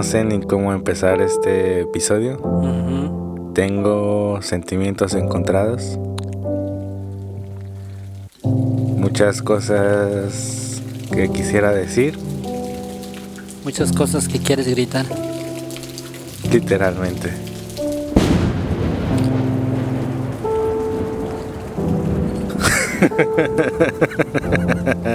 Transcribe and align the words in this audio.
no 0.00 0.04
sé 0.04 0.24
ni 0.24 0.40
cómo 0.40 0.72
empezar 0.72 1.20
este 1.20 1.82
episodio. 1.82 2.40
Tengo 3.54 4.40
sentimientos 4.40 5.12
encontrados. 5.12 5.98
Muchas 8.42 9.42
cosas 9.42 10.80
que 11.12 11.28
quisiera 11.28 11.72
decir, 11.72 12.18
Muchas 13.62 13.92
cosas 13.92 14.26
que 14.26 14.38
quieres 14.38 14.68
gritar. 14.68 15.04
literalmente. 16.50 17.30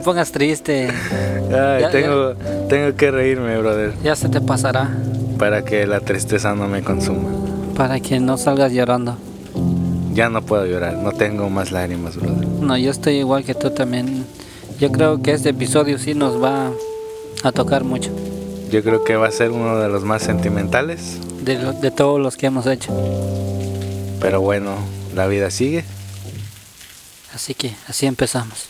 Te 0.00 0.04
pongas 0.04 0.32
triste. 0.32 0.88
Ay, 0.88 1.82
Ya, 1.82 1.90
tengo, 1.90 2.32
tengo 2.70 2.96
que 2.96 3.10
reírme, 3.10 3.58
brother, 3.58 3.92
Ya 4.02 4.16
se 4.16 4.30
te 4.30 4.40
pasará. 4.40 4.88
para 5.38 5.62
que 5.62 5.86
la 5.86 6.00
tristeza 6.00 6.54
no 6.54 6.68
me 6.68 6.80
consuma. 6.82 7.28
Para 7.76 8.00
que 8.00 8.18
no 8.18 8.38
salgas 8.38 8.72
llorando. 8.72 9.18
Ya 10.14 10.30
no 10.30 10.40
puedo 10.40 10.64
llorar, 10.64 10.94
no 10.94 11.12
tengo 11.12 11.50
más 11.50 11.70
lágrimas, 11.70 12.16
brother. 12.16 12.46
No, 12.48 12.78
yo 12.78 12.90
estoy 12.90 13.16
igual 13.16 13.44
que 13.44 13.54
tú 13.54 13.72
también. 13.72 14.24
Yo 14.78 14.90
creo 14.90 15.20
que 15.20 15.32
este 15.32 15.50
episodio 15.50 15.98
sí 15.98 16.14
nos 16.14 16.42
va 16.42 16.70
a 17.42 17.52
tocar 17.52 17.84
mucho. 17.84 18.10
Yo 18.70 18.82
creo 18.82 19.04
que 19.04 19.16
va 19.16 19.28
a 19.28 19.30
ser 19.32 19.50
uno 19.50 19.76
de 19.80 19.90
los 19.90 20.02
más 20.02 20.22
sentimentales, 20.22 21.18
De, 21.42 21.58
lo- 21.58 21.74
de 21.74 21.90
todos 21.90 22.18
los 22.18 22.38
que 22.38 22.46
hemos 22.46 22.66
hecho. 22.66 22.90
pero 24.18 24.40
bueno, 24.40 24.76
la 25.14 25.26
vida 25.26 25.50
sigue. 25.50 25.84
Así 27.34 27.52
que 27.52 27.74
así 27.86 28.06
empezamos. 28.06 28.64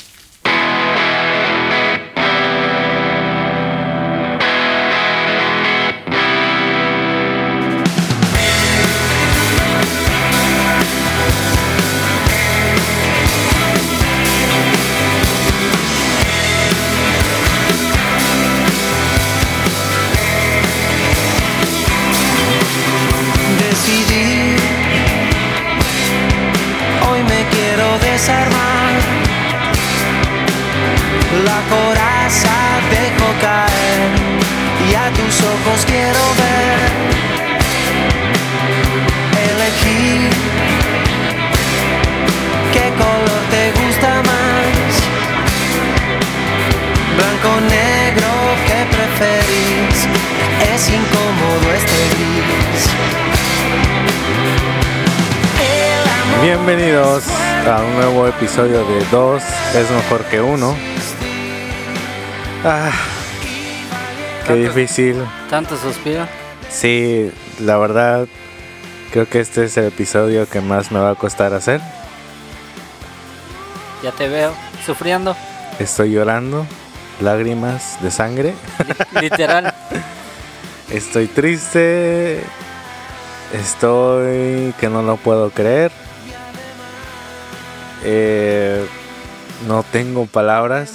Bienvenidos 56.72 57.24
a 57.66 57.82
un 57.82 57.94
nuevo 57.96 58.28
episodio 58.28 58.84
de 58.86 59.04
Dos 59.10 59.42
es 59.74 59.90
mejor 59.90 60.22
que 60.26 60.40
uno. 60.40 60.76
Ah, 62.64 62.92
qué 64.46 64.52
Tanto- 64.54 64.62
difícil. 64.62 65.16
Tanto 65.50 65.76
suspiro. 65.76 66.28
Sí, 66.70 67.32
la 67.58 67.76
verdad, 67.76 68.28
creo 69.10 69.28
que 69.28 69.40
este 69.40 69.64
es 69.64 69.76
el 69.78 69.86
episodio 69.86 70.48
que 70.48 70.60
más 70.60 70.92
me 70.92 71.00
va 71.00 71.10
a 71.10 71.14
costar 71.16 71.54
hacer. 71.54 71.80
Ya 74.04 74.12
te 74.12 74.28
veo 74.28 74.52
sufriendo. 74.86 75.34
Estoy 75.80 76.12
llorando, 76.12 76.68
lágrimas 77.20 78.00
de 78.00 78.12
sangre. 78.12 78.54
li- 78.86 79.22
Literal. 79.22 79.74
Estoy 80.88 81.26
triste. 81.26 82.44
Estoy 83.54 84.72
que 84.78 84.88
no 84.88 85.02
lo 85.02 85.16
puedo 85.16 85.50
creer. 85.50 85.90
Eh, 88.04 88.86
no 89.68 89.82
tengo 89.82 90.26
palabras 90.26 90.92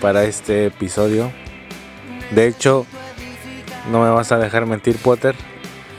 para 0.00 0.24
este 0.24 0.66
episodio. 0.66 1.32
De 2.32 2.46
hecho, 2.46 2.86
no 3.90 4.02
me 4.02 4.10
vas 4.10 4.30
a 4.32 4.38
dejar 4.38 4.66
mentir, 4.66 4.96
Potter. 4.98 5.34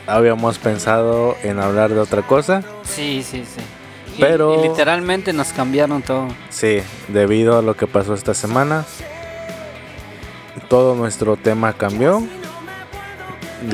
Habíamos 0.08 0.58
pensado 0.60 1.36
en 1.44 1.60
hablar 1.60 1.90
de 1.92 2.00
otra 2.00 2.22
cosa. 2.24 2.64
Sí, 2.84 3.24
sí, 3.24 3.44
sí. 3.46 3.62
Y- 4.18 4.22
Pero- 4.22 4.60
y 4.64 4.68
literalmente 4.68 5.34
nos 5.34 5.50
cambiaron 5.54 6.02
todo. 6.02 6.28
Sí, 6.50 6.82
debido 7.08 7.58
a 7.58 7.62
lo 7.62 7.76
que 7.76 7.88
pasó 7.88 8.14
esta 8.14 8.34
semana, 8.34 8.86
todo 10.68 10.96
nuestro 10.96 11.36
tema 11.38 11.74
cambió. 11.74 12.22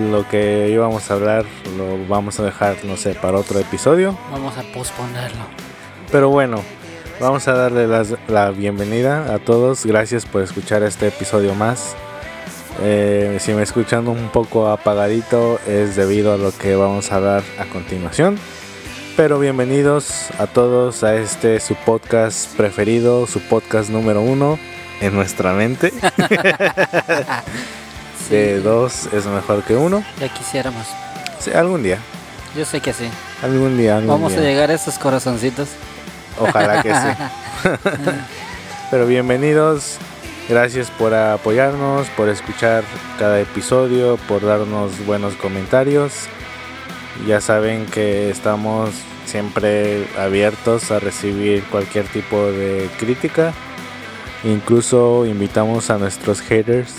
Lo 0.10 0.28
que 0.28 0.70
íbamos 0.72 1.10
a 1.12 1.14
hablar 1.14 1.46
lo 1.78 2.06
vamos 2.08 2.40
a 2.40 2.44
dejar, 2.44 2.76
no 2.84 2.98
sé, 2.98 3.14
para 3.16 3.38
otro 3.38 3.60
episodio. 3.60 4.18
Vamos 4.32 4.58
a 4.58 4.64
posponerlo. 4.74 5.44
Pero 6.16 6.30
bueno, 6.30 6.64
vamos 7.20 7.46
a 7.50 7.54
darle 7.56 7.90
la 8.30 8.50
bienvenida 8.52 9.34
a 9.34 9.38
todos. 9.38 9.86
Gracias 9.86 10.26
por 10.26 10.44
escuchar 10.44 10.82
este 10.82 11.10
episodio 11.10 11.54
más. 11.56 11.94
Eh, 12.82 13.38
si 13.42 13.52
me 13.52 13.64
escuchan 13.64 14.08
un 14.08 14.30
poco 14.30 14.70
apagadito 14.70 15.60
es 15.68 15.98
debido 15.98 16.32
a 16.32 16.38
lo 16.38 16.58
que 16.58 16.78
vamos 16.78 17.12
a 17.12 17.18
hablar 17.18 17.44
a 17.60 17.66
continuación. 17.66 18.40
Pero 19.18 19.40
bienvenidos 19.40 20.30
a 20.40 20.48
todos 20.48 21.04
a 21.04 21.18
este 21.18 21.60
su 21.60 21.76
podcast 21.76 22.56
preferido, 22.56 23.28
su 23.28 23.42
podcast 23.42 23.90
número 23.90 24.22
uno 24.22 24.58
en 25.02 25.16
nuestra 25.16 25.52
mente. 25.52 25.92
Sí, 28.30 28.36
De 28.36 28.62
dos 28.62 29.10
es 29.12 29.26
mejor 29.26 29.64
que 29.64 29.76
uno. 29.76 30.02
ya 30.22 30.30
quisiéramos. 30.30 30.88
Sí, 31.42 31.52
algún 31.52 31.84
día, 31.84 31.98
Yo 32.58 32.64
sé 32.64 32.80
que 32.80 32.94
sí. 32.94 33.10
algún 33.44 33.78
día, 33.78 33.98
algún 33.98 34.12
Vamos 34.12 34.32
a 34.32 34.40
llegar 34.40 34.72
a 34.72 34.76
esos 34.76 34.98
corazoncitos. 34.98 35.68
Ojalá 36.38 36.82
que 36.82 36.94
sí. 36.94 37.70
Pero 38.92 39.08
bienvenidos. 39.08 39.98
Gracias 40.48 40.92
por 40.92 41.14
apoyarnos, 41.14 42.08
por 42.10 42.30
escuchar 42.30 42.84
cada 43.18 43.40
episodio, 43.40 44.18
por 44.28 44.46
darnos 44.46 45.06
buenos 45.06 45.34
comentarios. 45.36 46.28
Ya 47.28 47.42
saben 47.42 47.86
que 47.88 48.30
estamos 48.30 48.92
siempre 49.26 50.08
abiertos 50.20 50.92
a 50.92 51.00
recibir 51.00 51.64
cualquier 51.66 52.06
tipo 52.06 52.46
de 52.52 52.90
crítica. 53.00 53.54
Incluso 54.44 55.26
invitamos 55.26 55.90
a 55.90 55.98
nuestros 55.98 56.42
haters 56.42 56.94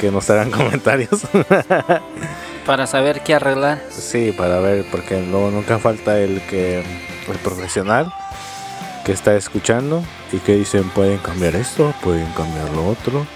que 0.00 0.12
nos 0.12 0.30
hagan 0.30 0.50
comentarios. 0.52 1.22
Para 2.66 2.86
saber 2.86 3.22
qué 3.22 3.34
arreglar. 3.34 3.82
Sí, 3.90 4.32
para 4.36 4.60
ver, 4.60 4.84
porque 4.92 5.20
luego 5.20 5.50
nunca 5.50 5.80
falta 5.80 6.18
el 6.20 6.40
que 6.42 6.84
el 7.28 7.38
profesional 7.42 8.12
que 9.10 9.14
está 9.14 9.34
escuchando 9.34 10.04
y 10.30 10.36
que 10.38 10.54
dicen 10.54 10.88
pueden 10.90 11.18
cambiar 11.18 11.56
esto, 11.56 11.92
pueden 12.00 12.30
cambiar 12.30 12.70
lo 12.70 12.86
otro. 12.86 13.26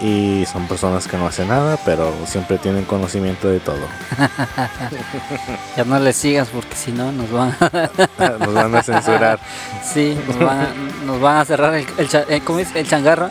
Y 0.00 0.44
son 0.52 0.68
personas 0.68 1.08
que 1.08 1.16
no 1.16 1.26
hacen 1.26 1.48
nada, 1.48 1.76
pero 1.84 2.12
siempre 2.26 2.56
tienen 2.58 2.84
conocimiento 2.84 3.48
de 3.48 3.58
todo. 3.58 3.80
Ya 5.76 5.84
no 5.84 5.98
le 5.98 6.12
sigas 6.12 6.48
porque 6.48 6.76
si 6.76 6.92
no 6.92 7.10
nos 7.10 7.28
van 7.32 7.56
a, 7.60 7.90
Nos 8.38 8.54
van 8.54 8.74
a 8.76 8.82
censurar. 8.84 9.40
sí, 9.82 10.16
nos 10.28 10.38
van 10.38 10.60
a, 10.60 10.68
nos 11.04 11.20
van 11.20 11.36
a 11.38 11.44
cerrar 11.44 11.74
el, 11.74 11.86
el, 11.98 12.08
cha- 12.08 12.24
eh, 12.28 12.40
¿cómo 12.44 12.60
es? 12.60 12.74
el 12.76 12.86
changarro. 12.88 13.30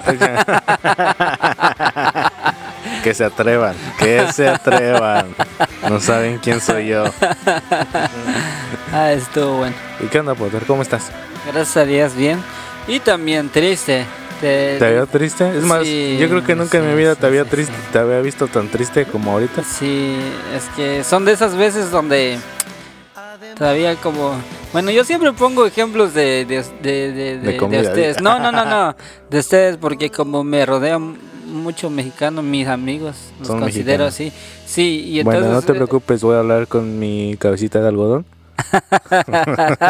que 3.03 3.13
se 3.13 3.23
atrevan, 3.23 3.75
que 3.97 4.31
se 4.33 4.49
atrevan. 4.49 5.33
No 5.89 5.99
saben 5.99 6.39
quién 6.39 6.59
soy 6.61 6.87
yo. 6.87 7.05
Ah, 8.93 9.11
estuvo 9.11 9.57
bueno. 9.57 9.75
¿Y 9.99 10.07
qué 10.07 10.19
onda, 10.19 10.35
Potter? 10.35 10.63
¿Cómo 10.65 10.81
estás? 10.81 11.11
Gracias 11.45 11.75
a 11.77 11.85
Dios, 11.85 12.15
bien. 12.15 12.41
Y 12.87 12.99
también 12.99 13.49
triste. 13.49 14.05
Te, 14.39 14.77
¿Te 14.79 14.85
había 14.85 15.05
triste? 15.05 15.57
Es 15.57 15.63
más, 15.63 15.83
yo 15.85 16.29
creo 16.29 16.43
que 16.43 16.55
nunca 16.55 16.77
en 16.77 16.87
mi 16.89 16.95
vida 16.95 17.13
sí, 17.15 17.19
te 17.21 17.27
había 17.27 17.45
triste, 17.45 17.73
te 17.91 17.99
había 17.99 18.19
visto 18.21 18.47
tan 18.47 18.69
triste 18.69 19.05
como 19.05 19.31
ahorita. 19.31 19.63
Sí, 19.63 20.15
es 20.55 20.63
que 20.75 21.03
son 21.03 21.25
de 21.25 21.33
esas 21.33 21.55
veces 21.55 21.91
donde 21.91 22.37
todavía 23.57 23.95
como... 23.95 24.33
Bueno, 24.71 24.91
yo 24.91 25.03
siempre 25.03 25.31
pongo 25.33 25.65
ejemplos 25.65 26.13
de, 26.13 26.45
de, 26.45 26.63
de, 26.81 27.11
de- 27.11 27.37
de- 27.39 27.79
ustedes. 27.81 28.21
No, 28.21 28.39
no, 28.39 28.51
no, 28.51 28.65
no. 28.65 28.95
De 29.29 29.39
ustedes 29.39 29.77
porque 29.77 30.09
como 30.11 30.43
me 30.43 30.65
rodean 30.65 31.17
mucho 31.55 31.89
mexicano, 31.89 32.41
mis 32.43 32.67
amigos, 32.67 33.15
los 33.39 33.47
Son 33.47 33.59
considero 33.59 34.05
mexicanos. 34.05 34.33
así. 34.35 34.65
Sí, 34.65 35.03
y 35.07 35.19
entonces... 35.19 35.41
bueno, 35.41 35.55
no 35.55 35.61
te 35.61 35.73
preocupes, 35.73 36.21
voy 36.21 36.35
a 36.35 36.39
hablar 36.39 36.67
con 36.67 36.99
mi 36.99 37.35
cabecita 37.37 37.81
de 37.81 37.87
algodón. 37.87 38.25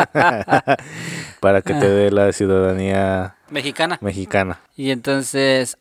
Para 1.40 1.62
que 1.62 1.74
te 1.76 1.88
dé 1.90 2.12
la 2.12 2.32
ciudadanía 2.34 3.36
Mexicana. 3.50 3.98
mexicana. 4.02 4.60
Y 4.76 4.90
entonces, 4.92 5.78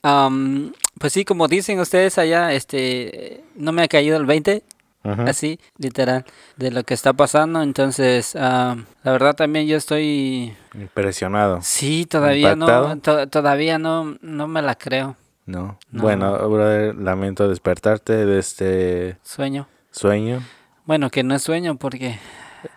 pues 0.98 1.12
sí, 1.12 1.24
como 1.24 1.48
dicen 1.48 1.80
ustedes 1.80 2.18
allá, 2.18 2.52
este, 2.52 3.42
no 3.56 3.72
me 3.72 3.82
ha 3.82 3.88
caído 3.88 4.16
el 4.16 4.26
20, 4.26 4.62
Ujú. 5.04 5.22
así, 5.22 5.58
literal, 5.78 6.24
de 6.56 6.70
lo 6.70 6.82
que 6.84 6.94
está 6.94 7.12
pasando. 7.12 7.62
Entonces, 7.62 8.34
la 8.34 8.76
verdad 9.02 9.34
también 9.34 9.66
yo 9.66 9.76
estoy, 9.76 10.54
Impresionado. 10.74 11.60
sí, 11.62 12.06
todavía 12.06 12.54
no, 12.56 12.98
todavía 12.98 13.78
no, 13.78 14.16
no 14.20 14.46
me 14.48 14.62
la 14.62 14.74
creo. 14.74 15.16
No. 15.46 15.78
No. 15.90 16.02
Bueno, 16.02 16.32
brother, 16.48 16.94
lamento 16.94 17.48
despertarte 17.48 18.24
de 18.26 18.38
este 18.38 19.18
Sueño. 19.22 19.68
sueño. 19.90 20.42
Bueno, 20.86 21.10
que 21.10 21.22
no 21.22 21.34
es 21.34 21.42
sueño 21.42 21.76
porque 21.76 22.18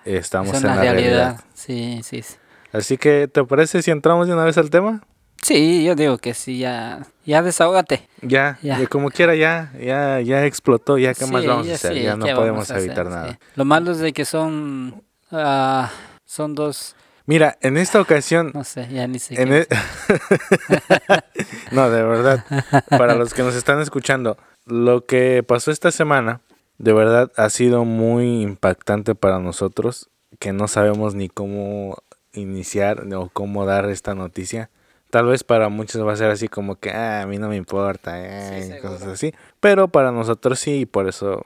Estamos 0.06 0.56
es 0.56 0.62
en 0.64 0.68
la 0.68 0.76
realidad. 0.76 0.94
realidad. 1.08 1.40
Sí, 1.54 2.02
sí, 2.04 2.22
sí. 2.22 2.36
Así 2.74 2.98
que, 2.98 3.28
¿te 3.28 3.44
parece 3.46 3.82
si 3.82 3.92
entramos 3.92 4.28
de 4.28 4.34
una 4.34 4.44
vez 4.44 4.58
al 4.58 4.70
tema? 4.70 5.02
Sí, 5.42 5.84
yo 5.86 5.96
digo 5.96 6.18
que 6.18 6.34
sí, 6.34 6.58
ya, 6.60 7.06
ya 7.26 7.42
desahógate. 7.42 8.08
Ya, 8.22 8.58
Ya. 8.62 8.86
como 8.88 9.10
quiera, 9.12 9.36
ya, 9.36 9.72
ya, 9.80 10.20
ya 10.20 10.46
explotó, 10.46 10.98
ya, 10.98 11.14
¿qué 11.14 11.26
más 11.28 11.46
vamos 11.46 11.70
a 11.70 11.74
hacer? 11.74 11.94
sí, 11.94 12.02
ya 12.04 12.16
no 12.18 12.26
¿qué 12.26 12.34
podemos 12.36 12.70
evitar 12.72 13.06
nada. 13.08 13.40
Lo 13.56 13.64
malo 13.64 13.92
es 13.92 14.00
de 14.00 14.12
que 14.14 14.26
son, 14.26 15.04
ah, 15.32 15.90
son 16.26 16.56
dos, 16.56 16.96
Mira, 17.28 17.58
en 17.62 17.78
esta 17.78 18.02
ocasión, 18.02 18.52
no 18.54 18.64
sé, 18.64 18.88
ya 18.90 19.08
ni 19.08 19.20
sé. 19.20 19.40
en 19.42 19.54
e- 19.54 19.68
no, 21.72 21.90
de 21.90 22.04
verdad, 22.04 22.46
para 22.90 23.16
los 23.16 23.34
que 23.34 23.44
nos 23.44 23.56
están 23.56 23.80
escuchando, 23.82 24.38
lo 24.66 25.06
que 25.06 25.44
pasó 25.44 25.72
esta 25.72 25.92
semana, 25.92 26.42
de 26.78 26.94
verdad 26.94 27.32
ha 27.36 27.50
sido 27.50 27.86
muy 27.86 28.42
impactante 28.42 29.14
para 29.14 29.40
nosotros, 29.40 30.10
que 30.40 30.54
no 30.54 30.68
sabemos 30.68 31.16
ni 31.16 31.28
cómo 31.30 31.98
iniciar 32.34 33.06
o 33.14 33.30
cómo 33.34 33.66
dar 33.66 33.90
esta 33.90 34.16
noticia. 34.16 34.70
Tal 35.10 35.26
vez 35.26 35.44
para 35.44 35.70
muchos 35.70 36.06
va 36.06 36.14
a 36.14 36.18
ser 36.18 36.30
así 36.30 36.48
como 36.48 36.76
que, 36.80 36.92
ah, 36.92 37.22
a 37.24 37.28
mí 37.28 37.38
no 37.38 37.50
me 37.50 37.56
importa, 37.56 38.16
eh, 38.20 38.64
Sí, 38.70 38.74
y 38.74 38.82
cosas 38.82 39.08
así. 39.08 39.34
Pero 39.60 39.88
para 39.90 40.12
nosotros 40.12 40.60
sí, 40.60 40.82
y 40.82 40.86
por 40.86 41.08
eso, 41.08 41.42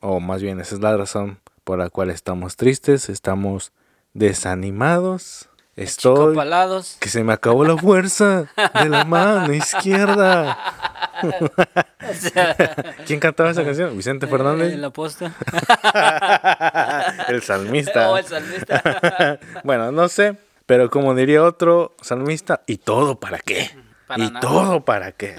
o 0.00 0.20
más 0.20 0.42
bien 0.42 0.60
esa 0.60 0.74
es 0.74 0.80
la 0.80 0.96
razón 0.96 1.38
por 1.64 1.78
la 1.78 1.88
cual 1.90 2.10
estamos 2.10 2.56
tristes, 2.56 3.08
estamos 3.08 3.72
desanimados. 4.16 5.48
Estoy 5.76 6.28
Chicopalados. 6.30 6.96
que 7.00 7.10
se 7.10 7.22
me 7.22 7.34
acabó 7.34 7.62
la 7.64 7.76
fuerza 7.76 8.46
de 8.82 8.88
la 8.88 9.04
mano 9.04 9.52
izquierda. 9.52 10.56
¿Quién 13.06 13.20
cantaba 13.20 13.50
esa 13.50 13.62
canción? 13.62 13.94
Vicente 13.94 14.26
Fernández. 14.26 14.72
El 14.72 14.84
apóstol. 14.84 15.32
El 17.28 17.42
salmista. 17.42 18.10
Oh, 18.10 18.16
el 18.16 18.24
salmista. 18.24 19.38
Bueno, 19.64 19.92
no 19.92 20.08
sé, 20.08 20.38
pero 20.64 20.88
como 20.88 21.14
diría 21.14 21.42
otro 21.42 21.94
salmista, 22.00 22.62
¿y 22.66 22.78
todo 22.78 23.20
para 23.20 23.38
qué? 23.38 23.70
Para 24.06 24.24
¿Y 24.24 24.28
nada. 24.30 24.40
todo 24.40 24.82
para 24.84 25.12
qué? 25.12 25.36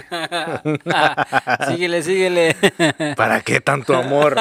síguele, 1.68 2.04
síguele. 2.04 2.56
¿Para 3.16 3.42
qué 3.42 3.60
tanto 3.60 3.96
amor? 3.96 4.36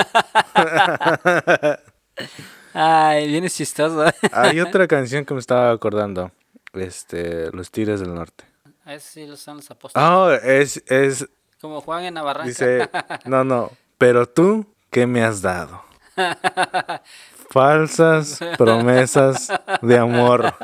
Ay, 2.79 3.27
vienes 3.29 3.57
chistoso. 3.57 4.05
Hay 4.33 4.61
otra 4.61 4.87
canción 4.87 5.25
que 5.25 5.33
me 5.33 5.41
estaba 5.41 5.71
acordando. 5.71 6.31
Este, 6.75 7.51
Los 7.53 7.71
Tigres 7.71 8.01
del 8.01 8.15
Norte. 8.15 8.45
Esos 8.85 9.03
sí 9.03 9.27
los 9.27 9.41
son 9.41 9.57
los 9.57 9.71
apóstoles. 9.71 10.07
Ah, 10.07 10.39
es, 10.43 10.83
es, 10.87 11.27
Como 11.59 11.81
Juan 11.81 12.05
en 12.05 12.13
Navarra. 12.15 12.45
dice, 12.45 12.87
no, 13.25 13.45
no, 13.45 13.73
pero 13.97 14.29
tú, 14.29 14.67
¿qué 14.91 15.07
me 15.07 15.25
has 15.25 15.41
dado? 15.41 15.83
Falsas 17.51 18.41
promesas 18.59 19.51
de 19.81 19.97
amor. 19.97 20.55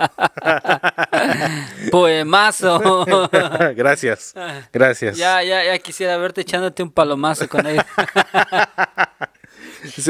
Poemazo. 1.90 3.06
gracias, 3.74 4.34
gracias. 4.70 5.16
ya, 5.16 5.42
ya, 5.42 5.64
ya 5.64 5.78
quisiera 5.78 6.18
verte 6.18 6.42
echándote 6.42 6.82
un 6.82 6.90
palomazo 6.90 7.48
con 7.48 7.66
él. 7.66 7.80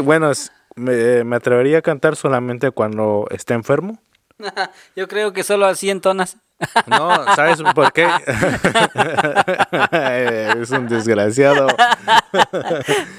Bueno, 0.03 0.33
me, 0.77 1.25
me 1.25 1.37
atrevería 1.37 1.79
a 1.79 1.83
cantar 1.83 2.17
solamente 2.17 2.71
cuando 2.71 3.27
esté 3.31 3.55
enfermo. 3.55 3.99
Yo 4.97 5.09
creo 5.09 5.33
que 5.33 5.43
solo 5.43 5.67
así 5.67 5.91
entonas. 5.91 6.37
No, 6.87 7.11
¿sabes 7.35 7.61
por 7.75 7.93
qué? 7.93 8.07
es 10.61 10.71
un 10.71 10.87
desgraciado. 10.87 11.67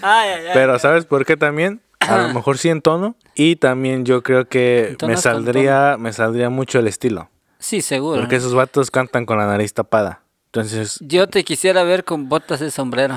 Ay, 0.01 0.29
ay, 0.29 0.45
ay. 0.45 0.51
Pero 0.53 0.79
¿sabes 0.79 1.05
por 1.05 1.25
qué 1.25 1.35
también? 1.35 1.81
A 1.99 2.19
lo 2.19 2.33
mejor 2.33 2.57
sí 2.57 2.69
en 2.69 2.81
tono. 2.81 3.17
Y 3.35 3.57
también 3.57 4.05
yo 4.05 4.23
creo 4.23 4.47
que 4.47 4.95
me 5.05 5.17
saldría, 5.17 5.97
me 5.99 6.13
saldría 6.13 6.49
mucho 6.49 6.79
el 6.79 6.87
estilo. 6.87 7.29
Sí, 7.59 7.81
seguro. 7.81 8.21
Porque 8.21 8.37
esos 8.37 8.53
vatos 8.53 8.91
cantan 8.91 9.25
con 9.25 9.37
la 9.37 9.45
nariz 9.45 9.73
tapada. 9.73 10.21
Entonces, 10.45 10.99
Yo 11.01 11.27
te 11.27 11.43
quisiera 11.43 11.83
ver 11.83 12.03
con 12.03 12.29
botas 12.29 12.59
de 12.59 12.71
sombrero. 12.71 13.15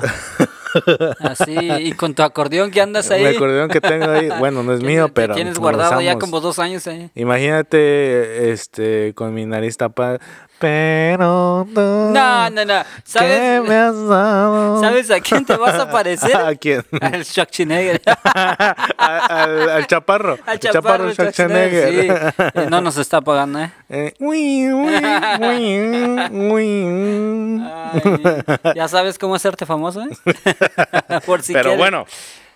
Así, 1.19 1.55
y 1.55 1.91
con 1.93 2.13
tu 2.13 2.23
acordeón 2.23 2.71
que 2.71 2.81
andas 2.81 3.11
ahí. 3.11 3.23
el 3.23 3.35
acordeón 3.35 3.69
que 3.69 3.81
tengo 3.81 4.09
ahí, 4.09 4.29
bueno, 4.39 4.63
no 4.63 4.73
es 4.73 4.81
mío, 4.83 5.09
pero 5.13 5.35
tienes 5.35 5.57
guardado 5.59 6.01
ya 6.01 6.17
como 6.17 6.39
dos 6.39 6.59
años 6.59 6.87
ahí. 6.87 7.09
Imagínate, 7.15 8.51
este, 8.51 9.13
con 9.13 9.33
mi 9.33 9.45
nariz 9.45 9.77
tapada. 9.77 10.19
Pero 10.59 11.67
tú, 11.73 11.79
No, 11.81 12.49
no, 12.49 12.65
no. 12.65 12.83
¿qué 12.83 12.85
¿Sabes, 13.03 13.61
me 13.67 13.75
has 13.75 14.07
dado? 14.07 14.81
¿Sabes 14.81 15.11
a 15.11 15.19
quién 15.19 15.45
te 15.45 15.55
vas 15.55 15.75
a 15.75 15.91
parecer? 15.91 16.35
¿A 16.35 16.55
quién? 16.55 16.83
Al 16.99 17.23
Schwarzenegger. 17.23 18.01
Al, 18.97 19.69
al 19.69 19.87
chaparro. 19.87 20.37
Al 20.45 20.53
El 20.55 20.59
chaparro 20.59 21.11
Schwarzenegger, 21.13 21.89
sí. 21.89 22.07
Eh, 22.55 22.67
No 22.69 22.81
nos 22.81 22.97
está 22.97 23.21
pagando, 23.21 23.59
¿eh? 23.61 23.71
Eh, 23.89 24.13
uy, 24.19 24.69
uy, 24.73 24.95
uy, 25.39 26.51
uy. 26.51 27.61
Ay, 27.63 28.73
ya 28.75 28.87
sabes 28.87 29.17
cómo 29.17 29.35
hacerte 29.35 29.65
famoso, 29.65 30.01
¿eh? 30.03 31.19
Por 31.25 31.41
si 31.41 31.53
Pero 31.53 31.63
quieres. 31.69 31.77
bueno, 31.79 32.05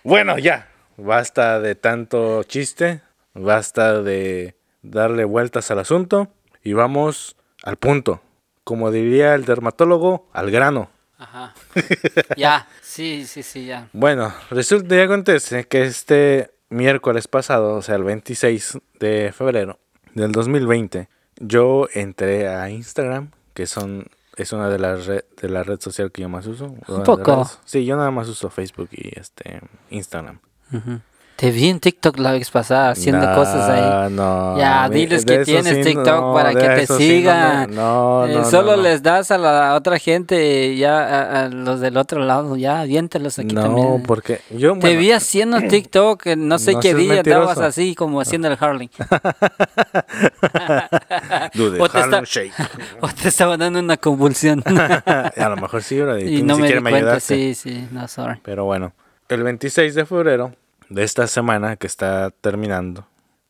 bueno, 0.02 0.38
ya. 0.38 0.68
Basta 0.98 1.58
de 1.60 1.74
tanto 1.74 2.42
chiste. 2.42 3.00
Basta 3.34 4.02
de 4.02 4.56
darle 4.82 5.24
vueltas 5.24 5.70
al 5.70 5.78
asunto. 5.78 6.28
Y 6.62 6.74
vamos 6.74 7.36
al 7.62 7.76
punto. 7.76 8.20
Como 8.64 8.90
diría 8.90 9.34
el 9.34 9.44
dermatólogo, 9.44 10.28
al 10.32 10.50
grano. 10.50 10.90
Ajá. 11.18 11.54
Ya, 12.36 12.68
sí, 12.80 13.24
sí, 13.26 13.42
sí, 13.42 13.66
ya. 13.66 13.88
Bueno, 13.92 14.32
resulta 14.50 14.96
y 14.96 15.00
acontece 15.00 15.66
que 15.66 15.82
este 15.82 16.54
miércoles 16.68 17.28
pasado, 17.28 17.74
o 17.74 17.82
sea, 17.82 17.96
el 17.96 18.04
26 18.04 18.78
de 18.98 19.32
febrero 19.32 19.78
del 20.14 20.32
2020, 20.32 21.08
yo 21.36 21.88
entré 21.92 22.48
a 22.48 22.70
Instagram, 22.70 23.30
que 23.54 23.66
son 23.66 24.06
es 24.36 24.52
una 24.52 24.68
de 24.68 24.78
las 24.78 25.06
red, 25.06 25.24
de 25.40 25.48
la 25.48 25.62
red 25.62 25.80
social 25.80 26.10
que 26.10 26.22
yo 26.22 26.28
más 26.28 26.46
uso. 26.46 26.68
de 26.68 27.04
poco? 27.04 27.48
Sí, 27.64 27.84
yo 27.84 27.96
nada 27.96 28.10
más 28.10 28.28
uso 28.28 28.48
Facebook 28.48 28.88
y 28.92 29.18
este 29.18 29.60
Instagram. 29.90 30.40
Ujú. 30.72 31.00
Te 31.42 31.50
vi 31.50 31.70
en 31.70 31.80
TikTok 31.80 32.18
la 32.20 32.30
vez 32.30 32.48
pasada 32.52 32.90
haciendo 32.90 33.26
No, 33.28 33.34
cosas 33.34 33.68
ahí. 33.68 34.12
No, 34.12 34.56
Ya, 34.56 34.88
mí- 34.88 34.94
diles 34.94 35.24
que 35.24 35.38
tienes 35.38 35.74
sí 35.74 35.82
TikTok 35.82 36.06
no, 36.20 36.34
para 36.34 36.50
que 36.54 36.60
te 36.60 36.82
eso 36.82 36.96
sí 36.96 37.08
no 37.08 37.14
sigan. 37.16 37.74
No, 37.74 38.26
Eh, 38.28 38.34
no, 38.34 38.44
solo 38.44 38.70
no, 38.70 38.76
no. 38.76 38.82
les 38.84 39.02
das 39.02 39.32
a 39.32 39.38
la 39.38 39.74
otra 39.74 39.98
gente, 39.98 40.76
ya 40.76 41.00
a, 41.00 41.46
a 41.46 41.48
los 41.48 41.80
del 41.80 41.96
otro 41.96 42.20
lado, 42.24 42.54
ya 42.56 42.78
aviéntalos 42.78 43.40
aquí 43.40 43.56
No, 43.56 43.62
también. 43.62 44.02
porque 44.04 44.40
yo 44.50 44.74
Te 44.74 44.78
bueno, 44.78 45.00
vi 45.00 45.10
haciendo 45.10 45.60
TikTok, 45.68 46.26
no 46.36 46.60
sé 46.60 46.74
No 46.74 46.80
qué 46.80 46.94
día 46.94 47.14
estabas 47.22 47.58
así 47.58 47.96
como 47.96 48.20
haciendo 48.20 48.46
el 48.46 48.56
Harley. 48.60 48.88
dude, 51.54 51.76
o 51.80 51.88
te 51.88 51.98
Harlem 51.98 52.22
está- 52.22 52.40
Shake. 52.40 52.52
o 53.00 53.08
te 53.08 53.26
estaba 53.28 53.56
dando 53.56 53.80
una 53.80 53.96
convulsión. 53.96 54.62
a 54.64 55.48
lo 55.48 55.56
mejor 55.56 55.82
sí, 55.82 56.00
bro, 56.00 56.20
y, 56.20 56.36
y 56.36 56.40
tú 56.40 56.46
no 56.46 56.54
ni 56.54 56.62
me 56.62 56.68
di 56.72 56.80
me 56.80 56.90
cuenta, 56.90 57.18
sí, 57.18 57.56
sí, 57.56 57.88
no, 57.90 58.06
sorry. 58.06 58.38
Pero 58.44 58.64
bueno, 58.64 58.92
el 59.28 59.42
26 59.42 59.96
de 59.96 60.06
febrero 60.06 60.52
de 60.92 61.04
esta 61.04 61.26
semana 61.26 61.76
que 61.76 61.86
está 61.86 62.30
terminando, 62.30 63.06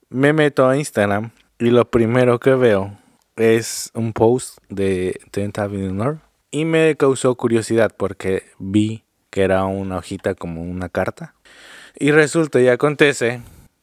me 0.08 0.32
meto 0.32 0.68
a 0.68 0.76
Instagram 0.76 1.30
y 1.58 1.70
lo 1.70 1.90
primero 1.90 2.38
que 2.38 2.54
veo 2.54 2.96
es 3.36 3.90
un 3.94 4.12
post 4.12 4.58
de 4.68 5.20
30 5.32 5.62
Avenue 5.62 5.92
North 5.92 6.20
y 6.50 6.64
me 6.64 6.96
causó 6.96 7.34
curiosidad 7.34 7.92
porque 7.96 8.44
vi 8.58 9.04
que 9.30 9.42
era 9.42 9.64
una 9.64 9.96
hojita 9.98 10.34
como 10.34 10.62
una 10.62 10.88
carta. 10.88 11.34
Y 11.98 12.10
resulta 12.12 12.60
y 12.60 12.68
acontece 12.68 13.42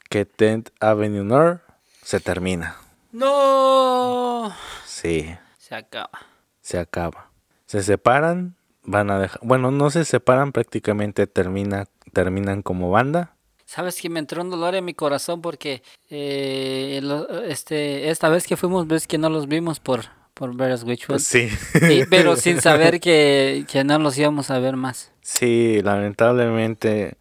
que 0.10 0.28
10th 0.28 0.72
Avenue 0.80 1.24
North 1.24 1.62
se 2.04 2.20
termina. 2.20 2.78
No, 3.12 4.54
Sí, 4.86 5.36
se 5.58 5.76
acaba. 5.76 6.20
se 6.62 6.78
acaba. 6.78 7.32
Se 7.66 7.84
separan, 7.84 8.56
van 8.84 9.10
a 9.12 9.20
dejar, 9.20 9.40
bueno, 9.44 9.72
no 9.72 9.90
se 9.90 10.06
separan, 10.06 10.52
prácticamente 10.52 11.28
termina, 11.28 11.86
terminan 12.14 12.62
como 12.62 12.90
banda. 12.92 13.36
Sabes 13.72 14.02
que 14.02 14.10
me 14.10 14.18
entró 14.18 14.42
un 14.42 14.50
dolor 14.50 14.74
en 14.74 14.84
mi 14.84 14.96
corazón 14.96 15.42
porque 15.44 15.84
eh, 16.10 17.00
lo- 17.04 17.30
este, 17.44 18.10
esta 18.10 18.28
vez 18.28 18.48
que 18.48 18.58
fuimos, 18.58 18.88
ves 18.88 19.06
que 19.06 19.20
no 19.20 19.30
los 19.30 19.48
vimos 19.48 19.80
por, 19.80 20.06
por 20.34 20.56
Bears 20.56 20.84
Witchwood. 20.84 21.20
Sí. 21.20 21.50
Y- 21.88 22.06
pero 22.06 22.36
sin 22.36 22.62
saber 22.62 23.00
que, 23.00 23.66
que 23.72 23.84
no 23.84 24.00
los 24.00 24.18
íbamos 24.18 24.50
a 24.50 24.58
ver 24.58 24.76
más. 24.76 25.12
Sí, 25.22 25.82
lamentablemente. 25.84 27.16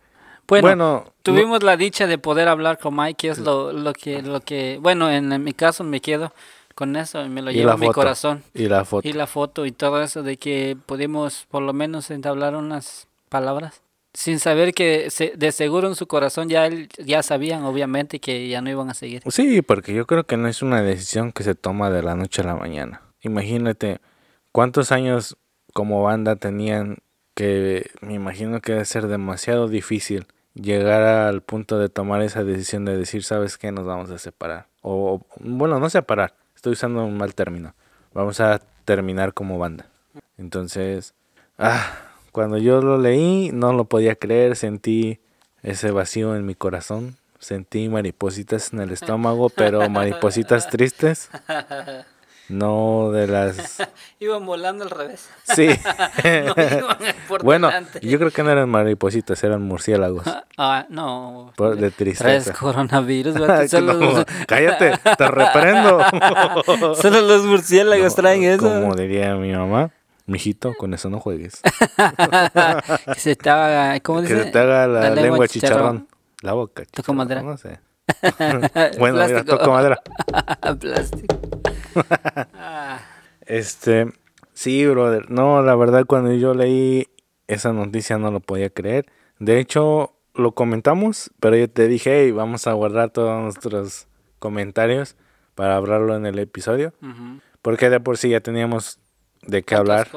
Bueno, 0.46 0.62
Bueno, 0.66 1.12
tuvimos 1.22 1.62
la 1.62 1.76
dicha 1.76 2.06
de 2.06 2.16
poder 2.16 2.48
hablar 2.48 2.78
con 2.78 2.96
Mike, 2.96 3.16
que 3.18 3.28
es 3.28 3.38
lo, 3.40 3.70
lo 3.74 3.92
que, 3.92 4.22
lo 4.22 4.40
que, 4.40 4.78
bueno, 4.80 5.10
en, 5.10 5.30
en 5.30 5.44
mi 5.44 5.52
caso 5.52 5.84
me 5.84 6.00
quedo 6.00 6.32
con 6.74 6.96
eso 6.96 7.22
me 7.28 7.42
lo 7.42 7.50
Y 7.50 7.54
llevo 7.56 7.72
a 7.72 7.76
mi 7.76 7.86
foto. 7.88 7.94
corazón. 7.96 8.42
Y 8.54 8.68
la 8.68 8.86
foto. 8.86 9.06
Y 9.06 9.12
la 9.12 9.26
foto 9.26 9.66
y 9.66 9.72
todo 9.72 10.00
eso 10.00 10.22
de 10.22 10.38
que 10.38 10.78
pudimos 10.86 11.44
por 11.50 11.62
lo 11.62 11.74
menos 11.74 12.10
entablar 12.10 12.56
unas 12.56 13.06
palabras. 13.28 13.82
Sin 14.14 14.38
saber 14.40 14.72
que 14.74 15.10
se- 15.10 15.34
de 15.36 15.52
seguro 15.52 15.86
en 15.88 15.94
su 15.94 16.06
corazón 16.06 16.48
ya, 16.48 16.66
él- 16.66 16.88
ya 16.98 17.22
sabían, 17.22 17.62
obviamente, 17.64 18.20
que 18.20 18.48
ya 18.48 18.60
no 18.62 18.70
iban 18.70 18.90
a 18.90 18.94
seguir. 18.94 19.22
Sí, 19.30 19.62
porque 19.62 19.92
yo 19.94 20.06
creo 20.06 20.24
que 20.24 20.36
no 20.36 20.48
es 20.48 20.62
una 20.62 20.82
decisión 20.82 21.30
que 21.32 21.44
se 21.44 21.54
toma 21.54 21.90
de 21.90 22.02
la 22.02 22.14
noche 22.14 22.42
a 22.42 22.46
la 22.46 22.54
mañana. 22.56 23.02
Imagínate 23.22 24.00
cuántos 24.52 24.92
años 24.92 25.36
como 25.74 26.02
banda 26.02 26.36
tenían 26.36 26.98
que 27.34 27.90
me 28.00 28.14
imagino 28.14 28.60
que 28.60 28.72
debe 28.72 28.84
ser 28.84 29.06
demasiado 29.06 29.68
difícil 29.68 30.26
llegar 30.54 31.02
al 31.02 31.40
punto 31.42 31.78
de 31.78 31.88
tomar 31.88 32.22
esa 32.22 32.42
decisión 32.42 32.84
de 32.84 32.96
decir, 32.96 33.22
¿sabes 33.22 33.58
qué? 33.58 33.70
Nos 33.70 33.86
vamos 33.86 34.10
a 34.10 34.18
separar. 34.18 34.66
O, 34.82 35.20
bueno, 35.38 35.78
no 35.78 35.88
separar, 35.90 36.34
estoy 36.56 36.72
usando 36.72 37.04
un 37.04 37.16
mal 37.16 37.34
término. 37.36 37.74
Vamos 38.12 38.40
a 38.40 38.60
terminar 38.84 39.34
como 39.34 39.58
banda. 39.58 39.86
Entonces, 40.38 41.14
ah, 41.58 41.92
cuando 42.32 42.58
yo 42.58 42.80
lo 42.80 42.98
leí, 42.98 43.50
no 43.52 43.72
lo 43.72 43.84
podía 43.84 44.14
creer, 44.14 44.56
sentí 44.56 45.20
ese 45.62 45.90
vacío 45.90 46.36
en 46.36 46.46
mi 46.46 46.54
corazón, 46.54 47.16
sentí 47.38 47.88
maripositas 47.88 48.72
en 48.72 48.80
el 48.80 48.90
estómago, 48.92 49.48
pero 49.50 49.88
maripositas 49.90 50.68
tristes, 50.70 51.30
no 52.48 53.10
de 53.12 53.26
las... 53.26 53.82
Iban 54.20 54.46
volando 54.46 54.84
al 54.84 54.90
revés. 54.90 55.28
Sí. 55.54 55.68
No 55.68 56.54
iban 56.56 56.96
por 57.28 57.42
bueno, 57.44 57.68
delante. 57.68 58.00
yo 58.00 58.18
creo 58.18 58.30
que 58.30 58.42
no 58.42 58.50
eran 58.50 58.68
maripositas, 58.68 59.42
eran 59.44 59.62
murciélagos. 59.62 60.24
Ah, 60.56 60.86
no. 60.88 61.52
Por- 61.56 61.76
de 61.76 61.90
tristeza. 61.90 62.52
coronavirus, 62.54 63.34
No, 63.34 63.46
cállate, 64.46 64.92
te 65.16 65.28
reprendo. 65.28 66.00
solo 67.00 67.20
los 67.20 67.44
murciélagos 67.44 68.14
traen 68.14 68.42
eso. 68.44 68.62
Como 68.68 68.94
diría 68.96 69.34
mi 69.36 69.52
mamá, 69.52 69.90
mijito, 70.28 70.74
con 70.74 70.94
eso 70.94 71.10
no 71.10 71.18
juegues. 71.18 71.60
que 73.14 73.20
se 73.20 73.32
estaba, 73.32 73.98
¿cómo 74.00 74.22
Que 74.22 74.34
dice? 74.34 74.44
se 74.44 74.50
te 74.52 74.58
haga 74.58 74.86
la, 74.86 75.10
lengua 75.10 75.48
chicharrón. 75.48 76.06
La 76.42 76.52
boca. 76.52 76.84
Toco 76.90 77.14
madera. 77.14 77.42
No 77.42 77.56
sé. 77.56 77.80
bueno, 78.98 79.26
mira, 79.26 79.44
toco 79.44 79.72
madera. 79.72 80.00
Plástico. 80.80 81.36
Este, 83.46 84.12
sí, 84.52 84.86
brother. 84.86 85.30
No, 85.30 85.62
la 85.62 85.74
verdad, 85.74 86.04
cuando 86.06 86.32
yo 86.34 86.54
leí 86.54 87.08
esa 87.48 87.72
noticia 87.72 88.18
no 88.18 88.30
lo 88.30 88.40
podía 88.40 88.70
creer. 88.70 89.06
De 89.38 89.58
hecho, 89.58 90.14
lo 90.34 90.52
comentamos, 90.52 91.30
pero 91.40 91.56
yo 91.56 91.68
te 91.68 91.88
dije, 91.88 92.24
hey, 92.24 92.30
vamos 92.30 92.66
a 92.66 92.72
guardar 92.72 93.10
todos 93.10 93.42
nuestros 93.42 94.06
comentarios 94.38 95.16
para 95.54 95.76
hablarlo 95.76 96.14
en 96.14 96.26
el 96.26 96.38
episodio. 96.38 96.92
Porque 97.62 97.90
de 97.90 97.98
por 97.98 98.18
sí 98.18 98.28
ya 98.28 98.40
teníamos 98.40 99.00
de 99.42 99.62
qué 99.62 99.74
hablar, 99.74 100.08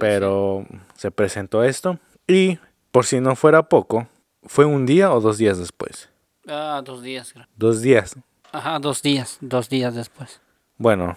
pero 0.00 0.66
se 0.94 1.10
presentó 1.10 1.64
esto. 1.64 1.98
Y 2.26 2.58
por 2.92 3.04
si 3.06 3.20
no 3.20 3.36
fuera 3.36 3.62
poco, 3.64 4.06
fue 4.44 4.64
un 4.64 4.86
día 4.86 5.12
o 5.12 5.20
dos 5.20 5.38
días 5.38 5.58
después. 5.58 6.08
Ah, 6.46 6.80
dos 6.84 7.02
días, 7.02 7.32
creo. 7.32 7.46
Dos 7.56 7.80
días. 7.82 8.14
Ajá, 8.52 8.78
dos 8.78 9.02
días, 9.02 9.36
dos 9.40 9.68
días 9.68 9.94
después. 9.94 10.40
Bueno, 10.78 11.16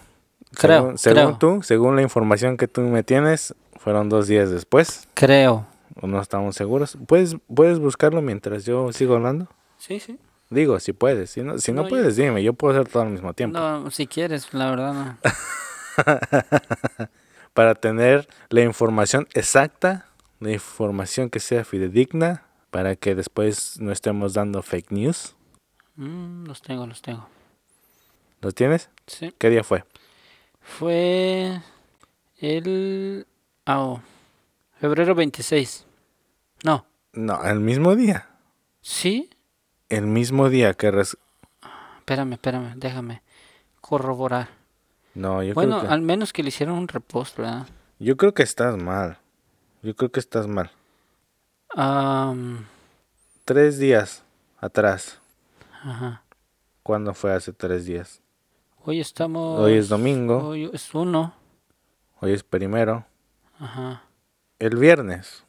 Creo, 0.54 0.82
según, 0.82 0.98
según 0.98 1.16
creo. 1.24 1.38
tú, 1.38 1.62
según 1.62 1.96
la 1.96 2.02
información 2.02 2.56
que 2.58 2.68
tú 2.68 2.82
me 2.82 3.02
tienes, 3.02 3.54
fueron 3.78 4.08
dos 4.10 4.26
días 4.26 4.50
después. 4.50 5.08
Creo. 5.14 5.66
o 6.00 6.06
no 6.06 6.20
estamos 6.20 6.56
seguros. 6.56 6.98
¿Puedes, 7.06 7.36
puedes 7.54 7.78
buscarlo 7.78 8.20
mientras 8.20 8.64
yo 8.66 8.92
sigo 8.92 9.14
hablando? 9.14 9.48
Sí, 9.78 9.98
sí. 10.00 10.18
Digo, 10.50 10.78
si 10.80 10.92
puedes. 10.92 11.30
Si 11.30 11.42
no, 11.42 11.56
si 11.58 11.72
no, 11.72 11.82
No, 11.82 11.88
yo- 11.88 11.90
puedes, 11.90 12.16
dime. 12.16 12.42
Yo 12.42 12.52
puedo 12.52 12.74
hacer 12.78 12.92
todo 12.92 13.02
al 13.04 13.08
mismo 13.10 13.32
tiempo. 13.32 13.58
No, 13.58 13.90
si 13.90 14.06
quieres, 14.06 14.52
la 14.52 14.68
verdad 14.70 14.92
no. 14.92 15.18
Para 17.54 17.74
tener 17.74 18.28
la 18.48 18.62
información 18.62 19.28
exacta, 19.34 20.06
la 20.40 20.52
información 20.52 21.28
que 21.30 21.40
sea 21.40 21.64
fidedigna, 21.64 22.44
para 22.70 22.96
que 22.96 23.14
después 23.14 23.78
no 23.80 23.92
estemos 23.92 24.32
dando 24.34 24.62
fake 24.62 24.90
news. 24.90 25.36
Mm, 25.96 26.44
los 26.46 26.62
tengo, 26.62 26.86
los 26.86 27.02
tengo. 27.02 27.28
¿Lo 28.40 28.52
tienes? 28.52 28.88
Sí. 29.06 29.34
¿Qué 29.38 29.50
día 29.50 29.62
fue? 29.62 29.84
Fue 30.60 31.60
el... 32.38 33.26
oh, 33.66 34.00
febrero 34.80 35.14
26. 35.14 35.86
No. 36.64 36.86
No, 37.12 37.44
el 37.44 37.60
mismo 37.60 37.94
día. 37.94 38.28
¿Sí? 38.80 39.28
El 39.90 40.06
mismo 40.06 40.48
día 40.48 40.72
que... 40.74 40.90
res- 40.90 41.18
Espérame, 41.98 42.32
espérame, 42.32 42.74
déjame 42.76 43.22
corroborar. 43.80 44.48
No, 45.14 45.42
yo, 45.42 45.54
bueno, 45.54 45.78
creo 45.78 45.88
que... 45.88 45.94
al 45.94 46.00
menos 46.02 46.32
que 46.32 46.42
le 46.42 46.48
hicieron 46.48 46.76
un 46.78 46.88
repost, 46.88 47.36
¿verdad? 47.36 47.66
yo 47.98 48.16
creo 48.16 48.34
que 48.34 48.42
estás 48.42 48.76
mal. 48.76 49.18
Yo 49.82 49.94
creo 49.94 50.10
que 50.10 50.20
estás 50.20 50.46
mal. 50.46 50.70
Am, 51.74 52.64
Tres 53.44 53.78
días 53.78 54.22
atrás. 54.58 55.18
ajá. 55.82 56.22
¿Cuándo 56.82 57.14
fue 57.14 57.32
hace 57.32 57.52
tres 57.52 57.84
días? 57.86 58.20
Hoy 58.84 59.00
estamos... 59.00 59.60
Hoy 59.60 59.74
es 59.74 59.88
domingo. 59.88 60.48
Hoy 60.48 60.68
es 60.72 60.92
uno. 60.94 61.32
Hoy 62.20 62.32
es 62.32 62.42
primero. 62.42 63.04
Ajá. 63.60 64.02
El 64.58 64.76
viernes. 64.76 65.44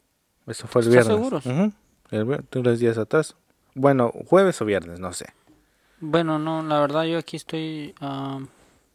Eso 0.46 0.68
fue 0.68 0.82
el 0.82 0.88
¿Estás 0.88 1.08
viernes. 1.08 1.42
seguros? 1.42 1.72
El 2.10 2.26
vier- 2.26 2.44
tres 2.50 2.78
días 2.78 2.98
atrás. 2.98 3.34
Bueno, 3.74 4.12
jueves 4.28 4.60
o 4.60 4.64
viernes, 4.64 5.00
no 5.00 5.12
sé. 5.12 5.26
Bueno, 6.00 6.38
no, 6.38 6.62
la 6.62 6.78
verdad 6.80 7.04
yo 7.04 7.18
aquí 7.18 7.36
estoy 7.36 7.94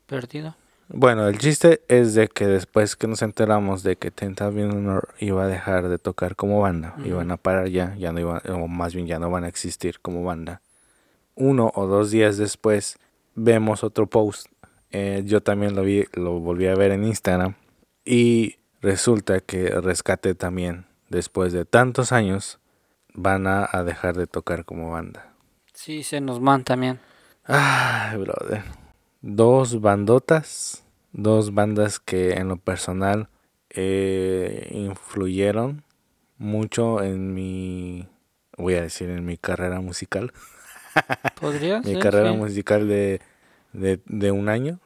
perdido. 0.10 0.56
Bueno, 0.92 1.28
el 1.28 1.38
chiste 1.38 1.82
es 1.88 2.16
de 2.16 2.28
que 2.28 2.48
después 2.48 2.96
que 2.96 3.08
nos 3.08 3.22
enteramos 3.22 3.84
de 3.84 3.96
que 3.96 4.10
Tentative 4.10 4.66
Honor 4.66 5.14
iba 5.20 5.44
a 5.44 5.48
dejar 5.48 5.88
de 5.88 6.00
tocar 6.00 6.36
como 6.36 6.62
banda, 6.62 6.96
iban 7.06 7.30
a 7.30 7.38
parar 7.38 7.68
ya, 7.68 7.96
ya 7.96 8.12
no 8.12 8.20
iban, 8.20 8.42
o 8.50 8.68
más 8.68 8.96
bien 8.96 9.06
ya 9.06 9.20
no 9.20 9.30
van 9.30 9.44
a 9.44 9.48
existir 9.48 10.00
como 10.00 10.24
banda. 10.24 10.62
Uno 11.36 11.72
o 11.76 11.86
dos 11.86 12.10
días 12.10 12.38
después 12.38 12.98
vemos 13.36 13.84
otro 13.84 14.08
post. 14.08 14.48
eh, 14.92 15.22
yo 15.26 15.42
también 15.42 15.76
lo 15.76 15.84
vi, 15.84 16.06
lo 16.14 16.40
volví 16.40 16.66
a 16.66 16.74
ver 16.74 16.92
en 16.92 17.04
Instagram 17.04 17.54
y 18.04 18.56
resulta 18.82 19.40
que 19.42 19.70
Rescate 19.70 20.34
también, 20.34 20.88
después 21.10 21.54
de 21.54 21.66
tantos 21.66 22.12
años, 22.12 22.58
van 23.14 23.46
a, 23.46 23.70
a 23.72 23.84
dejar 23.84 24.16
de 24.16 24.26
tocar 24.26 24.66
como 24.66 24.90
banda. 24.90 25.34
Sí, 25.74 26.02
se 26.02 26.20
nos 26.20 26.40
man 26.40 26.64
también. 26.64 27.00
Ay, 27.46 28.18
brother. 28.18 28.64
Dos 29.22 29.82
bandotas, 29.82 30.84
dos 31.12 31.54
bandas 31.54 32.00
que 32.00 32.34
en 32.34 32.48
lo 32.48 32.58
personal 32.58 33.28
eh, 33.70 34.70
influyeron 34.72 35.84
mucho 36.38 37.04
en 37.04 37.34
mi, 37.34 38.08
voy 38.58 38.76
a 38.76 38.82
decir, 38.82 39.10
en 39.10 39.26
mi 39.26 39.38
carrera 39.38 39.82
musical. 39.82 40.32
¿Podría 41.40 41.80
Mi 41.82 41.94
ser? 41.94 42.00
carrera 42.00 42.32
sí. 42.32 42.38
musical 42.38 42.88
de, 42.88 43.22
de, 43.74 44.00
de 44.06 44.32
un 44.32 44.48
año. 44.50 44.80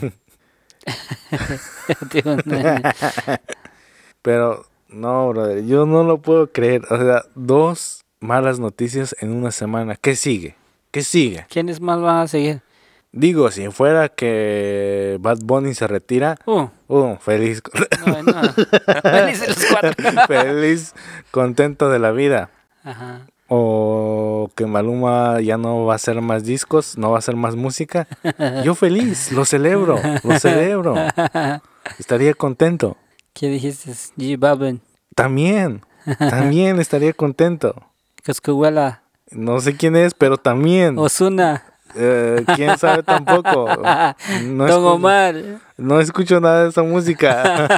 Digo, 2.12 2.36
no, 2.44 2.62
Pero 4.22 4.64
no, 4.88 5.28
brother, 5.28 5.64
yo 5.66 5.86
no 5.86 6.04
lo 6.04 6.18
puedo 6.22 6.50
creer. 6.50 6.82
O 6.90 6.96
sea, 6.96 7.22
dos 7.34 8.04
malas 8.20 8.58
noticias 8.58 9.14
en 9.20 9.32
una 9.32 9.50
semana. 9.50 9.96
¿Qué 9.96 10.16
sigue? 10.16 10.56
¿Qué 10.90 11.02
sigue? 11.02 11.46
¿Quiénes 11.48 11.80
más 11.80 12.00
van 12.00 12.16
a 12.22 12.28
seguir? 12.28 12.62
Digo, 13.12 13.50
si 13.50 13.68
fuera 13.70 14.08
que 14.10 15.16
Bad 15.20 15.38
Bunny 15.42 15.74
se 15.74 15.86
retira, 15.86 16.36
Uh, 16.44 16.68
uh, 16.88 17.16
feliz. 17.20 17.62
no, 18.06 18.22
no. 18.22 18.42
Felices 19.02 19.48
los 19.48 19.64
cuatro. 19.70 20.26
feliz, 20.26 20.94
contento 21.30 21.88
de 21.88 21.98
la 21.98 22.12
vida. 22.12 22.50
Ajá. 22.84 23.26
O 23.50 24.50
que 24.54 24.66
Maluma 24.66 25.40
ya 25.40 25.56
no 25.56 25.86
va 25.86 25.94
a 25.94 25.96
hacer 25.96 26.20
más 26.20 26.44
discos, 26.44 26.98
no 26.98 27.10
va 27.10 27.16
a 27.16 27.18
hacer 27.20 27.34
más 27.34 27.56
música. 27.56 28.06
Yo 28.64 28.74
feliz, 28.74 29.32
lo 29.32 29.46
celebro, 29.46 29.98
lo 30.22 30.38
celebro. 30.38 30.94
Estaría 31.98 32.34
contento. 32.34 32.98
¿Qué 33.32 33.48
dijiste? 33.48 33.90
G 34.18 34.38
Babin. 34.38 34.82
También, 35.14 35.80
también 36.18 36.78
estaría 36.78 37.14
contento. 37.14 37.74
Coscuela. 38.24 39.02
No 39.30 39.60
sé 39.60 39.76
quién 39.76 39.96
es, 39.96 40.12
pero 40.12 40.36
también. 40.36 40.98
Osuna. 40.98 41.64
Eh, 41.94 42.44
quién 42.54 42.76
sabe 42.78 43.02
tampoco. 43.02 43.66
No, 44.44 44.66
Don 44.66 44.82
escu- 44.82 44.92
Omar. 44.94 45.34
no 45.76 46.00
escucho 46.00 46.40
nada 46.40 46.64
de 46.64 46.68
esa 46.70 46.82
música. 46.82 47.68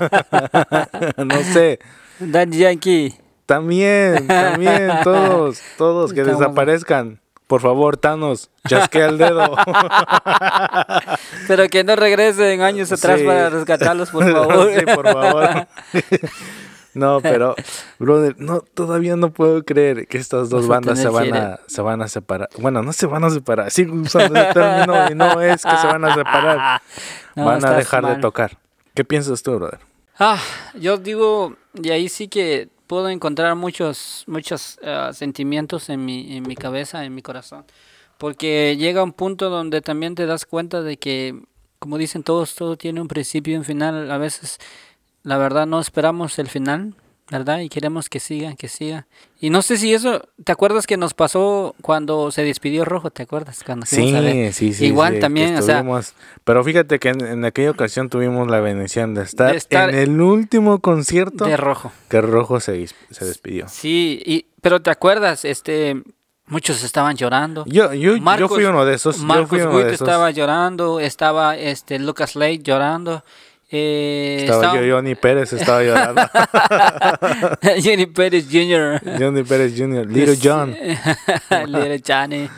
no 1.17 1.39
sé. 1.53 1.79
Daddy 2.19 2.59
Yankee. 2.59 3.15
También, 3.47 4.27
también, 4.29 4.91
todos, 5.05 5.61
todos 5.77 6.13
que 6.13 6.21
Estamos- 6.21 6.41
desaparezcan. 6.41 7.21
Por 7.47 7.61
favor, 7.61 7.97
Thanos, 7.97 8.49
chasquea 8.69 9.07
el 9.07 9.19
dedo. 9.19 9.57
Pero 11.49 11.69
que 11.69 11.83
no 11.83 11.97
regresen 11.97 12.61
años 12.61 12.93
atrás 12.93 13.19
Sí. 13.19 13.27
para 13.27 13.51
rescatarlos, 13.51 14.11
por 14.11 14.31
favor. 14.31 14.71
sí, 14.73 14.85
por 14.95 15.13
favor. 15.13 15.67
No, 16.95 17.21
pero, 17.23 17.55
brother, 17.99 18.37
no, 18.39 18.61
todavía 18.61 19.17
no 19.17 19.33
puedo 19.33 19.65
creer 19.65 20.07
que 20.07 20.19
estas 20.19 20.51
dos 20.51 20.67
Vas 20.67 20.85
bandas 20.85 20.99
se 20.99 21.09
van 21.09 21.35
a, 21.35 21.61
se 21.67 21.83
van 21.83 22.03
a 22.03 22.09
separar. 22.09 22.49
Bueno, 22.59 22.83
no 22.83 22.93
se 22.93 23.07
van 23.07 23.25
a 23.25 23.31
separar, 23.31 23.71
sigo 23.71 23.95
usando 23.95 24.39
ese 24.39 24.53
término 24.53 25.11
y 25.11 25.15
no 25.15 25.41
es 25.41 25.63
que 25.63 25.77
se 25.77 25.87
van 25.87 26.05
a 26.05 26.15
separar. 26.15 26.83
No, 27.37 27.45
van 27.45 27.65
a 27.65 27.73
dejar 27.73 28.07
de 28.07 28.17
tocar. 28.17 28.59
¿Qué 28.95 29.05
piensas 29.05 29.43
tú, 29.43 29.55
brother? 29.55 29.81
Ah, 30.19 30.39
yo 30.75 30.99
digo, 30.99 31.57
y 31.75 31.91
ahí 31.91 32.09
sí 32.09 32.29
que 32.29 32.69
puedo 32.87 33.09
encontrar 33.09 33.55
muchos, 33.55 34.25
muchos 34.27 34.79
ah, 34.85 35.13
sentimientos 35.15 35.89
en 35.89 36.05
mi, 36.05 36.37
en 36.37 36.43
mi 36.43 36.57
cabeza, 36.57 37.05
en 37.05 37.15
mi 37.15 37.23
corazón. 37.23 37.65
Porque 38.19 38.77
llega 38.77 39.03
un 39.03 39.13
punto 39.13 39.49
donde 39.49 39.81
también 39.81 40.15
te 40.15 40.27
das 40.27 40.45
cuenta 40.45 40.83
de 40.83 40.99
que, 40.99 41.41
como 41.79 41.97
dicen 41.97 42.23
todos, 42.23 42.55
todo 42.55 42.77
tiene 42.77 43.01
un 43.01 43.09
principio 43.09 43.55
y 43.55 43.57
un 43.57 43.65
final. 43.65 44.11
A 44.11 44.19
veces, 44.19 44.59
la 45.23 45.39
verdad, 45.39 45.67
no 45.67 45.81
esperamos 45.81 46.39
el 46.39 46.49
final, 46.49 46.95
¿verdad? 47.31 47.61
Y 47.61 47.69
queremos 47.69 48.09
que 48.09 48.19
siga, 48.21 48.57
que 48.57 48.69
siga. 48.69 49.07
Y 49.41 49.51
no 49.51 49.63
sé 49.63 49.77
si 49.77 49.95
eso, 49.95 50.23
¿te 50.45 50.51
acuerdas 50.53 50.87
que 50.87 50.97
nos 50.97 51.15
pasó 51.15 51.75
cuando 51.81 52.31
se 52.33 52.43
despidió 52.43 52.85
Rojo? 52.85 53.11
¿Te 53.11 53.23
acuerdas? 53.23 53.63
Cuando 53.65 53.87
fuimos 53.87 54.15
a 54.15 54.21
ver? 54.21 54.53
Sí, 54.53 54.73
sí, 54.73 54.75
sí. 54.75 54.87
Igual 54.87 55.15
sí, 55.15 55.21
también, 55.21 55.57
o 55.57 55.63
sea, 55.63 55.85
Pero 56.45 56.65
fíjate 56.65 56.99
que 56.99 57.11
en, 57.11 57.21
en 57.25 57.45
aquella 57.45 57.71
ocasión 57.71 58.09
tuvimos 58.09 58.49
la 58.49 58.61
bendición 58.61 59.15
de 59.15 59.23
estar, 59.23 59.53
De 59.53 59.59
estar 59.59 59.91
en 59.91 59.97
el 59.97 60.21
último 60.21 60.81
concierto 60.81 61.45
de 61.45 61.57
Rojo. 61.57 61.93
que 62.09 62.21
Rojo 62.21 62.59
se, 62.61 62.87
se 63.11 63.25
despidió. 63.25 63.69
Sí, 63.69 64.21
y, 64.27 64.47
pero 64.61 64.83
te 64.83 64.91
acuerdas, 64.91 65.45
este, 65.45 66.03
muchos 66.47 66.83
estaban 66.83 67.17
llorando. 67.17 67.65
Yo, 67.67 67.95
yo, 67.95 68.17
yo 68.17 68.49
fui 68.49 68.65
uno 68.65 68.85
de 68.85 68.95
esos. 68.95 69.19
yo 69.19 69.25
Marcos 69.25 69.49
fui 69.51 69.61
uno 69.61 69.77
Witt 69.77 69.87
de 69.87 69.95
esos. 69.95 70.09
estaba 70.09 70.31
llorando, 70.33 70.99
estaba 71.01 71.57
este 71.57 71.99
Lucas 71.99 72.35
Lake 72.35 72.61
llorando. 72.65 73.23
Eh, 73.73 74.39
Estaba 74.41 74.63
estaba- 74.65 74.81
yo, 74.85 74.97
Johnny 74.97 75.15
Pérez 75.15 75.53
estaba 75.53 75.83
llorando. 75.83 76.23
Jenny 77.81 78.07
Pérez 78.07 78.47
Jr. 78.51 79.01
Johnny 79.19 79.43
Pérez 79.45 79.75
Jr., 79.77 80.07
Little 80.07 80.37
John. 80.43 80.75
Little 81.67 82.03
Johnny. 82.07 82.49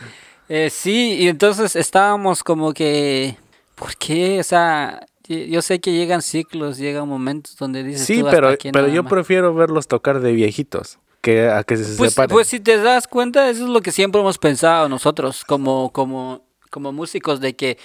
Eh, 0.48 0.70
sí, 0.70 1.16
y 1.20 1.28
entonces 1.28 1.76
estábamos 1.76 2.42
como 2.42 2.72
que, 2.72 3.36
¿por 3.74 3.96
qué? 3.96 4.40
O 4.40 4.42
sea, 4.42 5.06
yo 5.28 5.62
sé 5.62 5.80
que 5.80 5.92
llegan 5.92 6.20
ciclos, 6.22 6.78
llegan 6.78 7.08
momentos 7.08 7.56
donde 7.56 7.82
dices 7.82 8.06
Sí, 8.06 8.20
tú, 8.20 8.26
hasta 8.26 8.36
pero, 8.36 8.48
aquí 8.48 8.70
pero 8.72 8.88
yo 8.88 9.02
más. 9.02 9.10
prefiero 9.10 9.54
verlos 9.54 9.88
tocar 9.88 10.20
de 10.20 10.32
viejitos 10.32 10.98
que 11.20 11.48
a 11.48 11.62
que 11.64 11.76
se 11.76 11.96
Pues, 11.96 12.12
separen. 12.12 12.30
pues 12.34 12.48
si 12.48 12.58
te 12.60 12.76
das 12.78 13.06
cuenta, 13.06 13.48
eso 13.48 13.64
es 13.64 13.70
lo 13.70 13.80
que 13.80 13.92
siempre 13.92 14.20
hemos 14.20 14.38
pensado 14.38 14.88
nosotros 14.88 15.44
como, 15.44 15.90
como, 15.92 16.42
como 16.70 16.92
músicos, 16.92 17.40
de 17.40 17.54
que 17.54 17.78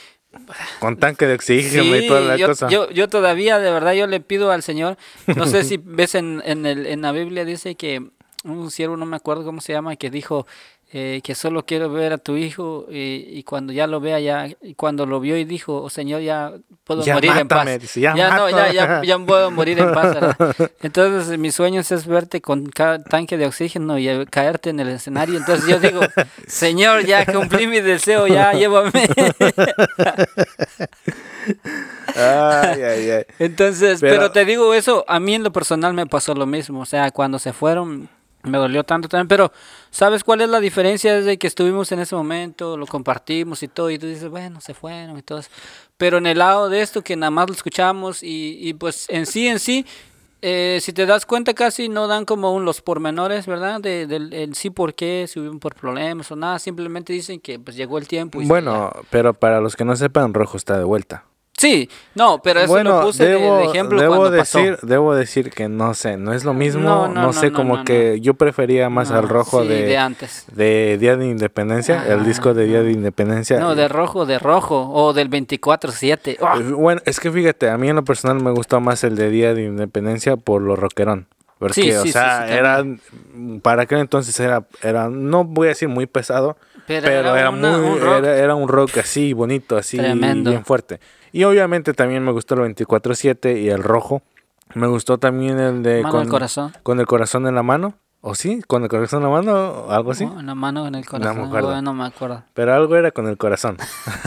Con 0.80 0.98
tanque 0.98 1.28
de 1.28 1.34
oxígeno 1.36 1.96
y 1.96 2.08
toda 2.08 2.22
la 2.22 2.38
yo, 2.38 2.48
cosa. 2.48 2.68
yo, 2.70 2.90
yo 2.90 3.08
todavía, 3.08 3.60
de 3.60 3.72
verdad, 3.72 3.94
yo 3.94 4.08
le 4.08 4.20
pido 4.20 4.52
al 4.52 4.64
Señor, 4.64 4.98
no 5.36 5.46
sé 5.48 5.64
si 5.64 5.78
ves 5.78 6.16
en, 6.16 6.42
en, 6.46 6.66
el, 6.66 6.86
en 6.86 7.02
la 7.02 7.12
Biblia, 7.12 7.46
dice 7.46 7.76
que 7.76 8.04
un 8.44 8.72
siervo, 8.72 8.98
no 8.98 9.06
me 9.06 9.16
acuerdo 9.16 9.44
cómo 9.44 9.62
se 9.62 9.74
llama, 9.74 9.96
que 9.96 10.10
dijo 10.10 10.48
eh, 10.94 11.20
que 11.22 11.36
solo 11.36 11.66
quiero 11.66 11.92
ver 11.92 12.14
a 12.14 12.18
tu 12.18 12.38
hijo 12.38 12.88
y, 12.90 13.26
y 13.30 13.44
cuando 13.44 13.74
ya 13.74 13.88
lo 13.88 14.00
vea, 14.00 14.22
ya, 14.22 14.48
y 14.62 14.74
cuando 14.76 15.06
lo 15.06 15.20
vio 15.20 15.36
y 15.38 15.44
dijo, 15.44 15.82
oh, 15.84 15.90
Señor, 15.90 16.22
ya 16.22 16.54
puedo 16.86 17.04
Ya 17.04 17.16
morir 17.16 17.32
en 17.32 17.48
paz. 17.48 17.58
mátame", 17.60 17.78
dice, 17.80 18.00
"Ya 18.00 18.14
no, 18.14 18.50
ya, 18.50 18.72
ya, 18.72 19.02
ya 19.04 19.20
puedo 19.20 19.52
morir 19.52 19.80
en 19.80 19.94
paz. 19.94 20.14
¿verdad? 20.14 20.36
Entonces, 20.82 21.38
mis 21.38 21.54
sueños 21.56 21.92
es 21.92 22.08
verte 22.08 22.40
con 22.42 22.72
tanque 22.72 23.36
de 23.38 23.46
oxígeno 23.48 23.98
y 24.00 24.08
eh, 24.08 24.26
caerte 24.30 24.70
en 24.70 24.80
el 24.80 24.88
escenario. 24.88 25.38
Entonces, 25.38 25.68
yo 25.68 25.78
digo, 25.80 26.00
Señor, 26.48 27.06
ya 27.06 27.26
cumplí 27.26 27.68
mi 27.68 27.82
deseo, 27.82 28.26
ya 28.28 28.54
llévame. 28.54 28.92
Ay, 32.16 32.82
ay, 32.82 33.12
ay. 33.12 33.24
Entonces, 33.40 34.00
Pero- 34.02 34.16
pero, 34.16 34.32
te 34.32 34.46
digo 34.46 34.74
eso, 34.74 35.06
a 35.08 35.20
mí 35.20 35.36
en 35.36 35.44
lo 35.44 35.52
personal 35.52 35.94
me 35.94 36.06
pasó 36.08 36.34
lo 36.34 36.46
mismo, 36.46 36.82
o 36.82 36.86
sea, 36.86 37.12
cuando 37.12 37.40
se 37.40 37.54
fueron 37.54 38.10
me 38.44 38.58
dolió 38.58 38.84
tanto 38.84 39.10
también, 39.10 39.28
pero 39.28 39.52
¿sabes 39.92 40.24
cuál 40.24 40.42
es 40.42 40.50
la 40.50 40.60
diferencia? 40.60 41.16
Desde 41.16 41.38
que 41.38 41.48
estuvimos 41.48 41.92
en 41.92 42.00
ese 42.00 42.16
momento, 42.16 42.78
lo 42.78 42.86
compartimos 42.86 43.64
y 43.64 43.68
todo, 43.68 43.90
y 43.90 44.00
tú 44.00 44.08
dices, 44.08 44.30
bueno, 44.30 44.62
se 44.62 44.74
fueron 44.74 45.18
y 45.18 45.22
todo 45.22 45.40
eso. 45.40 45.50
Pero 45.98 46.18
en 46.18 46.28
el 46.28 46.38
lado 46.38 46.70
de 46.70 46.82
esto 46.82 47.02
que 47.02 47.16
nada 47.16 47.32
más 47.32 47.48
lo 47.48 47.54
escuchamos 47.54 48.24
y, 48.24 48.58
y 48.62 48.74
pues 48.74 49.08
en 49.10 49.26
sí, 49.26 49.48
en 49.48 49.60
sí, 49.60 49.86
eh, 50.42 50.78
si 50.82 50.94
te 50.94 51.08
das 51.08 51.26
cuenta 51.26 51.56
casi 51.56 51.90
no 51.90 52.08
dan 52.08 52.24
como 52.24 52.54
un, 52.54 52.64
los 52.64 52.82
pormenores, 52.82 53.48
¿verdad? 53.48 53.82
De, 53.82 54.06
del 54.06 54.34
el 54.34 54.54
sí 54.54 54.70
por 54.70 54.94
qué, 54.94 55.26
si 55.28 55.40
hubieron 55.40 55.60
por 55.60 55.74
problemas 55.74 56.32
o 56.32 56.36
nada, 56.36 56.60
simplemente 56.60 57.12
dicen 57.12 57.40
que 57.40 57.60
pues 57.60 57.76
llegó 57.76 57.98
el 57.98 58.08
tiempo. 58.08 58.42
Y 58.42 58.46
Bueno, 58.46 58.92
pero 59.10 59.34
para 59.34 59.62
los 59.62 59.76
que 59.76 59.84
no 59.84 59.96
sepan, 59.96 60.34
Rojo 60.34 60.58
está 60.58 60.78
de 60.78 60.84
vuelta. 60.84 61.24
Sí, 61.58 61.90
no, 62.14 62.40
pero 62.42 62.60
eso 62.60 62.68
bueno, 62.70 63.00
lo 63.00 63.06
puse 63.08 63.26
de- 63.26 63.32
debo, 63.32 63.58
de, 63.58 63.66
ejemplo 63.66 64.00
debo 64.00 64.16
cuando 64.18 64.30
decir, 64.32 64.74
pasó. 64.76 64.86
debo 64.86 65.16
decir 65.16 65.50
que 65.50 65.68
no 65.68 65.96
sé, 65.96 66.16
no 66.16 66.32
es 66.34 66.46
lo 66.46 66.54
mismo, 66.54 66.82
no, 66.84 67.08
No, 67.08 67.22
no, 67.24 67.34
sé, 67.34 67.50
no, 67.50 67.56
como 67.58 67.84
que 67.84 68.20
yo 68.22 68.36
prefería 68.36 68.90
más 68.92 69.10
al 69.10 69.28
rojo 69.28 69.64
sí, 69.64 69.68
de, 69.70 69.86
de 69.88 69.98
antes. 69.98 70.46
de 70.52 70.98
Día 71.00 71.18
de 71.18 71.26
Independencia, 71.26 72.06
el 72.06 72.20
Ah, 72.20 72.24
disco 72.24 72.54
de 72.54 72.66
Día 72.66 72.84
de 72.84 72.92
Independencia. 72.92 73.60
No, 73.60 73.74
de 73.74 73.88
rojo, 73.88 74.28
de 74.28 74.38
rojo, 74.38 74.88
o 74.94 75.14
del 75.14 75.30
24-7. 75.32 76.38
¡Ah! 76.42 76.58
Eh, 76.60 76.64
Bueno, 76.74 77.02
es 77.06 77.20
que 77.20 77.32
fíjate, 77.32 77.70
a 77.72 77.78
mí 77.80 77.90
en 77.90 77.96
lo 77.96 78.04
personal 78.04 78.40
me 78.44 78.52
gustó 78.52 78.80
más 78.80 79.04
el 79.04 79.16
de 79.16 79.32
Día 79.32 79.56
de 79.56 79.64
Independencia 79.64 80.38
por 80.38 80.62
lo 80.62 80.76
rockerón. 80.76 81.28
Porque, 81.58 81.74
Sí, 81.74 81.92
o 81.92 82.04
sí, 82.04 82.12
sea, 82.12 82.48
era, 82.56 82.86
para 83.64 83.82
aquel 83.82 83.98
entonces 83.98 84.40
era, 84.40 84.68
era, 84.84 85.10
no 85.10 85.44
voy 85.44 85.66
a 85.66 85.70
decir 85.70 85.88
muy 85.90 86.06
pesado, 86.06 86.56
Pero 86.86 87.08
pero, 87.08 87.30
era 87.32 87.40
era, 87.40 87.50
una- 87.50 87.78
muy, 87.80 87.90
un 87.90 88.00
rock. 88.00 88.18
era, 88.20 88.38
era 88.38 88.54
un 88.56 88.68
rock 88.68 88.98
así, 89.00 89.34
bonito, 89.34 89.76
así, 89.76 89.98
Tremendo. 89.98 90.52
bien 90.52 90.64
fuerte. 90.64 91.00
Y 91.32 91.44
obviamente 91.44 91.94
también 91.94 92.24
me 92.24 92.32
gustó 92.32 92.56
el 92.56 92.76
24-7 92.76 93.62
y 93.62 93.70
el 93.70 93.84
rojo. 93.84 94.22
Me 94.74 94.88
gustó 94.88 95.18
también 95.18 95.60
el 95.60 95.84
de 95.84 96.02
Mano 96.02 96.12
con, 96.12 96.22
al 96.22 96.28
corazón. 96.30 96.74
con 96.84 97.00
el 97.00 97.06
corazón 97.06 97.48
en 97.48 97.56
la 97.56 97.64
mano. 97.64 97.96
¿O 98.22 98.36
sí? 98.36 98.62
¿Con 98.68 98.84
el 98.84 98.90
corazón 98.90 99.20
en 99.24 99.30
la 99.30 99.36
mano? 99.36 99.54
o 99.54 99.92
Algo 99.92 100.12
así. 100.12 100.26
Oh, 100.26 100.40
en 100.40 100.48
la 100.48 100.56
mano, 100.56 100.88
en 100.88 100.96
el 100.96 101.02
me 101.02 101.08
corazón. 101.08 101.46
acuerdo. 101.46 101.82
no 101.82 101.94
me 101.94 102.06
acuerdo. 102.06 102.44
Pero 102.54 102.74
algo 102.74 102.96
era 102.96 103.12
con 103.12 103.28
el 103.28 103.38
corazón. 103.38 103.78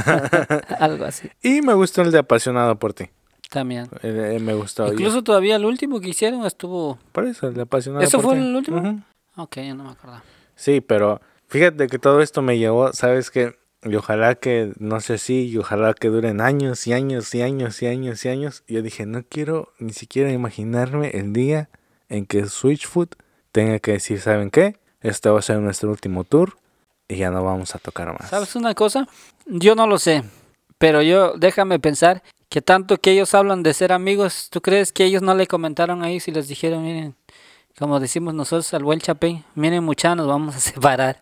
Algo 0.79 1.05
así. 1.05 1.29
y 1.43 1.61
me 1.63 1.75
gustó 1.75 2.03
el 2.03 2.11
de 2.13 2.19
apasionado 2.19 2.77
por 2.77 2.93
ti. 2.95 3.11
También. 3.51 3.89
Eh, 4.03 4.37
eh, 4.37 4.41
me 4.41 4.55
gustó. 4.55 4.87
Incluso 4.93 5.23
todavía 5.23 5.57
el 5.57 5.65
último 5.65 6.01
que 6.01 6.09
hicieron 6.09 6.47
estuvo. 6.47 6.99
Por 7.13 7.25
eso, 7.27 7.49
el 7.49 7.55
de 7.55 7.63
apasionado 7.63 8.03
¿Eso 8.05 8.19
por 8.19 8.27
fue 8.31 8.35
ti. 8.37 8.41
el 8.47 8.57
último? 8.57 8.79
Ujú. 8.79 9.01
Ok, 9.37 9.57
ya 9.57 9.75
no 9.75 9.85
me 9.85 9.91
acuerdo. 9.91 10.23
Sí, 10.55 10.81
pero 10.81 11.21
fíjate 11.49 11.89
que 11.89 11.99
todo 11.99 12.21
esto 12.21 12.43
me 12.43 12.59
llevó, 12.59 12.93
¿sabes 12.93 13.31
qué? 13.31 13.59
Y 13.83 13.95
ojalá 13.95 14.35
que, 14.35 14.73
no 14.79 15.01
sé 15.01 15.17
si, 15.17 15.49
y 15.49 15.57
ojalá 15.57 15.95
que 15.95 16.09
duren 16.09 16.41
años 16.41 16.87
y 16.87 16.93
años 16.93 17.35
y 17.35 17.41
años 17.41 17.81
y 17.83 17.87
años 17.87 18.25
y 18.25 18.29
años. 18.29 18.63
Yo 18.69 18.83
dije, 18.83 19.07
no 19.07 19.23
quiero 19.27 19.73
ni 19.79 19.93
siquiera 19.93 20.31
imaginarme 20.31 21.11
el 21.15 21.33
día 21.33 21.71
en 22.11 22.27
que 22.27 22.47
Switchfoot 22.47 23.15
tenga 23.53 23.79
que 23.79 23.93
decir, 23.93 24.21
¿saben 24.21 24.51
qué? 24.51 24.77
Este 25.01 25.31
va 25.31 25.39
a 25.39 25.43
ser 25.43 25.59
nuestro 25.61 25.91
último 25.91 26.25
tour 26.25 26.59
y 27.09 27.17
ya 27.17 27.31
no 27.31 27.43
vamos 27.43 27.75
a 27.75 27.79
tocar 27.79 28.13
más. 28.13 28.29
¿Sabes 28.29 28.55
una 28.55 28.75
cosa? 28.75 29.09
Yo 29.47 29.75
no 29.75 29.87
lo 29.87 29.99
sé. 29.99 30.25
Pero 30.77 31.03
yo, 31.03 31.35
déjame 31.37 31.79
pensar 31.79 32.23
que 32.49 32.61
tanto 32.61 32.99
que 32.99 33.13
ellos 33.13 33.35
hablan 33.35 33.63
de 33.63 33.73
ser 33.73 33.93
amigos, 33.93 34.49
¿tú 34.51 34.61
crees 34.61 34.93
que 34.93 35.05
ellos 35.05 35.23
no 35.23 35.35
le 35.35 35.47
comentaron 35.47 36.03
ahí 36.03 36.21
si 36.21 36.33
les 36.33 36.49
dijeron, 36.49 36.83
miren, 36.83 37.15
como 37.79 38.01
decimos 38.01 38.35
nosotros 38.35 38.75
al 38.75 38.85
buen 38.85 39.01
Chapín, 39.01 39.45
miren 39.55 39.85
mucha, 39.85 40.15
nos 40.15 40.27
vamos 40.27 40.57
a 40.57 40.61
separar? 40.61 41.19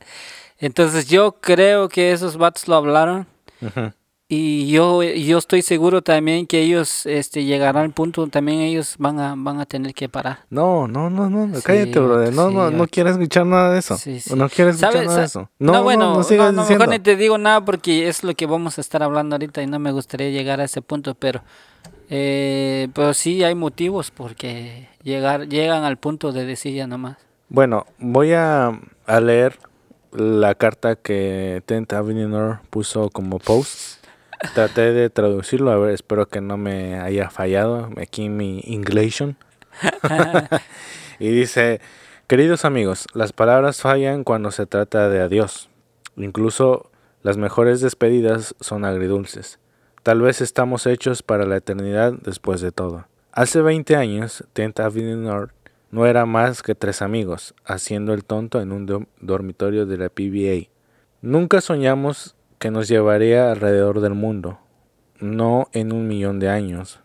Entonces 0.59 1.07
yo 1.09 1.37
creo 1.41 1.89
que 1.89 2.13
esos 2.13 2.37
vatos 2.37 2.67
lo 2.69 2.75
hablaron 2.77 3.27
Ujú. 3.63 3.93
y 4.29 4.69
yo, 4.71 5.03
yo 5.05 5.39
estoy 5.39 5.63
seguro 5.63 6.03
también 6.03 6.47
que 6.49 6.61
ellos 6.61 7.07
este, 7.07 7.45
llegarán 7.45 7.85
al 7.85 7.93
punto, 7.93 8.27
también 8.27 8.61
ellos 8.61 8.97
van 8.99 9.21
a, 9.21 9.35
van 9.37 9.61
a 9.61 9.67
tener 9.67 9.95
que 9.95 10.09
parar. 10.09 10.41
No, 10.51 10.89
no, 10.89 11.11
no, 11.11 11.31
no, 11.31 11.55
Sí, 11.57 11.63
cállate, 11.65 12.01
brother. 12.01 12.35
No, 12.35 12.49
sí, 12.49 12.55
no, 12.57 12.71
no 12.73 12.87
quiero 12.89 13.11
escuchar 13.11 13.47
nada 13.47 13.73
de 13.73 13.79
eso. 13.79 13.97
Sí. 13.97 14.21
No 14.35 14.49
quiero 14.49 14.71
escuchar 14.71 14.93
¿Sabes? 14.93 15.07
nada 15.07 15.19
de 15.21 15.25
eso. 15.27 15.49
No, 15.61 15.73
no, 15.75 15.83
bueno, 15.85 16.15
no, 16.15 16.23
sigas 16.25 16.53
no, 16.53 16.63
diciendo. 16.63 16.85
mejor 16.87 16.99
ni 16.99 17.03
te 17.05 17.15
digo 17.17 17.39
nada 17.39 17.65
porque 17.65 18.09
es 18.09 18.25
lo 18.25 18.35
que 18.35 18.47
vamos 18.47 18.79
a 18.79 18.81
estar 18.81 19.03
hablando 19.03 19.37
ahorita 19.37 19.63
y 19.63 19.67
no 19.69 19.79
me 19.79 19.93
gustaría 19.93 20.31
llegar 20.31 20.61
a 20.61 20.65
ese 20.65 20.83
punto, 20.83 21.15
pero 21.15 21.43
eh, 22.11 22.89
pero 22.95 23.13
sí 23.15 23.45
hay 23.45 23.55
motivos 23.55 24.11
porque 24.11 24.89
llegar 25.03 25.47
llegan 25.49 25.85
al 25.85 25.99
punto 25.99 26.33
de 26.33 26.45
decir 26.47 26.75
ya 26.75 26.87
nomás. 26.87 27.17
Bueno, 27.51 27.87
voy 27.99 28.33
a, 28.33 28.79
a 29.07 29.21
leer 29.21 29.59
la 30.21 30.55
carta 30.55 30.97
que 30.97 31.63
Tent 31.67 31.93
Avenue 31.93 32.59
puso 32.71 33.11
como 33.11 33.39
post. 33.39 34.05
Traté 34.55 34.93
de 34.93 35.11
traducirlo, 35.11 35.73
a 35.73 35.77
ver, 35.77 35.91
espero 35.91 36.29
que 36.29 36.41
no 36.41 36.57
me 36.57 37.01
haya 37.01 37.29
fallado 37.31 37.91
aquí 38.01 38.27
en 38.27 38.37
mi 38.37 38.63
Englishon. 38.67 39.37
y 41.19 41.29
dice, 41.31 41.81
queridos 42.27 42.65
amigos, 42.65 43.07
las 43.15 43.33
palabras 43.33 43.81
fallan 43.81 44.23
cuando 44.25 44.51
se 44.51 44.67
trata 44.67 45.09
de 45.09 45.21
adiós. 45.21 45.69
Incluso 46.17 46.91
las 47.23 47.37
mejores 47.37 47.81
despedidas 47.81 48.55
son 48.61 48.85
agridulces. 48.85 49.59
Tal 50.03 50.21
vez 50.21 50.41
estamos 50.41 50.87
hechos 50.87 51.23
para 51.23 51.45
la 51.45 51.57
eternidad 51.57 52.13
después 52.13 52.61
de 52.61 52.71
todo. 52.73 53.07
Hace 53.33 53.61
20 53.61 53.97
años, 53.97 54.45
Tent 54.53 54.81
Avenue 54.81 55.17
North 55.17 55.53
no 55.91 56.07
era 56.07 56.27
más 56.27 56.63
que 56.63 56.75
tres 56.75 57.03
amigos, 57.03 57.55
haciendo 57.65 58.13
el 58.15 58.25
tonto 58.25 58.61
en 58.61 58.73
un 58.73 58.87
do- 58.87 59.07
dormitorio 59.21 59.87
de 59.87 59.97
la 59.97 60.09
PBA. 60.09 60.69
Nunca 61.23 61.61
soñamos 61.61 62.37
que 62.59 62.71
nos 62.71 62.89
llevaría 62.89 63.51
alrededor 63.51 64.01
del 64.01 64.15
mundo, 64.15 64.59
no 65.21 65.69
en 65.73 65.93
un 65.93 66.07
millón 66.09 66.39
de 66.41 66.49
años, 66.49 67.01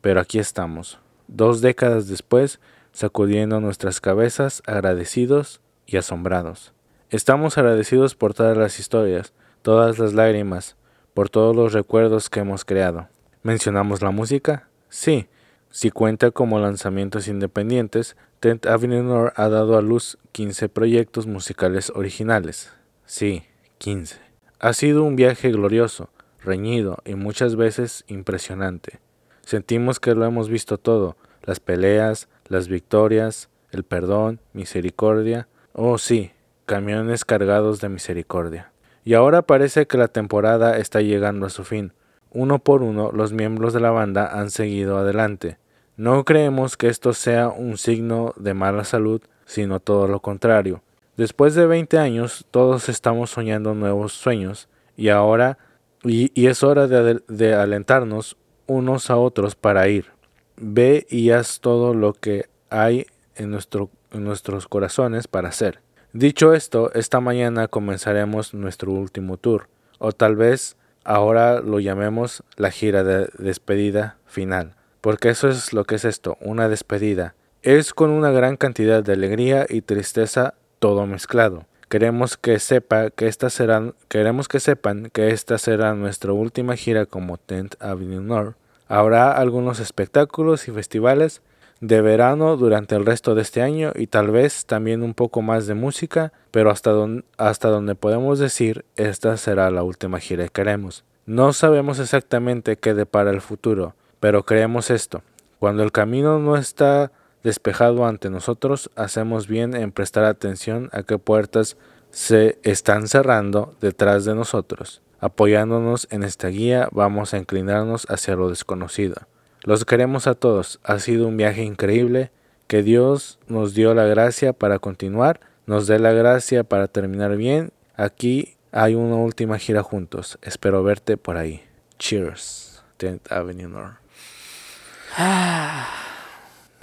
pero 0.00 0.20
aquí 0.20 0.38
estamos. 0.38 0.98
Dos 1.26 1.60
décadas 1.60 2.08
después, 2.08 2.60
sacudiendo 2.92 3.60
nuestras 3.60 4.00
cabezas 4.00 4.62
agradecidos 4.66 5.60
y 5.86 5.96
asombrados. 5.96 6.72
Estamos 7.10 7.58
agradecidos 7.58 8.14
por 8.14 8.34
todas 8.34 8.56
las 8.56 8.78
historias, 8.78 9.32
todas 9.62 9.98
las 9.98 10.12
lágrimas, 10.12 10.76
por 11.14 11.28
todos 11.30 11.54
los 11.56 11.72
recuerdos 11.72 12.30
que 12.30 12.40
hemos 12.40 12.64
creado. 12.64 13.08
¿Mencionamos 13.42 14.02
la 14.02 14.10
música? 14.10 14.68
Sí. 14.88 15.28
Si 15.70 15.90
cuenta 15.90 16.30
como 16.30 16.58
lanzamientos 16.60 17.28
independientes, 17.28 18.16
Tent 18.40 18.66
Avenue 18.66 19.32
ha 19.34 19.48
dado 19.48 19.76
a 19.76 19.82
luz 19.82 20.16
15 20.30 20.68
proyectos 20.68 21.26
musicales 21.26 21.90
originales. 21.92 22.72
Sí, 23.04 23.42
15. 23.78 24.20
Ha 24.60 24.72
sido 24.74 25.02
un 25.02 25.16
viaje 25.16 25.50
glorioso, 25.50 26.10
reñido 26.40 26.98
y 27.04 27.16
muchas 27.16 27.56
veces 27.56 28.04
impresionante. 28.06 29.00
Sentimos 29.44 29.98
que 29.98 30.14
lo 30.14 30.24
hemos 30.24 30.48
visto 30.48 30.78
todo, 30.78 31.16
las 31.42 31.58
peleas, 31.58 32.28
las 32.46 32.68
victorias, 32.68 33.48
el 33.72 33.82
perdón, 33.82 34.38
misericordia, 34.52 35.48
oh 35.72 35.98
sí, 35.98 36.30
camiones 36.64 37.24
cargados 37.24 37.80
de 37.80 37.88
misericordia. 37.88 38.70
Y 39.04 39.14
ahora 39.14 39.42
parece 39.42 39.88
que 39.88 39.98
la 39.98 40.06
temporada 40.06 40.78
está 40.78 41.00
llegando 41.00 41.46
a 41.46 41.50
su 41.50 41.64
fin. 41.64 41.92
Uno 42.30 42.60
por 42.60 42.84
uno 42.84 43.10
los 43.10 43.32
miembros 43.32 43.72
de 43.72 43.80
la 43.80 43.90
banda 43.90 44.38
han 44.38 44.52
seguido 44.52 44.96
adelante. 44.96 45.58
No 45.98 46.24
creemos 46.24 46.76
que 46.76 46.86
esto 46.86 47.12
sea 47.12 47.48
un 47.48 47.76
signo 47.76 48.32
de 48.36 48.54
mala 48.54 48.84
salud, 48.84 49.20
sino 49.46 49.80
todo 49.80 50.06
lo 50.06 50.20
contrario. 50.20 50.80
Después 51.16 51.56
de 51.56 51.66
20 51.66 51.98
años 51.98 52.46
todos 52.52 52.88
estamos 52.88 53.30
soñando 53.30 53.74
nuevos 53.74 54.12
sueños 54.12 54.68
y 54.96 55.08
ahora 55.08 55.58
y, 56.04 56.46
es 56.46 56.62
hora 56.62 56.86
de, 56.86 57.20
de 57.26 57.54
alentarnos 57.54 58.36
unos 58.68 59.10
a 59.10 59.16
otros 59.16 59.56
para 59.56 59.88
ir. 59.88 60.12
Ve 60.56 61.04
y 61.10 61.30
haz 61.30 61.58
todo 61.58 61.94
lo 61.94 62.12
que 62.12 62.48
hay 62.70 63.06
en, 63.34 63.50
nuestro, 63.50 63.90
en 64.12 64.22
nuestros 64.22 64.68
corazones 64.68 65.26
para 65.26 65.48
hacer. 65.48 65.80
Dicho 66.12 66.54
esto, 66.54 66.92
esta 66.94 67.18
mañana 67.18 67.66
comenzaremos 67.66 68.54
nuestro 68.54 68.92
último 68.92 69.36
tour, 69.36 69.68
o 69.98 70.12
tal 70.12 70.36
vez 70.36 70.76
ahora 71.02 71.60
lo 71.60 71.80
llamemos 71.80 72.44
la 72.54 72.70
gira 72.70 73.02
de 73.02 73.28
despedida 73.36 74.16
final, 74.26 74.76
porque 75.00 75.30
eso 75.30 75.48
es 75.48 75.72
lo 75.72 75.84
que 75.84 75.96
es 75.96 76.04
esto, 76.04 76.36
una 76.40 76.68
despedida. 76.68 77.34
Es 77.62 77.92
con 77.92 78.10
una 78.10 78.30
gran 78.30 78.56
cantidad 78.56 79.02
de 79.02 79.12
alegría 79.12 79.66
y 79.68 79.82
tristeza 79.82 80.54
todo 80.78 81.06
mezclado. 81.06 81.66
Queremos 81.88 82.36
que 82.36 82.58
sepa 82.58 83.10
que 83.10 83.28
esta 83.28 83.50
será, 83.50 83.94
queremos 84.08 84.46
que 84.46 84.60
sepan 84.60 85.10
que 85.10 85.30
esta 85.30 85.56
será 85.58 85.94
nuestra 85.94 86.32
última 86.32 86.76
gira 86.76 87.06
como 87.06 87.38
Tent 87.38 87.74
Avenue 87.80 88.20
North. 88.20 88.56
Habrá 88.88 89.32
algunos 89.32 89.80
espectáculos 89.80 90.68
y 90.68 90.72
festivales 90.72 91.42
de 91.80 92.00
verano 92.00 92.56
durante 92.56 92.96
el 92.96 93.06
resto 93.06 93.34
de 93.34 93.42
este 93.42 93.62
año 93.62 93.92
y 93.94 94.08
tal 94.08 94.30
vez 94.30 94.66
también 94.66 95.02
un 95.02 95.14
poco 95.14 95.42
más 95.42 95.66
de 95.66 95.74
música, 95.74 96.32
pero 96.50 96.70
hasta, 96.70 96.92
hasta 97.36 97.68
donde 97.68 97.94
podemos 97.94 98.38
decir 98.38 98.84
esta 98.96 99.36
será 99.36 99.70
la 99.70 99.82
última 99.82 100.18
gira 100.20 100.44
que 100.44 100.50
queremos. 100.50 101.04
No 101.26 101.52
sabemos 101.52 101.98
exactamente 101.98 102.76
qué 102.76 102.94
depara 102.94 103.30
el 103.30 103.40
futuro, 103.40 103.94
pero 104.20 104.44
creemos 104.44 104.90
esto. 104.90 105.22
Cuando 105.58 105.82
el 105.82 105.92
camino 105.92 106.38
no 106.38 106.56
está 106.56 107.12
despejado 107.42 108.06
ante 108.06 108.30
nosotros, 108.30 108.90
hacemos 108.96 109.48
bien 109.48 109.74
en 109.74 109.92
prestar 109.92 110.24
atención 110.24 110.88
a 110.92 111.02
qué 111.02 111.18
puertas 111.18 111.76
se 112.10 112.58
están 112.62 113.08
cerrando 113.08 113.74
detrás 113.80 114.24
de 114.24 114.34
nosotros. 114.34 115.02
Apoyándonos 115.20 116.06
en 116.10 116.22
esta 116.22 116.48
guía, 116.48 116.88
vamos 116.92 117.34
a 117.34 117.38
inclinarnos 117.38 118.06
hacia 118.08 118.36
lo 118.36 118.48
desconocido. 118.48 119.16
Los 119.64 119.84
queremos 119.84 120.26
a 120.26 120.34
todos. 120.34 120.78
Ha 120.84 120.98
sido 121.00 121.26
un 121.26 121.36
viaje 121.36 121.62
increíble. 121.62 122.30
Que 122.68 122.82
Dios 122.82 123.38
nos 123.48 123.72
dio 123.72 123.94
la 123.94 124.04
gracia 124.04 124.52
para 124.52 124.78
continuar, 124.78 125.40
nos 125.64 125.86
dé 125.86 125.98
la 125.98 126.12
gracia 126.12 126.64
para 126.64 126.86
terminar 126.86 127.34
bien. 127.36 127.72
Aquí 127.96 128.56
hay 128.72 128.94
una 128.94 129.16
última 129.16 129.58
gira 129.58 129.82
juntos. 129.82 130.38
Espero 130.42 130.82
verte 130.82 131.16
por 131.16 131.38
ahí. 131.38 131.62
Cheers. 131.98 132.84
10th 132.98 133.32
Avenue 133.32 133.68
North. 133.68 134.07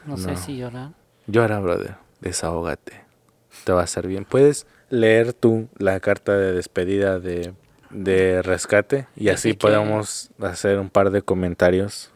No, 0.06 0.18
sé 0.18 0.36
si 0.38 0.58
llorar. 0.58 0.92
Llora, 1.28 1.60
brother. 1.60 1.96
Desahógate. 2.22 3.02
Te 3.64 3.72
va 3.72 3.82
a 3.82 3.84
hacer 3.84 4.08
bien. 4.08 4.26
Puedes 4.26 4.68
leer 4.90 5.34
tú 5.34 5.68
la 5.78 6.00
carta 6.00 6.38
de 6.38 6.54
despedida 6.54 7.20
de, 7.20 7.54
de 7.90 8.42
rescate 8.42 9.08
y 9.16 9.30
así, 9.30 9.54
podemos 9.54 10.30
hacer 10.40 10.80
un 10.80 10.90
par 10.90 11.12
de 11.12 11.22
comentarios 11.22 12.12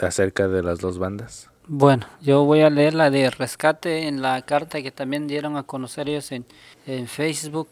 acerca 0.00 0.48
de 0.48 0.62
las 0.62 0.78
dos 0.80 0.98
bandas? 0.98 1.48
Bueno, 1.66 2.06
yo 2.20 2.44
voy 2.44 2.62
a 2.62 2.70
leer 2.70 2.94
la 2.94 3.10
de 3.10 3.30
rescate 3.30 4.08
en 4.08 4.22
la 4.22 4.42
carta 4.42 4.82
que 4.82 4.90
también 4.90 5.28
dieron 5.28 5.56
a 5.56 5.62
conocer 5.62 6.08
ellos 6.08 6.32
en, 6.32 6.44
en 6.86 7.06
Facebook, 7.06 7.70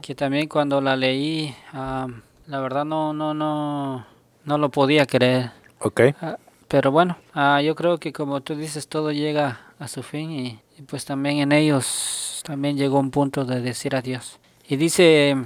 que 0.00 0.14
también 0.14 0.48
cuando 0.48 0.80
la 0.80 0.96
leí, 0.96 1.54
la 1.72 2.60
verdad 2.60 2.84
no, 2.84 3.12
no, 3.12 3.34
no, 3.34 4.06
no 4.44 4.58
lo 4.58 4.70
podía 4.70 5.04
creer. 5.04 5.50
Ok. 5.80 6.00
Ah, 6.22 6.38
pero 6.68 6.90
bueno, 6.90 7.16
ah, 7.32 7.60
yo 7.62 7.74
creo 7.74 7.98
que 7.98 8.12
como 8.12 8.40
tú 8.40 8.56
dices, 8.56 8.88
todo 8.88 9.12
llega 9.12 9.60
a 9.78 9.88
su 9.88 10.02
fin 10.02 10.30
y, 10.30 10.60
pues 10.86 11.04
también 11.04 11.38
en 11.38 11.52
ellos 11.52 12.42
también 12.44 12.76
llegó 12.76 12.98
un 12.98 13.10
punto 13.10 13.44
de 13.44 13.60
decir 13.60 13.94
adiós. 13.94 14.38
Y 14.68 14.76
dice 14.76 15.36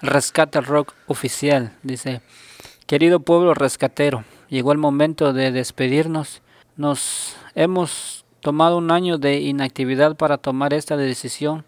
Rescate 0.00 0.60
Rock 0.60 0.94
Oficial, 1.06 1.72
dice, 1.82 2.22
querido 2.86 3.20
pueblo 3.20 3.54
rescatero, 3.54 4.24
llegó 4.48 4.72
el 4.72 4.78
momento 4.78 5.32
de 5.32 5.52
despedirnos. 5.52 6.42
Nos 6.76 7.36
hemos 7.54 8.24
tomado 8.40 8.78
un 8.78 8.90
año 8.90 9.18
de 9.18 9.40
inactividad 9.40 10.16
para 10.16 10.38
tomar 10.38 10.72
esta 10.72 10.96
decisión 10.96 11.64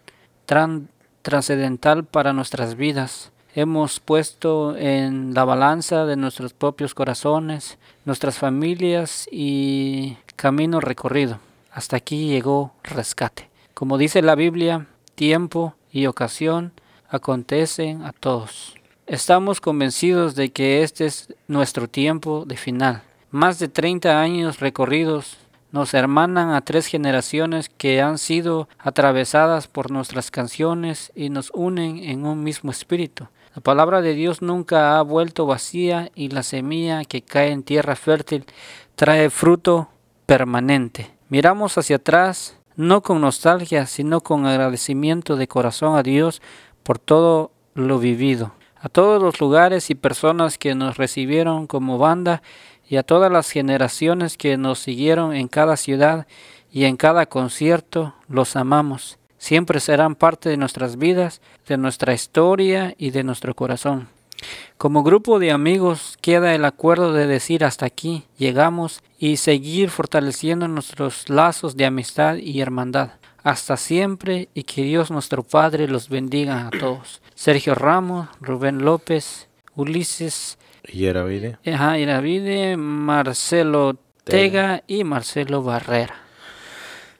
trascendental 1.21 2.03
para 2.03 2.33
nuestras 2.33 2.75
vidas. 2.75 3.31
Hemos 3.55 3.99
puesto 3.99 4.75
en 4.75 5.35
la 5.35 5.45
balanza 5.45 6.05
de 6.05 6.15
nuestros 6.15 6.53
propios 6.53 6.95
corazones, 6.95 7.77
nuestras 8.03 8.39
familias 8.39 9.27
y 9.31 10.17
camino 10.35 10.79
recorrido. 10.79 11.37
Hasta 11.71 11.97
aquí 11.97 12.27
llegó 12.27 12.73
rescate. 12.81 13.51
Como 13.75 13.99
dice 13.99 14.23
la 14.23 14.33
Biblia, 14.33 14.87
tiempo 15.13 15.75
y 15.91 16.07
ocasión 16.07 16.71
acontecen 17.07 18.01
a 18.01 18.11
todos. 18.11 18.73
Estamos 19.05 19.61
convencidos 19.61 20.33
de 20.33 20.51
que 20.51 20.81
este 20.81 21.05
es 21.05 21.31
nuestro 21.47 21.87
tiempo 21.87 22.45
de 22.47 22.57
final. 22.57 23.03
Más 23.29 23.59
de 23.59 23.67
30 23.67 24.19
años 24.19 24.61
recorridos 24.61 25.37
nos 25.71 25.93
hermanan 25.93 26.51
a 26.51 26.61
tres 26.61 26.87
generaciones 26.87 27.69
que 27.69 28.01
han 28.01 28.17
sido 28.17 28.67
atravesadas 28.79 29.67
por 29.67 29.91
nuestras 29.91 30.31
canciones 30.31 31.11
y 31.15 31.29
nos 31.29 31.51
unen 31.53 31.97
en 31.97 32.25
un 32.25 32.43
mismo 32.43 32.71
espíritu. 32.71 33.27
La 33.55 33.61
palabra 33.61 34.01
de 34.01 34.13
Dios 34.13 34.41
nunca 34.41 34.97
ha 34.97 35.01
vuelto 35.01 35.45
vacía 35.45 36.11
y 36.15 36.29
la 36.29 36.43
semilla 36.43 37.03
que 37.05 37.21
cae 37.21 37.51
en 37.51 37.63
tierra 37.63 37.95
fértil 37.95 38.45
trae 38.95 39.29
fruto 39.29 39.89
permanente. 40.25 41.15
Miramos 41.29 41.77
hacia 41.77 41.97
atrás 41.97 42.57
no 42.75 43.01
con 43.01 43.21
nostalgia, 43.21 43.85
sino 43.85 44.21
con 44.21 44.45
agradecimiento 44.45 45.35
de 45.35 45.47
corazón 45.47 45.95
a 45.95 46.03
Dios 46.03 46.41
por 46.83 46.97
todo 46.97 47.51
lo 47.75 47.99
vivido 47.99 48.53
a 48.83 48.89
todos 48.89 49.21
los 49.21 49.39
lugares 49.39 49.89
y 49.89 49.95
personas 49.95 50.57
que 50.57 50.75
nos 50.75 50.97
recibieron 50.97 51.67
como 51.67 51.97
banda 51.97 52.43
y 52.85 52.97
a 52.97 53.03
todas 53.03 53.31
las 53.31 53.49
generaciones 53.49 54.35
que 54.35 54.57
nos 54.57 54.79
siguieron 54.79 55.33
en 55.33 55.47
cada 55.47 55.77
ciudad 55.77 56.27
y 56.69 56.83
en 56.83 56.97
cada 56.97 57.25
concierto, 57.25 58.13
los 58.27 58.57
amamos. 58.57 59.17
Siempre 59.43 59.81
serán 59.81 60.15
parte 60.15 60.47
de 60.47 60.55
nuestras 60.55 60.97
vidas, 60.97 61.41
de 61.67 61.75
nuestra 61.75 62.13
historia 62.13 62.95
y 62.97 63.11
de 63.11 63.25
nuestro 63.25 63.53
corazón. 63.53 64.07
Como 64.77 65.03
grupo 65.03 65.37
de 65.37 65.51
amigos 65.51 66.17
queda 66.21 66.55
el 66.55 66.63
acuerdo 66.63 67.11
de 67.11 67.27
decir 67.27 67.65
hasta 67.65 67.85
aquí 67.85 68.23
llegamos 68.37 69.03
y 69.19 69.35
seguir 69.35 69.89
fortaleciendo 69.89 70.69
nuestros 70.69 71.27
lazos 71.27 71.75
de 71.75 71.85
amistad 71.85 72.37
y 72.37 72.61
hermandad 72.61 73.15
hasta 73.43 73.75
siempre 73.75 74.47
y 74.53 74.63
que 74.63 74.83
Dios 74.83 75.11
nuestro 75.11 75.43
Padre 75.43 75.89
los 75.89 76.07
bendiga 76.07 76.67
a 76.67 76.69
todos. 76.69 77.21
Sergio 77.35 77.75
Ramos, 77.75 78.29
Rubén 78.39 78.85
López, 78.85 79.49
Ulises. 79.75 80.57
Yeravide. 80.85 82.77
Marcelo 82.77 83.97
Tega 84.23 84.83
y 84.87 85.03
Marcelo 85.03 85.63
Barrera. 85.63 86.15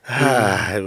Ah, 0.06 0.78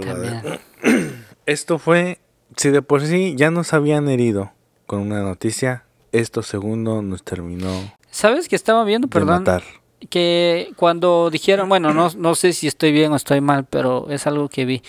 Esto 1.48 1.78
fue, 1.78 2.18
si 2.56 2.68
de 2.68 2.82
por 2.82 3.00
sí 3.00 3.34
ya 3.34 3.50
nos 3.50 3.72
habían 3.72 4.10
herido 4.10 4.52
con 4.86 5.00
una 5.00 5.22
noticia, 5.22 5.84
esto 6.12 6.42
segundo 6.42 7.00
nos 7.00 7.22
terminó. 7.22 7.70
¿Sabes 8.10 8.50
que 8.50 8.56
estaba 8.56 8.84
viendo, 8.84 9.08
perdón? 9.08 9.44
Matar 9.44 9.62
que 10.10 10.72
cuando 10.76 11.30
dijeron, 11.30 11.70
bueno, 11.70 11.94
no, 11.94 12.10
no 12.16 12.34
sé 12.34 12.52
si 12.52 12.66
estoy 12.66 12.92
bien 12.92 13.12
o 13.12 13.16
estoy 13.16 13.40
mal, 13.40 13.64
pero 13.64 14.10
es 14.10 14.26
algo 14.26 14.50
que 14.50 14.66
vi, 14.66 14.82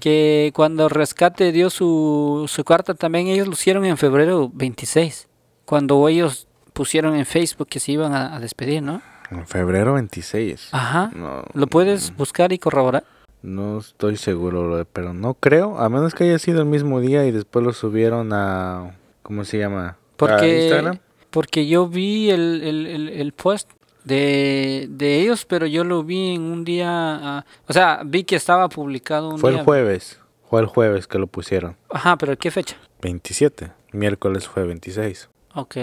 que 0.00 0.52
cuando 0.54 0.90
Rescate 0.90 1.50
dio 1.50 1.70
su, 1.70 2.44
su 2.46 2.62
carta 2.62 2.94
también 2.94 3.26
ellos 3.28 3.46
lo 3.46 3.54
hicieron 3.54 3.86
en 3.86 3.96
febrero 3.96 4.50
26, 4.52 5.28
cuando 5.64 6.06
ellos 6.08 6.46
pusieron 6.74 7.16
en 7.16 7.24
Facebook 7.24 7.68
que 7.68 7.80
se 7.80 7.92
iban 7.92 8.14
a, 8.14 8.38
despedir, 8.38 8.82
¿no? 8.82 9.00
En 9.30 9.46
febrero 9.46 9.94
26. 9.94 10.68
Ajá. 10.72 11.10
¿Lo 11.54 11.66
puedes 11.66 12.14
buscar 12.14 12.52
y 12.52 12.58
corroborar? 12.58 13.04
No 13.42 13.78
estoy 13.78 14.16
seguro, 14.16 14.86
pero 14.92 15.12
no 15.14 15.34
creo, 15.34 15.78
a 15.78 15.88
menos 15.88 16.14
que 16.14 16.24
haya 16.24 16.38
sido 16.38 16.60
el 16.60 16.66
mismo 16.66 17.00
día 17.00 17.26
y 17.26 17.32
después 17.32 17.64
lo 17.64 17.72
subieron 17.72 18.32
a, 18.32 18.96
¿cómo 19.22 19.44
se 19.44 19.58
llama? 19.58 19.88
¿A 19.88 19.96
Porque, 20.16 20.60
Instagram? 20.64 20.98
porque 21.30 21.66
yo 21.66 21.88
vi 21.88 22.30
el, 22.30 22.62
el, 22.62 22.86
el, 22.86 23.08
el 23.08 23.32
post 23.32 23.68
de, 24.04 24.86
de 24.90 25.20
ellos, 25.20 25.44
pero 25.44 25.66
yo 25.66 25.82
lo 25.82 26.04
vi 26.04 26.34
en 26.34 26.42
un 26.42 26.64
día, 26.64 26.88
ah, 26.88 27.44
o 27.66 27.72
sea, 27.72 28.02
vi 28.04 28.22
que 28.24 28.36
estaba 28.36 28.68
publicado 28.68 29.30
un 29.30 29.38
Fue 29.38 29.50
día. 29.50 29.60
el 29.60 29.64
jueves, 29.64 30.20
fue 30.48 30.60
el 30.60 30.66
jueves 30.66 31.06
que 31.08 31.18
lo 31.18 31.26
pusieron. 31.26 31.76
Ajá, 31.90 32.16
pero 32.16 32.36
¿qué 32.38 32.50
fecha? 32.52 32.76
27, 33.00 33.72
miércoles 33.92 34.46
fue 34.46 34.64
26. 34.64 35.28
Ok. 35.54 35.76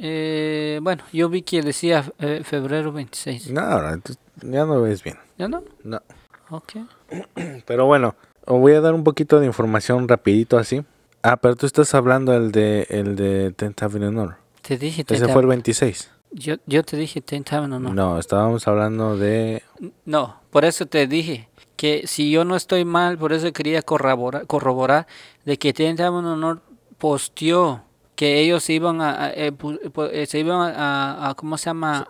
Eh, 0.00 0.78
bueno, 0.82 1.02
yo 1.12 1.28
vi 1.28 1.42
que 1.42 1.62
decía 1.62 2.04
eh, 2.18 2.42
febrero 2.44 2.92
26. 2.92 3.50
No, 3.52 3.62
ya 4.42 4.64
no 4.64 4.80
ves 4.82 5.02
bien. 5.02 5.16
¿Ya 5.36 5.48
no? 5.48 5.62
No. 5.84 6.00
Ok. 6.50 6.74
Pero 7.66 7.86
bueno, 7.86 8.14
os 8.46 8.60
voy 8.60 8.72
a 8.72 8.80
dar 8.80 8.94
un 8.94 9.04
poquito 9.04 9.40
de 9.40 9.46
información 9.46 10.08
rapidito 10.08 10.58
así. 10.58 10.82
Ah, 11.22 11.36
pero 11.36 11.56
tú 11.56 11.66
estás 11.66 11.94
hablando 11.94 12.34
el 12.34 12.52
de 12.52 12.86
el 12.90 13.16
de 13.16 13.54
10th 13.54 13.82
Avenue 13.82 14.12
North. 14.12 14.36
Te 14.62 14.78
dije 14.78 15.02
Ese 15.02 15.16
30 15.16 15.32
fue 15.32 15.42
el 15.42 15.48
26. 15.48 16.10
yo, 16.30 16.56
yo 16.66 16.82
te 16.82 16.96
dije 16.96 17.20
30 17.20 17.66
no, 17.66 17.80
no. 17.80 17.92
No, 17.92 18.18
estábamos 18.18 18.68
hablando 18.68 19.16
de 19.16 19.62
No, 20.04 20.40
por 20.50 20.64
eso 20.64 20.86
te 20.86 21.06
dije 21.06 21.48
que 21.76 22.06
si 22.06 22.30
yo 22.30 22.44
no 22.44 22.56
estoy 22.56 22.84
mal, 22.84 23.18
por 23.18 23.32
eso 23.32 23.52
quería 23.52 23.82
corroborar, 23.82 24.46
corroborar 24.46 25.06
de 25.44 25.58
que 25.58 25.72
Tenta 25.72 26.10
Honor 26.10 26.60
posteó 26.98 27.84
que 28.18 28.40
ellos 28.40 28.68
iban 28.68 29.00
a, 29.00 29.26
a- 29.26 29.30
eh, 29.30 29.52
eh, 30.12 30.26
se 30.26 30.40
iban 30.40 30.74
a, 30.76 31.28
a- 31.30 31.34
¿cómo 31.36 31.56
se 31.56 31.66
llama? 31.66 32.08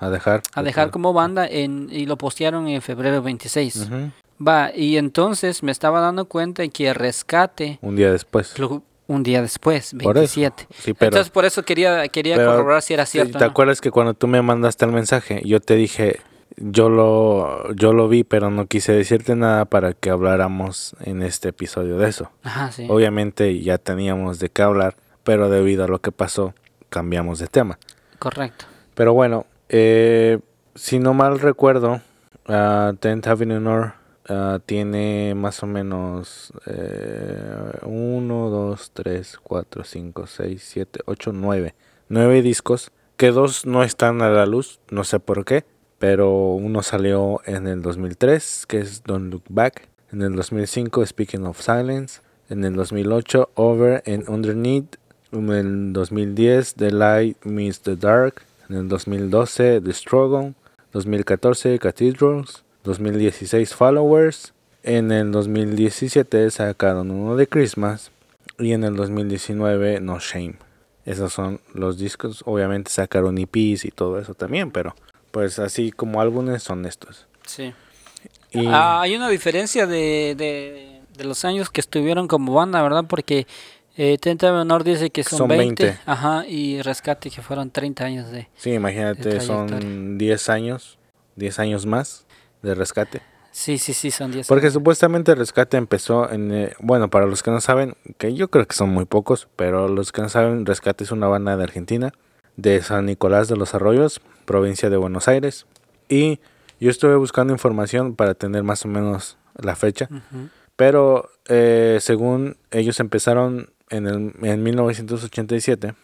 A 0.00 0.08
dejar 0.08 0.40
A 0.54 0.62
dejar 0.62 0.90
como 0.90 1.12
banda 1.12 1.46
en, 1.46 1.88
y 1.92 2.06
lo 2.06 2.16
postearon 2.16 2.66
en 2.66 2.80
febrero 2.80 3.20
26. 3.20 3.76
Ujú, 3.76 4.10
Va, 4.42 4.70
y 4.74 4.96
entonces 4.96 5.62
me 5.62 5.70
estaba 5.70 6.00
dando 6.00 6.24
cuenta 6.24 6.66
que 6.68 6.94
Rescate 6.94 7.78
un 7.82 7.94
día 7.94 8.10
después. 8.10 8.58
lo- 8.58 8.82
un 9.06 9.22
día 9.22 9.42
después, 9.42 9.90
Por 10.02 10.16
eso. 10.16 10.40
27. 10.40 10.66
Sí, 10.78 10.94
pero 10.94 11.08
entonces 11.08 11.30
por 11.30 11.44
eso 11.44 11.62
quería 11.62 12.08
quería 12.08 12.36
pero, 12.36 12.52
corroborar 12.52 12.80
si 12.80 12.94
era 12.94 13.04
cierto. 13.04 13.36
¿Te 13.38 13.44
no. 13.44 13.50
acuerdas 13.50 13.82
que 13.82 13.90
cuando 13.90 14.14
tú 14.14 14.28
me 14.28 14.40
mandaste 14.40 14.86
el 14.86 14.92
mensaje, 14.92 15.42
yo 15.44 15.60
te 15.60 15.74
dije 15.76 16.20
yo 16.56 16.88
lo 16.88 17.70
yo 17.74 17.92
lo 17.92 18.08
vi, 18.08 18.24
pero 18.24 18.50
no 18.50 18.64
quise 18.66 18.92
decirte 18.92 19.36
nada 19.36 19.66
para 19.66 19.92
que 19.92 20.08
habláramos 20.08 20.94
en 21.00 21.22
este 21.22 21.50
episodio 21.50 21.98
de 21.98 22.08
eso. 22.08 22.30
Ajá, 22.44 22.72
sí. 22.72 22.86
Obviamente 22.88 23.60
ya 23.60 23.76
teníamos 23.76 24.38
de 24.38 24.48
qué 24.48 24.62
hablar, 24.62 24.96
pero 25.24 25.48
debido 25.48 25.84
a 25.84 25.88
lo 25.88 26.00
que 26.00 26.12
pasó, 26.12 26.54
cambiamos 26.88 27.38
de 27.38 27.46
tema. 27.46 27.78
Correcto. 28.18 28.66
Pero 28.94 29.14
bueno, 29.14 29.46
eh, 29.68 30.40
si 30.74 30.98
no 30.98 31.14
mal 31.14 31.40
recuerdo, 31.40 32.00
ah, 32.46 32.92
10th 33.00 33.26
Avenue 33.26 33.60
North 33.60 33.94
ah, 34.28 34.58
tiene 34.64 35.34
más 35.34 35.62
o 35.62 35.66
menos 35.66 36.52
1, 37.82 38.50
2, 38.50 38.90
3, 38.92 39.38
4, 39.42 39.84
5, 39.84 40.26
6, 40.26 40.62
7, 40.62 41.00
8, 41.06 41.32
9. 41.32 41.74
9 42.08 42.42
discos, 42.42 42.90
que 43.16 43.30
dos 43.30 43.66
no 43.66 43.84
están 43.84 44.22
a 44.22 44.30
la 44.30 44.46
luz, 44.46 44.80
no 44.90 45.04
sé 45.04 45.20
por 45.20 45.44
qué, 45.44 45.64
pero 46.00 46.54
uno 46.54 46.82
salió 46.82 47.42
en 47.44 47.66
el 47.66 47.82
2003, 47.82 48.64
que 48.66 48.78
es 48.78 49.02
Don't 49.04 49.30
Look 49.30 49.44
Back. 49.50 49.88
En 50.10 50.22
el 50.22 50.34
2005, 50.34 51.04
Speaking 51.04 51.44
of 51.44 51.60
Silence. 51.60 52.22
En 52.48 52.64
el 52.64 52.74
2008, 52.74 53.50
Over 53.54 54.02
and 54.06 54.26
Underneath. 54.26 54.96
En 55.32 55.48
el 55.50 55.92
2010, 55.92 56.74
The 56.74 56.90
Light 56.90 57.44
Meets 57.44 57.80
the 57.80 57.96
Dark. 57.96 58.42
En 58.68 58.76
el 58.76 58.88
2012, 58.88 59.80
The 59.80 59.92
Struggle. 59.92 60.54
2014, 60.92 61.78
Cathedrals. 61.78 62.64
2016, 62.84 63.74
Followers. 63.74 64.52
En 64.82 65.12
el 65.12 65.30
2017 65.30 66.50
sacaron 66.50 67.10
uno 67.10 67.36
de 67.36 67.46
Christmas. 67.46 68.10
Y 68.58 68.72
en 68.72 68.84
el 68.84 68.96
2019, 68.96 70.00
No 70.00 70.18
Shame. 70.18 70.56
Esos 71.04 71.32
son 71.32 71.60
los 71.74 71.98
discos. 71.98 72.42
Obviamente 72.44 72.90
sacaron 72.90 73.38
EPs 73.38 73.84
y 73.84 73.90
todo 73.90 74.18
eso 74.18 74.34
también, 74.34 74.70
pero 74.70 74.94
pues 75.30 75.58
así 75.58 75.92
como 75.92 76.20
álbumes 76.20 76.62
son 76.62 76.84
estos. 76.86 77.26
Sí. 77.46 77.72
Y 78.52 78.66
Ah, 78.66 79.00
hay 79.00 79.14
una 79.16 79.28
diferencia 79.28 79.86
de, 79.86 80.34
de, 80.36 81.00
de 81.16 81.24
los 81.24 81.44
años 81.44 81.70
que 81.70 81.80
estuvieron 81.80 82.28
como 82.28 82.52
banda, 82.52 82.82
¿verdad? 82.82 83.04
Porque 83.08 83.46
eh, 83.96 84.18
Tenta 84.18 84.52
Menor 84.52 84.84
dice 84.84 85.10
que 85.10 85.24
son, 85.24 85.38
Son 85.38 85.48
20, 85.48 85.84
20. 85.84 86.00
Ajá, 86.06 86.44
y 86.46 86.80
Rescate 86.82 87.30
que 87.30 87.42
fueron 87.42 87.70
30 87.70 88.04
años 88.04 88.30
de... 88.30 88.48
sí, 88.54 88.70
imagínate, 88.72 89.28
de 89.28 89.40
son 89.40 89.66
trayectoria. 89.66 90.16
10 90.16 90.48
años, 90.48 90.98
10 91.36 91.58
años 91.58 91.86
más 91.86 92.26
de 92.62 92.74
rescate. 92.74 93.22
Sí, 93.52 93.78
sí, 93.78 93.94
sí, 93.94 94.10
son 94.12 94.30
10 94.30 94.46
Porque 94.46 94.66
años. 94.66 94.74
supuestamente 94.74 95.34
Rescate 95.34 95.76
empezó 95.76 96.30
en... 96.30 96.52
eh, 96.52 96.72
bueno, 96.78 97.10
para 97.10 97.26
los 97.26 97.42
que 97.42 97.50
no 97.50 97.60
saben, 97.60 97.94
que 98.16 98.34
yo 98.34 98.48
creo 98.48 98.66
que 98.66 98.76
son 98.76 98.90
muy 98.90 99.06
pocos, 99.06 99.48
pero 99.56 99.88
los 99.88 100.12
que 100.12 100.22
no 100.22 100.28
saben, 100.28 100.66
Rescate 100.66 101.02
es 101.04 101.10
una 101.10 101.26
banda 101.26 101.56
de 101.56 101.64
Argentina, 101.64 102.12
de 102.56 102.80
San 102.82 103.06
Nicolás 103.06 103.48
de 103.48 103.56
los 103.56 103.74
Arroyos, 103.74 104.20
provincia 104.44 104.88
de 104.88 104.96
Buenos 104.96 105.26
Aires. 105.26 105.66
Y 106.08 106.38
yo 106.78 106.90
estuve 106.90 107.16
buscando 107.16 107.52
información 107.52 108.14
para 108.14 108.34
tener 108.34 108.62
más 108.62 108.84
o 108.84 108.88
menos 108.88 109.36
la 109.56 109.74
fecha, 109.76 110.08
pero 110.76 111.28
eh, 111.48 111.98
según 112.00 112.56
ellos 112.70 113.00
empezaron 113.00 113.70
en, 113.90 114.06
el, 114.06 114.32
en 114.42 114.62
1987 114.62 115.94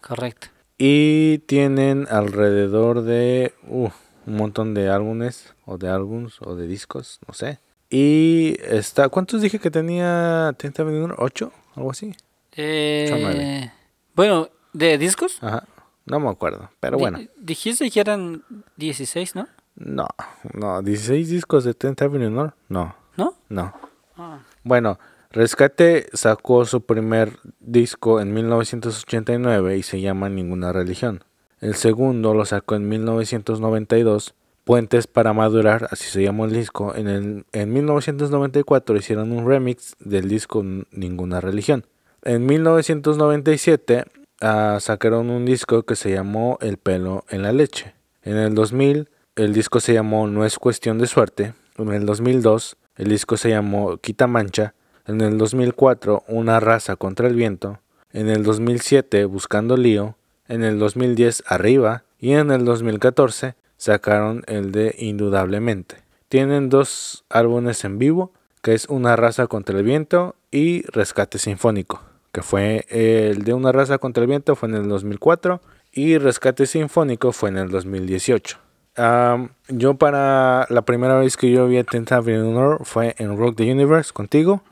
Correcto. 0.00 0.48
y 0.78 1.38
tienen 1.46 2.06
alrededor 2.10 3.02
de 3.02 3.54
uh, 3.68 3.88
un 4.26 4.36
montón 4.36 4.74
de 4.74 4.88
álbumes 4.88 5.54
o 5.66 5.78
de 5.78 5.88
álbums 5.88 6.40
o 6.40 6.54
de 6.56 6.66
discos, 6.66 7.18
no 7.26 7.34
sé. 7.34 7.58
Y 7.90 8.56
está, 8.62 9.08
¿cuántos 9.10 9.42
dije 9.42 9.58
que 9.58 9.70
tenía? 9.70 10.50
¿10th 10.56 10.80
Avenue 10.80 11.08
North? 11.08 11.20
¿Ocho? 11.20 11.52
¿Algo 11.76 11.90
así? 11.90 12.14
Eh, 12.56 13.70
bueno, 14.14 14.48
¿de 14.72 14.96
discos? 14.98 15.38
Ajá. 15.42 15.64
No 16.06 16.18
me 16.18 16.28
acuerdo, 16.30 16.70
pero 16.80 16.98
bueno. 16.98 17.18
Dijiste 17.38 17.88
que 17.90 18.00
eran 18.00 18.42
16, 18.76 19.36
¿no? 19.36 19.46
No, 19.76 20.06
no, 20.54 20.82
16 20.82 21.28
discos 21.30 21.64
de 21.64 21.74
10th 21.78 22.02
Avenue 22.02 22.30
North. 22.30 22.54
No, 22.68 22.94
¿No? 23.16 23.34
no. 23.48 23.72
Ah, 24.16 24.40
Bueno, 24.64 24.98
Rescate 25.32 26.08
sacó 26.12 26.66
su 26.66 26.84
primer 26.84 27.38
disco 27.58 28.20
en 28.20 28.34
1989 28.34 29.78
y 29.78 29.82
se 29.82 30.00
llama 30.02 30.28
Ninguna 30.28 30.74
Religión. 30.74 31.24
El 31.60 31.74
segundo 31.74 32.34
lo 32.34 32.44
sacó 32.44 32.74
en 32.74 32.86
1992, 32.88 34.34
Puentes 34.64 35.06
para 35.06 35.32
Madurar, 35.32 35.88
así 35.90 36.04
se 36.10 36.22
llamó 36.22 36.44
el 36.44 36.52
disco. 36.52 36.94
En, 36.94 37.08
el, 37.08 37.46
en 37.52 37.72
1994 37.72 38.96
hicieron 38.96 39.32
un 39.32 39.48
remix 39.48 39.96
del 40.00 40.28
disco 40.28 40.62
Ninguna 40.90 41.40
Religión. 41.40 41.86
En 42.22 42.44
1997 42.44 44.04
ah, 44.42 44.78
sacaron 44.80 45.30
un 45.30 45.46
disco 45.46 45.84
que 45.84 45.96
se 45.96 46.12
llamó 46.12 46.58
El 46.60 46.76
pelo 46.76 47.24
en 47.30 47.42
la 47.42 47.52
leche. 47.52 47.94
En 48.22 48.36
el 48.36 48.54
2000 48.54 49.08
el 49.36 49.54
disco 49.54 49.80
se 49.80 49.94
llamó 49.94 50.26
No 50.26 50.44
es 50.44 50.58
cuestión 50.58 50.98
de 50.98 51.06
suerte. 51.06 51.54
En 51.78 51.90
el 51.90 52.04
2002 52.04 52.76
el 52.96 53.08
disco 53.08 53.38
se 53.38 53.48
llamó 53.48 53.96
Quita 53.96 54.26
Mancha. 54.26 54.74
En 55.06 55.20
el 55.20 55.36
2004 55.36 56.24
Una 56.28 56.60
raza 56.60 56.96
contra 56.96 57.26
el 57.26 57.34
viento. 57.34 57.80
En 58.12 58.28
el 58.28 58.44
2007 58.44 59.24
Buscando 59.24 59.76
lío. 59.76 60.16
En 60.48 60.62
el 60.62 60.78
2010 60.78 61.44
Arriba. 61.46 62.04
Y 62.20 62.32
en 62.32 62.50
el 62.50 62.64
2014 62.64 63.56
sacaron 63.76 64.44
el 64.46 64.70
de 64.70 64.94
Indudablemente. 64.98 65.96
Tienen 66.28 66.68
dos 66.68 67.24
álbumes 67.28 67.84
en 67.84 67.98
vivo, 67.98 68.32
que 68.62 68.74
es 68.74 68.88
Una 68.88 69.16
raza 69.16 69.48
contra 69.48 69.76
el 69.76 69.84
viento 69.84 70.36
y 70.52 70.82
Rescate 70.82 71.38
Sinfónico, 71.38 72.00
que 72.30 72.42
fue 72.42 72.86
el 72.88 73.42
de 73.42 73.54
Una 73.54 73.72
raza 73.72 73.98
contra 73.98 74.22
el 74.22 74.28
viento 74.28 74.54
fue 74.54 74.68
en 74.68 74.76
el 74.76 74.88
2004 74.88 75.60
y 75.92 76.16
Rescate 76.18 76.66
Sinfónico 76.66 77.32
fue 77.32 77.48
en 77.48 77.58
el 77.58 77.70
2018. 77.70 78.58
Am, 78.96 79.50
yo 79.68 79.94
para 79.94 80.66
la 80.68 80.82
primera 80.82 81.18
vez 81.18 81.36
que 81.36 81.50
yo 81.50 81.66
vi 81.66 81.78
a 81.78 81.84
Avenue 82.10 82.52
North 82.52 82.84
fue 82.84 83.14
en 83.18 83.36
Rock 83.38 83.56
the 83.56 83.70
Universe 83.72 84.12
contigo, 84.12 84.62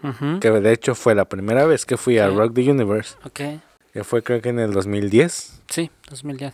que 0.41 0.51
de 0.51 0.73
hecho 0.73 0.95
fue 0.95 1.15
la 1.15 1.25
primera 1.27 1.65
vez 1.65 1.87
que 1.87 1.97
fui 1.97 2.19
a. 2.19 2.29
Rock 2.29 2.53
the 2.55 2.71
Universe, 2.71 3.17
Ok. 3.25 3.41
que 3.93 4.05
fue 4.05 4.23
creo 4.23 4.43
que 4.43 4.51
en 4.51 4.59
el 4.59 4.73
2010. 4.73 5.63
Sí, 5.69 5.91
2010. 6.11 6.53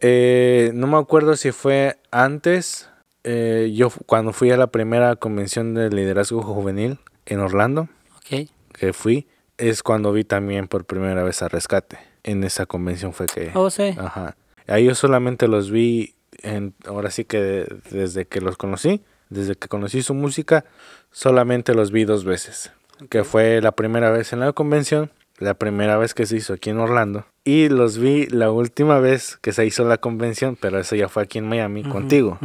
Eh, 0.00 0.70
no 0.74 0.86
me 0.86 0.96
acuerdo 0.98 1.36
si 1.36 1.52
fue 1.52 1.98
antes, 2.10 2.88
eh, 3.24 3.72
yo 3.74 3.90
cuando 4.06 4.32
fui 4.32 4.50
a 4.50 4.56
la 4.56 4.68
primera 4.68 5.16
convención 5.16 5.74
de 5.74 5.90
liderazgo 5.90 6.42
juvenil 6.42 6.98
en 7.26 7.40
Orlando, 7.40 7.88
Ok. 8.16 8.48
que 8.72 8.92
fui, 8.92 9.26
es 9.58 9.82
cuando 9.82 10.12
vi 10.12 10.24
también 10.24 10.66
por 10.68 10.84
primera 10.84 11.22
vez 11.22 11.42
a 11.42 11.48
Rescate. 11.48 11.98
En 12.24 12.42
esa 12.42 12.66
convención 12.66 13.12
fue 13.12 13.26
que... 13.26 13.52
Oh, 13.54 13.70
sí. 13.70 13.94
Ajá. 13.98 14.34
Ahí 14.66 14.84
yo 14.86 14.94
solamente 14.96 15.46
los 15.46 15.70
vi, 15.70 16.15
en, 16.42 16.74
ahora 16.86 17.10
sí 17.10 17.24
que 17.24 17.40
de- 17.40 17.76
desde 17.90 18.26
que 18.26 18.40
los 18.40 18.56
conocí, 18.56 19.02
desde 19.30 19.54
que 19.56 19.68
conocí 19.68 20.02
su 20.02 20.14
música, 20.14 20.64
solamente 21.10 21.74
los 21.74 21.90
vi 21.92 22.04
dos 22.04 22.24
veces. 22.24 22.72
Que 23.10 23.24
fue 23.24 23.60
la 23.60 23.72
primera 23.72 24.10
vez 24.10 24.32
en 24.32 24.40
la 24.40 24.52
convención, 24.52 25.10
la 25.38 25.54
primera 25.54 25.98
vez 25.98 26.14
que 26.14 26.24
se 26.26 26.36
hizo 26.36 26.54
aquí 26.54 26.70
en 26.70 26.78
Orlando. 26.78 27.26
Y 27.44 27.68
los 27.68 27.98
vi 27.98 28.26
la 28.26 28.50
última 28.50 28.98
vez 29.00 29.36
que 29.40 29.52
se 29.52 29.66
hizo 29.66 29.84
la 29.84 29.98
convención, 29.98 30.56
pero 30.60 30.78
eso 30.78 30.96
ya 30.96 31.08
fue 31.08 31.22
aquí 31.24 31.38
en 31.38 31.48
Miami 31.48 31.82
contigo, 31.84 32.38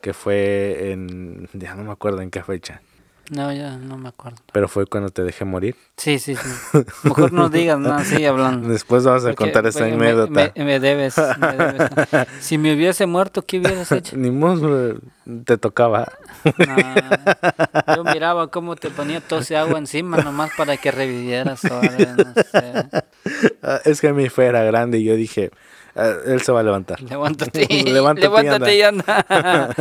que 0.00 0.12
fue 0.12 0.90
en, 0.92 1.48
ya 1.52 1.74
no 1.74 1.84
me 1.84 1.92
acuerdo 1.92 2.20
en 2.22 2.30
qué 2.30 2.42
fecha, 2.42 2.82
No, 3.30 3.52
ya 3.52 3.76
no 3.76 3.96
me 3.98 4.08
acuerdo. 4.08 4.38
pero 4.52 4.68
fue 4.68 4.86
cuando 4.86 5.10
te 5.10 5.22
dejé 5.24 5.44
morir. 5.44 5.74
Sí, 5.96 6.18
sí, 6.20 6.36
sí. 6.36 6.78
Mejor 7.02 7.32
no 7.32 7.48
digas 7.48 7.78
nada, 7.78 8.04
sigue 8.04 8.28
hablando. 8.28 8.68
Después 8.76 9.02
vamos 9.04 9.24
a 9.24 9.32
Porque- 9.32 9.50
contar 9.52 9.64
me- 9.64 9.92
anécdota. 9.94 10.52
Me, 10.56 10.64
me 10.64 10.78
debes, 10.80 11.16
me 11.38 11.52
debes. 11.56 11.90
Si 12.40 12.56
me 12.56 12.72
hubiese 12.74 13.06
muerto, 13.06 13.42
¿qué 13.42 13.58
hubieras 13.58 13.90
hecho? 13.90 14.16
Ni 14.18 14.30
modo, 14.30 14.96
te 15.44 15.58
tocaba. 15.58 16.12
No, 16.44 17.96
yo 17.96 18.04
miraba 18.04 18.48
cómo 18.50 18.76
te 18.76 18.90
ponía 18.90 19.20
tos 19.20 19.50
agua 19.50 19.78
encima 19.78 20.18
nomás 20.18 20.50
para 20.56 20.76
que 20.76 20.90
revivieras. 20.92 21.64
algo, 21.64 21.88
no 21.88 22.34
sé. 22.50 22.88
Ah, 23.62 23.80
Es 23.84 24.00
que 24.00 24.12
mi 24.12 24.28
fe 24.28 24.46
era 24.46 24.62
grande 24.62 24.98
y 24.98 25.04
yo 25.04 25.16
dije, 25.16 25.50
"Ah, 25.96 26.12
él 26.26 26.42
se 26.42 26.52
va 26.52 26.60
a 26.60 26.62
levantar. 26.62 27.00
Levántate, 27.02 27.66
Levántate 27.84 27.86
y 27.88 27.92
levántate 27.92 28.76
y 28.76 28.82
anda. 28.82 29.74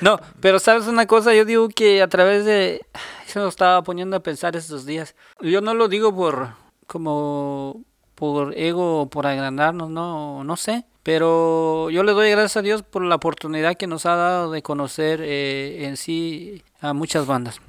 No, 0.00 0.18
pero 0.40 0.58
sabes 0.58 0.86
una 0.86 1.06
cosa, 1.06 1.34
yo 1.34 1.44
digo 1.44 1.68
que 1.68 2.02
a 2.02 2.08
través 2.08 2.44
de... 2.44 2.80
Se 3.26 3.38
lo 3.38 3.48
estaba 3.48 3.82
poniendo 3.82 4.16
a 4.16 4.20
pensar 4.20 4.56
estos 4.56 4.86
días. 4.86 5.14
Yo 5.40 5.60
no 5.60 5.74
lo 5.74 5.88
digo 5.88 6.14
por 6.14 6.48
como 6.86 7.82
por 8.14 8.56
ego 8.58 9.02
o 9.02 9.06
por 9.08 9.26
agrandarnos, 9.26 9.88
no, 9.90 10.44
no 10.44 10.56
sé. 10.56 10.84
Pero 11.02 11.88
yo 11.90 12.02
le 12.02 12.12
doy 12.12 12.30
gracias 12.30 12.58
a 12.58 12.62
Dios 12.62 12.82
por 12.82 13.02
la 13.02 13.14
oportunidad 13.14 13.76
que 13.76 13.86
nos 13.86 14.04
ha 14.04 14.16
dado 14.16 14.50
de 14.52 14.60
conocer 14.62 15.20
eh, 15.22 15.86
en 15.86 15.96
sí 15.96 16.62
a 16.80 16.92
muchas 16.92 17.26
bandas. 17.26 17.60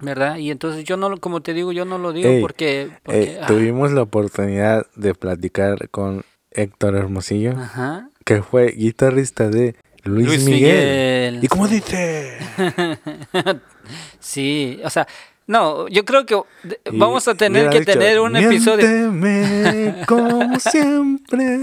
¿verdad? 0.00 0.36
Y 0.36 0.50
entonces 0.50 0.84
yo 0.84 0.96
no, 0.96 1.08
lo- 1.08 1.18
como 1.18 1.40
te 1.42 1.52
digo, 1.54 1.72
yo 1.72 1.84
no 1.84 1.98
lo 1.98 2.12
digo 2.12 2.28
Ey, 2.28 2.40
porque... 2.40 2.90
porque 3.02 3.22
Eh, 3.34 3.38
ah, 3.42 3.46
tuvimos 3.46 3.92
la 3.92 4.02
oportunidad 4.02 4.86
de 4.96 5.14
platicar 5.14 5.88
con 5.90 6.24
Héctor 6.50 6.96
Hermosillo, 6.96 7.52
ajá. 7.52 8.08
que 8.24 8.42
fue 8.42 8.72
guitarrista 8.72 9.48
de 9.48 9.76
Luis, 10.04 10.26
Luis 10.26 10.44
Miguel. 10.44 11.34
Miguel, 11.34 11.44
¿Y 11.44 11.48
cómo 11.48 11.68
dice? 11.68 12.38
Sí, 14.18 14.80
o 14.82 14.88
sea, 14.88 15.06
no, 15.46 15.88
yo 15.88 16.06
creo 16.06 16.24
que 16.24 16.40
Y 16.90 16.96
vamos 16.98 17.28
a 17.28 17.34
tener 17.34 17.68
que 17.68 17.80
dicho, 17.80 17.92
tener 17.92 18.18
un 18.18 18.34
episodio. 18.34 19.12
"Miénteme 19.12 20.06
como 20.06 20.58
siempre. 20.58 21.58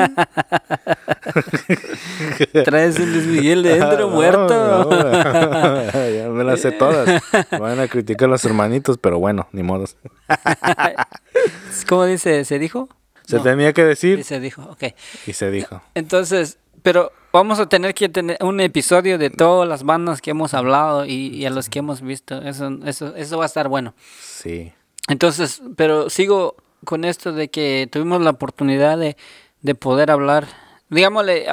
Traes 2.63 2.99
un 2.99 3.11
Luis 3.11 3.25
Miguel 3.25 3.63
de 3.63 3.79
dentro 3.79 4.09
muerto. 4.09 4.87
no, 4.87 4.89
no, 4.89 6.09
ya 6.09 6.29
me 6.29 6.43
las 6.43 6.61
sé 6.61 6.71
todas. 6.71 7.21
Van 7.59 7.79
a 7.79 7.87
criticar 7.87 8.29
los 8.29 8.45
hermanitos, 8.45 8.99
pero 8.99 9.17
bueno, 9.17 9.47
ni 9.51 9.63
modos. 9.63 9.97
¿Cómo 11.87 12.05
dice? 12.05 12.45
¿Se 12.45 12.59
dijo? 12.59 12.87
Se 13.25 13.39
tenía 13.39 13.71
que 13.73 13.83
decir 13.85 14.17
sí 14.17 14.23
se 14.25 14.39
dijo, 14.41 14.61
ok. 14.63 14.83
y 15.25 15.33
se 15.33 15.49
dijo. 15.51 15.81
Entonces, 15.95 16.57
pero 16.83 17.11
vamos 17.33 17.59
a 17.59 17.67
tener 17.69 17.93
que 17.93 18.09
tener 18.09 18.37
un 18.41 18.59
episodio 18.59 19.17
de 19.17 19.29
todas 19.29 19.67
las 19.67 19.83
bandas 19.83 20.21
que 20.21 20.31
hemos 20.31 20.53
hablado 20.53 21.05
y, 21.05 21.27
y 21.27 21.45
a 21.45 21.49
los 21.49 21.69
que 21.69 21.79
hemos 21.79 22.01
visto. 22.01 22.41
Eso, 22.41 22.69
eso, 22.85 23.15
eso 23.15 23.37
va 23.37 23.43
a 23.43 23.47
estar 23.47 23.67
bueno. 23.67 23.93
Sí. 24.19 24.73
Entonces, 25.07 25.61
pero 25.75 26.09
sigo 26.09 26.55
con 26.85 27.05
esto 27.05 27.31
de 27.31 27.49
que 27.49 27.87
tuvimos 27.91 28.21
la 28.21 28.31
oportunidad 28.31 28.97
de, 28.97 29.15
de 29.61 29.75
poder 29.75 30.09
hablar, 30.11 30.47
digámosle, 30.89 31.45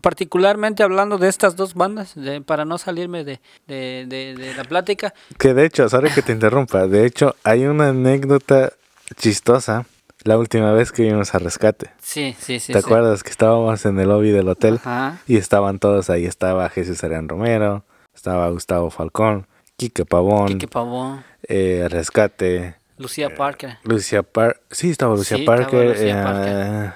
particularmente 0.00 0.82
hablando 0.82 1.18
de 1.18 1.28
estas 1.28 1.56
dos 1.56 1.74
bandas, 1.74 2.14
de- 2.14 2.40
para 2.40 2.64
no 2.64 2.78
salirme 2.78 3.24
de, 3.24 3.40
de, 3.66 4.04
de- 4.08 4.34
de 4.36 4.54
la 4.54 4.64
plática. 4.64 5.14
Que 5.38 5.54
de 5.54 5.64
hecho, 5.66 5.88
sorry 5.88 6.10
que 6.10 6.22
te 6.22 6.32
interrumpa, 6.32 6.86
de 6.86 7.06
hecho 7.06 7.34
hay 7.42 7.64
una 7.66 7.88
anécdota 7.88 8.72
chistosa 9.16 9.86
la 10.26 10.36
última 10.38 10.72
vez 10.72 10.92
que 10.92 11.02
vimos 11.04 11.34
a 11.34 11.38
Rescate. 11.38 11.90
Sí, 12.02 12.34
sí, 12.38 12.60
sí. 12.60 12.72
¿Te 12.72 12.80
sí. 12.80 12.84
acuerdas 12.86 13.22
que 13.22 13.30
estábamos 13.30 13.84
en 13.86 13.98
el 14.00 14.08
lobby 14.08 14.30
del 14.30 14.48
hotel 14.48 14.74
Ajá. 14.76 15.18
y 15.26 15.36
estaban 15.36 15.78
todos 15.78 16.10
ahí? 16.10 16.26
Estaba 16.26 16.68
Jesús 16.68 17.02
Arián 17.04 17.28
Romero, 17.28 17.84
estaba 18.14 18.48
Gustavo 18.50 18.90
Falcón, 18.90 19.46
Quique 19.76 20.04
Pavón, 20.04 20.48
Quique 20.48 20.68
Pavón, 20.68 21.22
eh, 21.48 21.86
Rescate, 21.90 22.76
Lucía 22.98 23.34
Parker. 23.34 23.78
Lucia 23.84 24.22
Parker. 24.22 24.60
Sí, 24.70 24.90
estaba 24.90 25.16
Sí, 25.18 25.42
Parker. 25.44 25.88
Lucía 25.90 26.20
eh, 26.20 26.24
Parker. 26.24 26.92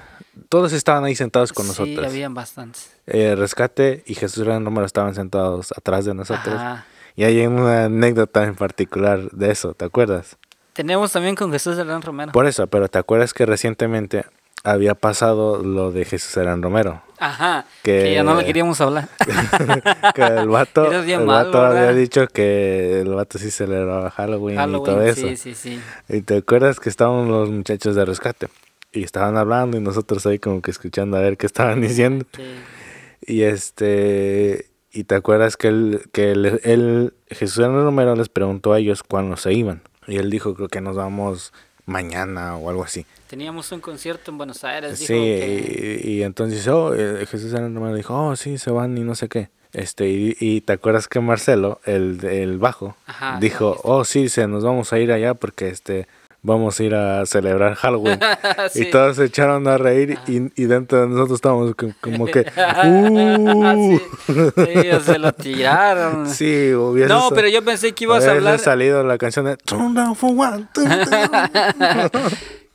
Todos 0.49 0.73
estaban 0.73 1.03
ahí 1.05 1.15
sentados 1.15 1.53
con 1.53 1.65
Sí, 1.65 1.69
nosotros. 1.69 2.05
habían 2.05 2.33
bastantes. 2.33 2.91
Eh, 3.07 3.35
Rescate 3.35 4.03
y 4.05 4.15
Jesús 4.15 4.39
Arián 4.43 4.65
Romero 4.65 4.85
estaban 4.85 5.13
sentados 5.15 5.71
atrás 5.77 6.05
de 6.05 6.13
nosotros. 6.13 6.55
Ajá. 6.55 6.85
Y 7.15 7.23
hay 7.25 7.45
una 7.45 7.85
anécdota 7.85 8.43
en 8.45 8.55
particular 8.55 9.29
de 9.31 9.51
eso, 9.51 9.73
¿te 9.73 9.85
acuerdas? 9.85 10.37
Tenemos 10.73 11.11
también 11.11 11.35
con 11.35 11.51
Jesús 11.51 11.77
Hernán 11.77 12.01
Romero. 12.01 12.31
Por 12.31 12.45
eso, 12.45 12.67
pero 12.67 12.87
¿te 12.87 12.97
acuerdas 12.97 13.33
que 13.33 13.45
recientemente 13.45 14.25
había 14.63 14.93
pasado 14.95 15.63
lo 15.63 15.91
de 15.91 16.05
Jesús 16.05 16.37
Arán 16.37 16.61
Romero? 16.61 17.01
Ajá. 17.19 17.65
Que- 17.83 18.03
Que 18.03 18.13
ya 18.13 18.23
no 18.23 18.35
lo 18.35 18.45
queríamos 18.45 18.79
hablar. 18.79 19.09
que 20.15 20.21
el 20.21 20.47
vato, 20.49 20.91
el 20.91 21.25
malo, 21.25 21.51
vato 21.51 21.61
había 21.65 21.91
dicho 21.93 22.27
que 22.27 23.01
el 23.01 23.09
vato 23.13 23.37
sí 23.37 23.51
celebraba 23.51 24.09
Halloween, 24.11 24.55
y 24.55 24.57
Halloween, 24.59 24.83
todo 24.95 25.01
eso. 25.03 25.27
sí, 25.27 25.35
sí, 25.35 25.55
sí. 25.55 25.81
Y 26.09 26.21
te 26.21 26.37
acuerdas 26.37 26.79
que 26.79 26.89
estaban 26.89 27.27
los 27.27 27.49
muchachos 27.49 27.95
de 27.95 28.05
rescate 28.05 28.47
y 28.93 29.03
estaban 29.03 29.37
hablando 29.37 29.77
y 29.77 29.81
nosotros 29.81 30.25
ahí 30.25 30.39
como 30.39 30.61
que 30.61 30.71
escuchando 30.71 31.17
a 31.17 31.21
ver 31.21 31.37
qué 31.37 31.45
estaban 31.47 31.81
diciendo. 31.81 32.25
Sí. 32.35 32.43
Y 33.27 33.41
este 33.43 34.67
y 34.93 35.03
te 35.05 35.15
acuerdas 35.15 35.55
que 35.57 35.67
él, 35.69 36.01
que 36.11 36.31
él, 36.31 36.59
él- 36.63 37.13
Jesús 37.29 37.65
Romero 37.65 38.15
les 38.15 38.29
preguntó 38.29 38.73
a 38.73 38.79
ellos 38.79 39.03
cuándo 39.03 39.37
se 39.37 39.53
iban. 39.53 39.81
Y 40.11 40.17
él 40.17 40.29
dijo 40.29 40.53
creo 40.53 40.67
que 40.67 40.81
nos 40.81 40.95
vamos 40.97 41.53
mañana 41.85 42.55
o 42.57 42.69
algo 42.69 42.83
así. 42.83 43.05
Teníamos 43.27 43.71
un 43.71 43.79
concierto 43.79 44.31
en 44.31 44.37
Buenos 44.37 44.63
Aires. 44.63 44.99
Sí, 44.99 45.13
dijo 45.13 45.25
que- 45.25 46.01
y, 46.03 46.09
y 46.17 46.23
entonces 46.23 46.67
oh, 46.67 46.93
eh, 46.93 47.25
Jesús 47.25 47.51
Romero 47.53 47.95
dijo, 47.95 48.13
oh, 48.27 48.35
sí, 48.35 48.57
se 48.57 48.71
van 48.71 48.97
y 48.97 49.01
no 49.01 49.15
sé 49.15 49.29
qué. 49.29 49.49
Este, 49.73 50.09
y, 50.09 50.35
y 50.39 50.61
te 50.61 50.73
acuerdas 50.73 51.07
que 51.07 51.21
Marcelo, 51.21 51.79
el, 51.85 52.23
el 52.25 52.57
bajo, 52.57 52.97
Ajá, 53.05 53.37
dijo, 53.39 53.79
oh, 53.83 54.03
sí, 54.03 54.27
se 54.27 54.45
nos 54.47 54.65
vamos 54.65 54.91
a 54.91 54.99
ir 54.99 55.13
allá 55.13 55.33
porque 55.33 55.69
este 55.69 56.07
vamos 56.43 56.79
a 56.79 56.83
ir 56.83 56.95
a 56.95 57.25
celebrar 57.25 57.75
Halloween. 57.75 58.19
Sí. 58.71 58.83
Y 58.83 58.91
todos 58.91 59.17
se 59.17 59.25
echaron 59.25 59.67
a 59.67 59.77
reír 59.77 60.17
y, 60.27 60.51
y 60.61 60.65
dentro 60.65 61.01
de 61.01 61.07
nosotros 61.07 61.37
estábamos 61.37 61.75
co- 61.75 61.91
como 61.99 62.25
que, 62.25 62.39
uh, 62.85 63.97
sí. 63.97 64.61
Ellos 64.69 65.03
se 65.03 65.17
lo 65.19 65.33
tiraron. 65.33 66.27
sí, 66.29 66.73
hubiese 66.73 67.09
No, 67.09 67.29
pero 67.33 67.47
yo 67.49 67.63
pensé 67.63 67.91
que 67.93 68.03
ibas 68.05 68.25
a 68.25 68.31
hablar. 68.31 68.59
salido 68.59 69.03
la 69.03 69.17
canción 69.17 69.45
de. 69.45 69.57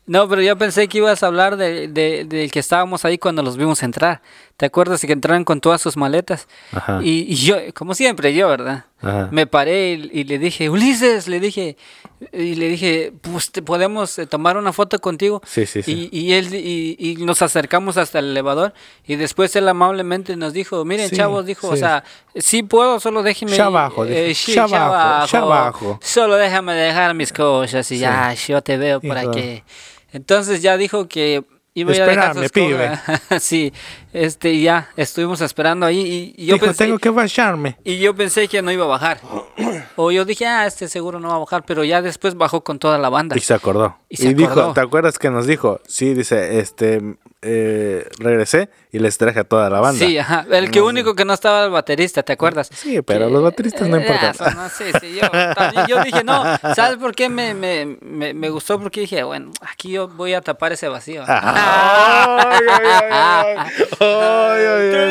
No, 0.07 0.29
pero 0.29 0.40
yo 0.40 0.57
pensé 0.57 0.87
que 0.87 0.98
ibas 0.98 1.22
a 1.24 1.26
hablar 1.26 1.57
de, 1.57 1.88
de, 1.88 2.24
del 2.24 2.50
que 2.52 2.61
estábamos 2.61 3.05
ahí 3.05 3.18
cuando 3.18 3.42
los 3.42 3.57
vimos 3.57 3.83
entrar. 3.83 4.22
¿Te 4.56 4.66
acuerdas 4.66 5.02
que 5.02 5.12
entraron 5.12 5.44
con 5.44 5.60
todas 5.60 5.82
sus 5.82 5.96
maletas? 5.98 6.48
Ajá. 6.72 7.00
Y, 7.02 7.26
y 7.30 7.34
yo, 7.34 7.56
como 7.74 7.94
siempre, 7.94 8.32
yo, 8.32 8.48
¿verdad? 8.48 8.86
Ajá. 9.02 9.28
Me 9.30 9.46
paré 9.46 9.92
y, 9.92 10.20
y 10.20 10.24
le 10.24 10.38
dije, 10.38 10.70
Ulises, 10.70 11.28
le 11.28 11.40
dije, 11.40 11.76
y 12.32 12.54
le 12.54 12.68
dije, 12.68 13.12
pues 13.20 13.52
te 13.52 13.60
podemos 13.60 14.18
eh, 14.18 14.26
tomar 14.26 14.56
una 14.56 14.72
foto 14.72 14.98
contigo. 14.98 15.42
Sí, 15.44 15.66
sí, 15.66 15.82
sí. 15.82 16.08
Y, 16.10 16.18
y 16.18 16.32
él 16.32 16.54
y, 16.54 17.16
nos 17.26 17.42
acercamos 17.42 17.98
hasta 17.98 18.20
el 18.20 18.30
elevador 18.30 18.72
y 19.06 19.16
después 19.16 19.54
él 19.56 19.68
amablemente 19.68 20.34
nos 20.36 20.54
dijo, 20.54 20.84
miren 20.86 21.10
Sí, 21.10 21.16
chavos, 21.16 21.44
dijo, 21.44 21.68
o 21.68 21.76
sea, 21.76 22.04
sí 22.34 22.62
puedo, 22.62 22.98
solo 23.00 23.22
déjenme. 23.22 23.56
Ya 23.56 23.66
abajo, 23.66 24.06
eh, 24.06 24.34
sí, 24.34 24.54
ya 24.54 24.64
abajo, 24.64 25.26
ya 25.30 25.38
abajo. 25.40 25.98
Solo 26.02 26.36
déjame 26.36 26.72
dejar 26.72 27.12
mis 27.12 27.32
cosas 27.32 27.90
y 27.92 27.98
ya, 27.98 28.32
yo 28.32 28.62
te 28.62 28.78
veo 28.78 29.00
por 29.02 29.18
aquí. 29.18 29.62
Entonces 30.12 30.62
ya 30.62 30.78
dijo 30.78 31.08
que 31.08 31.44
a 31.82 31.86
dejar 32.06 32.34
sus 32.34 32.44
Espérame, 32.44 32.98
cosas. 32.98 33.22
sí, 33.42 33.72
este, 34.12 34.52
y 34.52 34.62
ya 34.62 34.88
estuvimos 34.96 35.40
esperando 35.40 35.84
ahí 35.86 36.00
y, 36.36 36.42
y 36.42 36.46
yo 36.46 36.54
Dijo, 36.54 36.66
pensé, 36.66 36.84
tengo 36.84 36.98
que 36.98 37.10
bañarme. 37.10 37.76
y 37.84 37.98
yo 37.98 38.14
pensé 38.14 38.48
que 38.48 38.62
no 38.62 38.70
iba 38.72 38.84
a 38.84 38.88
bajar. 38.88 39.20
O 39.96 40.10
yo 40.10 40.24
dije, 40.24 40.46
ah, 40.46 40.66
este 40.66 40.88
seguro 40.88 41.20
no 41.20 41.28
va 41.28 41.36
a 41.36 41.38
bajar, 41.38 41.64
pero 41.66 41.84
ya 41.84 42.02
después 42.02 42.34
bajó 42.34 42.62
con 42.62 42.78
toda 42.78 42.98
la 42.98 43.08
banda. 43.08 43.36
Y 43.36 43.40
se 43.40 43.54
acordó. 43.54 43.96
Y 44.08 44.14
Y, 44.14 44.16
se 44.18 44.34
dijo, 44.34 44.50
acordó. 44.52 44.72
¿te 44.74 44.80
acuerdas 44.80 45.18
que 45.18 45.30
nos 45.30 45.46
dijo? 45.46 45.80
Sí, 45.86 46.14
dice, 46.14 46.58
este, 46.60 47.02
eh, 47.42 48.08
regresé 48.18 48.68
y 48.96 48.98
les 48.98 49.18
traje 49.18 49.40
a 49.40 49.44
toda 49.44 49.68
la 49.68 49.80
banda. 49.80 50.06
Sí, 50.06 50.16
ajá. 50.16 50.46
El 50.50 50.70
que 50.70 50.78
No 50.80 50.87
único 50.87 51.14
que 51.14 51.26
no 51.26 51.35
estaba 51.35 51.64
el 51.64 51.70
baterista, 51.70 52.22
¿te 52.22 52.32
acuerdas? 52.32 52.70
Sí, 52.74 53.02
pero 53.02 53.26
Que- 53.26 53.32
los 53.32 53.42
bateristas 53.42 53.86
no 53.88 53.99
eh, 53.99 54.01
importan. 54.01 54.30
eso 54.30 54.51
no, 54.53 54.68
sí, 54.70 54.84
sí, 55.01 55.18
yo, 55.20 55.28
también 55.55 55.86
yo 55.86 56.03
dije, 56.03 56.24
no, 56.24 56.42
¿sabes 56.74 56.97
por 56.97 57.14
qué 57.14 57.28
me, 57.28 57.53
me, 57.53 57.99
me, 58.01 58.32
me 58.32 58.49
gustó? 58.49 58.80
Porque 58.80 59.01
dije, 59.01 59.22
bueno, 59.22 59.51
aquí 59.61 59.90
yo 59.90 60.09
voy 60.09 60.32
a 60.32 60.40
tapar 60.40 60.72
ese 60.72 60.88
vacío. 60.88 61.24
Ay, 61.28 62.62
ay, 62.68 62.86
ay, 62.86 63.11
ay. 63.11 63.57
Ay, 64.01 64.64
ay, 64.66 64.94
ay. 64.94 65.07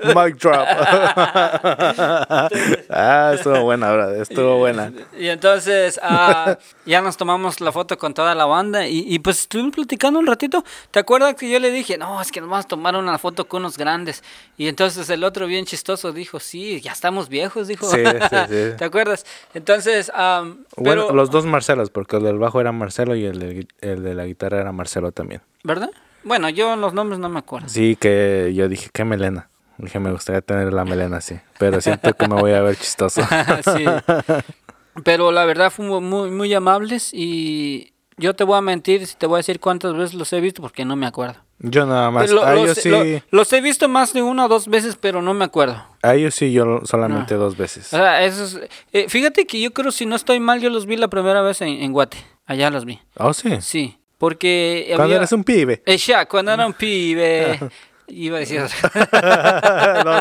Mic 0.14 0.36
drop. 0.38 0.66
ah, 2.90 3.32
estuvo 3.34 3.62
buena, 3.62 3.92
bro. 3.92 4.22
Estuvo 4.22 4.58
buena. 4.58 4.92
Y 5.18 5.28
entonces 5.28 5.98
ah, 6.02 6.56
ya 6.86 7.00
nos 7.02 7.16
tomamos 7.16 7.60
la 7.60 7.72
foto 7.72 7.98
con 7.98 8.14
toda 8.14 8.34
la 8.34 8.46
banda 8.46 8.86
y, 8.86 9.04
y 9.06 9.18
pues 9.18 9.40
estuvimos 9.40 9.74
platicando 9.74 10.18
un 10.18 10.26
ratito. 10.26 10.64
¿Te 10.90 10.98
acuerdas 11.00 11.34
que 11.34 11.50
yo 11.50 11.58
le 11.60 11.70
dije, 11.70 11.89
no, 11.98 12.20
es 12.20 12.32
que 12.32 12.40
nos 12.40 12.50
vamos 12.50 12.64
a 12.64 12.68
tomar 12.68 12.96
una 12.96 13.18
foto 13.18 13.46
con 13.48 13.62
unos 13.62 13.76
grandes? 13.76 14.22
Y 14.56 14.68
entonces 14.68 15.08
el 15.10 15.24
otro 15.24 15.46
bien 15.46 15.64
chistoso 15.64 16.12
dijo, 16.12 16.40
sí, 16.40 16.80
ya 16.80 16.92
estamos 16.92 17.28
viejos, 17.28 17.68
dijo. 17.68 17.90
Sí, 17.90 17.98
sí, 18.04 18.36
sí. 18.48 18.76
¿Te 18.76 18.84
acuerdas? 18.84 19.24
Entonces, 19.54 20.10
am, 20.14 20.64
Bueno, 20.76 21.04
pero, 21.06 21.14
los 21.14 21.30
dos 21.30 21.46
Marcelos, 21.46 21.90
porque 21.90 22.16
el 22.16 22.22
del 22.22 22.38
bajo 22.38 22.60
era 22.60 22.72
Marcelo 22.72 23.14
y 23.14 23.24
el 23.24 23.38
de, 23.38 23.68
el 23.80 24.02
de 24.02 24.14
la 24.14 24.26
guitarra 24.26 24.60
era 24.60 24.72
Marcelo 24.72 25.12
también. 25.12 25.42
¿verdad? 25.62 25.90
Bueno, 26.22 26.48
yo 26.48 26.76
los 26.76 26.92
nombres 26.94 27.18
no 27.18 27.28
me 27.28 27.38
acuerdo. 27.38 27.68
Sí, 27.68 27.96
que 27.96 28.52
yo 28.54 28.68
dije, 28.68 28.90
qué 28.92 29.04
melena. 29.04 29.48
Dije, 29.78 29.98
me 29.98 30.12
gustaría 30.12 30.42
tener 30.42 30.72
la 30.74 30.84
melena 30.84 31.18
así, 31.18 31.40
pero 31.58 31.80
siento 31.80 32.12
que 32.12 32.28
me 32.28 32.34
voy 32.34 32.52
a 32.52 32.60
ver 32.60 32.76
chistoso. 32.76 33.22
sí. 33.64 33.84
Pero 35.04 35.32
la 35.32 35.46
verdad 35.46 35.70
fuimos 35.70 36.02
muy, 36.02 36.30
muy 36.30 36.52
amables 36.52 37.14
y 37.14 37.94
yo 38.18 38.34
te 38.34 38.44
voy 38.44 38.58
a 38.58 38.60
mentir 38.60 39.06
si 39.06 39.16
te 39.16 39.26
voy 39.26 39.36
a 39.36 39.38
decir 39.38 39.58
cuántas 39.58 39.94
veces 39.94 40.14
los 40.14 40.30
he 40.34 40.40
visto 40.40 40.60
porque 40.60 40.84
no 40.84 40.96
me 40.96 41.06
acuerdo. 41.06 41.40
Yo 41.62 41.84
nada 41.84 42.10
más, 42.10 42.30
lo- 42.30 42.42
a 42.42 42.54
los, 42.54 42.64
ellos 42.64 42.78
sí, 42.78 42.88
lo- 42.88 43.04
los 43.30 43.52
he 43.52 43.60
visto 43.60 43.86
más 43.88 44.12
de 44.14 44.22
una 44.22 44.46
o 44.46 44.48
dos 44.48 44.66
veces, 44.66 44.96
pero 44.98 45.20
no 45.20 45.34
me 45.34 45.44
acuerdo. 45.44 45.84
a 46.02 46.14
ellos 46.14 46.34
sí, 46.34 46.52
yo 46.52 46.80
solamente 46.84 47.34
dos 47.34 47.56
veces. 47.56 47.92
O 47.92 47.96
sea, 47.98 48.24
eh, 48.24 49.06
fíjate 49.08 49.46
que 49.46 49.60
yo 49.60 49.70
creo, 49.72 49.90
si 49.92 50.06
no 50.06 50.16
estoy 50.16 50.40
mal, 50.40 50.60
yo 50.60 50.70
los 50.70 50.86
vi 50.86 50.96
la 50.96 51.08
primera 51.08 51.42
vez 51.42 51.60
en, 51.60 51.68
en 51.68 51.92
Guate. 51.92 52.16
Allá 52.46 52.70
los 52.70 52.84
vi. 52.86 52.98
Oh, 53.18 53.32
sí, 53.34 53.58
Sí, 53.60 53.98
porque 54.18 54.84
cuando 54.88 55.04
había... 55.04 55.16
eres 55.18 55.32
un 55.32 55.44
pibe. 55.44 55.82
Eh, 55.86 55.96
ya, 55.98 56.26
cuando 56.26 56.52
era 56.52 56.66
un 56.66 56.72
pibe... 56.72 57.58
Iba 58.10 58.38
a 58.38 58.40
decir... 58.40 58.60
no, 58.60 58.66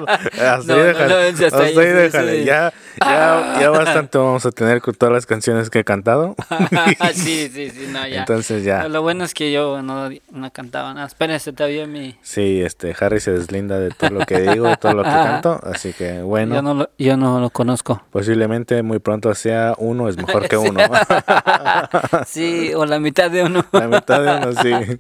hasta 0.05 0.73
ahí 0.73 0.79
déjale, 0.79 1.45
hasta 1.45 1.63
ahí, 1.63 1.75
déjale. 1.75 2.45
Ya, 2.45 2.71
ya, 3.01 3.57
ya 3.59 3.69
bastante 3.71 4.17
vamos 4.17 4.45
a 4.45 4.51
tener 4.51 4.81
con 4.81 4.93
todas 4.93 5.13
las 5.13 5.25
canciones 5.25 5.69
que 5.69 5.79
he 5.79 5.83
cantado. 5.83 6.35
sí, 7.13 7.49
sí, 7.51 7.69
sí, 7.69 7.89
no, 7.91 8.07
ya. 8.07 8.19
Entonces 8.19 8.63
ya. 8.63 8.87
Lo 8.87 9.01
bueno 9.01 9.23
es 9.23 9.33
que 9.33 9.51
yo 9.51 9.81
no, 9.81 10.09
no 10.31 10.51
cantaba 10.51 10.93
nada. 10.93 11.07
Espérense, 11.07 11.51
todavía 11.51 11.87
mi... 11.87 12.15
Sí, 12.21 12.61
este, 12.61 12.95
Harry 12.99 13.19
se 13.19 13.31
deslinda 13.31 13.79
de 13.79 13.89
todo 13.89 14.11
lo 14.11 14.25
que 14.25 14.39
digo, 14.41 14.67
de 14.67 14.77
todo 14.77 14.93
lo 14.93 15.03
que 15.03 15.09
canto, 15.09 15.59
así 15.63 15.93
que 15.93 16.21
bueno, 16.21 16.55
Yo, 16.55 16.61
no 16.61 16.73
lo, 16.73 16.89
yo 16.97 17.17
no 17.17 17.39
lo 17.39 17.49
conozco. 17.49 18.03
posiblemente 18.11 18.83
muy 18.83 18.99
pronto 18.99 19.33
sea 19.33 19.73
uno 19.77 20.09
es 20.09 20.17
mejor 20.17 20.47
que 20.47 20.57
uno. 20.57 20.79
Sí, 22.27 22.71
o 22.75 22.85
la 22.85 22.99
mitad 22.99 23.31
de 23.31 23.43
uno. 23.43 23.65
La 23.71 23.87
mitad 23.87 24.21
de 24.21 24.47
uno 24.47 24.61
sí. 24.61 24.99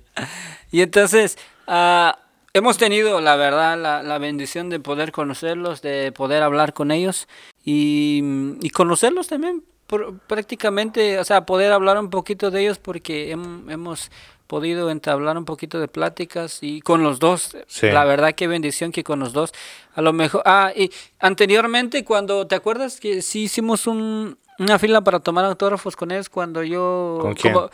Y 0.71 0.81
entonces, 0.81 1.37
ah, 1.67 2.17
hemos 2.53 2.77
tenido, 2.77 3.21
la 3.21 3.35
verdad, 3.35 3.77
la, 3.79 4.03
la 4.03 4.17
bendición 4.17 4.69
de 4.69 4.79
poder 4.79 5.11
conocerlos, 5.11 5.81
de 5.81 6.11
poder 6.11 6.43
hablar 6.43 6.73
con 6.73 6.91
ellos 6.91 7.27
y, 7.63 8.21
y 8.61 8.69
conocerlos 8.71 9.27
también 9.27 9.63
por- 9.87 10.17
prácticamente, 10.19 11.19
o 11.19 11.23
sea, 11.23 11.45
poder 11.45 11.71
hablar 11.71 11.97
un 11.99 12.09
poquito 12.09 12.51
de 12.51 12.61
ellos 12.61 12.79
porque 12.79 13.35
hem- 13.35 13.71
hemos 13.71 14.11
podido 14.47 14.89
entablar 14.89 15.37
un 15.37 15.45
poquito 15.45 15.79
de 15.79 15.87
pláticas 15.87 16.59
y 16.63 16.81
con 16.81 17.03
los 17.03 17.19
dos, 17.19 17.55
Sí. 17.67 17.87
la 17.91 18.03
verdad 18.05 18.33
qué 18.33 18.47
bendición 18.47 18.91
que 18.91 19.03
con 19.03 19.19
los 19.19 19.31
dos, 19.31 19.51
a 19.93 20.01
lo 20.01 20.11
mejor, 20.11 20.41
ah, 20.45 20.71
y 20.75 20.89
anteriormente 21.19 22.03
cuando, 22.03 22.47
¿te 22.47 22.55
acuerdas 22.55 22.99
que 22.99 23.21
sí 23.21 23.43
hicimos 23.43 23.85
un, 23.85 24.37
una 24.57 24.79
fila 24.79 25.01
para 25.01 25.19
tomar 25.19 25.45
autógrafos 25.45 25.95
con 25.95 26.09
ellos 26.11 26.29
cuando 26.29 26.63
yo... 26.63 27.19
¿Con 27.21 27.33
quién? 27.35 27.53
como- 27.53 27.69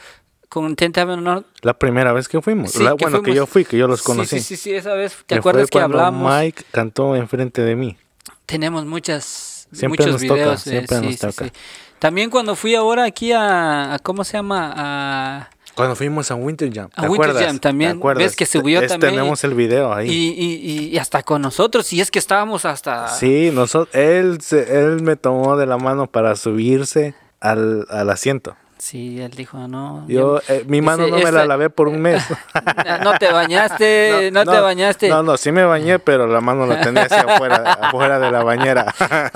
con 0.50 0.76
Honor, 1.10 1.46
La 1.62 1.74
primera 1.74 2.14
vez 2.14 2.28
que 2.28 2.42
fuimos, 2.42 2.72
Sí, 2.72 2.84
la- 2.84 2.96
que 2.96 3.06
bueno, 3.06 3.22
que 3.22 3.34
yo 3.34 3.46
fui, 3.46 3.66
que 3.66 3.78
yo 3.78 3.88
los 3.88 4.02
conocí. 4.02 4.40
Sí, 4.40 4.56
sí, 4.56 4.58
sí, 4.58 4.74
esa 4.74 4.94
vez. 4.94 5.16
¿Te 5.18 5.24
Que 5.26 5.36
acuerdas 5.36 5.70
que 5.70 5.80
cuando 5.80 6.00
hablamos? 6.00 6.34
Mike 6.42 6.64
cantó 6.72 7.16
enfrente 7.16 7.62
de 7.62 7.76
mí. 7.76 7.98
Tenemos 8.46 8.86
muchas, 8.86 9.68
Siempre 9.72 10.06
muchos 10.06 10.08
nos 10.14 10.22
toca, 10.22 10.34
videos. 10.36 10.68
eh, 10.68 10.70
siempre 10.70 10.98
sí, 11.00 11.04
nos 11.06 11.14
sí, 11.14 11.20
toca. 11.20 11.46
sí. 11.46 11.52
También 12.00 12.30
cuando 12.30 12.56
fui 12.56 12.76
ahora 12.76 13.06
aquí 13.06 13.32
a, 13.32 13.94
a- 13.96 14.00
¿cómo 14.00 14.24
se 14.24 14.34
llama? 14.34 14.74
A, 14.76 15.50
Cuando 15.76 15.96
fuimos 15.96 16.30
a 16.32 16.36
Winter 16.36 16.72
Jam. 16.74 16.90
A 16.96 17.02
¿te 17.02 17.08
Winter 17.10 17.30
acuerdas? 17.32 17.46
Jam 17.48 17.60
también, 17.60 17.92
¿Te 17.94 17.98
acuerdas? 17.98 18.24
ves 18.26 18.36
que 18.36 18.46
subió 18.46 18.82
Es- 18.82 18.88
también 18.92 19.14
Tenemos 19.14 19.44
el 19.44 19.54
video 19.56 19.94
ahí. 19.94 20.10
y, 20.10 20.30
y, 20.38 20.88
y 20.90 20.98
hasta 21.00 21.24
con 21.24 21.42
nosotros, 21.42 21.92
y 21.92 22.00
es 22.02 22.12
que 22.12 22.20
estábamos 22.20 22.64
hasta... 22.66 23.08
Sí, 23.10 23.50
nosotros, 23.54 23.94
él, 23.96 24.40
se- 24.42 24.80
él 24.84 25.02
me 25.02 25.16
tomó 25.16 25.58
de 25.58 25.66
la 25.66 25.78
mano 25.78 26.08
para 26.08 26.36
subirse 26.36 27.16
al, 27.42 27.86
al 27.90 28.10
asiento. 28.10 28.56
Sí, 28.86 29.20
él 29.20 29.32
dijo, 29.32 29.68
no. 29.68 30.06
Yo, 30.08 30.40
eh, 30.48 30.64
mi 30.68 30.80
mano 30.80 31.06
Dice, 31.06 31.10
no 31.10 31.18
me 31.18 31.24
la 31.24 31.30
"Esta- 31.40 31.46
lavé 31.48 31.72
por 31.72 31.88
un 31.88 32.00
mes. 32.00 32.24
No 33.04 33.18
te 33.18 33.32
bañaste, 33.32 34.30
no, 34.34 34.46
te 34.46 34.60
bañaste. 34.60 35.10
No, 35.10 35.24
no, 35.24 35.38
sí 35.38 35.52
me 35.52 35.66
bañé, 35.66 35.98
pero 35.98 36.28
la 36.28 36.40
mano 36.40 36.68
la 36.68 36.82
tenía 36.82 37.02
hacia 37.06 37.22
afuera, 37.22 37.56
afuera 37.82 38.20
de 38.20 38.30
la 38.32 38.44
bañera. 38.44 38.94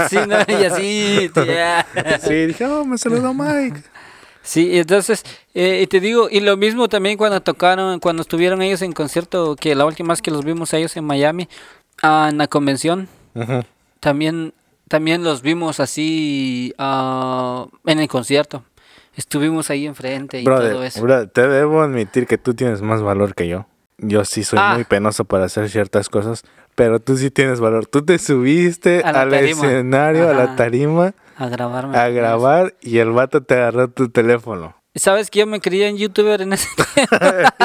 Sí, 0.08 0.18
no, 0.28 0.38
y 0.47 0.66
así, 0.66 1.32
ya. 1.36 1.84
Sí, 2.22 2.45
dije, 2.45 2.64
oh, 2.68 2.86
me 2.86 3.00
saludó 3.00 3.34
Mike. 3.34 3.82
Sí, 4.43 4.78
entonces, 4.78 5.24
eh, 5.56 5.80
y 5.82 5.88
te 5.88 6.00
digo, 6.00 6.28
y 6.30 6.41
lo 6.41 6.56
mismo 6.56 6.88
también 6.88 7.18
cuando 7.18 7.41
tocaron, 7.41 8.00
cuando 8.00 8.22
estuvieron 8.22 8.62
ellos 8.62 8.84
en 8.84 8.91
concierto, 8.93 9.56
que 9.56 9.74
la 9.74 9.86
última 9.86 10.14
vez 10.14 10.22
que 10.22 10.30
los 10.30 10.45
vimos 10.45 10.76
a 10.76 10.78
ellos 10.78 10.95
en 10.95 11.06
Miami, 11.06 11.50
ah, 12.04 12.28
en 12.30 12.38
la 12.38 12.45
convención, 12.47 13.08
también, 14.00 14.54
también 14.88 15.24
los 15.24 15.41
vimos 15.41 15.80
así 15.80 16.74
ah, 16.78 17.66
en 17.88 18.00
el 18.00 18.08
concierto. 18.08 18.64
Estuvimos 19.20 19.70
ahí 19.70 19.86
enfrente 19.86 20.39
y 20.39 20.45
todo 20.45 20.82
eso. 20.82 21.01
brother, 21.01 21.28
te 21.28 21.45
debo 21.45 21.82
admitir 21.82 22.26
que 22.26 22.38
tú 22.38 22.53
tienes 22.53 22.82
más 22.82 23.01
valor 23.01 23.36
que 23.36 23.49
yo. 23.49 23.67
Yo 23.97 24.24
sí 24.24 24.45
soy 24.45 24.59
Ah. 24.61 24.76
muy 24.76 24.86
penoso 24.86 25.26
para 25.26 25.43
hacer 25.43 25.70
ciertas 25.70 26.07
cosas, 26.07 26.43
pero 26.76 27.01
tú 27.01 27.17
sí 27.17 27.30
tienes 27.30 27.59
valor. 27.59 27.86
Tú 27.86 28.05
te 28.05 28.17
subiste 28.17 29.01
al 29.03 29.34
escenario, 29.34 30.30
a 30.30 30.34
la 30.34 30.55
tarima, 30.55 31.13
A 31.38 31.49
grabarme. 31.49 31.97
a 31.97 32.07
grabar 32.07 32.76
y 32.80 32.99
el 32.99 33.11
vato 33.11 33.43
te 33.43 33.55
agarró 33.55 33.89
tu 33.89 34.07
teléfono. 34.07 34.78
¿Sabes 34.95 35.29
que 35.29 35.39
yo 35.39 35.45
me 35.45 35.61
creía 35.61 35.87
en 35.87 35.97
youtuber 35.97 36.41
en 36.41 36.51
ese 36.53 36.67
tiempo? 36.95 37.15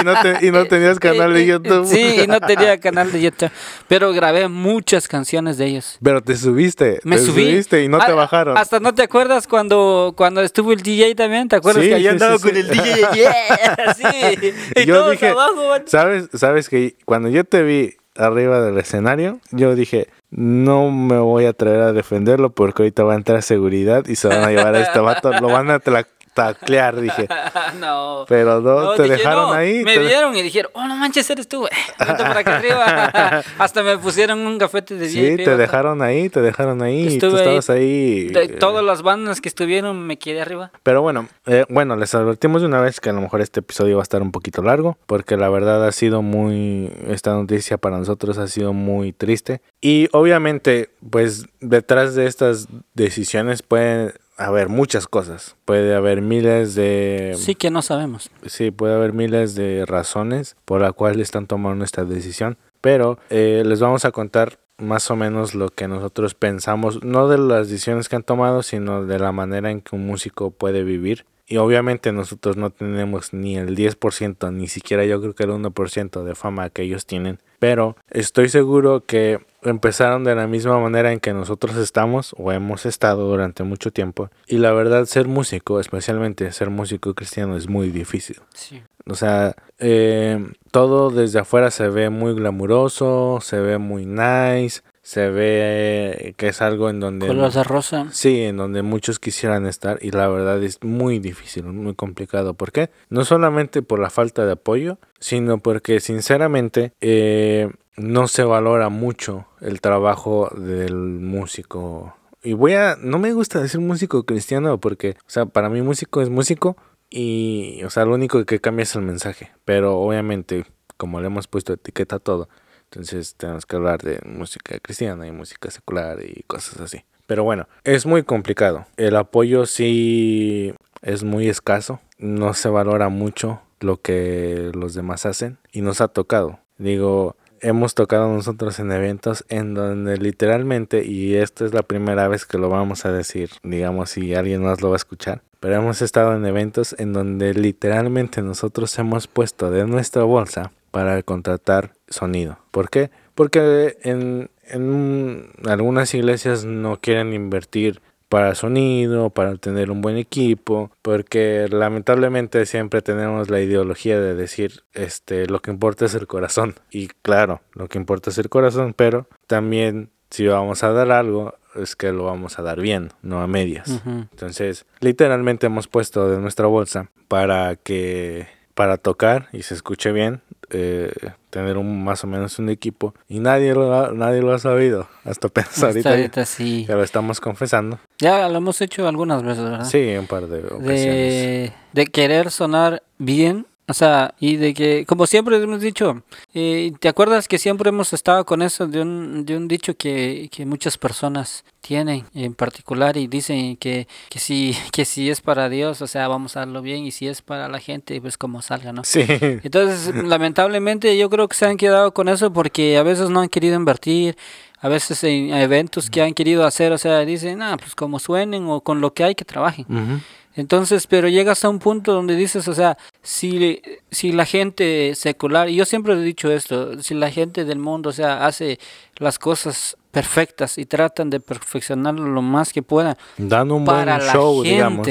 y, 0.00 0.04
no 0.04 0.14
te- 0.20 0.46
y 0.46 0.50
no 0.50 0.66
tenías 0.66 0.98
canal 0.98 1.32
de 1.32 1.40
Eh, 1.40 1.42
eh, 1.44 1.46
YouTube. 1.46 1.86
Sí, 1.86 2.20
y 2.22 2.26
no 2.26 2.38
tenía 2.40 2.78
canal 2.80 3.10
de 3.10 3.22
YouTube. 3.22 3.50
Pero 3.88 4.12
grabé 4.12 4.46
muchas 4.48 5.08
canciones 5.08 5.56
de 5.56 5.66
ellos. 5.66 5.98
Pero 6.02 6.20
te 6.20 6.36
subiste. 6.36 7.00
Me 7.02 7.16
te 7.16 7.22
subí. 7.24 7.44
subiste 7.46 7.82
y 7.82 7.88
no 7.88 7.98
te 7.98 8.12
Ah, 8.12 8.14
bajaron. 8.14 8.58
Hasta 8.58 8.78
no 8.78 8.94
te 8.94 9.02
acuerdas 9.02 9.46
cuando, 9.46 10.12
cuando 10.16 10.42
estuvo 10.42 10.72
el 10.72 10.82
DJ 10.82 11.14
también. 11.14 11.48
¿Te 11.48 11.56
acuerdas 11.56 11.82
Sí, 11.82 11.90
que 11.90 12.02
yo 12.02 12.10
andaba 12.10 12.36
sí, 12.36 12.42
con 12.48 12.56
el 12.56 12.68
DJ? 12.68 12.84
Yeah, 13.14 13.94
sí. 13.94 14.52
Y 14.76 14.84
yo 14.84 14.96
todos 14.96 15.12
dije, 15.12 15.28
abajo, 15.28 15.68
man. 15.70 15.82
¿sabes, 15.86 16.28
sabes 16.34 16.68
que 16.68 16.96
cuando 17.06 17.30
yo 17.30 17.44
te 17.44 17.62
vi 17.62 17.96
arriba 18.16 18.60
del 18.60 18.78
escenario, 18.78 19.40
yo 19.50 19.74
dije, 19.74 20.08
no 20.30 20.90
me 20.90 21.18
voy 21.18 21.46
a 21.46 21.50
atrever 21.50 21.80
a 21.80 21.92
defenderlo 21.92 22.50
porque 22.50 22.82
ahorita 22.82 23.02
va 23.02 23.14
a 23.14 23.16
entrar 23.16 23.42
seguridad 23.42 24.06
y 24.06 24.14
se 24.16 24.28
van 24.28 24.44
a 24.44 24.50
llevar 24.50 24.74
a 24.76 24.80
este 24.82 25.00
vato, 25.00 25.32
lo 25.32 25.48
van 25.48 25.70
a 25.70 25.80
tla- 25.80 26.06
taclear, 26.34 27.00
dije. 27.00 27.26
no. 27.80 28.24
Pero 28.28 28.60
no, 28.60 28.80
No, 28.82 28.94
te 28.94 29.04
dije, 29.04 29.16
dejaron 29.16 29.46
no, 29.48 29.52
ahí. 29.52 29.82
Me 29.84 29.94
te- 29.94 30.00
vieron 30.00 30.36
y 30.36 30.42
dijeron, 30.42 30.70
oh, 30.74 30.86
no 30.86 30.96
manches, 30.96 31.28
eres 31.30 31.48
tú. 31.48 31.62
Vente 31.98 32.22
para 32.22 32.40
acá 32.40 32.56
arriba. 32.56 33.42
Hasta 33.58 33.82
me 33.82 33.96
pusieron 33.98 34.40
un 34.40 34.58
gafete 34.58 34.96
de 34.96 35.08
Sí, 35.08 35.36
te 35.36 35.56
dejaron 35.56 36.02
ahí, 36.02 36.28
te 36.28 36.40
dejaron 36.42 36.82
ahí. 36.82 37.02
y 37.06 37.18
tú 37.18 37.26
Estuve 37.26 37.40
ahí. 37.42 37.56
estabas 37.56 37.70
ahí. 37.70 38.32
Eh, 38.34 38.48
todas 38.58 38.84
las 38.84 39.02
bandas 39.02 39.40
que 39.40 39.48
estuvieron, 39.48 40.06
me 40.06 40.18
quedé 40.18 40.42
arriba. 40.42 40.70
Pero 40.82 41.00
bueno, 41.02 41.28
eh, 41.46 41.64
bueno, 41.68 41.96
les 41.96 42.14
advertimos 42.14 42.60
de 42.62 42.66
una 42.68 42.80
vez 42.80 43.00
que 43.00 43.10
a 43.10 43.12
lo 43.12 43.20
mejor 43.20 43.40
este 43.40 43.60
episodio 43.60 43.96
va 43.96 44.02
a 44.02 44.04
estar 44.04 44.20
un 44.22 44.32
poquito 44.32 44.62
largo, 44.62 44.98
porque 45.06 45.36
la 45.36 45.48
verdad 45.48 45.86
ha 45.86 45.92
sido 45.92 46.20
muy, 46.22 46.90
esta 47.08 47.32
noticia 47.32 47.78
para 47.78 47.96
nosotros 47.98 48.38
ha 48.38 48.48
sido 48.48 48.72
muy 48.72 49.12
triste. 49.12 49.60
Y 49.80 50.08
obviamente, 50.12 50.90
pues 51.10 51.46
detrás 51.60 52.14
de 52.14 52.26
estas 52.26 52.66
decisiones 52.94 53.62
pueden 53.62 54.12
haber 54.36 54.68
muchas 54.68 55.06
cosas. 55.06 55.56
Puede 55.64 55.94
haber 55.94 56.22
miles 56.22 56.74
de... 56.74 57.34
Sí 57.36 57.54
que 57.54 57.70
no 57.70 57.82
sabemos. 57.82 58.30
Sí, 58.46 58.70
puede 58.70 58.94
haber 58.94 59.12
miles 59.12 59.54
de 59.54 59.84
razones 59.86 60.56
por 60.64 60.80
la 60.80 60.92
cual 60.92 61.20
están 61.20 61.46
tomando 61.46 61.84
esta 61.84 62.04
decisión, 62.04 62.56
pero 62.80 63.18
eh, 63.30 63.62
les 63.64 63.80
vamos 63.80 64.04
a 64.04 64.10
contar 64.10 64.58
más 64.78 65.10
o 65.10 65.16
menos 65.16 65.54
lo 65.54 65.68
que 65.68 65.88
nosotros 65.88 66.34
pensamos, 66.34 67.02
no 67.04 67.28
de 67.28 67.38
las 67.38 67.68
decisiones 67.68 68.08
que 68.08 68.16
han 68.16 68.22
tomado, 68.24 68.62
sino 68.62 69.04
de 69.04 69.18
la 69.18 69.32
manera 69.32 69.70
en 69.70 69.80
que 69.80 69.94
un 69.94 70.06
músico 70.06 70.50
puede 70.50 70.82
vivir. 70.82 71.26
Y 71.46 71.58
obviamente 71.58 72.10
nosotros 72.10 72.56
no 72.56 72.70
tenemos 72.70 73.34
ni 73.34 73.56
el 73.56 73.76
10%, 73.76 74.52
ni 74.52 74.66
siquiera 74.66 75.04
yo 75.04 75.20
creo 75.20 75.34
que 75.34 75.44
el 75.44 75.50
1% 75.50 76.24
de 76.24 76.34
fama 76.34 76.70
que 76.70 76.82
ellos 76.82 77.04
tienen. 77.04 77.38
Pero 77.58 77.96
estoy 78.10 78.48
seguro 78.48 79.04
que 79.04 79.40
empezaron 79.64 80.24
de 80.24 80.34
la 80.34 80.46
misma 80.46 80.78
manera 80.78 81.12
en 81.12 81.20
que 81.20 81.32
nosotros 81.32 81.76
estamos 81.76 82.34
o 82.38 82.52
hemos 82.52 82.86
estado 82.86 83.28
durante 83.28 83.64
mucho 83.64 83.90
tiempo. 83.92 84.30
Y 84.46 84.58
la 84.58 84.72
verdad, 84.72 85.06
ser 85.06 85.26
músico, 85.26 85.80
especialmente 85.80 86.50
ser 86.52 86.70
músico 86.70 87.14
cristiano, 87.14 87.56
es 87.56 87.68
muy 87.68 87.90
difícil. 87.90 88.40
Sí. 88.54 88.82
O 89.06 89.14
sea, 89.14 89.54
eh, 89.78 90.44
todo 90.70 91.10
desde 91.10 91.40
afuera 91.40 91.70
se 91.70 91.88
ve 91.88 92.10
muy 92.10 92.34
glamuroso, 92.34 93.38
se 93.42 93.60
ve 93.60 93.78
muy 93.78 94.06
nice, 94.06 94.82
se 95.04 95.28
ve 95.28 96.34
que 96.38 96.48
es 96.48 96.62
algo 96.62 96.88
en 96.88 96.98
donde... 96.98 97.26
Color 97.26 97.52
de 97.52 97.62
rosa. 97.62 98.06
Sí, 98.10 98.40
en 98.40 98.56
donde 98.56 98.80
muchos 98.80 99.18
quisieran 99.18 99.66
estar 99.66 99.98
y 100.00 100.10
la 100.10 100.28
verdad 100.28 100.62
es 100.62 100.82
muy 100.82 101.18
difícil, 101.18 101.64
muy 101.64 101.94
complicado. 101.94 102.54
¿Por 102.54 102.72
qué? 102.72 102.88
No 103.10 103.26
solamente 103.26 103.82
por 103.82 103.98
la 103.98 104.08
falta 104.08 104.46
de 104.46 104.52
apoyo, 104.52 104.98
sino 105.20 105.58
porque 105.58 106.00
sinceramente 106.00 106.94
eh, 107.02 107.70
no 107.98 108.28
se 108.28 108.44
valora 108.44 108.88
mucho 108.88 109.46
el 109.60 109.82
trabajo 109.82 110.50
del 110.56 110.94
músico. 110.94 112.16
Y 112.42 112.54
voy 112.54 112.72
a, 112.72 112.96
no 112.98 113.18
me 113.18 113.34
gusta 113.34 113.60
decir 113.60 113.80
músico 113.80 114.24
cristiano 114.24 114.80
porque, 114.80 115.16
o 115.26 115.30
sea, 115.30 115.44
para 115.44 115.68
mí 115.68 115.82
músico 115.82 116.22
es 116.22 116.30
músico 116.30 116.78
y, 117.10 117.82
o 117.84 117.90
sea, 117.90 118.06
lo 118.06 118.14
único 118.14 118.42
que 118.46 118.58
cambia 118.58 118.84
es 118.84 118.96
el 118.96 119.02
mensaje. 119.02 119.52
Pero 119.66 119.98
obviamente, 119.98 120.64
como 120.96 121.20
le 121.20 121.26
hemos 121.26 121.46
puesto 121.46 121.74
etiqueta 121.74 122.16
a 122.16 122.20
todo, 122.20 122.48
entonces 122.94 123.34
tenemos 123.34 123.66
que 123.66 123.76
hablar 123.76 124.02
de 124.02 124.20
música 124.24 124.78
cristiana 124.78 125.26
y 125.26 125.32
música 125.32 125.70
secular 125.70 126.18
y 126.22 126.44
cosas 126.46 126.80
así. 126.80 127.04
Pero 127.26 127.42
bueno, 127.42 127.66
es 127.84 128.06
muy 128.06 128.22
complicado. 128.22 128.86
El 128.96 129.16
apoyo 129.16 129.66
sí 129.66 130.74
es 131.02 131.24
muy 131.24 131.48
escaso. 131.48 132.00
No 132.18 132.54
se 132.54 132.68
valora 132.68 133.08
mucho 133.08 133.60
lo 133.80 134.00
que 134.00 134.70
los 134.74 134.94
demás 134.94 135.26
hacen 135.26 135.58
y 135.72 135.80
nos 135.80 136.00
ha 136.00 136.08
tocado. 136.08 136.60
Digo, 136.78 137.36
hemos 137.60 137.94
tocado 137.94 138.28
nosotros 138.28 138.78
en 138.78 138.92
eventos 138.92 139.44
en 139.48 139.74
donde 139.74 140.16
literalmente, 140.18 141.04
y 141.04 141.34
esta 141.34 141.64
es 141.64 141.72
la 141.74 141.82
primera 141.82 142.28
vez 142.28 142.44
que 142.46 142.58
lo 142.58 142.68
vamos 142.68 143.04
a 143.06 143.12
decir, 143.12 143.50
digamos 143.62 144.10
si 144.10 144.34
alguien 144.34 144.62
más 144.62 144.82
lo 144.82 144.90
va 144.90 144.96
a 144.96 144.96
escuchar, 144.96 145.42
pero 145.60 145.76
hemos 145.76 146.02
estado 146.02 146.34
en 146.36 146.44
eventos 146.44 146.94
en 146.98 147.12
donde 147.12 147.54
literalmente 147.54 148.42
nosotros 148.42 148.98
hemos 148.98 149.26
puesto 149.26 149.70
de 149.70 149.86
nuestra 149.86 150.24
bolsa 150.24 150.72
para 150.94 151.20
contratar 151.24 151.94
sonido. 152.06 152.60
¿Por 152.70 152.88
qué? 152.88 153.10
Porque 153.34 153.98
en, 154.02 154.48
en 154.62 155.50
algunas 155.66 156.14
iglesias 156.14 156.64
no 156.64 157.00
quieren 157.00 157.32
invertir 157.32 158.00
para 158.28 158.54
sonido, 158.54 159.30
para 159.30 159.56
tener 159.56 159.90
un 159.90 160.02
buen 160.02 160.16
equipo, 160.16 160.92
porque 161.02 161.66
lamentablemente 161.68 162.64
siempre 162.64 163.02
tenemos 163.02 163.50
la 163.50 163.60
ideología 163.60 164.20
de 164.20 164.36
decir, 164.36 164.84
este, 164.92 165.48
lo 165.48 165.58
que 165.58 165.72
importa 165.72 166.04
es 166.04 166.14
el 166.14 166.28
corazón. 166.28 166.76
Y 166.92 167.08
claro, 167.22 167.60
lo 167.72 167.88
que 167.88 167.98
importa 167.98 168.30
es 168.30 168.38
el 168.38 168.48
corazón, 168.48 168.94
pero 168.96 169.26
también 169.48 170.10
si 170.30 170.46
vamos 170.46 170.84
a 170.84 170.92
dar 170.92 171.10
algo, 171.10 171.56
es 171.74 171.96
que 171.96 172.12
lo 172.12 172.26
vamos 172.26 172.60
a 172.60 172.62
dar 172.62 172.80
bien, 172.80 173.10
no 173.22 173.40
a 173.40 173.48
medias. 173.48 174.00
Entonces, 174.06 174.86
literalmente 175.00 175.66
hemos 175.66 175.88
puesto 175.88 176.30
de 176.30 176.38
nuestra 176.38 176.68
bolsa 176.68 177.10
para 177.26 177.74
que 177.74 178.46
para 178.74 178.96
tocar 178.96 179.48
y 179.52 179.62
se 179.62 179.74
escuche 179.74 180.12
bien, 180.12 180.42
eh, 180.70 181.12
tener 181.50 181.76
un 181.76 182.02
más 182.04 182.24
o 182.24 182.26
menos 182.26 182.58
un 182.58 182.68
equipo 182.68 183.14
y 183.28 183.38
nadie 183.38 183.72
lo 183.74 183.94
ha, 183.94 184.12
nadie 184.12 184.42
lo 184.42 184.52
ha 184.52 184.58
sabido 184.58 185.08
hasta 185.24 185.48
Hasta 185.48 186.10
ahorita 186.10 186.44
sí. 186.44 186.84
que 186.86 186.92
lo 186.92 187.02
estamos 187.02 187.40
confesando. 187.40 187.98
Ya 188.18 188.48
lo 188.48 188.58
hemos 188.58 188.80
hecho 188.80 189.06
algunas 189.06 189.42
veces, 189.42 189.62
¿verdad? 189.64 189.84
Sí, 189.84 190.14
un 190.18 190.26
par 190.26 190.48
de 190.48 190.58
ocasiones. 190.64 190.88
de, 190.96 191.72
de 191.92 192.06
querer 192.06 192.50
sonar 192.50 193.02
bien. 193.18 193.66
O 193.86 193.92
sea, 193.92 194.34
y 194.40 194.56
de 194.56 194.72
que, 194.72 195.04
como 195.06 195.26
siempre 195.26 195.56
hemos 195.62 195.80
dicho, 195.80 196.22
eh, 196.54 196.92
¿te 197.00 197.08
acuerdas 197.08 197.48
que 197.48 197.58
siempre 197.58 197.90
hemos 197.90 198.14
estado 198.14 198.46
con 198.46 198.62
eso 198.62 198.86
de 198.86 199.02
un, 199.02 199.44
de 199.44 199.56
un 199.58 199.68
dicho 199.68 199.94
que, 199.94 200.48
que 200.50 200.64
muchas 200.64 200.96
personas 200.96 201.64
tienen 201.82 202.24
en 202.34 202.54
particular 202.54 203.18
y 203.18 203.26
dicen 203.26 203.76
que, 203.76 204.08
que, 204.30 204.38
si, 204.38 204.74
que 204.92 205.04
si 205.04 205.28
es 205.28 205.42
para 205.42 205.68
Dios, 205.68 206.00
o 206.00 206.06
sea, 206.06 206.28
vamos 206.28 206.56
a 206.56 206.60
darlo 206.60 206.80
bien 206.80 207.04
y 207.04 207.10
si 207.10 207.28
es 207.28 207.42
para 207.42 207.68
la 207.68 207.78
gente, 207.78 208.18
pues 208.22 208.38
como 208.38 208.62
salga, 208.62 208.92
¿no? 208.92 209.04
Sí. 209.04 209.24
Entonces, 209.28 210.14
lamentablemente 210.24 211.18
yo 211.18 211.28
creo 211.28 211.46
que 211.46 211.56
se 211.56 211.66
han 211.66 211.76
quedado 211.76 212.14
con 212.14 212.30
eso 212.30 212.52
porque 212.54 212.96
a 212.96 213.02
veces 213.02 213.28
no 213.28 213.40
han 213.40 213.50
querido 213.50 213.76
invertir, 213.76 214.34
a 214.80 214.88
veces 214.88 215.22
en 215.24 215.52
eventos 215.52 216.08
que 216.08 216.22
han 216.22 216.32
querido 216.32 216.64
hacer, 216.64 216.92
o 216.92 216.98
sea, 216.98 217.20
dicen, 217.20 217.60
ah, 217.60 217.76
pues 217.78 217.94
como 217.94 218.18
suenen 218.18 218.66
o 218.66 218.80
con 218.80 219.02
lo 219.02 219.12
que 219.12 219.24
hay 219.24 219.34
que 219.34 219.44
trabajen. 219.44 219.86
Ujú. 219.88 220.20
Entonces, 220.56 221.06
pero 221.06 221.28
llegas 221.28 221.64
a 221.64 221.68
un 221.68 221.80
punto 221.80 222.12
donde 222.12 222.36
dices, 222.36 222.68
o 222.68 222.74
sea, 222.74 222.96
si, 223.22 223.82
si 224.10 224.32
la 224.32 224.44
gente 224.44 225.14
secular, 225.16 225.68
y 225.68 225.76
yo 225.76 225.84
siempre 225.84 226.14
he 226.14 226.20
dicho 226.20 226.50
esto, 226.50 227.02
si 227.02 227.14
la 227.14 227.30
gente 227.30 227.64
del 227.64 227.78
mundo, 227.78 228.10
o 228.10 228.12
sea, 228.12 228.46
hace 228.46 228.78
las 229.16 229.38
cosas 229.38 229.96
perfectas 230.12 230.78
y 230.78 230.86
tratan 230.86 231.28
de 231.28 231.40
perfeccionarlo 231.40 232.28
lo 232.28 232.40
más 232.40 232.72
que 232.72 232.82
puedan 232.82 233.16
Dando 233.36 233.74
un 233.74 233.84
para 233.84 234.16
buen 234.16 234.26
la 234.26 234.32
show, 234.32 234.62
gente, 234.62 234.70
digamos. 234.70 235.08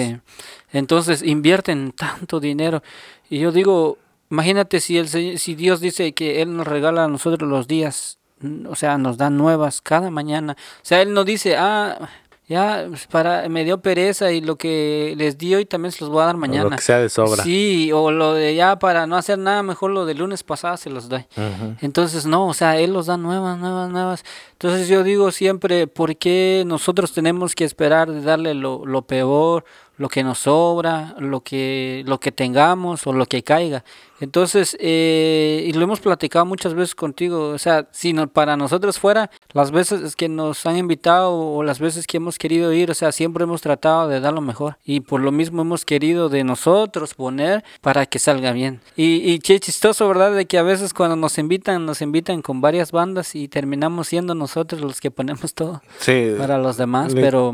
entonces 0.72 1.22
invierten 1.22 1.92
tanto 1.92 2.40
dinero. 2.40 2.82
Y 3.30 3.40
yo 3.40 3.52
digo, 3.52 3.98
imagínate 4.32 4.80
si, 4.80 4.98
el, 4.98 5.10
si 5.10 5.56
Dios 5.56 5.82
dice 5.82 6.14
que 6.14 6.42
Él 6.42 6.56
nos 6.56 6.66
regala 6.66 7.04
a 7.04 7.08
nosotros 7.10 7.50
los 7.50 7.68
días, 7.68 8.18
o 8.68 8.76
sea, 8.76 8.98
nos 8.98 9.18
da 9.18 9.30
nuevas 9.30 9.82
cada 9.82 10.10
mañana. 10.10 10.56
O 10.78 10.86
sea, 10.86 11.02
Él 11.02 11.14
no 11.14 11.24
dice, 11.24 11.58
ah, 11.58 12.10
ya, 12.48 12.86
pues, 12.90 13.08
para, 13.08 13.48
me 13.48 13.64
dio 13.64 13.82
pereza 13.82 14.32
y 14.34 14.42
lo 14.42 14.58
que 14.58 15.14
les 15.18 15.38
di 15.38 15.56
hoy 15.56 15.66
también 15.66 15.94
se 15.94 16.02
los 16.02 16.10
voy 16.10 16.24
a 16.24 16.26
dar 16.26 16.36
O 16.36 16.38
mañana. 16.38 16.66
Lo 16.66 16.70
que 16.72 16.82
sea 16.82 17.00
de 17.00 17.10
sobra. 17.10 17.42
Sí, 17.42 17.92
o 17.94 18.12
lo 18.12 18.34
de 18.34 18.54
ya 18.54 18.78
para 18.80 19.08
no 19.08 19.16
hacer 19.16 19.40
nada, 19.40 19.64
mejor 19.64 19.92
lo 19.92 20.06
del 20.06 20.18
lunes 20.18 20.44
pasado 20.44 20.76
se 20.76 20.90
los 20.90 21.08
doy. 21.08 21.26
Entonces, 21.80 22.26
no, 22.26 22.48
o 22.48 22.54
sea, 22.54 22.78
Él 22.78 22.92
los 22.92 23.06
da 23.06 23.16
nuevas, 23.16 23.58
nuevas, 23.58 23.90
nuevas. 23.90 24.26
Entonces 24.52 24.90
yo 24.90 25.04
digo 25.04 25.32
siempre, 25.32 25.88
¿por 25.88 26.18
qué 26.18 26.64
nosotros 26.66 27.14
tenemos 27.14 27.56
que 27.56 27.64
esperar 27.64 28.12
de 28.12 28.22
darle 28.22 28.54
lo, 28.54 28.86
lo 28.86 29.04
peor, 29.04 29.64
lo 29.96 30.10
que 30.10 30.24
nos 30.24 30.40
sobra, 30.40 31.16
lo 31.20 31.42
que, 31.42 32.04
lo 32.06 32.20
que 32.20 32.34
tengamos 32.34 33.08
o 33.08 33.14
lo 33.14 33.26
que 33.26 33.44
caiga? 33.44 33.86
Entonces, 34.24 34.76
eh, 34.80 35.64
y 35.68 35.74
lo 35.74 35.84
hemos 35.84 36.00
platicado 36.00 36.46
muchas 36.46 36.74
veces 36.74 36.96
contigo, 36.96 37.50
o 37.50 37.58
sea, 37.58 37.88
si 37.92 38.14
no, 38.14 38.28
para 38.28 38.58
nosotros 38.58 39.00
fuera, 39.00 39.30
las 39.54 39.72
veces 39.72 40.16
que 40.16 40.30
nos 40.30 40.66
han 40.66 40.78
invitado 40.78 41.34
o 41.38 41.62
las 41.64 41.80
veces 41.80 42.08
que 42.08 42.18
hemos 42.18 42.38
querido 42.38 42.72
ir, 42.74 42.90
o 42.90 42.94
sea, 42.94 43.12
siempre 43.12 43.44
hemos 43.44 43.62
tratado 43.62 44.08
de 44.08 44.20
dar 44.20 44.34
lo 44.34 44.42
mejor 44.42 44.78
y 44.86 45.02
por 45.02 45.22
lo 45.22 45.32
mismo 45.32 45.62
hemos 45.62 45.86
querido 45.86 46.30
de 46.30 46.44
nosotros 46.44 47.14
poner 47.14 47.64
para 47.82 48.06
que 48.06 48.20
salga 48.20 48.52
bien. 48.54 48.82
Y, 48.96 49.16
y 49.32 49.40
qué 49.40 49.60
chistoso, 49.60 50.08
¿verdad? 50.08 50.34
De 50.34 50.46
que 50.46 50.58
a 50.58 50.64
veces 50.64 50.94
cuando 50.94 51.16
nos 51.16 51.38
invitan, 51.38 51.86
nos 51.86 52.02
invitan 52.02 52.42
con 52.42 52.62
varias 52.62 52.92
bandas 52.92 53.36
y 53.36 53.48
terminamos 53.48 54.08
siendo 54.08 54.36
nosotros 54.36 54.82
los 54.82 55.00
que 55.02 55.12
ponemos 55.12 55.54
todo 55.54 55.82
Sí, 56.00 56.34
para 56.38 56.58
los 56.58 56.78
demás, 56.78 57.14
li- 57.14 57.22
pero 57.22 57.54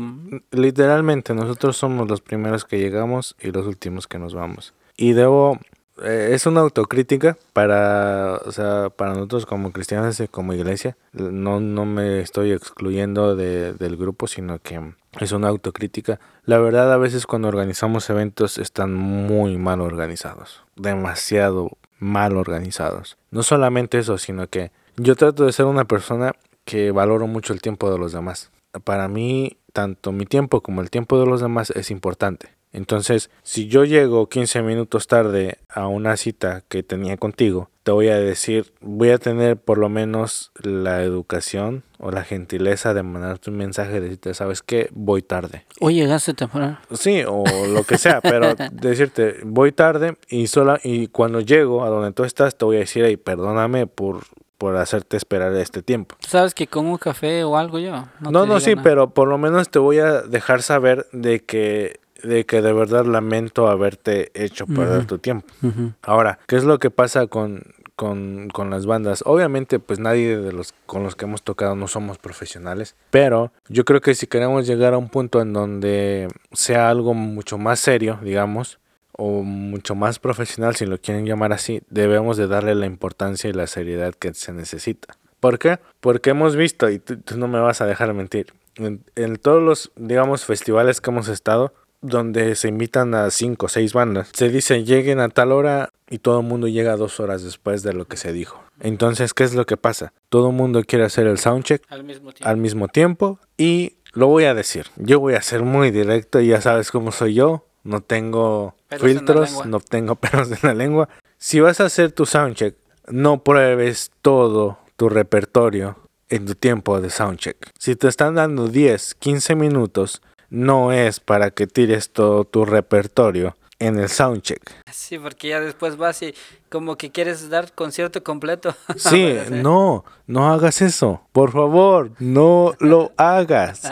literalmente 0.50 1.34
nosotros 1.34 1.76
somos 1.76 2.08
los 2.08 2.20
primeros 2.20 2.64
que 2.64 2.78
llegamos 2.78 3.36
y 3.40 3.50
los 3.50 3.66
últimos 3.66 4.06
que 4.06 4.18
nos 4.18 4.34
vamos. 4.34 4.74
Y 4.96 5.12
debo, 5.12 5.58
eh, 6.02 6.30
es 6.32 6.46
una 6.46 6.60
autocrítica 6.60 7.36
para, 7.52 8.40
o 8.44 8.52
sea, 8.52 8.90
para 8.90 9.12
nosotros 9.14 9.46
como 9.46 9.72
cristianos 9.72 10.18
y 10.20 10.28
como 10.28 10.52
iglesia. 10.54 10.96
No, 11.12 11.60
no 11.60 11.84
me 11.84 12.20
estoy 12.20 12.52
excluyendo 12.52 13.36
de- 13.36 13.72
del 13.74 13.96
grupo, 13.96 14.26
sino 14.26 14.58
que 14.58 14.80
es 15.20 15.32
una 15.32 15.48
autocrítica. 15.48 16.20
La 16.44 16.58
verdad, 16.58 16.92
a 16.92 16.96
veces 16.96 17.26
cuando 17.26 17.48
organizamos 17.48 18.08
eventos 18.10 18.58
están 18.58 18.94
muy 18.94 19.56
mal 19.56 19.80
organizados, 19.80 20.62
demasiado 20.76 21.70
mal 21.98 22.36
organizados. 22.36 23.16
No 23.30 23.42
solamente 23.42 23.98
eso, 23.98 24.18
sino 24.18 24.46
que 24.48 24.70
yo 24.96 25.16
trato 25.16 25.46
de 25.46 25.52
ser 25.52 25.66
una 25.66 25.84
persona 25.84 26.32
que 26.64 26.90
valoro 26.90 27.26
mucho 27.26 27.52
el 27.52 27.60
tiempo 27.60 27.90
de 27.90 27.98
los 27.98 28.12
demás. 28.12 28.50
Para 28.84 29.08
mí, 29.08 29.56
tanto 29.72 30.12
mi 30.12 30.26
tiempo 30.26 30.60
como 30.62 30.80
el 30.80 30.90
tiempo 30.90 31.18
de 31.18 31.26
los 31.26 31.40
demás 31.40 31.70
es 31.70 31.90
importante. 31.90 32.48
Entonces, 32.72 33.30
si 33.42 33.66
yo 33.66 33.84
llego 33.84 34.28
15 34.28 34.62
minutos 34.62 35.06
tarde 35.06 35.58
a 35.68 35.86
una 35.88 36.16
cita 36.16 36.62
que 36.68 36.82
tenía 36.82 37.16
contigo, 37.16 37.68
te 37.82 37.90
voy 37.90 38.08
a 38.08 38.18
decir, 38.18 38.72
voy 38.80 39.10
a 39.10 39.18
tener 39.18 39.56
por 39.56 39.78
lo 39.78 39.88
menos 39.88 40.52
la 40.62 41.02
educación 41.02 41.82
o 41.98 42.10
la 42.10 42.22
gentileza 42.22 42.94
de 42.94 43.02
mandarte 43.02 43.50
un 43.50 43.56
mensaje 43.56 43.94
de 43.94 44.00
decirte, 44.00 44.34
¿sabes 44.34 44.62
qué? 44.62 44.88
Voy 44.92 45.22
tarde. 45.22 45.64
hoy 45.80 45.94
llegaste 45.94 46.34
temprano. 46.34 46.78
Sí, 46.92 47.22
o 47.26 47.44
lo 47.68 47.84
que 47.84 47.98
sea, 47.98 48.20
pero 48.20 48.54
decirte, 48.72 49.40
voy 49.44 49.72
tarde 49.72 50.16
y 50.28 50.46
sola 50.46 50.78
y 50.84 51.08
cuando 51.08 51.40
llego 51.40 51.84
a 51.84 51.88
donde 51.88 52.12
tú 52.12 52.24
estás 52.24 52.56
te 52.56 52.64
voy 52.64 52.76
a 52.76 52.80
decir, 52.80 53.04
hey, 53.04 53.16
perdóname 53.16 53.86
por, 53.86 54.24
por 54.58 54.76
hacerte 54.76 55.16
esperar 55.16 55.54
este 55.54 55.82
tiempo. 55.82 56.16
Sabes 56.20 56.54
que 56.54 56.66
con 56.66 56.86
un 56.86 56.98
café 56.98 57.44
o 57.44 57.56
algo 57.56 57.78
yo. 57.78 58.06
No, 58.20 58.46
no, 58.46 58.60
sí, 58.60 58.70
nada. 58.70 58.82
pero 58.82 59.10
por 59.10 59.26
lo 59.26 59.38
menos 59.38 59.70
te 59.70 59.78
voy 59.78 59.98
a 59.98 60.22
dejar 60.22 60.62
saber 60.62 61.06
de 61.12 61.40
que 61.40 61.98
de 62.22 62.44
que 62.46 62.62
de 62.62 62.72
verdad 62.72 63.04
lamento 63.06 63.68
haberte 63.68 64.30
hecho 64.34 64.66
perder 64.66 64.98
Ujú. 64.98 65.06
tu 65.06 65.18
tiempo. 65.18 65.46
Ujú. 65.62 65.92
Ahora, 66.02 66.38
¿qué 66.46 66.56
es 66.56 66.64
lo 66.64 66.78
que 66.78 66.90
pasa 66.90 67.26
con, 67.26 67.62
con, 67.96 68.48
con 68.52 68.70
las 68.70 68.86
bandas? 68.86 69.22
Obviamente, 69.26 69.78
pues 69.78 69.98
nadie 69.98 70.36
de 70.38 70.52
los 70.52 70.74
con 70.86 71.02
los 71.02 71.16
que 71.16 71.24
hemos 71.24 71.42
tocado 71.42 71.74
no 71.76 71.88
somos 71.88 72.18
profesionales, 72.18 72.96
pero 73.10 73.52
yo 73.68 73.84
creo 73.84 74.00
que 74.00 74.14
si 74.14 74.26
queremos 74.26 74.66
llegar 74.66 74.94
a 74.94 74.98
un 74.98 75.08
punto 75.08 75.40
en 75.40 75.52
donde 75.52 76.28
sea 76.52 76.88
algo 76.90 77.14
mucho 77.14 77.58
más 77.58 77.80
serio, 77.80 78.18
digamos, 78.22 78.78
o 79.12 79.42
mucho 79.42 79.94
más 79.94 80.18
profesional, 80.18 80.76
si 80.76 80.86
lo 80.86 80.98
quieren 80.98 81.26
llamar 81.26 81.52
así, 81.52 81.82
debemos 81.90 82.36
de 82.36 82.46
darle 82.46 82.74
la 82.74 82.86
importancia 82.86 83.50
y 83.50 83.52
la 83.52 83.66
seriedad 83.66 84.14
que 84.14 84.32
se 84.34 84.52
necesita. 84.52 85.14
¿Por 85.40 85.58
qué? 85.58 85.78
Porque 86.00 86.30
hemos 86.30 86.56
visto, 86.56 86.88
y 86.90 86.98
tú, 86.98 87.18
tú 87.18 87.36
no 87.38 87.46
me 87.48 87.60
vas 87.60 87.80
a 87.80 87.86
dejar 87.86 88.12
mentir, 88.14 88.52
en, 88.76 89.04
en 89.16 89.36
todos 89.36 89.62
los, 89.62 89.90
digamos, 89.96 90.44
festivales 90.46 91.00
que 91.00 91.10
hemos 91.10 91.28
estado, 91.28 91.74
donde 92.02 92.54
se 92.56 92.68
invitan 92.68 93.14
a 93.14 93.30
cinco 93.30 93.66
o 93.66 93.68
seis 93.68 93.92
bandas, 93.92 94.30
se 94.32 94.48
dice 94.48 94.84
lleguen 94.84 95.20
a 95.20 95.28
tal 95.28 95.52
hora 95.52 95.90
y 96.08 96.18
todo 96.18 96.40
el 96.40 96.46
mundo 96.46 96.66
llega 96.66 96.96
dos 96.96 97.20
horas 97.20 97.42
después 97.42 97.82
de 97.82 97.92
lo 97.92 98.06
que 98.06 98.16
se 98.16 98.32
dijo. 98.32 98.62
Entonces, 98.80 99.34
¿qué 99.34 99.44
es 99.44 99.54
lo 99.54 99.66
que 99.66 99.76
pasa? 99.76 100.12
Todo 100.28 100.48
el 100.48 100.54
mundo 100.56 100.82
quiere 100.84 101.04
hacer 101.04 101.26
el 101.26 101.38
soundcheck 101.38 101.82
Al 101.88 102.04
mismo 102.04 102.32
tiempo. 102.32 102.48
al 102.48 102.56
mismo 102.56 102.88
tiempo 102.88 103.38
y 103.56 103.96
lo 104.12 104.26
voy 104.26 104.44
a 104.44 104.54
decir. 104.54 104.86
Yo 104.96 105.20
voy 105.20 105.34
a 105.34 105.42
ser 105.42 105.62
muy 105.62 105.90
directo 105.90 106.40
y 106.40 106.48
ya 106.48 106.60
sabes 106.60 106.90
cómo 106.90 107.12
soy 107.12 107.34
yo. 107.34 107.66
No 107.84 108.00
tengo 108.00 108.74
Pelos 108.88 109.06
filtros, 109.06 109.66
no 109.66 109.80
tengo 109.80 110.14
pelos 110.16 110.50
en 110.50 110.58
la 110.62 110.74
lengua. 110.74 111.08
Si 111.38 111.60
vas 111.60 111.80
a 111.80 111.86
hacer 111.86 112.12
tu 112.12 112.26
soundcheck, 112.26 112.74
no 113.08 113.42
pruebes 113.42 114.10
todo 114.22 114.78
tu 114.96 115.08
repertorio 115.08 115.96
en 116.28 116.46
tu 116.46 116.54
tiempo 116.54 117.00
de 117.00 117.10
soundcheck. 117.10 117.56
Si 117.78 117.96
te 117.96 118.08
están 118.08 118.34
dando 118.34 118.68
10, 118.68 119.14
15 119.14 119.54
minutos, 119.54 120.22
no 120.50 120.92
es 120.92 121.20
para 121.20 121.50
que 121.50 121.66
tires 121.66 122.10
todo 122.10 122.44
tu 122.44 122.64
repertorio 122.64 123.56
en 123.78 123.98
el 123.98 124.08
soundcheck. 124.08 124.60
Sí, 124.92 125.18
porque 125.18 125.48
ya 125.48 125.60
después 125.60 125.96
vas 125.96 126.22
y 126.22 126.34
como 126.68 126.96
que 126.96 127.10
quieres 127.10 127.48
dar 127.48 127.72
concierto 127.72 128.22
completo. 128.22 128.74
Sí, 128.96 129.34
no, 129.50 130.04
no 130.26 130.52
hagas 130.52 130.82
eso. 130.82 131.22
Por 131.32 131.52
favor, 131.52 132.12
no 132.18 132.74
lo 132.78 133.12
hagas. 133.16 133.82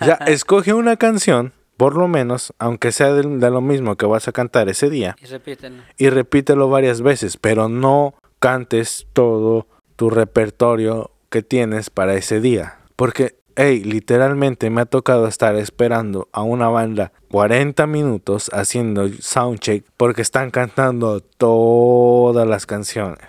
Ya, 0.00 0.14
escoge 0.26 0.74
una 0.74 0.96
canción, 0.96 1.52
por 1.76 1.96
lo 1.96 2.08
menos, 2.08 2.52
aunque 2.58 2.90
sea 2.90 3.12
de, 3.12 3.22
de 3.22 3.50
lo 3.50 3.60
mismo 3.60 3.94
que 3.96 4.04
vas 4.04 4.26
a 4.26 4.32
cantar 4.32 4.68
ese 4.68 4.90
día, 4.90 5.14
y 5.22 5.26
repiten. 5.26 5.84
y 5.96 6.10
repítelo 6.10 6.68
varias 6.68 7.02
veces, 7.02 7.36
pero 7.36 7.68
no 7.68 8.14
cantes 8.40 9.06
todo 9.12 9.68
tu 9.94 10.10
repertorio 10.10 11.12
que 11.30 11.42
tienes 11.42 11.88
para 11.88 12.14
ese 12.14 12.40
día. 12.40 12.78
Porque, 12.96 13.36
hey, 13.56 13.82
literalmente 13.84 14.70
me 14.70 14.82
ha 14.82 14.86
tocado 14.86 15.26
estar 15.26 15.56
esperando 15.56 16.28
a 16.32 16.42
una 16.42 16.68
banda 16.68 17.12
40 17.30 17.86
minutos 17.86 18.50
haciendo 18.52 19.08
soundcheck 19.08 19.84
porque 19.96 20.22
están 20.22 20.50
cantando 20.50 21.20
todas 21.20 22.46
las 22.46 22.66
canciones. 22.66 23.26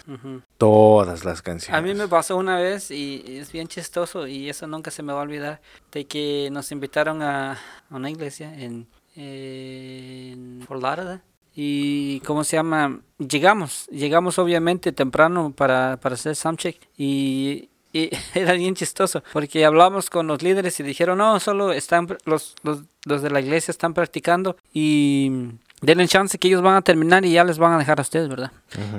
Todas 0.58 1.26
las 1.26 1.42
canciones. 1.42 1.78
A 1.78 1.82
mí 1.82 1.94
me 1.94 2.08
pasó 2.08 2.38
una 2.38 2.58
vez 2.58 2.92
y 2.92 3.24
es 3.28 3.52
bien 3.52 3.68
chistoso 3.68 4.28
y 4.28 4.50
eso 4.50 4.68
nunca 4.68 4.92
se 4.92 5.04
me 5.04 5.14
va 5.14 5.20
a 5.20 5.24
olvidar 5.24 5.62
de 5.92 6.06
que 6.06 6.50
nos 6.52 6.72
invitaron 6.72 7.22
a, 7.22 7.58
una 7.90 8.10
iglesia 8.10 8.54
en, 8.60 8.88
en 9.16 10.64
Fort 10.68 10.84
y 11.56 12.20
cómo 12.22 12.44
se 12.44 12.58
llama 12.58 13.02
llegamos 13.20 13.88
llegamos 13.92 14.40
obviamente 14.40 14.92
temprano 14.92 15.54
para, 15.56 16.00
para 16.02 16.16
hacer 16.16 16.36
soundcheck 16.36 16.78
y, 16.98 17.70
y 17.94 18.10
era 18.34 18.54
bien 18.54 18.76
chistoso 18.76 19.24
porque 19.32 19.64
hablamos 19.64 20.10
con 20.10 20.28
los 20.28 20.42
líderes 20.42 20.80
y 20.80 20.84
dijeron 20.84 21.20
no 21.20 21.40
solo 21.40 21.72
están 21.72 22.08
los, 22.26 22.56
los, 22.64 22.82
los 23.06 23.22
de 23.22 23.30
la 23.30 23.40
iglesia 23.40 23.72
están 23.72 23.94
practicando 23.94 24.58
y 24.74 25.32
denle 25.82 26.08
chance 26.08 26.38
que 26.38 26.48
ellos 26.50 26.62
van 26.62 26.76
a 26.76 26.82
terminar 26.82 27.24
y 27.24 27.32
ya 27.32 27.44
les 27.44 27.58
van 27.58 27.74
a 27.74 27.78
dejar 27.78 28.00
a 28.00 28.02
ustedes 28.02 28.28
verdad 28.28 28.52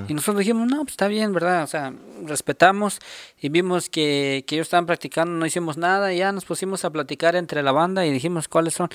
y 0.07 0.13
nosotros 0.13 0.39
dijimos, 0.39 0.67
no, 0.67 0.77
pues 0.83 0.91
está 0.91 1.07
bien, 1.07 1.33
¿verdad? 1.33 1.63
O 1.63 1.67
sea, 1.67 1.93
respetamos 2.23 2.99
y 3.41 3.49
vimos 3.49 3.89
que, 3.89 4.45
que 4.47 4.55
ellos 4.55 4.67
estaban 4.67 4.85
practicando, 4.85 5.33
no 5.33 5.45
hicimos 5.45 5.77
nada 5.77 6.13
y 6.13 6.19
ya 6.19 6.31
nos 6.31 6.45
pusimos 6.45 6.85
a 6.85 6.91
platicar 6.91 7.35
entre 7.35 7.61
la 7.61 7.71
banda 7.71 8.05
y 8.05 8.11
dijimos 8.11 8.47
cuáles 8.47 8.73
son 8.73 8.89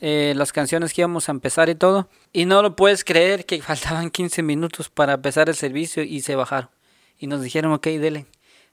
eh, 0.00 0.34
las 0.36 0.52
canciones 0.52 0.92
que 0.92 1.02
íbamos 1.02 1.28
a 1.28 1.32
empezar 1.32 1.68
y 1.68 1.74
todo. 1.74 2.08
Y 2.32 2.46
no 2.46 2.62
lo 2.62 2.74
puedes 2.74 3.04
creer 3.04 3.46
que 3.46 3.62
faltaban 3.62 4.10
15 4.10 4.42
minutos 4.42 4.88
para 4.88 5.14
empezar 5.14 5.48
el 5.48 5.54
servicio 5.54 6.02
y 6.02 6.20
se 6.22 6.34
bajaron. 6.34 6.70
Y 7.18 7.26
nos 7.26 7.42
dijeron, 7.42 7.72
ok, 7.72 7.86
dele. 7.86 8.26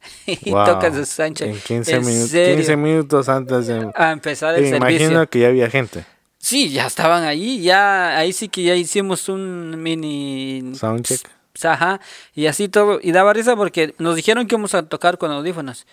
y 0.25 0.51
Wow. 0.51 0.65
tocas 0.65 0.95
el 0.95 1.05
Sánchez. 1.05 1.47
En 1.47 1.59
15, 1.59 1.95
¿En 1.95 2.05
minutos, 2.05 2.29
serio? 2.31 2.55
15 2.57 2.77
minutos 2.77 3.29
antes 3.29 3.67
de... 3.67 3.91
A 3.95 4.11
empezar 4.11 4.55
el 4.55 4.61
Me 4.63 4.69
servicio. 4.69 4.95
imagino 5.07 5.27
que 5.29 5.39
ya 5.39 5.47
había 5.47 5.69
gente. 5.69 6.05
Sí, 6.37 6.69
ya 6.71 6.87
estaban 6.87 7.23
ahí, 7.23 7.61
ya 7.61 8.17
ahí 8.17 8.33
sí 8.33 8.49
que 8.49 8.63
ya 8.63 8.73
hicimos 8.75 9.29
un 9.29 9.81
mini 9.81 10.71
Soundcheck. 10.75 11.21
Ajá, 11.63 11.99
y 12.33 12.45
así 12.47 12.67
todo. 12.69 12.99
Y 13.01 13.11
daba 13.11 13.33
risa 13.33 13.55
porque 13.55 13.93
nos 13.97 14.15
dijeron 14.15 14.47
que 14.47 14.55
íbamos 14.55 14.73
a 14.73 14.83
tocar 14.83 15.17
con 15.17 15.31
audífonos. 15.31 15.85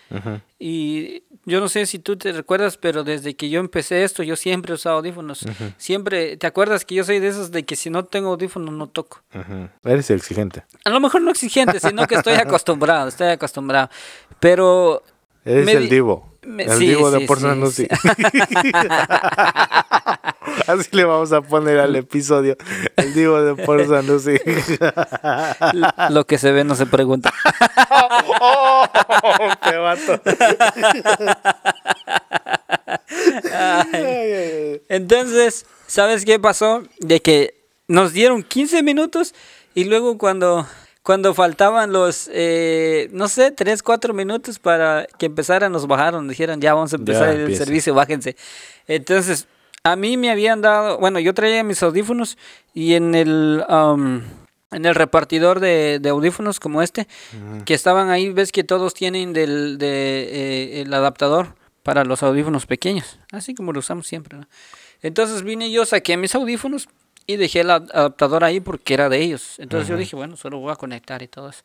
Y 0.58 1.22
yo 1.44 1.60
no 1.60 1.68
sé 1.68 1.86
si 1.86 1.98
tú 1.98 2.16
te 2.16 2.32
recuerdas, 2.32 2.76
pero 2.76 3.04
desde 3.04 3.34
que 3.34 3.48
yo 3.48 3.60
empecé 3.60 4.04
esto, 4.04 4.22
yo 4.22 4.36
siempre 4.36 4.72
he 4.72 4.74
usado 4.74 4.96
audífonos. 4.96 5.44
Siempre, 5.76 6.36
¿te 6.36 6.46
acuerdas 6.46 6.84
que 6.84 6.94
yo 6.96 7.04
soy 7.04 7.18
de 7.20 7.28
esos 7.28 7.50
de 7.50 7.64
que 7.64 7.76
si 7.76 7.90
no 7.90 8.04
tengo 8.04 8.30
audífonos 8.30 8.72
no 8.74 8.86
toco? 8.88 9.22
Eres 9.84 10.10
exigente. 10.10 10.64
A 10.84 10.90
lo 10.90 11.00
mejor 11.00 11.22
no 11.22 11.30
exigente, 11.30 11.80
sino 11.80 12.06
que 12.06 12.16
estoy 12.16 12.34
acostumbrado, 12.36 13.08
estoy 13.08 13.28
acostumbrado. 13.28 13.88
Pero 14.40 15.02
Eres 15.44 15.68
el 15.74 15.84
di- 15.84 15.88
divo. 15.90 16.34
Me- 16.48 16.64
el 16.64 16.78
sí, 16.78 16.88
divo 16.88 17.10
de 17.10 17.20
sí, 17.20 17.26
Por 17.26 17.38
sí. 17.38 17.86
Así 20.66 20.88
le 20.92 21.04
vamos 21.04 21.32
a 21.32 21.40
poner 21.42 21.78
al 21.78 21.94
episodio. 21.96 22.56
El 22.96 23.14
divo 23.14 23.40
de 23.40 23.54
Por 23.64 23.86
San 23.86 24.06
Lucy. 24.06 24.38
lo 26.10 26.26
que 26.26 26.38
se 26.38 26.52
ve 26.52 26.64
no 26.64 26.74
se 26.74 26.86
pregunta. 26.86 27.32
Te 29.62 29.76
vato. 29.76 30.20
Entonces, 34.88 35.66
¿sabes 35.86 36.24
qué 36.24 36.38
pasó? 36.38 36.82
De 37.00 37.20
que 37.20 37.54
nos 37.86 38.12
dieron 38.12 38.42
15 38.42 38.82
minutos 38.82 39.34
y 39.74 39.84
luego 39.84 40.18
cuando, 40.18 40.66
cuando 41.08 41.32
faltaban 41.32 41.90
los, 41.90 42.28
eh, 42.34 43.08
no 43.12 43.28
sé, 43.28 43.50
3, 43.50 43.82
4 43.82 44.12
minutos 44.12 44.58
para 44.58 45.06
que 45.18 45.24
empezaran, 45.24 45.72
nos 45.72 45.86
bajaron. 45.86 46.28
Dijeron, 46.28 46.60
ya 46.60 46.74
vamos 46.74 46.92
a 46.92 46.96
empezar 46.96 47.34
Ya 47.34 47.44
el 47.44 47.56
servicio, 47.56 47.94
bájense. 47.94 48.36
Entonces, 48.86 49.48
a 49.84 49.96
mí 49.96 50.18
me 50.18 50.30
habían 50.30 50.60
dado, 50.60 50.98
bueno, 50.98 51.18
yo 51.18 51.32
traía 51.32 51.64
mis 51.64 51.82
audífonos 51.82 52.36
y 52.74 52.92
en 52.92 53.14
el... 53.14 53.64
um, 53.70 54.20
en 54.70 54.84
el 54.84 54.94
repartidor 54.94 55.60
de, 55.60 55.98
de 55.98 56.10
audífonos 56.10 56.60
como 56.60 56.82
este, 56.82 57.08
que 57.64 57.72
estaban 57.72 58.10
ahí, 58.10 58.28
ves 58.28 58.52
que 58.52 58.62
todos 58.62 58.92
tienen 58.92 59.32
del, 59.32 59.78
de, 59.78 59.86
eh, 59.88 60.82
el 60.82 60.92
adaptador 60.92 61.54
para 61.82 62.04
los 62.04 62.22
audífonos 62.22 62.66
pequeños, 62.66 63.18
así 63.32 63.54
como 63.54 63.72
lo 63.72 63.78
usamos 63.78 64.06
siempre. 64.06 64.36
¿no? 64.36 64.46
Entonces 65.00 65.42
vine 65.42 65.70
yo, 65.70 65.86
saqué 65.86 66.18
mis 66.18 66.34
audífonos 66.34 66.86
y 67.30 67.36
dejé 67.36 67.60
el 67.60 67.70
ad- 67.70 67.90
adaptador 67.92 68.42
ahí 68.42 68.58
porque 68.58 68.94
era 68.94 69.10
de 69.10 69.18
ellos. 69.20 69.58
Entonces 69.58 69.86
yo 69.86 69.98
dije, 69.98 70.16
bueno, 70.16 70.36
solo 70.38 70.58
voy 70.60 70.72
a 70.72 70.76
conectar 70.76 71.22
y 71.22 71.28
todo 71.28 71.50
eso. 71.50 71.60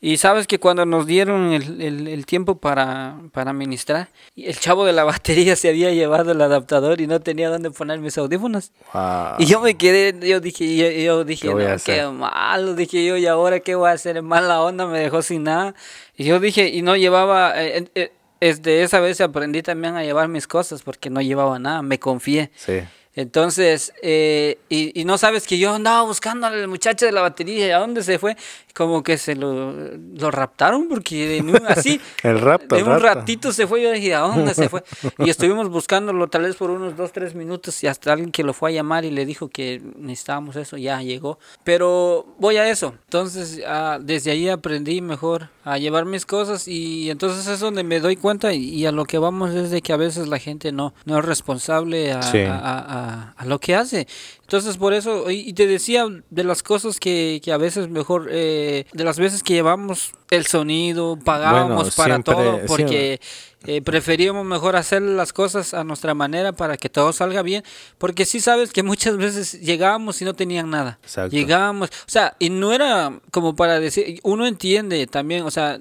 Y 0.00 0.16
sabes 0.16 0.46
que 0.46 0.58
cuando 0.58 0.86
nos 0.86 1.06
dieron 1.06 1.52
el, 1.52 1.80
el- 1.82 2.08
el 2.08 2.24
tiempo 2.26 2.56
para, 2.56 3.16
para 3.32 3.52
ministrar, 3.52 4.08
el 4.34 4.58
chavo 4.58 4.86
de 4.86 4.94
la 4.94 5.04
batería 5.04 5.56
se 5.56 5.68
había 5.68 5.90
llevado 5.92 6.32
el 6.32 6.40
adaptador 6.40 7.02
y 7.02 7.06
no 7.06 7.20
tenía 7.20 7.50
dónde 7.50 7.70
poner 7.70 7.98
mis 8.00 8.16
audífonos. 8.16 8.72
Wow. 8.94 9.34
Y 9.38 9.44
yo 9.44 9.60
me 9.60 9.76
quedé, 9.76 10.26
yo 10.26 10.40
dije, 10.40 10.74
yo, 10.74 10.88
yo 10.90 11.24
dije, 11.24 11.48
¿Qué 11.48 11.54
no, 11.54 11.76
qué 11.84 12.06
malo, 12.08 12.74
dije 12.74 13.04
yo, 13.04 13.18
y 13.18 13.26
ahora 13.26 13.60
qué 13.60 13.74
voy 13.74 13.90
a 13.90 13.92
hacer, 13.92 14.22
mala 14.22 14.62
onda, 14.62 14.86
me 14.86 14.98
dejó 15.00 15.20
sin 15.20 15.42
nada. 15.44 15.74
Y 16.16 16.24
yo 16.24 16.40
dije, 16.40 16.68
y 16.70 16.80
no 16.80 16.96
llevaba, 16.96 17.52
eh, 17.62 17.84
eh, 17.94 18.10
desde 18.40 18.82
esa 18.82 19.00
vez 19.00 19.20
aprendí 19.20 19.60
también 19.62 19.96
a 19.96 20.02
llevar 20.02 20.28
mis 20.28 20.46
cosas 20.46 20.82
porque 20.82 21.10
no 21.10 21.20
llevaba 21.20 21.58
nada, 21.58 21.82
me 21.82 21.98
confié. 21.98 22.50
Sí. 22.56 22.80
Entonces, 23.16 23.92
eh, 24.02 24.58
y, 24.68 25.00
y 25.00 25.04
no 25.04 25.18
sabes 25.18 25.46
que 25.46 25.58
yo 25.58 25.72
andaba 25.72 26.02
buscando 26.02 26.46
al 26.46 26.66
muchacho 26.66 27.06
de 27.06 27.12
la 27.12 27.20
batería, 27.20 27.66
¿y 27.68 27.70
a 27.70 27.78
dónde 27.78 28.02
se 28.02 28.18
fue? 28.18 28.36
Como 28.74 29.04
que 29.04 29.18
se 29.18 29.36
lo, 29.36 29.72
lo 29.72 30.30
raptaron 30.32 30.88
porque 30.88 31.36
en 31.36 31.48
un- 31.50 31.64
así, 31.68 32.00
El 32.24 32.40
de 32.40 32.82
un 32.82 33.00
ratito 33.00 33.52
se 33.52 33.66
fue, 33.68 33.80
yo 33.82 33.92
dije, 33.92 34.14
¿a 34.16 34.20
dónde 34.20 34.52
se 34.52 34.68
fue? 34.68 34.82
Y 35.18 35.30
estuvimos 35.30 35.68
buscándolo 35.68 36.26
tal 36.26 36.42
vez 36.42 36.56
por 36.56 36.70
unos 36.70 36.96
dos, 36.96 37.12
tres 37.12 37.36
minutos 37.36 37.82
y 37.84 37.86
hasta 37.86 38.12
alguien 38.12 38.32
que 38.32 38.42
lo 38.42 38.52
fue 38.52 38.70
a 38.70 38.72
llamar 38.74 39.04
y 39.04 39.10
le 39.12 39.24
dijo 39.26 39.48
que 39.48 39.80
necesitábamos 39.96 40.56
eso, 40.56 40.76
ya 40.76 41.00
llegó. 41.02 41.38
Pero 41.62 42.26
voy 42.38 42.56
a 42.56 42.68
eso. 42.68 42.94
Entonces, 43.04 43.62
ah, 43.66 43.98
desde 44.00 44.32
ahí 44.32 44.48
aprendí 44.48 45.00
mejor 45.00 45.50
a 45.64 45.78
llevar 45.78 46.04
mis 46.04 46.26
cosas 46.26 46.66
y 46.68 47.10
entonces 47.10 47.46
es 47.46 47.60
donde 47.60 47.84
me 47.84 48.00
doy 48.00 48.16
cuenta 48.16 48.52
y, 48.52 48.68
y 48.70 48.86
a 48.86 48.92
lo 48.92 49.04
que 49.04 49.18
vamos 49.18 49.54
es 49.54 49.70
de 49.70 49.82
que 49.82 49.92
a 49.92 49.96
veces 49.96 50.26
la 50.28 50.38
gente 50.38 50.72
no, 50.72 50.94
no 51.04 51.18
es 51.18 51.24
responsable 51.24 52.12
a, 52.12 52.22
Sí. 52.22 52.38
a- 52.40 52.54
a- 52.58 52.78
a- 52.80 53.34
a 53.36 53.44
lo 53.46 53.58
que 53.60 53.74
hace. 53.76 54.06
Entonces, 54.44 54.76
por 54.76 54.92
eso, 54.92 55.30
y 55.30 55.52
te 55.54 55.66
decía 55.66 56.06
de 56.30 56.44
las 56.44 56.62
cosas 56.62 57.00
que, 57.00 57.40
que 57.42 57.50
a 57.52 57.56
veces 57.56 57.88
mejor, 57.88 58.28
eh, 58.30 58.84
de 58.92 59.04
las 59.04 59.18
veces 59.18 59.42
que 59.42 59.54
llevamos 59.54 60.12
el 60.30 60.46
sonido, 60.46 61.18
pagábamos 61.24 61.76
Bueno, 61.76 61.90
para 61.96 62.14
siempre- 62.16 62.34
todo, 62.34 62.60
porque 62.66 63.20
eh, 63.66 63.80
preferíamos 63.80 64.44
mejor 64.44 64.76
hacer 64.76 65.00
las 65.00 65.32
cosas 65.32 65.72
a 65.72 65.82
nuestra 65.84 66.12
manera 66.12 66.52
para 66.52 66.76
que 66.76 66.90
todo 66.90 67.12
salga 67.14 67.40
bien, 67.42 67.64
porque 67.96 68.26
sí 68.26 68.38
sabes 68.40 68.70
que 68.72 68.82
muchas 68.82 69.16
veces 69.16 69.60
llegábamos 69.62 70.20
y 70.20 70.26
no 70.26 70.34
tenían 70.34 70.68
nada. 70.68 70.98
Exacto. 71.02 71.34
Llegábamos, 71.34 71.88
o 71.88 72.10
sea, 72.10 72.36
y 72.38 72.50
no 72.50 72.72
era 72.74 73.18
como 73.30 73.56
para 73.56 73.80
decir, 73.80 74.20
uno 74.22 74.46
entiende 74.46 75.06
también, 75.06 75.44
o 75.44 75.50
sea, 75.50 75.78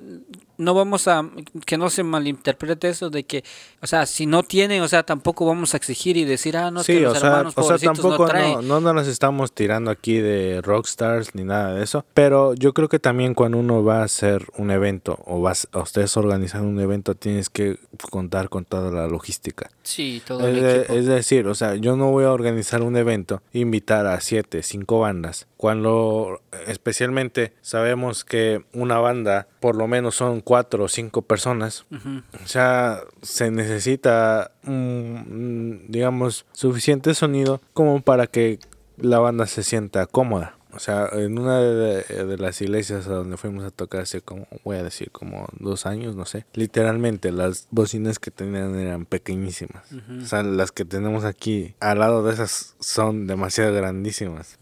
no 0.63 0.73
vamos 0.73 1.07
a, 1.07 1.29
que 1.65 1.77
no 1.77 1.89
se 1.89 2.03
malinterprete 2.03 2.89
eso 2.89 3.09
de 3.09 3.23
que, 3.23 3.43
o 3.81 3.87
sea, 3.87 4.05
si 4.05 4.25
no 4.25 4.43
tienen, 4.43 4.81
o 4.81 4.87
sea, 4.87 5.03
tampoco 5.03 5.45
vamos 5.45 5.73
a 5.73 5.77
exigir 5.77 6.17
y 6.17 6.25
decir, 6.25 6.57
ah, 6.57 6.71
no, 6.71 6.81
es 6.81 6.87
que 6.87 6.93
Sí, 6.93 6.99
los 6.99 7.17
o 7.17 7.19
sea, 7.19 7.29
hermanos 7.29 7.53
o 7.55 7.63
sea, 7.63 7.77
no 7.89 7.93
tampoco 7.93 8.25
traen. 8.27 8.67
no, 8.67 8.79
no 8.81 8.93
nos 8.93 9.07
estamos 9.07 9.51
tirando 9.51 9.91
aquí 9.91 10.17
de 10.17 10.61
rockstars 10.61 11.35
ni 11.35 11.43
nada 11.43 11.73
de 11.75 11.83
eso, 11.83 12.05
pero 12.13 12.53
yo 12.53 12.73
creo 12.73 12.89
que 12.89 12.99
también 12.99 13.33
cuando 13.33 13.57
uno 13.57 13.83
va 13.83 13.99
a 14.01 14.03
hacer 14.03 14.47
un 14.57 14.71
evento 14.71 15.19
o 15.25 15.41
vas 15.41 15.67
a 15.71 15.79
ustedes 15.79 16.15
organizando 16.17 16.67
un 16.67 16.79
evento 16.79 17.15
tienes 17.15 17.49
que 17.49 17.77
contar 18.09 18.49
con 18.49 18.65
toda 18.65 18.91
la 18.91 19.07
logística. 19.07 19.69
Sí, 19.83 20.21
todo 20.25 20.47
el 20.47 20.57
Es, 20.57 20.63
de- 20.63 20.77
equipo. 20.77 20.93
es 20.93 21.05
decir, 21.05 21.47
o 21.47 21.55
sea, 21.55 21.75
yo 21.75 21.95
no 21.95 22.11
voy 22.11 22.25
a 22.25 22.31
organizar 22.31 22.81
un 22.81 22.95
evento, 22.97 23.41
invitar 23.53 24.05
a 24.07 24.19
siete, 24.21 24.63
cinco 24.63 24.99
bandas, 24.99 25.47
cuando 25.63 26.41
especialmente 26.67 27.53
sabemos 27.61 28.25
que 28.25 28.65
una 28.73 28.99
banda 28.99 29.47
por 29.61 29.77
lo 29.77 29.87
menos 29.87 30.13
son 30.13 30.41
cuatro 30.41 30.83
o 30.83 30.87
cinco 30.89 31.21
personas, 31.21 31.85
Ujú. 31.89 32.21
o 32.43 32.47
sea, 32.49 32.99
se 33.21 33.49
necesita, 33.49 34.51
un, 34.67 35.85
digamos, 35.87 36.45
suficiente 36.51 37.13
sonido 37.13 37.61
como 37.71 38.01
para 38.01 38.27
que 38.27 38.59
la 38.97 39.19
banda 39.19 39.47
se 39.47 39.63
sienta 39.63 40.05
cómoda. 40.05 40.57
O 40.75 40.79
sea, 40.79 41.09
en 41.13 41.37
una 41.37 41.59
de, 41.59 42.03
de 42.03 42.37
las 42.37 42.61
iglesias 42.61 43.07
a 43.07 43.13
donde 43.13 43.37
fuimos 43.37 43.63
a 43.63 43.71
tocar 43.71 44.01
hace 44.01 44.21
como, 44.21 44.47
voy 44.63 44.77
a 44.77 44.83
decir, 44.83 45.11
como 45.11 45.47
dos 45.59 45.85
años, 45.85 46.15
no 46.15 46.25
sé. 46.25 46.45
Literalmente 46.53 47.31
las 47.31 47.67
bocinas 47.71 48.19
que 48.19 48.31
tenían 48.31 48.75
eran 48.79 49.05
pequeñísimas. 49.05 49.83
O 50.21 50.25
sea, 50.25 50.43
las 50.43 50.71
que 50.71 50.85
tenemos 50.85 51.23
aquí 51.25 51.75
al 51.79 51.99
lado 51.99 52.23
de 52.23 52.33
esas 52.33 52.75
son 52.79 53.27
demasiado 53.27 53.73
grandísimas. 53.73 54.57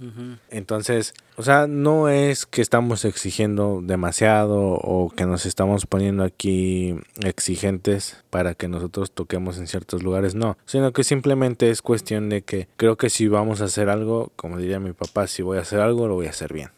Entonces, 0.49 1.13
o 1.37 1.43
sea, 1.43 1.67
no 1.67 2.09
es 2.09 2.45
que 2.45 2.61
estamos 2.61 3.05
exigiendo 3.05 3.81
demasiado 3.81 4.59
o 4.59 5.09
que 5.09 5.25
nos 5.25 5.45
estamos 5.45 5.85
poniendo 5.85 6.23
aquí 6.23 6.95
exigentes 7.23 8.23
para 8.29 8.53
que 8.53 8.67
nosotros 8.67 9.11
toquemos 9.11 9.57
en 9.57 9.67
ciertos 9.67 10.03
lugares, 10.03 10.35
no, 10.35 10.57
sino 10.65 10.91
que 10.93 11.03
simplemente 11.03 11.69
es 11.69 11.81
cuestión 11.81 12.29
de 12.29 12.41
que 12.41 12.67
creo 12.77 12.97
que 12.97 13.09
si 13.09 13.27
vamos 13.27 13.61
a 13.61 13.65
hacer 13.65 13.89
algo, 13.89 14.31
como 14.35 14.57
diría 14.57 14.79
mi 14.79 14.93
papá, 14.93 15.27
si 15.27 15.41
voy 15.41 15.57
a 15.57 15.61
hacer 15.61 15.79
algo, 15.79 16.07
lo 16.07 16.15
voy 16.15 16.27
a 16.27 16.31
hacer 16.31 16.53
bien. 16.53 16.69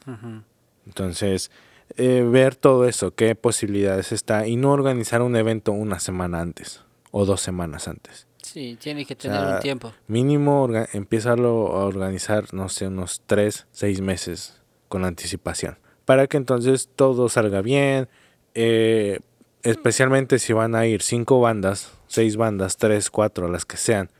Entonces, 0.85 1.51
eh, 1.97 2.27
ver 2.29 2.55
todo 2.55 2.87
eso, 2.87 3.13
qué 3.13 3.35
posibilidades 3.35 4.11
está 4.11 4.47
y 4.47 4.55
no 4.55 4.71
organizar 4.71 5.21
un 5.21 5.35
evento 5.35 5.71
una 5.71 5.99
semana 5.99 6.41
antes 6.41 6.81
o 7.11 7.25
dos 7.25 7.41
semanas 7.41 7.87
antes. 7.87 8.27
Sí, 8.53 8.77
tiene 8.79 9.03
que 9.03 9.15
tener 9.15 9.39
sea, 9.39 9.55
un 9.55 9.59
tiempo. 9.61 9.93
Mínimo 10.05 10.69
empezarlo 10.93 11.75
a 11.75 11.85
organizar, 11.85 12.53
no 12.53 12.69
sé, 12.69 12.85
unos 12.85 13.23
tres, 13.25 13.65
seis 13.71 13.99
meses 13.99 14.61
con 14.89 15.05
anticipación. 15.05 15.79
Para 16.05 16.27
que 16.27 16.37
entonces 16.37 16.87
todo 16.95 17.29
salga 17.29 17.61
bien. 17.61 18.07
eh, 18.53 19.21
especialmente 19.63 20.37
si 20.37 20.53
van 20.53 20.75
a 20.75 20.85
ir 20.85 21.01
cinco 21.01 21.41
bandas, 21.41 21.91
seis 22.05 22.35
bandas, 22.37 22.77
tres, 22.77 23.09
cuatro, 23.09 23.47
las 23.47 23.65
que 23.65 23.77
sean. 23.77 24.11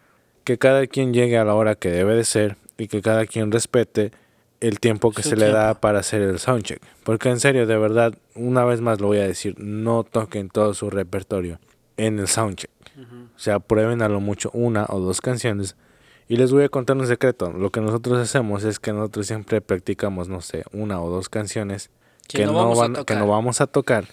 Que 0.46 0.58
cada 0.58 0.88
quien 0.88 1.14
llegue 1.14 1.38
a 1.38 1.46
la 1.46 1.54
hora 1.54 1.76
que 1.76 1.92
debe 1.92 2.16
de 2.16 2.24
ser 2.24 2.58
y 2.76 2.88
que 2.88 3.04
cada 3.04 3.28
quien 3.28 3.52
respete 3.52 4.14
el 4.62 4.80
tiempo 4.80 5.12
que 5.12 5.22
Su 5.22 5.30
se 5.30 5.36
le 5.36 5.50
da 5.50 5.76
para 5.76 6.00
hacer 6.00 6.24
el 6.24 6.40
soundcheck. 6.40 6.82
Porque 7.04 7.30
en 7.30 7.40
serio, 7.40 7.68
de 7.68 7.78
verdad, 7.78 8.16
una 8.34 8.66
vez 8.66 8.82
más 8.82 9.00
lo 9.00 9.08
voy 9.08 9.20
a 9.20 9.28
decir, 9.28 9.54
no 9.60 10.04
toquen 10.04 10.50
todo 10.50 10.74
su 10.74 10.90
repertorio 10.90 11.60
en 11.98 12.18
el 12.18 12.28
soundcheck. 12.28 12.73
O 12.98 13.40
sea, 13.40 13.60
prueben 13.60 14.02
a 14.02 14.10
lo 14.10 14.20
mucho 14.20 14.50
una 14.54 14.86
o 14.90 15.00
dos 15.00 15.22
canciones. 15.22 15.76
Y 16.28 16.38
les 16.38 16.52
voy 16.52 16.64
a 16.64 16.70
contar 16.70 16.96
un 16.98 17.08
secreto. 17.08 17.52
Lo 17.52 17.70
que 17.72 17.82
nosotros 17.82 18.18
hacemos 18.20 18.64
es 18.64 18.80
que 18.80 18.94
nosotros 18.94 19.28
siempre 19.28 19.62
practicamos, 19.62 20.30
no 20.30 20.42
sé, 20.42 20.64
una 20.72 21.02
o 21.02 21.10
dos 21.10 21.28
canciones 21.30 21.90
que, 22.28 22.46
no, 22.46 22.54
vamos 22.54 22.78
a 22.78 22.82
van- 22.82 22.94
que 22.94 22.98
tocar. 23.00 23.18
no 23.18 23.28
vamos 23.28 23.62
a 23.62 23.68
tocar 23.68 24.06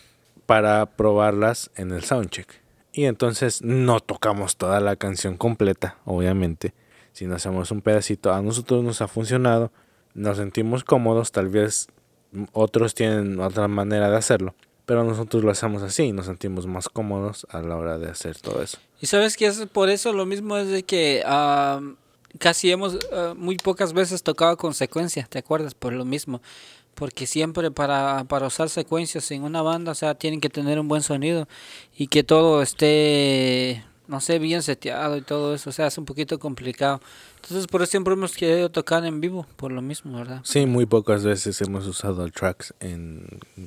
para 0.46 0.86
probarlas 0.86 1.70
en 1.76 1.92
el 1.92 2.02
soundcheck. 2.02 2.48
Y 2.92 3.04
entonces 3.04 3.62
no 3.62 4.00
tocamos 4.00 4.56
toda 4.56 4.80
la 4.80 4.96
canción 4.96 5.36
completa, 5.36 5.98
obviamente. 6.04 6.74
Si 7.12 7.26
no 7.26 7.36
hacemos 7.36 7.70
un 7.70 7.80
pedacito, 7.82 8.32
a 8.32 8.42
nosotros 8.42 8.82
nos 8.82 9.00
ha 9.02 9.06
funcionado, 9.08 9.70
nos 10.14 10.38
sentimos 10.38 10.82
cómodos, 10.82 11.30
tal 11.30 11.48
vez 11.48 11.86
otros 12.52 12.94
tienen 12.94 13.38
otra 13.40 13.68
manera 13.68 14.10
de 14.10 14.16
hacerlo, 14.16 14.54
pero 14.90 15.04
nosotros 15.04 15.44
lo 15.44 15.52
hacemos 15.52 15.84
así 15.84 16.02
y 16.02 16.12
nos 16.12 16.26
sentimos 16.26 16.66
más 16.66 16.88
cómodos 16.88 17.46
a 17.50 17.62
la 17.62 17.76
hora 17.76 17.96
de 17.96 18.10
hacer 18.10 18.36
todo 18.40 18.60
eso. 18.60 18.78
Y 19.00 19.06
sabes 19.06 19.36
que 19.36 19.46
es 19.46 19.64
por 19.66 19.88
eso 19.88 20.12
lo 20.12 20.26
mismo 20.26 20.56
es 20.56 20.66
de 20.66 20.82
que 20.82 21.22
ah, 21.24 21.80
casi 22.40 22.72
hemos 22.72 22.98
ah, 23.12 23.34
muy 23.36 23.56
pocas 23.56 23.92
veces 23.92 24.24
tocado 24.24 24.56
con 24.56 24.74
secuencia, 24.74 25.28
¿te 25.30 25.38
acuerdas? 25.38 25.74
Por 25.74 25.92
lo 25.92 26.04
mismo. 26.04 26.42
Porque 26.96 27.28
siempre 27.28 27.70
para, 27.70 28.24
para 28.24 28.48
usar 28.48 28.68
secuencias 28.68 29.30
en 29.30 29.44
una 29.44 29.62
banda, 29.62 29.92
o 29.92 29.94
sea, 29.94 30.16
tienen 30.16 30.40
que 30.40 30.48
tener 30.48 30.80
un 30.80 30.88
buen 30.88 31.02
sonido 31.02 31.46
y 31.96 32.08
que 32.08 32.24
todo 32.24 32.60
esté, 32.60 33.84
no 34.08 34.20
sé, 34.20 34.40
bien 34.40 34.60
seteado 34.60 35.16
y 35.16 35.22
todo 35.22 35.54
eso, 35.54 35.70
o 35.70 35.72
sea, 35.72 35.86
es 35.86 35.98
un 35.98 36.04
poquito 36.04 36.40
complicado. 36.40 37.00
Entonces, 37.42 37.66
por 37.66 37.82
eso 37.82 37.90
siempre 37.90 38.12
hemos 38.14 38.36
querido 38.36 38.70
tocar 38.70 39.04
en 39.04 39.20
vivo, 39.20 39.46
por 39.56 39.72
lo 39.72 39.82
mismo, 39.82 40.18
¿verdad? 40.18 40.40
Sí, 40.44 40.66
muy 40.66 40.86
pocas 40.86 41.24
veces 41.24 41.60
hemos 41.62 41.86
usado 41.86 42.28
tracks 42.30 42.74
en 42.80 43.26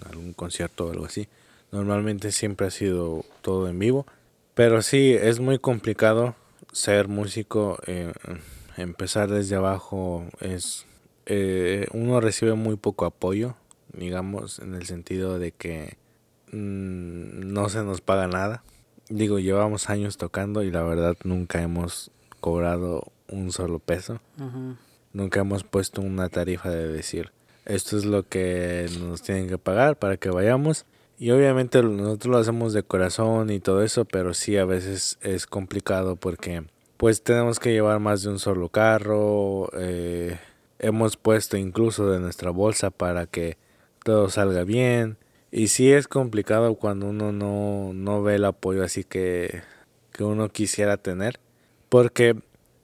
algún 0.10 0.34
concierto 0.34 0.86
o 0.88 0.92
algo 0.92 1.06
así. 1.06 1.28
Normalmente 1.72 2.32
siempre 2.32 2.68
ha 2.68 2.72
sido 2.72 3.26
todo 3.42 3.68
en 3.68 3.80
vivo. 3.80 4.06
Pero 4.54 4.84
sí, 4.84 5.14
es 5.20 5.40
muy 5.40 5.58
complicado 5.58 6.36
ser 6.72 7.08
músico. 7.08 7.80
eh, 7.88 8.14
empezar 8.78 9.30
desde 9.30 9.56
abajo 9.56 10.26
es... 10.40 10.86
eh, 11.26 11.88
uno 11.94 12.22
recibe 12.22 12.54
muy 12.54 12.76
poco 12.76 13.06
apoyo, 13.06 13.56
digamos, 13.92 14.60
en 14.60 14.76
el 14.76 14.86
sentido 14.86 15.40
de 15.40 15.52
que 15.52 15.98
mm, 16.52 17.52
no 17.52 17.70
se 17.70 17.84
nos 17.84 18.02
paga 18.02 18.28
nada. 18.28 18.64
Digo, 19.10 19.40
llevamos 19.40 19.90
años 19.90 20.18
tocando 20.18 20.64
y 20.64 20.72
la 20.72 20.84
verdad 20.84 21.18
nunca 21.24 21.62
hemos 21.62 22.12
cobrado 22.40 23.13
un 23.34 23.52
solo 23.52 23.80
peso. 23.80 24.20
Nunca 25.12 25.42
hemos 25.42 25.64
puesto 25.64 26.02
una 26.02 26.30
tarifa 26.30 26.70
de 26.70 26.88
decir, 26.88 27.32
esto 27.66 27.98
es 27.98 28.06
lo 28.06 28.28
que 28.28 28.90
nos 29.00 29.22
tienen 29.22 29.48
que 29.48 29.58
pagar 29.58 29.98
para 29.98 30.18
que 30.18 30.30
vayamos. 30.30 30.86
Y 31.20 31.32
obviamente 31.32 31.82
nosotros 31.84 32.32
lo 32.32 32.38
hacemos 32.38 32.74
de 32.74 32.84
corazón 32.84 33.50
y 33.50 33.60
todo 33.60 33.84
eso, 33.84 34.06
pero 34.06 34.34
sí 34.34 34.58
a 34.58 34.66
veces 34.66 35.18
es 35.22 35.46
complicado 35.46 36.16
porque 36.16 36.64
pues 36.98 37.22
tenemos 37.22 37.60
que 37.60 37.72
llevar 37.72 38.00
más 38.00 38.24
de 38.24 38.30
un 38.30 38.40
solo 38.40 38.70
carro. 38.70 39.70
eh, 39.78 40.38
hemos 40.80 41.16
puesto 41.16 41.56
incluso 41.56 42.10
de 42.10 42.20
nuestra 42.20 42.52
bolsa 42.52 42.90
para 42.92 43.26
que 43.26 43.58
todo 44.04 44.30
salga 44.30 44.64
bien. 44.64 45.18
Y 45.52 45.68
sí 45.68 45.92
es 45.92 46.08
complicado 46.08 46.76
cuando 46.76 47.08
uno 47.08 47.32
no, 47.32 47.94
no 47.94 48.24
ve 48.24 48.36
el 48.36 48.46
apoyo 48.46 48.84
así 48.84 49.04
que, 49.04 49.62
que 50.12 50.24
uno 50.24 50.50
quisiera 50.50 50.98
tener. 50.98 51.40
Porque, 51.90 52.36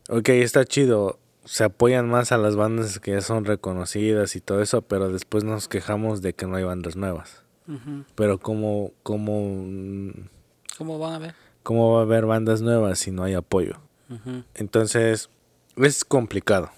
ok, 0.09 0.29
está 0.29 0.65
chido, 0.65 1.19
se 1.45 1.63
apoyan 1.63 2.09
más 2.09 2.31
a 2.31 2.37
las 2.37 2.55
bandas 2.55 2.99
que 2.99 3.11
ya 3.11 3.21
son 3.21 3.45
reconocidas 3.45 4.35
y 4.35 4.41
todo 4.41 4.61
eso, 4.61 4.81
pero 4.81 5.09
después 5.09 5.43
nos 5.43 5.67
quejamos 5.67 6.21
de 6.21 6.33
que 6.33 6.45
no 6.45 6.55
hay 6.55 6.63
bandas 6.63 6.95
nuevas. 6.95 7.43
Pero 8.15 8.39
¿cómo, 8.39 8.93
cómo, 9.03 9.63
¿Cómo 10.75 10.97
van 10.97 11.13
a 11.13 11.19
ver? 11.19 11.35
cómo 11.61 11.93
va 11.93 11.99
a 11.99 12.03
haber 12.03 12.25
bandas 12.25 12.63
nuevas 12.63 12.97
si 12.97 13.11
no 13.11 13.23
hay 13.23 13.35
apoyo? 13.35 13.75
Entonces, 14.55 15.29
es 15.77 16.03
complicado. 16.03 16.71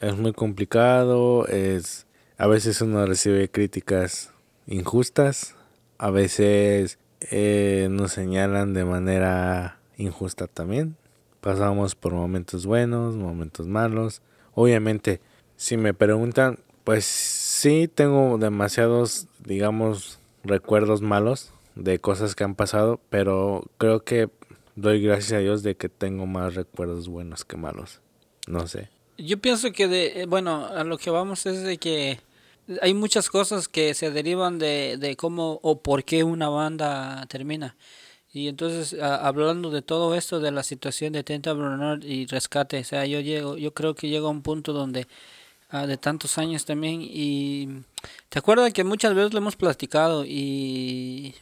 Es 0.00 0.16
muy 0.16 0.32
complicado, 0.32 1.46
es 1.46 2.06
a 2.38 2.48
veces 2.48 2.80
uno 2.80 3.06
recibe 3.06 3.48
críticas 3.48 4.32
injustas, 4.66 5.54
a 5.98 6.10
veces 6.10 6.98
eh, 7.30 7.86
nos 7.88 8.10
señalan 8.12 8.74
de 8.74 8.84
manera 8.84 9.78
injusta 9.96 10.48
también. 10.48 10.96
Pasamos 11.42 11.96
por 11.96 12.12
momentos 12.12 12.66
buenos, 12.66 13.16
momentos 13.16 13.66
malos. 13.66 14.22
Obviamente, 14.54 15.20
si 15.56 15.76
me 15.76 15.92
preguntan, 15.92 16.60
pues 16.84 17.04
sí 17.04 17.90
tengo 17.92 18.38
demasiados, 18.38 19.26
digamos, 19.44 20.20
recuerdos 20.44 21.02
malos 21.02 21.50
de 21.74 21.98
cosas 21.98 22.36
que 22.36 22.44
han 22.44 22.54
pasado, 22.54 23.00
pero 23.10 23.64
creo 23.76 24.04
que 24.04 24.30
doy 24.76 25.02
gracias 25.02 25.32
a 25.32 25.38
Dios 25.38 25.64
de 25.64 25.74
que 25.74 25.88
tengo 25.88 26.26
más 26.26 26.54
recuerdos 26.54 27.08
buenos 27.08 27.44
que 27.44 27.56
malos. 27.56 28.00
No 28.46 28.68
sé. 28.68 28.88
Yo 29.18 29.40
pienso 29.40 29.72
que, 29.72 29.88
de, 29.88 30.22
eh, 30.22 30.26
bueno, 30.26 30.66
a 30.66 30.84
lo 30.84 30.96
que 30.96 31.10
vamos 31.10 31.44
es 31.46 31.64
de 31.64 31.76
que 31.76 32.20
hay 32.80 32.94
muchas 32.94 33.28
cosas 33.28 33.66
que 33.66 33.94
se 33.94 34.12
derivan 34.12 34.60
de, 34.60 34.96
de 34.96 35.16
cómo 35.16 35.58
o 35.64 35.82
por 35.82 36.04
qué 36.04 36.22
una 36.22 36.48
banda 36.48 37.26
termina. 37.28 37.74
Y 38.32 38.48
entonces, 38.48 38.98
hablando 39.00 39.70
de 39.70 39.82
todo 39.82 40.14
esto, 40.14 40.40
de 40.40 40.50
la 40.50 40.62
situación 40.62 41.12
de 41.12 41.22
Tenta 41.22 41.52
Bernard 41.52 42.02
y 42.02 42.26
Rescate, 42.26 42.78
o 42.80 42.84
sea, 42.84 43.04
yo 43.04 43.20
llego, 43.20 43.58
yo 43.58 43.74
creo 43.74 43.94
que 43.94 44.08
llega 44.08 44.26
a 44.26 44.30
un 44.30 44.42
punto 44.42 44.72
donde, 44.72 45.06
ah, 45.68 45.86
de 45.86 45.98
tantos 45.98 46.38
años 46.38 46.64
también, 46.64 47.00
y 47.02 47.68
te 48.30 48.38
acuerdas 48.38 48.72
que 48.72 48.84
muchas 48.84 49.14
veces 49.14 49.32
lo 49.34 49.38
hemos 49.38 49.56
platicado 49.56 50.24
y 50.24 51.34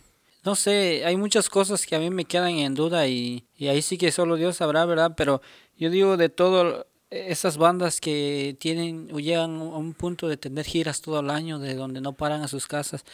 no 0.44 0.56
sé, 0.56 1.04
hay 1.04 1.16
muchas 1.16 1.48
cosas 1.48 1.86
que 1.86 1.94
a 1.94 2.00
mí 2.00 2.10
me 2.10 2.24
quedan 2.24 2.52
en 2.58 2.74
duda 2.74 3.06
y, 3.06 3.44
y 3.56 3.68
ahí 3.68 3.82
sí 3.82 3.98
que 3.98 4.10
solo 4.10 4.36
Dios 4.36 4.56
sabrá, 4.56 4.84
¿verdad? 4.84 5.12
Pero 5.16 5.42
yo 5.76 5.90
digo 5.90 6.16
de 6.16 6.28
todo, 6.28 6.86
esas 7.10 7.56
bandas 7.56 8.00
que 8.00 8.56
tienen 8.58 9.10
o 9.12 9.18
llegan 9.18 9.60
a 9.60 9.76
un 9.76 9.94
punto 9.94 10.28
de 10.28 10.36
tener 10.36 10.64
giras 10.64 11.00
todo 11.02 11.20
el 11.20 11.30
año, 11.30 11.58
de 11.58 11.74
donde 11.74 12.00
no 12.00 12.14
paran 12.14 12.42
a 12.42 12.48
sus 12.48 12.66
casas, 12.66 13.04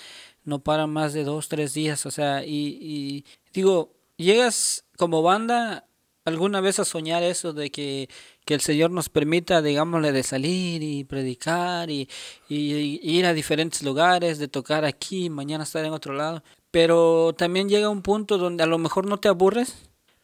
no 0.44 0.60
paran 0.60 0.90
más 0.90 1.12
de 1.14 1.24
dos, 1.24 1.48
tres 1.48 1.74
días, 1.74 2.06
o 2.06 2.10
sea, 2.10 2.44
y, 2.44 2.78
y 2.80 3.24
digo, 3.56 3.92
llegas 4.16 4.84
como 4.96 5.22
banda 5.22 5.88
alguna 6.24 6.60
vez 6.60 6.78
a 6.80 6.84
soñar 6.84 7.22
eso 7.22 7.52
de 7.52 7.70
que, 7.70 8.08
que 8.44 8.54
el 8.54 8.60
Señor 8.60 8.90
nos 8.90 9.08
permita, 9.08 9.62
digámosle, 9.62 10.10
de 10.12 10.22
salir 10.22 10.82
y 10.82 11.04
predicar 11.04 11.88
y, 11.90 12.08
y- 12.48 12.98
y 13.02 13.18
ir 13.18 13.26
a 13.26 13.32
diferentes 13.32 13.82
lugares, 13.82 14.38
de 14.38 14.48
tocar 14.48 14.84
aquí, 14.84 15.30
mañana 15.30 15.64
estar 15.64 15.84
en 15.84 15.92
otro 15.92 16.14
lado. 16.14 16.42
Pero 16.72 17.32
también 17.38 17.68
llega 17.68 17.88
un 17.88 18.02
punto 18.02 18.38
donde 18.38 18.64
a 18.64 18.66
lo 18.66 18.78
mejor 18.78 19.06
no 19.06 19.18
te 19.18 19.28
aburres, 19.28 19.76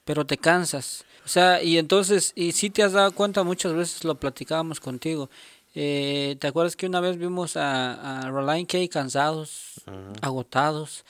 pero 0.05 0.27
te 0.27 0.37
cansas. 0.39 1.05
O 1.25 1.29
sea, 1.29 1.63
y 1.63 1.79
entonces, 1.79 2.33
y 2.35 2.51
si 2.53 2.69
te 2.71 2.83
has 2.83 2.93
dado 2.93 3.13
cuenta, 3.13 3.45
muchas 3.45 3.73
veces 3.75 4.03
lo 4.05 4.17
platicábamos 4.17 4.81
contigo. 4.81 5.31
Eh, 5.75 6.37
¿Te 6.41 6.49
acuerdas 6.49 6.75
que 6.75 6.87
una 6.87 7.01
vez 7.01 7.17
vimos 7.17 7.57
a, 7.57 8.23
a 8.23 8.29
Roland 8.31 8.67
K 8.67 8.79
cansados, 8.91 9.81
agotados? 10.21 11.05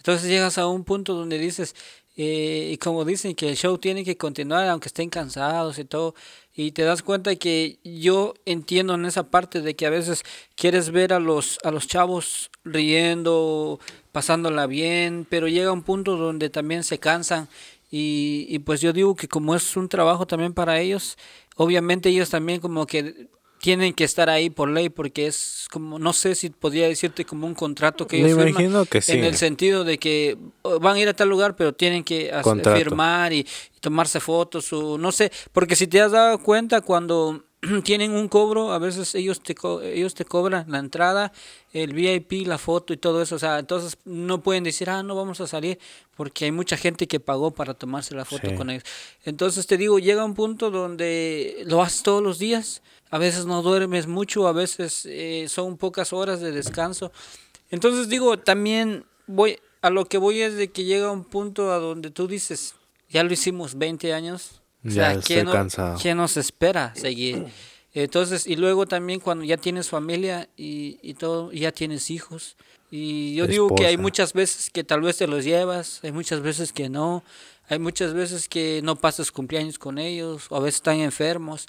Entonces 0.00 0.28
llegas 0.30 0.56
a 0.56 0.66
un 0.66 0.84
punto 0.84 1.14
donde 1.14 1.38
dices, 1.38 1.74
eh, 2.16 2.70
y 2.72 2.78
como 2.78 3.04
dicen 3.04 3.34
que 3.34 3.50
el 3.50 3.56
show 3.56 3.76
tiene 3.78 4.02
que 4.04 4.16
continuar 4.16 4.66
aunque 4.68 4.88
estén 4.88 5.10
cansados 5.10 5.78
y 5.78 5.84
todo, 5.84 6.14
y 6.54 6.72
te 6.72 6.82
das 6.82 7.02
cuenta 7.02 7.36
que 7.36 7.78
yo 7.84 8.34
entiendo 8.46 8.94
en 8.94 9.04
esa 9.04 9.30
parte 9.30 9.60
de 9.60 9.76
que 9.76 9.86
a 9.86 9.90
veces 9.90 10.24
quieres 10.56 10.90
ver 10.90 11.12
a 11.12 11.20
los 11.20 11.58
a 11.64 11.70
los 11.70 11.86
chavos 11.86 12.50
riendo, 12.64 13.78
pasándola 14.12 14.66
bien, 14.66 15.26
pero 15.28 15.48
llega 15.48 15.72
un 15.72 15.82
punto 15.82 16.16
donde 16.16 16.50
también 16.50 16.84
se 16.84 16.98
cansan. 16.98 17.48
Y, 17.90 18.46
y 18.48 18.60
pues 18.60 18.80
yo 18.80 18.92
digo 18.92 19.16
que 19.16 19.28
como 19.28 19.54
es 19.54 19.76
un 19.76 19.88
trabajo 19.88 20.26
también 20.26 20.54
para 20.54 20.80
ellos, 20.80 21.18
obviamente 21.56 22.08
ellos 22.08 22.30
también 22.30 22.60
como 22.60 22.86
que 22.86 23.28
tienen 23.60 23.92
que 23.92 24.04
estar 24.04 24.30
ahí 24.30 24.48
por 24.50 24.68
ley 24.70 24.88
porque 24.88 25.26
es 25.26 25.66
como 25.70 25.98
no 25.98 26.12
sé 26.12 26.34
si 26.34 26.48
podría 26.50 26.88
decirte 26.88 27.24
como 27.24 27.46
un 27.46 27.54
contrato 27.54 28.06
que 28.06 28.16
Me 28.16 28.22
ellos 28.28 28.38
firman 28.38 28.50
imagino 28.50 28.86
que 28.86 29.02
sí. 29.02 29.12
en 29.12 29.24
el 29.24 29.36
sentido 29.36 29.84
de 29.84 29.98
que 29.98 30.38
oh, 30.62 30.80
van 30.80 30.96
a 30.96 31.00
ir 31.00 31.08
a 31.08 31.14
tal 31.14 31.28
lugar 31.28 31.56
pero 31.56 31.72
tienen 31.74 32.02
que 32.02 32.32
hacer- 32.32 32.76
firmar 32.76 33.32
y 33.32 33.46
tomarse 33.80 34.18
fotos 34.20 34.72
o 34.72 34.96
no 34.98 35.12
sé, 35.12 35.30
porque 35.52 35.76
si 35.76 35.86
te 35.86 36.00
has 36.00 36.12
dado 36.12 36.38
cuenta 36.38 36.80
cuando 36.80 37.44
tienen 37.84 38.12
un 38.12 38.28
cobro, 38.28 38.72
a 38.72 38.78
veces 38.78 39.14
ellos 39.14 39.42
te, 39.42 39.54
co- 39.54 39.82
ellos 39.82 40.14
te 40.14 40.24
cobran 40.24 40.70
la 40.70 40.78
entrada, 40.78 41.32
el 41.72 41.92
VIP, 41.92 42.46
la 42.46 42.56
foto 42.58 42.92
y 42.92 42.96
todo 42.96 43.20
eso, 43.22 43.36
o 43.36 43.38
sea, 43.38 43.58
entonces 43.58 43.98
no 44.04 44.42
pueden 44.42 44.64
decir, 44.64 44.88
ah, 44.90 45.02
no 45.02 45.14
vamos 45.14 45.40
a 45.40 45.46
salir, 45.46 45.78
porque 46.16 46.46
hay 46.46 46.52
mucha 46.52 46.76
gente 46.76 47.06
que 47.06 47.20
pagó 47.20 47.50
para 47.50 47.74
tomarse 47.74 48.14
la 48.14 48.24
foto 48.24 48.48
Sí. 48.50 48.54
con 48.56 48.70
ellos. 48.70 48.84
Entonces 49.24 49.66
te 49.66 49.76
digo, 49.76 49.98
llega 49.98 50.24
un 50.24 50.34
punto 50.34 50.70
donde 50.70 51.62
lo 51.66 51.82
haces 51.82 52.02
todos 52.02 52.22
los 52.22 52.38
días, 52.38 52.82
a 53.10 53.18
veces 53.18 53.44
no 53.46 53.60
duermes 53.62 54.06
mucho, 54.06 54.46
a 54.48 54.52
veces 54.52 55.04
eh, 55.06 55.46
son 55.48 55.76
pocas 55.76 56.12
horas 56.12 56.40
de 56.40 56.52
descanso. 56.52 57.12
Entonces 57.70 58.08
digo, 58.08 58.38
también 58.38 59.04
voy, 59.26 59.58
a 59.82 59.90
lo 59.90 60.04
que 60.06 60.16
voy 60.18 60.40
es 60.40 60.54
de 60.56 60.70
que 60.70 60.84
llega 60.84 61.10
un 61.10 61.24
punto 61.24 61.72
a 61.72 61.78
donde 61.78 62.10
tú 62.10 62.26
dices, 62.26 62.74
ya 63.08 63.22
lo 63.24 63.32
hicimos 63.32 63.76
20 63.76 64.12
años. 64.14 64.59
O 64.84 64.88
Ya 64.88 64.92
sea, 64.94 65.12
estoy 65.14 65.36
¿qué, 65.36 65.44
no- 65.44 65.52
cansado. 65.52 65.98
qué 66.02 66.14
nos 66.14 66.36
espera 66.36 66.92
seguir? 66.94 67.46
Entonces, 67.92 68.46
y 68.46 68.56
luego 68.56 68.86
también 68.86 69.18
cuando 69.20 69.44
ya 69.44 69.56
tienes 69.56 69.88
familia 69.88 70.48
y, 70.56 70.98
y 71.02 71.14
todo, 71.14 71.50
ya 71.52 71.72
tienes 71.72 72.10
hijos. 72.10 72.56
Y 72.90 73.34
yo 73.34 73.46
digo 73.46 73.74
que 73.74 73.86
hay 73.86 73.94
Esposa. 73.94 74.02
muchas 74.02 74.32
veces 74.32 74.70
que 74.70 74.84
tal 74.84 75.00
vez 75.00 75.16
te 75.16 75.26
los 75.26 75.44
llevas, 75.44 76.00
hay 76.02 76.12
muchas 76.12 76.40
veces 76.40 76.72
que 76.72 76.88
no, 76.88 77.22
hay 77.68 77.78
muchas 77.78 78.14
veces 78.14 78.48
que 78.48 78.80
no 78.82 78.96
pasas 78.96 79.30
cumpleaños 79.32 79.78
con 79.78 79.98
ellos, 79.98 80.46
o 80.50 80.56
a 80.56 80.60
veces 80.60 80.76
están 80.76 81.00
enfermos. 81.00 81.66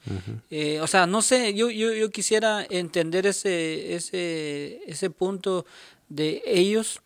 Eh, 0.49 0.79
o 0.81 0.87
sea, 0.87 1.05
no 1.07 1.21
sé, 1.21 1.53
yo, 1.53 1.69
yo, 1.69 1.91
yo 1.93 2.09
quisiera 2.11 2.65
entender 2.69 3.25
ese, 3.27 3.95
ese, 3.95 4.79
ese 4.87 5.09
punto 5.09 5.65
de 6.09 6.41
ellos 6.45 7.01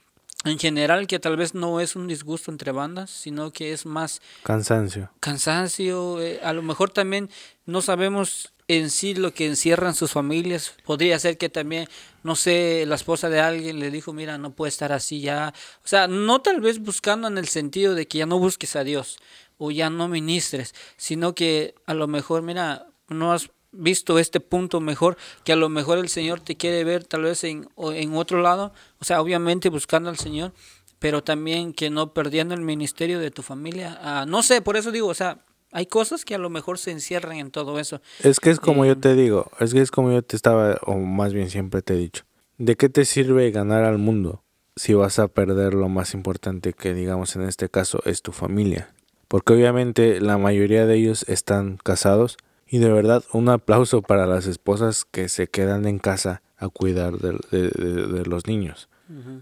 en 0.46 0.60
general, 0.60 1.08
que 1.08 1.20
tal 1.20 1.36
vez 1.36 1.54
no 1.54 1.80
es 1.82 1.96
un 1.96 2.08
disgusto 2.08 2.52
entre 2.52 2.72
bandas, 2.72 3.10
sino 3.10 3.52
que 3.52 3.74
es 3.74 3.86
más 3.86 4.22
Cansancio. 4.43 5.12
cansancio, 5.20 6.22
eh, 6.22 6.39
a 6.43 6.54
lo 6.54 6.62
mejor 6.62 6.91
también 6.91 7.30
no 7.66 7.82
sabemos 7.82 8.54
en 8.68 8.89
sí 8.89 9.14
lo 9.14 9.34
que 9.34 9.46
encierran 9.48 9.93
sus 9.96 10.12
familias. 10.12 10.74
Podría 10.86 11.20
ser 11.20 11.38
que 11.38 11.50
también, 11.50 11.88
no 12.24 12.36
sé, 12.36 12.86
la 12.88 12.96
esposa 12.96 13.30
de 13.30 13.39
alguien 13.39 13.80
le 13.80 13.91
dijo, 13.91 14.14
mira, 14.14 14.38
no 14.38 14.52
puede 14.52 14.70
estar 14.70 14.91
así 14.91 15.22
ya. 15.22 15.54
O 15.84 15.88
sea, 15.88 16.08
no 16.08 16.41
tal 16.41 16.62
vez 16.62 16.80
buscando 16.80 17.28
en 17.28 17.38
el 17.38 17.48
sentido 17.48 17.96
de 17.96 18.08
que 18.08 18.20
ya 18.20 18.26
no 18.26 18.39
busques 18.39 18.76
a 18.76 18.84
Dios 18.84 19.18
o 19.58 19.72
ya 19.72 19.89
no 19.89 20.08
ministres, 20.08 20.74
sino 20.98 21.36
que 21.36 21.76
a 21.86 21.93
lo 21.93 22.08
mejor, 22.08 22.41
mira, 22.41 22.88
no 23.08 23.34
has 23.34 23.50
visto 23.76 24.20
este 24.20 24.40
punto 24.40 24.80
mejor, 24.80 25.18
que 25.44 25.54
a 25.54 25.56
lo 25.56 25.70
mejor 25.70 25.98
el 25.98 26.10
Señor 26.10 26.40
te 26.40 26.56
quiere 26.56 26.84
ver 26.84 27.04
tal 27.04 27.24
vez 27.24 27.44
en, 27.44 27.68
en 27.78 28.16
otro 28.16 28.42
lado, 28.42 28.74
o 29.00 29.06
sea, 29.06 29.22
obviamente 29.22 29.70
buscando 29.70 30.10
al 30.10 30.18
Señor, 30.18 30.54
pero 31.00 31.24
también 31.24 31.74
que 31.74 31.90
no 31.90 32.14
perdiendo 32.14 32.56
el 32.56 32.62
ministerio 32.62 33.20
de 33.20 33.32
tu 33.32 33.42
familia. 33.42 34.00
Ah, 34.02 34.26
no 34.28 34.42
sé, 34.44 34.62
por 34.62 34.78
eso 34.78 34.92
digo, 34.92 35.08
o 35.08 35.14
sea, 35.14 35.40
hay 35.72 35.88
cosas 35.88 36.24
que 36.24 36.36
a 36.36 36.38
lo 36.38 36.50
mejor 36.50 36.78
se 36.78 36.92
encierran 36.92 37.38
en 37.38 37.52
todo 37.52 37.80
eso. 37.80 38.02
Es 38.24 38.40
que 38.40 38.50
es 38.50 38.60
como 38.60 38.86
Eh, 38.86 38.88
yo 38.88 38.98
te 38.98 39.14
digo, 39.14 39.52
es 39.60 39.74
que 39.74 39.82
es 39.82 39.92
como 39.92 40.12
yo 40.12 40.22
te 40.22 40.36
estaba, 40.36 40.80
o 40.84 40.96
más 40.96 41.34
bien 41.34 41.50
siempre 41.50 41.82
te 41.82 41.96
he 41.96 41.98
dicho. 41.98 42.24
¿De 42.58 42.76
qué 42.78 42.88
te 42.88 43.04
sirve 43.04 43.52
ganar 43.52 43.84
al 43.84 43.98
mundo 43.98 44.42
si 44.78 44.94
vas 44.94 45.20
a 45.20 45.28
perder 45.28 45.74
lo 45.74 45.90
más 45.90 46.14
importante 46.14 46.74
que 46.74 46.94
digamos 46.94 47.36
en 47.36 47.42
este 47.42 47.68
caso 47.68 48.02
es 48.06 48.22
tu 48.22 48.32
familia? 48.32 48.94
Porque 49.28 49.54
obviamente 49.54 50.22
la 50.22 50.38
mayoría 50.38 50.86
de 50.86 50.96
ellos 50.96 51.26
están 51.28 51.78
casados 51.84 52.38
y 52.68 52.80
de 52.80 52.91
verdad 52.91 53.24
un 53.32 53.49
aplauso 53.49 54.01
para 54.01 54.26
las 54.26 54.47
esposas 54.47 55.05
que 55.05 55.30
se 55.30 55.47
quedan 55.47 55.86
en 55.86 55.99
casa 55.99 56.41
a 56.57 56.70
cuidar 56.70 57.18
de, 57.18 57.38
de- 57.51 57.70
de- 57.70 58.07
de 58.07 58.26
los 58.26 58.47
niños. 58.47 58.89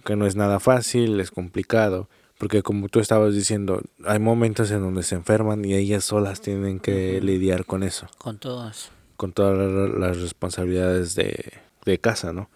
Que 0.03 0.17
no 0.17 0.25
es 0.25 0.35
nada 0.35 0.59
fácil, 0.59 1.19
es 1.21 1.31
complicado. 1.31 2.09
Porque 2.37 2.61
como 2.63 2.89
tú 2.89 2.99
estabas 2.99 3.33
diciendo, 3.33 3.81
hay 4.05 4.19
momentos 4.19 4.69
en 4.71 4.81
donde 4.81 5.03
se 5.03 5.15
enferman 5.15 5.63
y 5.63 5.73
ellas 5.75 6.03
solas 6.03 6.41
tienen 6.41 6.79
que 6.81 7.21
lidiar 7.21 7.63
con 7.65 7.83
eso 7.83 8.07
Con 8.17 8.39
todo 8.39 8.67
eso. 8.69 8.89
con 9.15 9.31
todas 9.31 9.55
la- 9.57 10.07
las 10.07 10.19
responsabilidades 10.19 11.15
de, 11.15 11.53
de 11.85 11.97
casa, 11.99 12.33
¿no? 12.33 12.49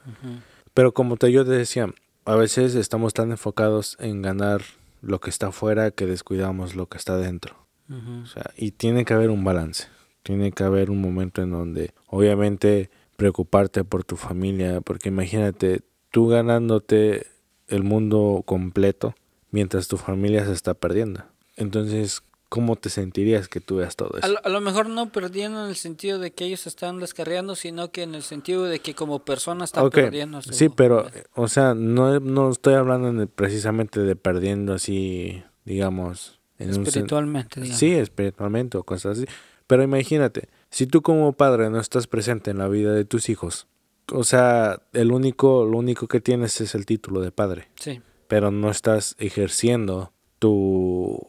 Pero 0.73 0.93
como 0.93 1.15
te, 1.15 1.31
yo 1.31 1.45
te 1.45 1.51
decía, 1.51 1.87
a 2.25 2.35
veces 2.35 2.75
estamos 2.75 3.13
tan 3.13 3.31
enfocados 3.31 3.95
en 3.99 4.21
ganar 4.21 4.61
lo 5.01 5.19
que 5.21 5.29
está 5.29 5.47
afuera 5.47 5.91
que 5.91 6.05
descuidamos 6.07 6.75
lo 6.75 6.87
que 6.87 6.97
está 6.97 7.15
dentro. 7.17 7.55
O 7.89 8.25
sea, 8.25 8.51
y 8.57 8.71
tiene 8.71 9.05
que 9.05 9.13
haber 9.13 9.29
un 9.29 9.45
balance. 9.45 9.87
Tiene 10.27 10.51
que 10.51 10.65
haber 10.65 10.91
un 10.91 10.99
momento 10.99 11.41
en 11.41 11.51
donde, 11.51 11.93
obviamente, 12.07 12.89
preocuparte 13.15 13.85
por 13.85 14.03
tu 14.03 14.17
familia, 14.17 14.81
porque 14.81 15.07
imagínate, 15.07 15.83
tú 16.11 16.27
ganándote 16.27 17.27
el 17.69 17.83
mundo 17.83 18.43
completo 18.45 19.15
mientras 19.51 19.87
tu 19.87 19.95
familia 19.95 20.45
se 20.45 20.51
está 20.51 20.73
perdiendo. 20.73 21.23
Entonces, 21.55 22.23
¿cómo 22.49 22.75
te 22.75 22.89
sentirías 22.89 23.47
que 23.47 23.61
tú 23.61 23.77
veas 23.77 23.95
todo 23.95 24.11
A 24.15 24.19
eso? 24.19 24.33
lo, 24.33 24.39
a 24.45 24.49
lo 24.49 24.59
mejor 24.59 24.89
no 24.89 25.09
perdiendo 25.13 25.63
en 25.63 25.69
el 25.69 25.77
sentido 25.77 26.19
de 26.19 26.31
que 26.31 26.43
ellos 26.43 26.67
están 26.67 26.99
descarriando, 26.99 27.55
sino 27.55 27.89
que 27.91 28.03
en 28.03 28.13
el 28.13 28.23
sentido 28.23 28.65
de 28.65 28.79
que 28.79 28.95
como 28.95 29.19
persona 29.19 29.63
están 29.63 29.85
Ok, 29.85 29.93
perdiendo. 29.93 30.41
su- 30.41 30.51
Sí, 30.51 30.67
pero, 30.67 31.07
o 31.35 31.47
sea, 31.47 31.73
no, 31.73 32.19
no 32.19 32.51
estoy 32.51 32.73
hablando 32.73 33.13
de- 33.13 33.27
precisamente 33.27 34.01
de 34.01 34.17
perdiendo 34.17 34.73
así, 34.73 35.41
digamos, 35.63 36.37
en 36.59 36.75
un 36.75 36.83
espiritualmente, 36.83 37.61
digamos. 37.61 37.79
Sí, 37.79 37.93
espiritualmente 37.93 38.77
o 38.77 38.83
cosas 38.83 39.17
así. 39.19 39.25
Pero 39.67 39.83
imagínate, 39.83 40.47
si 40.69 40.87
tú 40.87 41.01
como 41.01 41.33
padre 41.33 41.69
no 41.69 41.79
estás 41.79 42.07
presente 42.07 42.51
en 42.51 42.57
la 42.57 42.67
vida 42.67 42.93
de 42.93 43.05
tus 43.05 43.29
hijos, 43.29 43.67
o 44.13 44.23
sea, 44.23 44.81
el 44.93 45.11
único, 45.11 45.65
lo 45.65 45.77
único 45.77 46.07
que 46.07 46.21
tienes 46.21 46.59
es 46.61 46.73
el 46.75 46.85
título 46.85 47.19
de 47.19 47.31
padre, 47.31 47.67
Sí. 47.79 48.01
pero 48.29 48.49
no 48.51 48.69
estás 48.71 49.15
ejerciendo 49.19 50.11
tu 50.39 51.19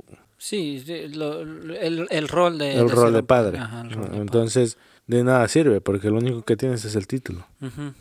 Sí, 0.41 0.85
lo- 1.15 1.41
el, 1.43 2.07
el 2.11 2.29
rol 2.29 2.59
de... 2.59 2.77
el 2.77 2.87
de 2.87 2.95
rol 2.95 3.05
ser 3.07 3.13
de 3.15 3.23
padre. 3.25 3.59
Ajá, 3.59 3.81
el 3.81 3.91
rol 3.91 4.03
de 4.03 4.07
padre. 4.09 4.21
Entonces, 4.23 4.79
de 5.09 5.25
nada 5.25 5.49
sirve, 5.49 5.81
porque 5.81 6.11
lo 6.11 6.19
único 6.19 6.43
que 6.43 6.57
tienes 6.57 6.85
es 6.85 6.95
el 6.95 7.09
título. 7.09 7.45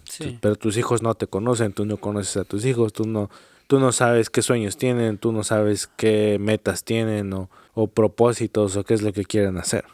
Sí. 0.03 0.37
Pero 0.39 0.55
tus 0.55 0.77
hijos 0.77 1.01
no 1.01 1.15
te 1.15 1.25
conocen, 1.25 1.73
tú 1.73 1.85
no 1.87 1.97
conoces 1.97 2.37
a 2.37 2.43
tus 2.43 2.63
hijos, 2.65 2.93
tú 2.93 3.05
no, 3.07 3.31
tú 3.65 3.79
no 3.79 3.91
sabes 3.91 4.29
qué 4.29 4.43
sueños 4.43 4.77
tienen, 4.77 5.17
tú 5.17 5.31
no 5.31 5.43
sabes 5.43 5.87
qué 5.87 6.37
metas 6.39 6.83
tienen 6.83 7.33
o, 7.33 7.49
o 7.79 7.87
propósitos 7.87 8.75
o 8.75 8.83
qué 8.83 8.93
es 8.95 9.01
lo 9.03 9.13
que 9.13 9.23
quieren 9.23 9.57
hacer. 9.57 9.85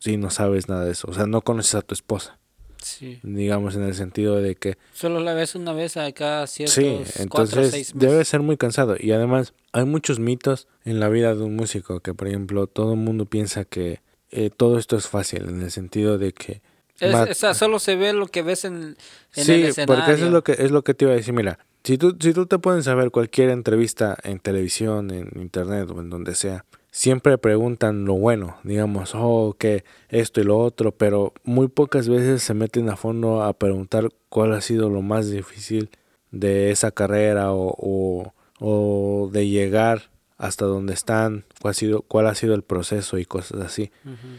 Si 0.00 0.16
no 0.18 0.28
sabes 0.30 0.68
nada 0.68 0.84
de 0.84 0.92
eso, 0.92 1.08
o 1.10 1.14
sea, 1.14 1.26
no 1.26 1.40
conoces 1.40 1.74
a 1.76 1.82
tu 1.82 1.94
esposa, 1.94 2.38
sí. 2.76 3.20
digamos 3.22 3.74
en 3.76 3.84
el 3.84 3.94
sentido 3.94 4.36
de 4.42 4.54
que 4.56 4.76
Solo 4.92 5.20
la 5.20 5.32
ves 5.34 5.54
una 5.54 5.72
vez 5.72 5.96
a 5.96 6.10
cada 6.12 6.46
ciertos 6.46 6.74
sí, 6.74 6.98
cuatro 6.98 7.22
entonces 7.22 7.70
seis 7.70 7.94
meses. 7.94 8.10
debe 8.10 8.24
ser 8.24 8.40
muy 8.40 8.56
cansado 8.58 8.96
y 8.98 9.12
además 9.12 9.54
hay 9.72 9.84
muchos 9.86 10.18
mitos 10.18 10.68
en 10.84 11.00
la 11.00 11.08
vida 11.08 11.34
de 11.34 11.42
un 11.42 11.56
músico 11.56 12.00
que 12.00 12.12
por 12.12 12.28
ejemplo 12.28 12.66
todo 12.66 12.92
el 12.92 12.98
mundo 12.98 13.24
piensa 13.26 13.64
que 13.64 14.00
eh, 14.30 14.50
todo 14.54 14.78
esto 14.78 14.96
es 14.96 15.06
fácil 15.08 15.48
en 15.48 15.62
el 15.62 15.70
sentido 15.70 16.18
de 16.18 16.32
que 16.32 16.60
Es- 17.00 17.14
o 17.14 17.34
sea, 17.34 17.54
solo 17.54 17.78
se 17.78 17.96
ve 17.96 18.12
lo 18.12 18.26
que 18.26 18.42
ves 18.42 18.64
en, 18.66 18.96
en 19.36 19.44
sí, 19.44 19.52
el 19.52 19.64
escenario. 19.66 19.94
porque 20.04 20.12
eso 20.16 20.26
es 20.26 20.32
lo 20.32 20.44
que 20.44 20.52
es 20.58 20.70
lo 20.70 20.82
que 20.84 20.92
te 20.94 21.04
iba 21.06 21.12
a 21.12 21.16
decir. 21.16 21.32
Mira, 21.34 21.58
si 21.84 21.96
tú 21.98 22.16
si 22.20 22.32
tú 22.34 22.46
te 22.46 22.58
puedes 22.58 22.84
saber 22.84 23.10
cualquier 23.10 23.48
entrevista 23.50 24.16
en 24.22 24.38
televisión, 24.38 25.10
en 25.10 25.30
internet 25.40 25.88
o 25.90 26.00
en 26.00 26.10
donde 26.10 26.34
sea, 26.34 26.64
siempre 26.92 27.38
preguntan 27.38 28.04
lo 28.04 28.14
bueno, 28.14 28.58
digamos, 28.62 29.14
oh, 29.16 29.56
que 29.58 29.82
esto 30.10 30.40
y 30.40 30.44
lo 30.44 30.58
otro, 30.58 30.92
pero 30.92 31.32
muy 31.42 31.66
pocas 31.66 32.08
veces 32.08 32.42
se 32.42 32.54
meten 32.54 32.88
a 32.90 32.96
fondo 32.96 33.42
a 33.42 33.54
preguntar 33.54 34.10
cuál 34.28 34.52
ha 34.52 34.60
sido 34.60 34.88
lo 34.90 35.02
más 35.02 35.28
difícil 35.28 35.90
de 36.30 36.70
esa 36.70 36.92
carrera 36.92 37.52
o, 37.52 37.74
o, 37.78 38.34
o 38.60 39.30
de 39.32 39.48
llegar 39.48 40.12
hasta 40.36 40.66
donde 40.66 40.92
están, 40.92 41.44
cuál 41.60 41.70
ha 41.70 41.74
sido 41.74 42.02
cuál 42.02 42.26
ha 42.26 42.34
sido 42.34 42.54
el 42.54 42.62
proceso 42.62 43.18
y 43.18 43.24
cosas 43.24 43.60
así. 43.62 43.90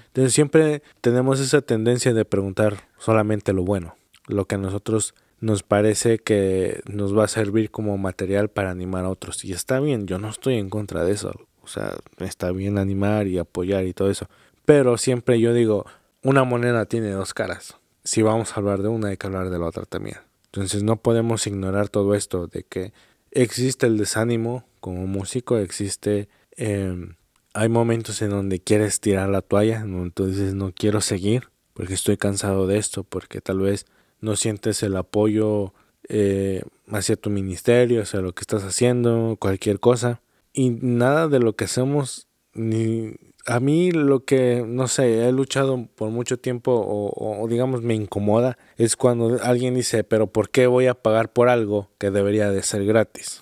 Entonces 0.08 0.34
siempre 0.34 0.84
tenemos 1.02 1.40
esa 1.40 1.62
tendencia 1.62 2.14
de 2.14 2.26
preguntar 2.26 2.90
solamente 2.98 3.54
lo 3.54 3.64
bueno, 3.64 3.96
lo 4.28 4.46
que 4.46 4.56
a 4.56 4.58
nosotros 4.60 5.16
nos 5.40 5.64
parece 5.64 6.20
que 6.20 6.82
nos 6.86 7.18
va 7.18 7.26
a 7.26 7.30
servir 7.30 7.72
como 7.72 7.98
material 7.98 8.50
para 8.50 8.72
animar 8.72 9.06
a 9.06 9.10
otros. 9.10 9.44
Y 9.44 9.54
está 9.54 9.80
bien, 9.80 10.06
yo 10.06 10.20
no 10.20 10.30
estoy 10.30 10.56
en 10.56 10.70
contra 10.70 11.04
de 11.04 11.14
eso. 11.14 11.34
O 11.64 11.68
sea, 11.68 11.96
está 12.20 12.52
bien 12.52 12.78
animar 12.78 13.28
y 13.28 13.38
apoyar 13.38 13.86
y 13.86 13.94
todo 13.94 14.10
eso. 14.10 14.28
Pero 14.66 14.98
siempre 14.98 15.40
yo 15.40 15.54
digo, 15.54 15.86
una 16.22 16.44
moneda 16.44 16.86
tiene 16.86 17.12
dos 17.12 17.34
caras. 17.34 17.78
Si 18.04 18.22
vamos 18.22 18.52
a 18.52 18.56
hablar 18.56 18.82
de 18.82 18.90
una, 18.90 19.10
hay 19.10 19.18
que 19.18 19.28
hablar 19.28 19.50
de 19.50 19.60
la 19.60 19.66
otra 19.66 19.86
también. 19.86 20.18
Entonces 20.46 20.84
no 20.84 20.98
podemos 20.98 21.48
ignorar 21.48 21.90
todo 21.90 22.16
esto 22.16 22.48
de 22.48 22.64
que 22.64 22.94
existe 23.32 23.88
el 23.88 23.98
desánimo 23.98 24.66
como 24.80 25.08
músico, 25.08 25.58
existe... 25.58 26.30
em, 26.56 27.16
hay 27.56 27.70
momentos 27.70 28.22
en 28.24 28.32
donde 28.32 28.60
quieres 28.60 29.00
tirar 29.00 29.30
la 29.30 29.42
toalla, 29.42 29.82
en 29.82 30.12
donde 30.16 30.54
no 30.54 30.74
quiero 30.76 31.02
seguir 31.02 31.50
porque 31.74 31.94
estoy 31.94 32.18
cansado 32.18 32.68
de 32.68 32.78
esto, 32.78 33.04
porque 33.04 33.42
tal 33.42 33.60
vez 33.60 33.86
no 34.22 34.36
sientes 34.36 34.84
el 34.84 34.96
apoyo 34.96 35.74
eh, 36.08 36.64
hacia 36.90 37.16
tu 37.16 37.30
ministerio, 37.30 38.04
hacia 38.04 38.22
lo 38.22 38.34
que 38.34 38.42
estás 38.42 38.64
haciendo, 38.64 39.38
cualquier 39.40 39.80
cosa. 39.80 40.22
Y 40.54 40.70
nada 40.70 41.28
de 41.28 41.40
lo 41.40 41.56
que 41.56 41.66
hacemos, 41.66 42.28
ni 42.54 43.16
a 43.46 43.60
mí 43.60 43.92
lo 43.92 44.24
que, 44.24 44.64
no 44.66 44.88
sé, 44.88 45.28
he 45.28 45.32
luchado 45.32 45.88
por 45.96 46.10
mucho 46.10 46.38
tiempo 46.38 46.72
o, 46.72 47.42
o 47.42 47.48
digamos 47.48 47.82
me 47.82 47.96
incomoda, 47.96 48.58
es 48.78 48.96
cuando 48.96 49.40
alguien 49.44 49.76
dice, 49.76 50.04
pero 50.04 50.28
¿por 50.28 50.50
qué 50.50 50.68
voy 50.68 50.88
a 50.88 50.94
pagar 50.94 51.34
por 51.34 51.50
algo 51.50 51.90
que 51.98 52.12
debería 52.12 52.52
de 52.52 52.64
ser 52.64 52.86
gratis? 52.86 53.42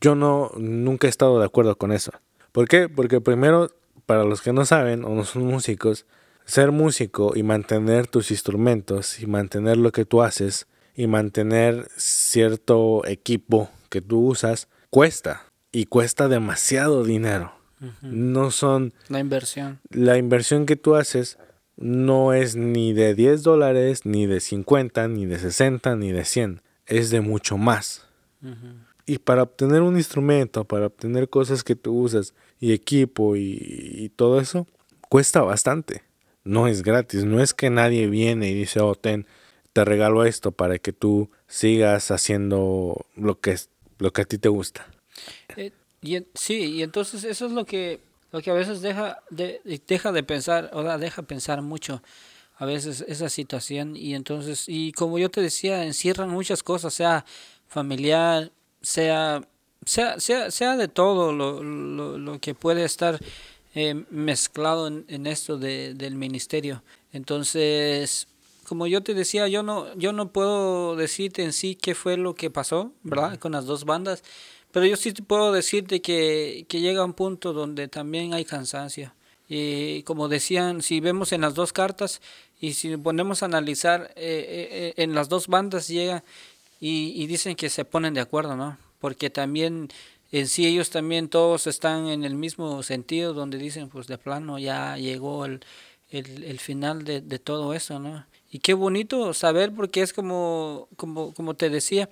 Yo 0.00 0.14
no, 0.14 0.50
nunca 0.56 1.06
he 1.06 1.10
estado 1.10 1.38
de 1.38 1.44
acuerdo 1.44 1.76
con 1.76 1.92
eso. 1.92 2.12
¿Por 2.52 2.68
qué? 2.68 2.88
Porque 2.88 3.20
primero 3.20 3.70
para 4.06 4.24
los 4.24 4.40
que 4.40 4.52
no 4.52 4.64
saben 4.64 5.04
o 5.04 5.10
no 5.10 5.24
son 5.24 5.44
músicos, 5.44 6.06
ser 6.44 6.72
músico 6.72 7.32
y 7.36 7.42
mantener 7.42 8.06
tus 8.06 8.30
instrumentos 8.30 9.20
y 9.20 9.26
mantener 9.26 9.76
lo 9.76 9.92
que 9.92 10.04
tú 10.04 10.22
haces 10.22 10.66
y 10.96 11.06
mantener 11.06 11.88
cierto 11.96 13.06
equipo 13.06 13.70
que 13.88 14.00
tú 14.00 14.26
usas 14.26 14.68
cuesta 14.88 15.49
y 15.72 15.86
cuesta 15.86 16.28
demasiado 16.28 17.04
dinero. 17.04 17.52
No 18.02 18.50
son 18.50 18.92
La 19.08 19.20
inversión. 19.20 19.80
la 19.90 20.18
inversión 20.18 20.66
que 20.66 20.76
tú 20.76 20.96
haces 20.96 21.38
no 21.78 22.34
es 22.34 22.54
ni 22.54 22.92
de 22.92 23.14
10 23.14 23.42
dólares, 23.42 24.04
ni 24.04 24.26
de 24.26 24.40
50, 24.40 25.08
ni 25.08 25.24
de 25.24 25.38
60, 25.38 25.96
ni 25.96 26.12
de 26.12 26.26
100. 26.26 26.60
Es 26.86 27.08
de 27.10 27.22
mucho 27.22 27.56
más. 27.56 28.06
Y 29.06 29.18
para 29.18 29.42
obtener 29.44 29.80
un 29.80 29.96
instrumento, 29.96 30.64
para 30.64 30.86
obtener 30.86 31.30
cosas 31.30 31.64
que 31.64 31.74
tú 31.74 31.94
usas, 31.98 32.34
y 32.58 32.72
equipo 32.72 33.34
y, 33.36 33.56
y 33.60 34.08
todo 34.10 34.40
eso, 34.40 34.66
cuesta 35.08 35.40
bastante. 35.40 36.02
No 36.44 36.68
es 36.68 36.82
gratis. 36.82 37.24
No 37.24 37.40
es 37.40 37.54
que 37.54 37.70
nadie 37.70 38.08
viene 38.08 38.50
y 38.50 38.54
dice, 38.54 38.80
oh, 38.80 38.94
ten, 38.94 39.26
te 39.72 39.84
regalo 39.86 40.24
esto 40.26 40.52
para 40.52 40.78
que 40.78 40.92
tú 40.92 41.30
sigas 41.46 42.10
haciendo 42.10 43.06
lo 43.16 43.40
que, 43.40 43.52
es- 43.52 43.70
lo 43.98 44.12
que 44.12 44.22
a 44.22 44.24
ti 44.26 44.36
te 44.36 44.48
gusta. 44.50 44.86
Eh, 45.56 45.72
y 46.02 46.18
sí, 46.34 46.64
y 46.76 46.82
entonces 46.82 47.24
eso 47.24 47.46
es 47.46 47.52
lo 47.52 47.64
que 47.64 48.00
lo 48.32 48.40
que 48.40 48.50
a 48.50 48.54
veces 48.54 48.80
deja 48.80 49.22
de 49.30 49.60
deja 49.86 50.12
de 50.12 50.22
pensar, 50.22 50.70
o 50.72 50.82
sea, 50.82 50.98
deja 50.98 51.22
pensar 51.22 51.62
mucho 51.62 52.02
a 52.56 52.64
veces 52.64 53.04
esa 53.08 53.28
situación 53.28 53.96
y 53.96 54.14
entonces 54.14 54.64
y 54.68 54.92
como 54.92 55.18
yo 55.18 55.30
te 55.30 55.40
decía, 55.40 55.84
encierran 55.84 56.30
muchas 56.30 56.62
cosas, 56.62 56.94
sea 56.94 57.24
familiar, 57.68 58.52
sea 58.82 59.42
sea 59.84 60.20
sea, 60.20 60.50
sea 60.50 60.76
de 60.76 60.88
todo 60.88 61.32
lo, 61.32 61.62
lo, 61.62 62.18
lo 62.18 62.38
que 62.40 62.54
puede 62.54 62.84
estar 62.84 63.18
eh, 63.74 64.04
mezclado 64.10 64.88
en, 64.88 65.04
en 65.08 65.26
esto 65.26 65.56
de, 65.56 65.94
del 65.94 66.16
ministerio. 66.16 66.82
Entonces, 67.12 68.26
como 68.66 68.86
yo 68.86 69.02
te 69.02 69.14
decía, 69.14 69.48
yo 69.48 69.62
no, 69.62 69.92
yo 69.96 70.12
no 70.12 70.32
puedo 70.32 70.96
decirte 70.96 71.42
en 71.42 71.52
sí 71.52 71.76
qué 71.76 71.94
fue 71.94 72.16
lo 72.16 72.34
que 72.34 72.50
pasó, 72.50 72.92
¿verdad? 73.02 73.38
Con 73.38 73.52
las 73.52 73.66
dos 73.66 73.84
bandas, 73.84 74.22
pero 74.72 74.86
yo 74.86 74.96
sí 74.96 75.12
puedo 75.12 75.52
decirte 75.52 76.00
que, 76.00 76.66
que 76.68 76.80
llega 76.80 77.04
un 77.04 77.14
punto 77.14 77.52
donde 77.52 77.88
también 77.88 78.34
hay 78.34 78.44
cansancio. 78.44 79.12
Y 79.48 80.04
como 80.04 80.28
decían, 80.28 80.80
si 80.82 81.00
vemos 81.00 81.32
en 81.32 81.40
las 81.40 81.54
dos 81.54 81.72
cartas 81.72 82.20
y 82.60 82.74
si 82.74 82.96
ponemos 82.96 83.42
a 83.42 83.46
analizar, 83.46 84.12
eh, 84.14 84.46
eh, 84.48 84.68
eh, 84.70 84.94
en 84.96 85.14
las 85.14 85.28
dos 85.28 85.48
bandas 85.48 85.88
llega 85.88 86.22
y, 86.78 87.12
y 87.20 87.26
dicen 87.26 87.56
que 87.56 87.68
se 87.68 87.84
ponen 87.84 88.14
de 88.14 88.20
acuerdo, 88.20 88.54
¿no? 88.54 88.78
Porque 89.00 89.28
también 89.28 89.88
en 90.30 90.46
sí 90.46 90.66
ellos 90.66 90.90
también 90.90 91.28
todos 91.28 91.66
están 91.66 92.06
en 92.06 92.22
el 92.22 92.36
mismo 92.36 92.82
sentido 92.84 93.34
donde 93.34 93.58
dicen, 93.58 93.88
pues 93.88 94.06
de 94.06 94.18
plano 94.18 94.58
ya 94.60 94.96
llegó 94.96 95.44
el, 95.44 95.60
el, 96.10 96.44
el 96.44 96.60
final 96.60 97.04
de, 97.04 97.20
de 97.20 97.38
todo 97.40 97.74
eso, 97.74 97.98
¿no? 97.98 98.24
Y 98.52 98.60
qué 98.60 98.74
bonito 98.74 99.32
saber 99.34 99.72
porque 99.72 100.02
es 100.02 100.12
como, 100.12 100.88
como, 100.96 101.32
como 101.34 101.54
te 101.54 101.70
decía, 101.70 102.08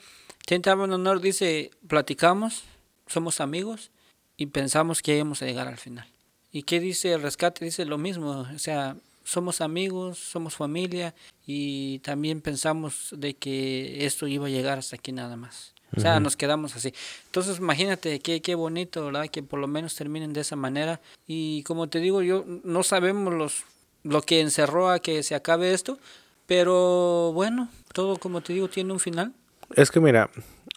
Tenta 0.49 0.73
Honor 0.73 1.21
dice, 1.21 1.73
platicamos, 1.89 2.65
somos 3.07 3.43
amigos 3.43 3.91
y 4.39 4.47
pensamos 4.47 5.03
que 5.03 5.15
íbamos 5.15 5.43
a 5.43 5.45
llegar 5.45 5.69
al 5.69 5.77
final. 5.77 6.09
¿Y 6.51 6.63
qué 6.63 6.81
dice 6.81 7.13
el 7.13 7.21
rescate? 7.21 7.67
Dice 7.67 7.85
lo 7.85 7.99
mismo, 7.99 8.49
o 8.55 8.59
sea, 8.59 8.97
somos 9.25 9.61
amigos, 9.61 10.19
somos 10.19 10.57
familia 10.57 11.15
y 11.47 11.99
también 11.99 12.41
pensamos 12.41 13.11
de 13.15 13.35
que 13.35 14.07
esto 14.07 14.27
iba 14.27 14.47
a 14.47 14.49
llegar 14.49 14.79
hasta 14.79 14.97
aquí 14.97 15.13
nada 15.13 15.37
más. 15.37 15.75
O 15.95 16.01
sea, 16.01 16.19
nos 16.19 16.35
quedamos 16.35 16.75
así. 16.77 16.95
Entonces, 17.27 17.59
imagínate 17.59 18.19
qué, 18.21 18.41
qué 18.41 18.55
bonito, 18.55 19.05
¿verdad? 19.05 19.29
Que 19.29 19.43
por 19.43 19.59
lo 19.59 19.67
menos 19.67 19.97
terminen 19.97 20.33
de 20.33 20.41
esa 20.41 20.57
manera. 20.57 20.99
Y 21.27 21.63
como 21.65 21.91
te 21.91 22.01
digo, 22.01 22.23
yo 22.23 22.47
no 22.65 22.83
sabemos 22.85 23.35
los 23.35 23.65
lo 24.03 24.23
que 24.23 24.41
encerró 24.41 24.89
a 24.89 25.01
que 25.01 25.23
se 25.23 25.35
acabe 25.35 25.75
esto, 25.75 25.99
pero 26.47 27.33
bueno, 27.35 27.69
todo 27.93 28.17
como 28.17 28.41
te 28.41 28.55
digo 28.55 28.69
tiene 28.69 28.95
un 28.95 29.01
final. 29.01 29.35
Es 29.75 29.91
que 29.91 30.01
mira, 30.01 30.31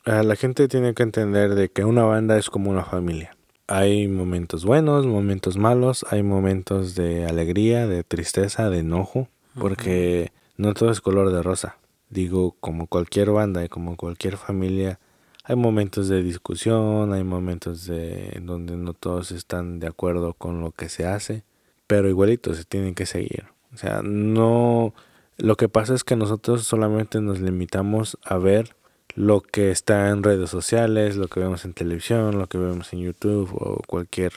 la 0.06 0.36
gente 0.36 0.68
tiene 0.68 0.94
que 0.94 1.04
entender 1.04 1.56
de 1.56 1.70
que 1.70 1.86
una 1.86 2.04
banda 2.04 2.38
es 2.38 2.50
como 2.50 2.70
una 2.70 2.84
familia. 2.84 3.36
Hay 3.68 4.08
momentos 4.08 4.66
buenos, 4.66 5.06
momentos 5.06 5.58
malos, 5.58 6.06
hay 6.10 6.24
momentos 6.24 6.96
de 6.96 7.26
alegría, 7.26 7.88
de 7.88 8.04
tristeza, 8.04 8.70
de 8.70 8.80
enojo, 8.80 9.30
porque 9.58 10.32
no 10.58 10.74
todo 10.74 10.92
es 10.92 11.00
color 11.00 11.32
de 11.32 11.42
rosa. 11.42 11.78
Digo, 12.10 12.58
como 12.60 12.88
cualquier 12.88 13.32
banda 13.32 13.64
y 13.64 13.70
como 13.70 13.96
cualquier 13.96 14.36
familia, 14.36 15.00
hay 15.46 15.56
momentos 15.56 16.10
de 16.10 16.22
discusión, 16.22 17.14
hay 17.14 17.24
momentos 17.24 17.86
de 17.86 18.40
donde 18.42 18.76
no 18.76 18.94
todos 18.94 19.32
están 19.32 19.80
de 19.80 19.88
acuerdo 19.88 20.34
con 20.34 20.60
lo 20.60 20.72
que 20.72 20.90
se 20.90 21.06
hace, 21.06 21.44
pero 21.88 22.10
igualito 22.10 22.54
se 22.54 22.66
tienen 22.66 22.94
que 22.94 23.06
seguir. 23.06 23.46
O 23.74 23.78
sea, 23.78 24.02
no 24.04 24.94
lo 25.38 25.56
que 25.56 25.70
pasa 25.70 25.96
es 25.96 26.04
que 26.04 26.16
nosotros 26.16 26.64
solamente 26.68 27.22
nos 27.22 27.40
limitamos 27.40 28.18
a 28.24 28.38
ver 28.38 28.76
lo 29.16 29.42
que 29.42 29.72
está 29.72 30.10
en 30.10 30.24
redes 30.24 30.50
sociales, 30.50 31.16
lo 31.18 31.28
que 31.28 31.40
vemos 31.40 31.66
en 31.66 31.74
televisión, 31.74 32.38
lo 32.38 32.48
que 32.48 32.58
vemos 32.58 32.92
en 32.94 33.00
YouTube 33.02 33.50
o 33.54 33.82
cualquier 33.88 34.34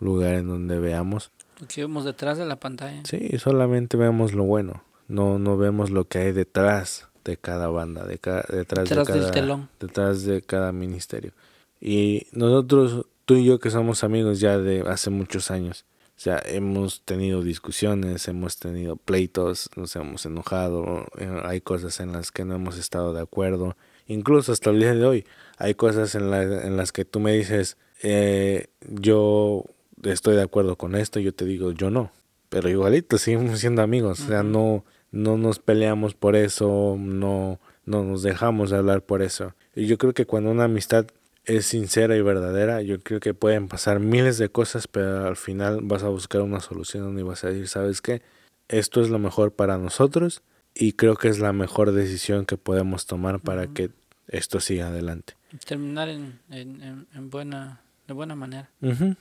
lugar 0.00 0.34
en 0.34 0.48
donde 0.48 0.78
veamos. 0.78 1.30
Lo 1.60 1.66
que 1.66 1.80
vemos 1.82 2.04
detrás 2.04 2.38
de 2.38 2.46
la 2.46 2.56
pantalla. 2.56 3.02
Sí, 3.04 3.36
solamente 3.38 3.96
vemos 3.96 4.32
lo 4.34 4.44
bueno, 4.44 4.82
no 5.08 5.38
no 5.38 5.56
vemos 5.56 5.90
lo 5.90 6.04
que 6.06 6.18
hay 6.18 6.32
detrás 6.32 7.08
de 7.24 7.36
cada 7.36 7.68
banda, 7.68 8.04
de 8.06 8.18
ca- 8.18 8.44
detrás, 8.48 8.88
Detrás 8.88 9.06
de 9.08 9.14
del 9.14 9.22
cada 9.22 9.30
telón. 9.32 9.68
detrás 9.80 10.22
de 10.24 10.40
cada 10.42 10.72
ministerio. 10.72 11.32
Y 11.80 12.26
nosotros, 12.32 13.06
tú 13.24 13.34
y 13.34 13.44
yo 13.44 13.58
que 13.58 13.70
somos 13.70 14.02
amigos 14.04 14.40
ya 14.40 14.58
de 14.58 14.80
hace 14.88 15.10
muchos 15.10 15.50
años, 15.50 15.84
o 16.16 16.20
sea, 16.20 16.42
hemos 16.46 17.02
tenido 17.02 17.42
discusiones, 17.42 18.26
hemos 18.28 18.56
tenido 18.58 18.96
pleitos, 18.96 19.68
nos 19.76 19.94
hemos 19.96 20.26
enojado, 20.26 21.06
eh, 21.18 21.40
hay 21.44 21.60
cosas 21.60 22.00
en 22.00 22.12
las 22.12 22.32
que 22.32 22.44
no 22.44 22.54
hemos 22.56 22.76
estado 22.78 23.12
de 23.12 23.20
acuerdo, 23.20 23.76
incluso 24.08 24.50
hasta 24.52 24.70
el 24.70 24.80
día 24.80 24.94
de 24.94 25.06
hoy, 25.06 25.24
hay 25.56 25.74
cosas 25.74 26.14
en, 26.16 26.30
la- 26.30 26.42
en 26.42 26.76
las 26.76 26.90
que 26.92 27.04
tú 27.04 27.20
me 27.20 27.32
dices, 27.32 27.76
eh, 28.02 28.66
yo 28.88 29.64
estoy 30.02 30.34
de 30.36 30.42
acuerdo 30.42 30.76
con 30.76 30.94
esto, 30.96 31.20
yo 31.20 31.32
te 31.32 31.44
digo, 31.44 31.70
yo 31.72 31.90
no, 31.90 32.10
pero 32.48 32.68
igualito 32.68 33.16
seguimos 33.18 33.60
siendo 33.60 33.82
amigos, 33.82 34.20
o 34.20 34.26
sea, 34.26 34.42
no, 34.42 34.84
no 35.12 35.36
nos 35.36 35.58
peleamos 35.60 36.14
por 36.14 36.34
eso, 36.36 36.96
no, 36.98 37.60
no 37.84 38.04
nos 38.04 38.22
dejamos 38.22 38.70
de 38.70 38.76
hablar 38.78 39.02
por 39.02 39.22
eso. 39.22 39.54
Y 39.74 39.86
yo 39.86 39.96
creo 39.98 40.12
que 40.14 40.26
cuando 40.26 40.50
una 40.50 40.64
amistad 40.64 41.06
es 41.44 41.66
sincera 41.66 42.14
y 42.16 42.20
verdadera, 42.22 42.82
yo 42.82 43.00
creo 43.00 43.20
que 43.20 43.32
pueden 43.34 43.68
pasar 43.68 44.00
miles 44.00 44.36
de 44.38 44.50
cosas, 44.50 44.86
pero 44.86 45.26
al 45.26 45.36
final 45.36 45.80
vas 45.82 46.02
a 46.02 46.08
buscar 46.08 46.42
una 46.42 46.60
solución 46.60 47.18
y 47.18 47.22
vas 47.22 47.42
a 47.44 47.48
decir, 47.48 47.68
¿sabes 47.68 48.02
qué? 48.02 48.20
Esto 48.68 49.00
es 49.00 49.08
lo 49.08 49.18
mejor 49.18 49.52
para 49.52 49.78
nosotros 49.78 50.42
y 50.74 50.92
creo 50.92 51.16
que 51.16 51.28
es 51.28 51.38
la 51.38 51.54
mejor 51.54 51.92
decisión 51.92 52.44
que 52.44 52.58
podemos 52.58 53.06
tomar 53.06 53.40
para 53.40 53.66
que 53.66 53.90
esto 54.28 54.60
siga 54.60 54.88
adelante. 54.88 55.34
Terminar 55.66 56.08
en, 56.08 56.38
en, 56.50 56.82
en, 56.82 57.06
en 57.14 57.30
buena, 57.30 57.80
de 58.06 58.14
buena 58.14 58.34
manera. 58.34 58.70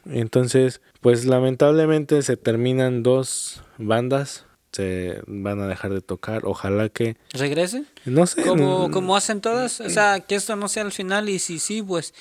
Entonces, 0.05 0.81
pues 1.01 1.25
lamentablemente 1.25 2.21
se 2.21 2.37
terminan 2.37 3.03
dos 3.03 3.63
bandas, 3.77 4.45
se 4.71 5.21
van 5.27 5.59
a 5.61 5.67
dejar 5.67 5.93
de 5.93 6.01
tocar, 6.01 6.45
ojalá 6.45 6.89
que, 6.89 7.17
¿Regresen? 7.31 7.87
no 8.05 8.27
sé, 8.27 8.43
Como, 8.43 8.91
como 8.91 9.15
hacen 9.15 9.41
todas, 9.41 9.79
o 9.81 9.89
sea, 9.89 10.19
que 10.19 10.35
esto 10.35 10.55
no 10.55 10.67
sea 10.67 10.83
el 10.83 10.91
final 10.91 11.29
y 11.29 11.39
si 11.39 11.59
sí, 11.59 11.81
pues, 11.81 12.13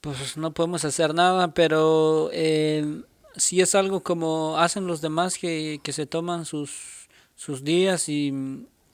pues 0.00 0.36
no 0.36 0.52
podemos 0.52 0.84
hacer 0.84 1.14
nada, 1.14 1.52
pero 1.54 2.30
eh, 2.32 3.02
si 3.36 3.60
es 3.60 3.74
algo 3.74 4.02
como 4.02 4.58
hacen 4.58 4.86
los 4.86 5.00
demás 5.00 5.38
que, 5.38 5.80
que 5.82 5.92
se 5.92 6.06
toman 6.06 6.44
sus, 6.44 7.08
sus 7.34 7.64
días 7.64 8.08
y, 8.08 8.32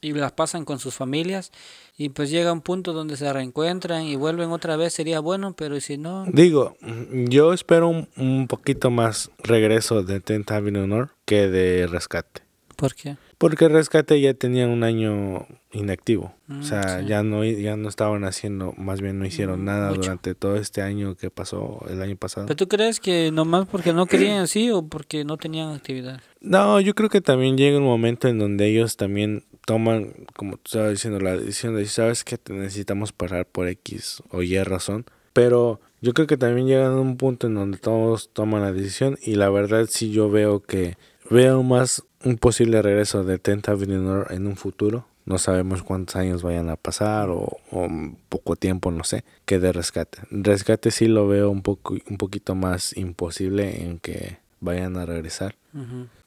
y 0.00 0.12
las 0.12 0.32
pasan 0.32 0.64
con 0.64 0.78
sus 0.78 0.94
familias 0.94 1.52
y 1.96 2.08
pues 2.08 2.30
llega 2.30 2.52
un 2.52 2.62
punto 2.62 2.92
donde 2.92 3.16
se 3.16 3.32
reencuentran 3.32 4.04
y 4.04 4.16
vuelven 4.16 4.50
otra 4.50 4.76
vez, 4.76 4.92
sería 4.92 5.20
bueno, 5.20 5.54
pero 5.54 5.80
si 5.80 5.98
no, 5.98 6.24
Digo, 6.26 6.76
yo 7.10 7.52
espero 7.52 7.88
un, 7.88 8.08
un 8.16 8.48
poquito 8.48 8.90
más 8.90 9.30
regreso 9.38 10.02
de 10.02 10.22
Avenue 10.48 10.82
Honor 10.82 11.10
que 11.24 11.48
de 11.48 11.86
Rescate. 11.86 12.42
¿por 12.82 12.96
qué? 12.96 13.16
Porque 13.42 13.66
Rescate 13.68 14.20
ya 14.20 14.34
tenía 14.34 14.68
un 14.68 14.84
año 14.84 15.48
inactivo. 15.72 16.32
o 16.48 16.52
Mm, 16.54 16.62
sea, 16.62 17.00
sí. 17.00 17.06
ya 17.08 17.24
no 17.24 17.44
ya 17.44 17.76
no 17.76 17.88
estaban 17.88 18.22
haciendo, 18.22 18.72
más 18.76 19.00
bien 19.00 19.18
no 19.18 19.26
hicieron 19.26 19.62
Mm, 19.62 19.64
nada 19.64 19.88
mucho. 19.88 20.02
durante 20.02 20.36
todo 20.36 20.54
este 20.56 20.80
año 20.80 21.16
que 21.16 21.28
pasó 21.28 21.84
el 21.90 22.00
año 22.02 22.14
pasado. 22.14 22.46
¿Pero 22.46 22.56
tú 22.56 22.68
crees 22.68 23.00
que 23.00 23.32
nomás 23.32 23.66
porque 23.66 23.92
no 23.92 24.06
querían 24.06 24.42
así 24.42 24.70
o 24.70 24.86
porque 24.86 25.24
no 25.24 25.38
tenían 25.38 25.70
actividad? 25.74 26.20
No, 26.40 26.78
yo 26.80 26.94
creo 26.94 27.08
que 27.08 27.20
también 27.20 27.56
llega 27.56 27.78
un 27.78 27.84
momento 27.84 28.28
en 28.28 28.38
donde 28.38 28.68
ellos 28.68 28.96
también 28.96 29.42
toman, 29.66 30.12
como 30.36 30.52
tú 30.58 30.62
estabas 30.66 30.90
diciendo, 30.92 31.18
la 31.18 31.36
decisión 31.36 31.74
de 31.74 31.84
sabes 31.86 32.22
que 32.22 32.38
te 32.38 32.52
necesitamos 32.52 33.10
parar 33.12 33.44
por 33.46 33.66
X 33.66 34.22
o 34.30 34.42
Y 34.42 34.56
razón. 34.62 35.04
Pero 35.32 35.80
yo 36.00 36.14
creo 36.14 36.28
que 36.28 36.36
también 36.36 36.68
llegan 36.68 36.92
a 36.92 37.00
un 37.00 37.16
punto 37.16 37.48
en 37.48 37.54
donde 37.54 37.78
todos 37.78 38.30
toman 38.32 38.62
la 38.62 38.72
decisión 38.72 39.18
y 39.20 39.34
la 39.34 39.50
verdad 39.50 39.86
sí 39.90 40.12
yo 40.12 40.30
veo 40.30 40.60
que 40.62 40.96
veo 41.30 41.62
más 41.64 42.04
un 42.24 42.36
posible 42.38 42.82
regreso 42.82 43.24
de 43.24 43.38
Tenth 43.38 43.68
Avenue 43.68 44.24
en 44.30 44.46
un 44.46 44.56
futuro. 44.56 45.06
No 45.24 45.38
sabemos 45.38 45.82
cuántos 45.82 46.16
años 46.16 46.42
vayan 46.42 46.68
a 46.68 46.76
pasar 46.76 47.30
o, 47.30 47.58
o 47.70 47.88
poco 48.28 48.56
tiempo, 48.56 48.90
no 48.90 49.04
sé, 49.04 49.24
que 49.44 49.60
de 49.60 49.72
rescate. 49.72 50.18
Rescate 50.30 50.90
sí 50.90 51.06
lo 51.06 51.28
veo 51.28 51.50
un 51.50 51.62
poco 51.62 51.96
un 52.10 52.16
poquito 52.18 52.54
más 52.54 52.96
imposible 52.96 53.84
en 53.84 53.98
que 53.98 54.38
vayan 54.60 54.96
a 54.96 55.06
regresar. 55.06 55.56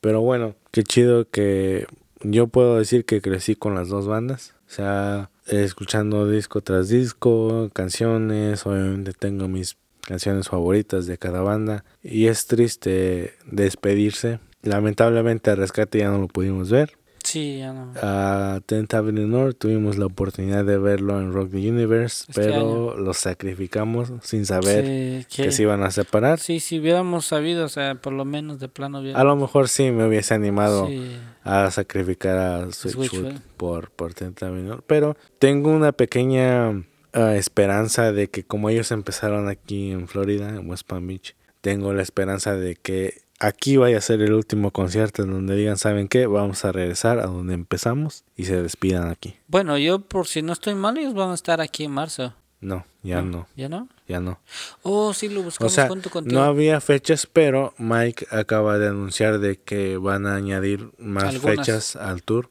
Pero 0.02 0.22
bueno, 0.22 0.56
qué 0.72 0.84
chido 0.84 1.30
que 1.30 1.88
yo 2.22 2.48
puedo 2.48 2.78
decir 2.78 3.06
que 3.06 3.22
crecí 3.22 3.56
con 3.56 3.76
las 3.76 3.90
dos 3.90 4.08
bandas. 4.08 4.54
O 4.68 4.72
sea, 4.72 5.30
escuchando 5.48 6.28
disco 6.28 6.62
tras 6.62 6.90
disco, 6.90 7.70
canciones, 7.74 8.66
obviamente 8.66 9.14
tengo 9.14 9.48
mis 9.48 9.78
canciones 10.02 10.50
favoritas 10.50 11.06
de 11.06 11.18
cada 11.18 11.42
banda. 11.42 11.86
Y 12.04 12.28
es 12.28 12.48
triste 12.48 13.34
despedirse. 13.46 14.40
Lamentablemente 14.66 15.52
a 15.52 15.56
Rescate 15.56 16.00
ya 16.00 16.10
no 16.10 16.18
lo 16.20 16.28
pudimos 16.28 16.70
ver. 16.70 16.98
Sí, 17.24 17.58
ya 17.58 17.74
no. 17.74 17.92
A 18.04 18.60
Tenth 18.68 18.94
Avenue 18.94 19.26
North 19.26 19.58
tuvimos 19.58 19.98
la 19.98 20.06
oportunidad 20.06 20.64
de 20.64 20.78
verlo 20.78 21.20
en 21.20 21.34
Rock 21.34 21.50
the 21.52 21.70
Universe, 21.72 22.26
Este 22.30 22.40
pero 22.40 22.96
lo 23.00 23.14
sacrificamos 23.16 24.12
sin 24.22 24.46
saber 24.46 25.26
Sí, 25.28 25.42
que 25.44 25.52
se 25.52 25.64
iban 25.64 25.82
a 25.82 25.90
separar. 25.90 26.38
Sí, 26.40 26.60
si 26.60 26.80
hubiéramos 26.80 27.26
sabido, 27.26 27.66
o 27.66 27.70
sea, 27.70 27.96
por 27.96 28.14
lo 28.14 28.26
menos 28.26 28.60
de 28.60 28.68
plano 28.70 29.00
hubiera- 29.00 29.20
A 29.20 29.24
lo 29.24 29.36
mejor 29.36 29.70
sí 29.70 29.90
me 29.90 30.08
hubiese 30.08 30.36
animado 30.36 30.86
Sí, 30.86 31.16
a 31.44 31.72
sacrificar 31.72 32.38
a 32.38 32.72
Switchfoot 32.72 33.40
por, 33.58 33.90
por 33.90 34.14
Tenth 34.14 34.44
Avenue, 34.44 34.82
pero 34.86 35.18
tengo 35.40 35.72
una 35.72 35.94
pequeña 35.94 36.84
ah, 37.14 37.36
esperanza 37.36 38.12
de 38.12 38.28
que 38.28 38.44
como 38.44 38.70
ellos 38.70 38.92
empezaron 38.92 39.48
aquí 39.50 39.90
en 39.92 40.08
Florida, 40.08 40.50
en 40.50 40.70
West 40.70 40.86
Palm 40.86 41.08
Beach, 41.08 41.36
tengo 41.62 41.92
la 41.92 42.04
esperanza 42.04 42.56
de 42.56 42.76
que 42.76 43.25
aquí 43.40 43.78
vaya 43.78 43.98
a 43.98 44.02
ser 44.02 44.22
el 44.22 44.34
último 44.34 44.72
concierto 44.72 45.24
en 45.24 45.32
donde 45.32 45.56
digan, 45.56 45.78
¿saben 45.78 46.08
qué? 46.08 46.26
Vamos 46.28 46.66
a 46.66 46.72
regresar 46.72 47.20
a 47.20 47.28
donde 47.28 47.54
empezamos 47.54 48.24
y 48.36 48.46
se 48.46 48.62
despidan 48.62 49.10
aquí. 49.10 49.36
Bueno, 49.48 49.78
yo 49.78 50.00
por 50.00 50.28
si 50.28 50.42
no 50.42 50.54
estoy 50.54 50.76
mal, 50.76 50.98
ellos 50.98 51.14
van 51.14 51.32
a 51.32 51.34
estar 51.36 51.62
aquí 51.62 51.84
en 51.86 51.92
marzo. 51.92 52.34
No, 52.62 52.86
ya 53.04 53.22
no, 53.22 53.48
¿Ya 53.56 53.70
no? 53.70 53.88
ya 54.08 54.20
no. 54.20 54.40
Oh, 54.82 55.14
sí, 55.14 55.30
lo 55.30 55.42
O 55.42 55.44
buscamos 55.44 55.74
sea, 55.74 55.88
junto 55.88 56.10
contigo. 56.10 56.40
no 56.40 56.46
había 56.46 56.82
fechas, 56.82 57.28
pero 57.32 57.74
Mike 57.78 58.26
acaba 58.32 58.80
de 58.80 58.88
anunciar 58.88 59.38
de 59.40 59.58
que 59.58 59.98
van 59.98 60.26
a 60.26 60.36
añadir 60.36 60.90
más 60.98 61.26
Algunas. 61.26 61.58
fechas 61.58 61.96
al 61.96 62.24
tour. 62.24 62.50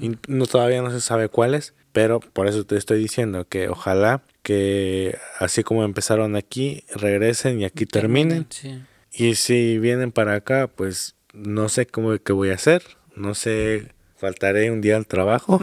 Y 0.00 0.16
no, 0.28 0.46
todavía 0.46 0.82
no 0.82 0.90
se 0.90 1.00
sabe 1.00 1.28
cuáles, 1.28 1.74
pero 1.92 2.20
por 2.20 2.46
eso 2.46 2.64
te 2.64 2.76
estoy 2.76 2.98
diciendo 2.98 3.46
que 3.48 3.68
ojalá 3.68 4.22
que 4.42 5.16
así 5.40 5.64
como 5.64 5.84
empezaron 5.84 6.36
aquí, 6.36 6.84
regresen 6.94 7.60
y 7.60 7.64
aquí 7.64 7.86
terminen. 7.86 8.46
Sí. 8.50 8.80
Y 9.18 9.34
si 9.36 9.78
vienen 9.78 10.12
para 10.12 10.34
acá, 10.34 10.66
pues 10.68 11.14
no 11.32 11.68
sé 11.68 11.86
cómo 11.86 12.16
qué 12.18 12.32
voy 12.32 12.50
a 12.50 12.54
hacer. 12.54 12.82
No 13.14 13.34
sé, 13.34 13.92
faltaré 14.16 14.70
un 14.70 14.82
día 14.82 14.96
al 14.96 15.06
trabajo 15.06 15.58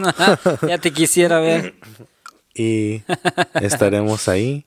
ya 0.66 0.78
te 0.78 0.92
quisiera 0.92 1.38
ver. 1.38 1.74
y 2.54 3.02
estaremos 3.60 4.28
ahí. 4.28 4.64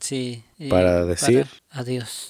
Sí. 0.00 0.42
y 0.58 0.68
Para 0.68 1.04
decir- 1.04 1.46
adiós. 1.70 2.28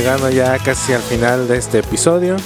Llegando 0.00 0.30
ya 0.30 0.58
casi 0.58 0.94
al 0.94 1.02
final 1.02 1.46
de 1.46 1.58
este 1.58 1.80
episodio. 1.80 2.36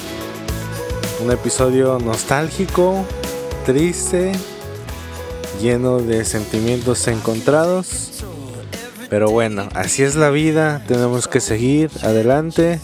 Un 1.23 1.31
episodio 1.31 1.97
nostálgico, 1.99 3.05
triste, 3.65 4.33
lleno 5.61 5.99
de 5.99 6.25
sentimientos 6.25 7.07
encontrados. 7.07 8.25
Pero 9.09 9.29
bueno, 9.31 9.69
así 9.73 10.03
es 10.03 10.17
la 10.17 10.31
vida, 10.31 10.83
tenemos 10.85 11.29
que 11.29 11.39
seguir 11.39 11.89
adelante, 12.03 12.81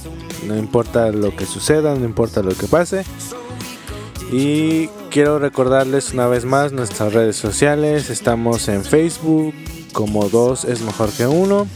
no 0.48 0.56
importa 0.56 1.12
lo 1.12 1.36
que 1.36 1.46
suceda, 1.46 1.94
no 1.96 2.06
importa 2.06 2.42
lo 2.42 2.56
que 2.56 2.68
pase. 2.68 3.04
Y 4.32 4.88
quiero 5.10 5.38
recordarles 5.38 6.14
una 6.14 6.28
vez 6.28 6.46
más 6.46 6.72
nuestras 6.72 7.12
redes 7.12 7.36
sociales, 7.36 8.10
estamos 8.10 8.70
en 8.70 8.86
Facebook 8.86 9.54
como 9.92 10.30
2 10.30 10.66
es 10.66 10.82
mejor 10.82 11.10
que 11.10 11.28
1. 11.28 11.68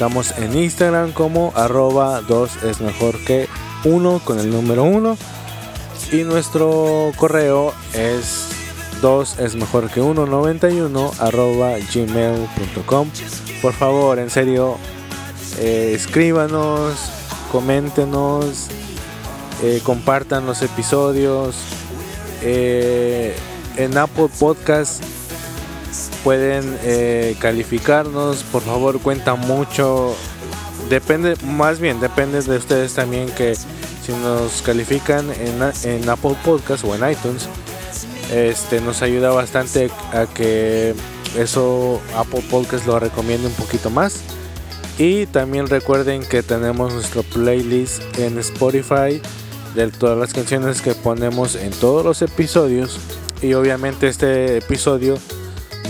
Estamos 0.00 0.32
en 0.38 0.56
Instagram 0.56 1.12
como 1.12 1.52
arroba 1.54 2.22
2 2.22 2.64
es 2.64 2.80
mejor 2.80 3.22
que 3.22 3.50
1 3.84 4.22
con 4.24 4.38
el 4.38 4.50
número 4.50 4.84
1. 4.84 5.14
Y 6.12 6.22
nuestro 6.24 7.12
correo 7.18 7.74
es 7.92 8.48
2 9.02 9.38
es 9.40 9.56
mejor 9.56 9.90
que 9.90 10.00
1 10.00 10.24
91 10.24 11.10
arroba 11.18 11.72
gmail.com. 11.94 13.10
Por 13.60 13.74
favor, 13.74 14.18
en 14.18 14.30
serio, 14.30 14.78
eh, 15.58 15.92
escríbanos, 15.94 16.94
coméntenos, 17.52 18.68
eh, 19.62 19.82
compartan 19.84 20.46
los 20.46 20.62
episodios. 20.62 21.56
Eh, 22.40 23.36
en 23.76 23.98
Apple 23.98 24.30
Podcast 24.38 25.04
pueden 26.24 26.78
eh, 26.82 27.36
calificarnos, 27.38 28.42
por 28.44 28.62
favor 28.62 29.00
cuenta 29.00 29.34
mucho. 29.34 30.14
Depende, 30.88 31.36
más 31.44 31.78
bien, 31.78 32.00
depende 32.00 32.40
de 32.42 32.56
ustedes 32.56 32.94
también 32.94 33.28
que 33.30 33.54
si 33.54 34.12
nos 34.22 34.62
califican 34.62 35.30
en, 35.30 35.60
en 35.84 36.08
Apple 36.08 36.36
Podcast 36.44 36.84
o 36.84 36.94
en 36.94 37.10
iTunes, 37.10 37.48
este 38.32 38.80
nos 38.80 39.02
ayuda 39.02 39.30
bastante 39.30 39.90
a 40.12 40.26
que 40.26 40.94
eso 41.36 42.00
Apple 42.16 42.44
Podcast 42.50 42.86
lo 42.86 42.98
recomiende 42.98 43.46
un 43.46 43.54
poquito 43.54 43.90
más. 43.90 44.20
Y 44.98 45.26
también 45.26 45.66
recuerden 45.66 46.22
que 46.22 46.42
tenemos 46.42 46.92
nuestro 46.92 47.22
playlist 47.22 48.02
en 48.18 48.38
Spotify 48.38 49.20
de 49.74 49.88
todas 49.90 50.18
las 50.18 50.34
canciones 50.34 50.82
que 50.82 50.94
ponemos 50.94 51.54
en 51.54 51.70
todos 51.70 52.04
los 52.04 52.20
episodios. 52.22 52.98
Y 53.40 53.54
obviamente 53.54 54.08
este 54.08 54.58
episodio 54.58 55.16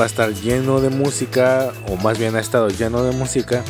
va 0.01 0.05
a 0.05 0.07
estar 0.07 0.33
lleno 0.33 0.81
de 0.81 0.89
música, 0.89 1.73
o 1.87 1.97
más 1.97 2.19
bien 2.19 2.35
ha 2.35 2.41
estado 2.41 2.69
lleno 2.69 3.05
de 3.05 3.13
música. 3.13 3.63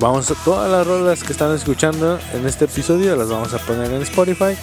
Vamos 0.00 0.28
a 0.32 0.34
todas 0.44 0.68
las 0.68 0.84
rolas 0.84 1.22
que 1.22 1.32
están 1.32 1.54
escuchando 1.54 2.18
en 2.34 2.44
este 2.44 2.64
episodio, 2.64 3.14
las 3.14 3.28
vamos 3.28 3.54
a 3.54 3.58
poner 3.58 3.92
en 3.92 4.02
Spotify. 4.02 4.56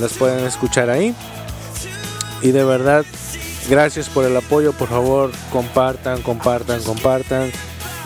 Las 0.00 0.12
pueden 0.12 0.44
escuchar 0.44 0.88
ahí. 0.88 1.16
Y 2.42 2.52
de 2.52 2.62
verdad, 2.62 3.04
gracias 3.68 4.08
por 4.08 4.24
el 4.24 4.36
apoyo. 4.36 4.72
Por 4.72 4.88
favor, 4.88 5.32
compartan, 5.50 6.22
compartan, 6.22 6.80
compartan. 6.84 7.50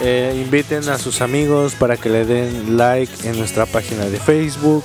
Eh, 0.01 0.43
inviten 0.43 0.89
a 0.89 0.97
sus 0.97 1.21
amigos 1.21 1.75
para 1.75 1.99
que 1.99 2.09
le 2.09 2.25
den 2.25 2.79
like 2.79 3.29
en 3.29 3.39
nuestra 3.39 3.67
página 3.67 4.07
de 4.07 4.19
Facebook. 4.19 4.83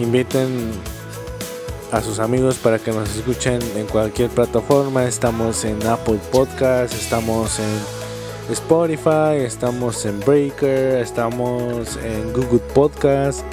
Inviten 0.00 0.70
a 1.94 2.02
sus 2.02 2.18
amigos 2.18 2.58
para 2.58 2.80
que 2.80 2.90
nos 2.90 3.16
escuchen 3.16 3.60
en 3.76 3.86
cualquier 3.86 4.28
plataforma. 4.28 5.04
Estamos 5.04 5.64
en 5.64 5.80
Apple 5.86 6.18
Podcast, 6.32 6.92
estamos 6.92 7.60
en 7.60 8.52
Spotify, 8.52 9.36
estamos 9.36 10.04
en 10.04 10.18
Breaker, 10.18 10.98
estamos 10.98 11.96
en 11.98 12.32
Google 12.32 12.58
Podcast. 12.74 13.46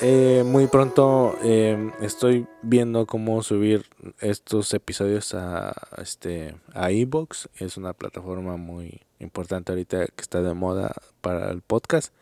Eh, 0.00 0.42
muy 0.46 0.68
pronto 0.68 1.36
eh, 1.42 1.92
estoy 2.00 2.46
viendo 2.62 3.04
cómo 3.04 3.42
subir 3.42 3.84
estos 4.20 4.72
episodios 4.72 5.34
a 5.34 5.74
este 5.98 6.54
a 6.72 6.90
iBox. 6.90 7.50
Es 7.56 7.76
una 7.76 7.92
plataforma 7.92 8.56
muy 8.56 9.02
importante 9.18 9.72
ahorita 9.72 10.06
que 10.06 10.22
está 10.22 10.40
de 10.40 10.54
moda 10.54 10.94
para 11.20 11.50
el 11.50 11.60
podcast. 11.60 12.14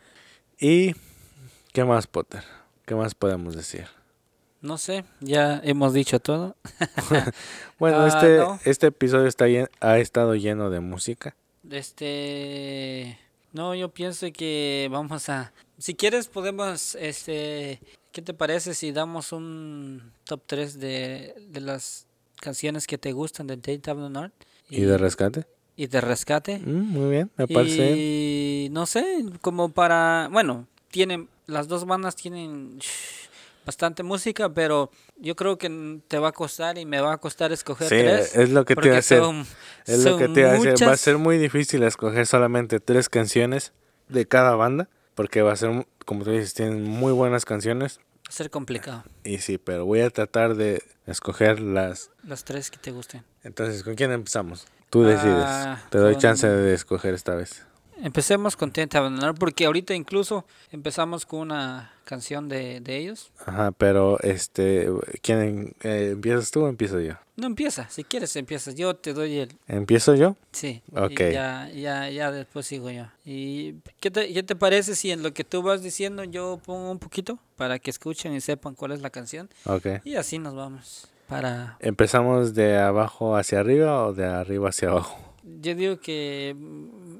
Y 0.58 0.96
qué 1.72 1.84
más, 1.84 2.08
Potter, 2.08 2.42
qué 2.86 2.96
más 2.96 3.14
podemos 3.14 3.54
decir. 3.54 3.97
No 4.60 4.76
sé, 4.78 5.04
ya 5.20 5.60
hemos 5.64 5.92
dicho 5.92 6.18
todo. 6.20 6.56
Bueno, 7.78 7.98
Ah, 8.00 8.08
este, 8.08 8.38
no. 8.38 8.58
este 8.64 8.86
episodio 8.88 9.26
está 9.26 9.46
llen- 9.46 9.70
ha 9.80 9.98
estado 9.98 10.34
lleno 10.34 10.68
de 10.70 10.80
música. 10.80 11.36
Este, 11.70 13.18
no, 13.52 13.74
yo 13.74 13.88
pienso 13.90 14.26
que 14.32 14.88
vamos 14.90 15.28
a, 15.28 15.52
si 15.78 15.94
quieres 15.94 16.26
podemos, 16.28 16.96
este, 16.96 17.80
¿qué 18.12 18.20
te 18.22 18.34
parece 18.34 18.74
si 18.74 18.90
damos 18.92 19.32
un 19.32 20.12
top 20.24 20.40
3 20.46 20.78
de, 20.80 21.34
de 21.50 21.60
las 21.60 22.06
canciones 22.40 22.86
que 22.86 22.98
te 22.98 23.12
gustan 23.12 23.46
de 23.46 23.56
Dave 23.56 24.08
North 24.10 24.32
¿Y 24.70 24.80
de 24.82 24.98
rescate? 24.98 25.46
y 25.76 25.86
de 25.86 26.00
rescate? 26.00 26.58
Mm, 26.58 26.88
muy 26.90 27.10
bien, 27.10 27.30
me 27.36 27.46
parece. 27.46 27.94
Y 27.96 28.68
no 28.72 28.86
sé, 28.86 29.24
como 29.40 29.68
para, 29.70 30.28
bueno, 30.32 30.66
tienen, 30.90 31.28
las 31.46 31.68
dos 31.68 31.84
bandas 31.86 32.16
tienen 32.16 32.78
shh, 32.78 33.27
bastante 33.68 34.02
música, 34.02 34.48
pero 34.48 34.90
yo 35.18 35.36
creo 35.36 35.58
que 35.58 36.00
te 36.08 36.18
va 36.18 36.28
a 36.28 36.32
costar 36.32 36.78
y 36.78 36.86
me 36.86 37.00
va 37.02 37.12
a 37.12 37.18
costar 37.18 37.52
escoger 37.52 37.88
Sí, 37.88 37.96
tres. 37.96 38.34
es 38.34 38.48
lo 38.50 38.64
que 38.64 38.74
te 38.74 39.02
son- 39.02 39.46
Es 39.84 40.04
lo 40.04 40.16
que 40.16 40.28
te 40.28 40.44
a 40.46 40.52
decir. 40.52 40.68
Va 40.68 40.70
a 40.70 40.72
muchas- 40.72 41.00
ser 41.00 41.18
muy 41.18 41.36
difícil 41.36 41.82
escoger 41.82 42.26
solamente 42.26 42.80
tres 42.80 43.10
canciones 43.10 43.72
de 44.08 44.26
cada 44.26 44.54
banda. 44.56 44.88
Porque 45.14 45.42
va 45.42 45.52
a 45.52 45.56
ser, 45.56 45.84
como 46.06 46.22
tú 46.24 46.30
dices, 46.30 46.54
tienen 46.54 46.84
muy 46.84 47.12
buenas 47.12 47.44
canciones. 47.44 47.98
va 47.98 48.30
a 48.30 48.32
ser 48.32 48.50
complicado. 48.50 49.02
Y 49.24 49.38
sí, 49.38 49.58
pero 49.58 49.84
voy 49.84 50.00
a 50.00 50.10
tratar 50.10 50.54
de 50.54 50.82
escoger 51.06 51.60
las. 51.60 52.10
Las 52.22 52.44
tres 52.44 52.70
que 52.70 52.76
te 52.78 52.90
gusten. 52.92 53.24
Entonces, 53.42 53.82
¿con 53.82 53.94
quién 53.96 54.12
empezamos? 54.12 54.66
Tú 54.90 55.02
decides. 55.02 55.44
Ah, 55.46 55.82
Te 55.90 55.98
doy 55.98 56.16
chance 56.16 56.46
de 56.46 56.72
escoger 56.74 57.14
esta 57.14 57.34
vez. 57.34 57.64
Empecemos 58.02 58.56
con 58.56 58.70
Tenta 58.70 58.98
Abandonar 58.98 59.34
porque 59.34 59.66
ahorita 59.66 59.94
incluso 59.94 60.44
empezamos 60.70 61.26
con 61.26 61.40
una 61.40 61.92
canción 62.04 62.48
de, 62.48 62.80
de 62.80 62.96
ellos. 62.96 63.30
Ajá, 63.44 63.72
pero 63.72 64.18
este, 64.20 64.88
¿quién 65.20 65.74
eh, 65.82 66.10
empiezas 66.12 66.50
tú 66.50 66.62
o 66.64 66.68
empiezo 66.68 67.00
yo? 67.00 67.14
No 67.36 67.46
empieza, 67.46 67.88
si 67.90 68.02
quieres 68.04 68.34
empiezas. 68.36 68.74
Yo 68.74 68.94
te 68.96 69.12
doy 69.12 69.38
el... 69.38 69.52
¿Empiezo 69.66 70.14
yo? 70.14 70.36
Sí. 70.52 70.82
y 70.92 70.98
Ok. 70.98 71.20
ya, 71.32 71.70
ya, 71.70 72.08
ya 72.10 72.32
después 72.32 72.66
sigo 72.66 72.90
yo. 72.90 73.04
¿Y 73.24 73.74
qué 74.00 74.10
te, 74.10 74.32
qué 74.32 74.42
te 74.42 74.56
parece 74.56 74.96
si 74.96 75.10
en 75.10 75.22
lo 75.22 75.32
que 75.32 75.44
tú 75.44 75.62
vas 75.62 75.82
diciendo 75.82 76.24
yo 76.24 76.60
pongo 76.64 76.90
un 76.90 76.98
poquito 76.98 77.38
para 77.56 77.78
que 77.78 77.90
escuchen 77.90 78.32
y 78.34 78.40
sepan 78.40 78.74
cuál 78.74 78.92
es 78.92 79.02
la 79.02 79.10
canción? 79.10 79.48
Ok. 79.66 79.86
Y 80.04 80.16
así 80.16 80.38
nos 80.38 80.54
vamos. 80.54 81.08
Para... 81.28 81.76
¿Empezamos 81.80 82.54
de 82.54 82.78
abajo 82.78 83.36
hacia 83.36 83.60
arriba 83.60 84.06
o 84.06 84.14
de 84.14 84.24
arriba 84.24 84.70
hacia 84.70 84.88
abajo? 84.88 85.18
Yo 85.60 85.74
digo 85.74 85.98
que 86.00 86.56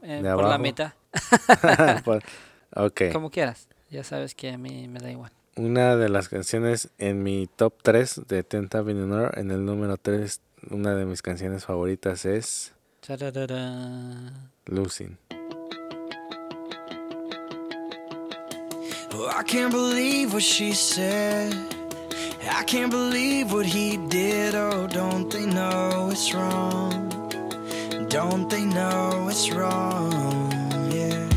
eh, 0.03 0.21
¿De 0.23 0.31
por 0.35 0.43
la 0.45 0.55
abajo? 0.55 0.63
mitad, 0.63 0.93
Por- 2.05 2.23
ok. 2.75 3.03
como 3.13 3.31
quieras. 3.31 3.69
Ya 3.91 4.05
sabes 4.05 4.35
que 4.35 4.51
a 4.51 4.59
mí 4.59 4.87
me 4.89 5.01
da 5.01 5.11
igual. 5.11 5.33
Una 5.57 5.97
de 5.97 6.09
las 6.09 6.29
canciones 6.29 6.91
en 6.99 7.23
mi 7.23 7.47
top 7.57 7.75
3 7.83 8.23
de 8.29 8.43
Tenta 8.45 8.81
Venenor, 8.83 9.39
en 9.39 9.51
el 9.51 9.65
número 9.65 9.97
3, 9.97 10.41
una 10.71 10.95
de 10.95 11.05
mis 11.07 11.23
canciones 11.23 11.65
favoritas 11.65 12.25
es. 12.27 12.73
Losing. 14.67 15.17
Oh, 19.15 19.29
I 19.29 19.43
can't 19.45 19.73
believe 19.73 20.33
what 20.35 20.43
she 20.43 20.73
said. 20.75 21.53
I 22.51 22.63
can't 22.65 22.91
believe 22.91 23.53
what 23.53 23.67
he 23.67 23.97
did. 24.09 24.55
Oh, 24.55 24.87
don't 24.87 25.29
they 25.31 25.47
know 25.47 26.11
it's 26.11 26.33
wrong? 26.35 27.09
Don't 28.11 28.49
they 28.49 28.65
know 28.65 29.29
it's 29.29 29.51
wrong? 29.51 30.51
Yeah. 30.91 31.29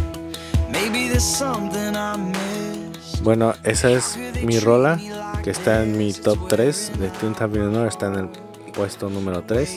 Maybe 0.72 1.10
there's 1.10 1.23
something 1.23 1.95
I 1.95 2.15
missed. 2.18 3.22
Bueno, 3.23 3.53
esa 3.64 3.91
es 3.91 4.18
mi 4.43 4.57
rola 4.60 4.98
que 5.43 5.52
está 5.52 5.84
en 5.84 5.98
mi 5.98 6.14
top 6.14 6.48
3 6.48 6.93
de 6.98 7.10
Tenta 7.10 7.48
Venenor, 7.48 7.88
está 7.88 8.07
en 8.07 8.15
el 8.15 8.30
puesto 8.73 9.10
número 9.10 9.43
3. 9.43 9.69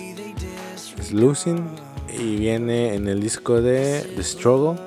Es 0.98 1.12
Losing 1.12 1.66
y 2.16 2.36
viene 2.36 2.94
en 2.94 3.08
el 3.08 3.20
disco 3.20 3.60
de 3.60 4.08
The 4.14 4.22
Struggle. 4.22 4.80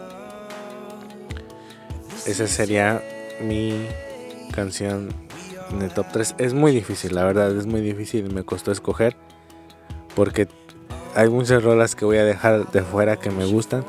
Esa 2.25 2.47
sería 2.47 3.03
mi 3.41 3.85
canción 4.53 5.09
en 5.71 5.81
el 5.81 5.91
top 5.91 6.07
3. 6.13 6.35
Es 6.38 6.53
muy 6.53 6.71
difícil, 6.71 7.15
la 7.15 7.25
verdad, 7.25 7.55
es 7.55 7.65
muy 7.65 7.81
difícil. 7.81 8.34
Me 8.34 8.43
costó 8.43 8.71
escoger 8.71 9.17
porque 10.15 10.47
hay 11.18 11.30
muchas 11.30 11.64
rolas 11.64 11.95
que 11.95 12.06
voy 12.06 12.18
a 12.18 12.23
dejar 12.23 12.69
de 12.72 12.84
fuera 12.84 13.18
que 13.18 13.31
me 13.31 13.48
gustan. 13.48 13.84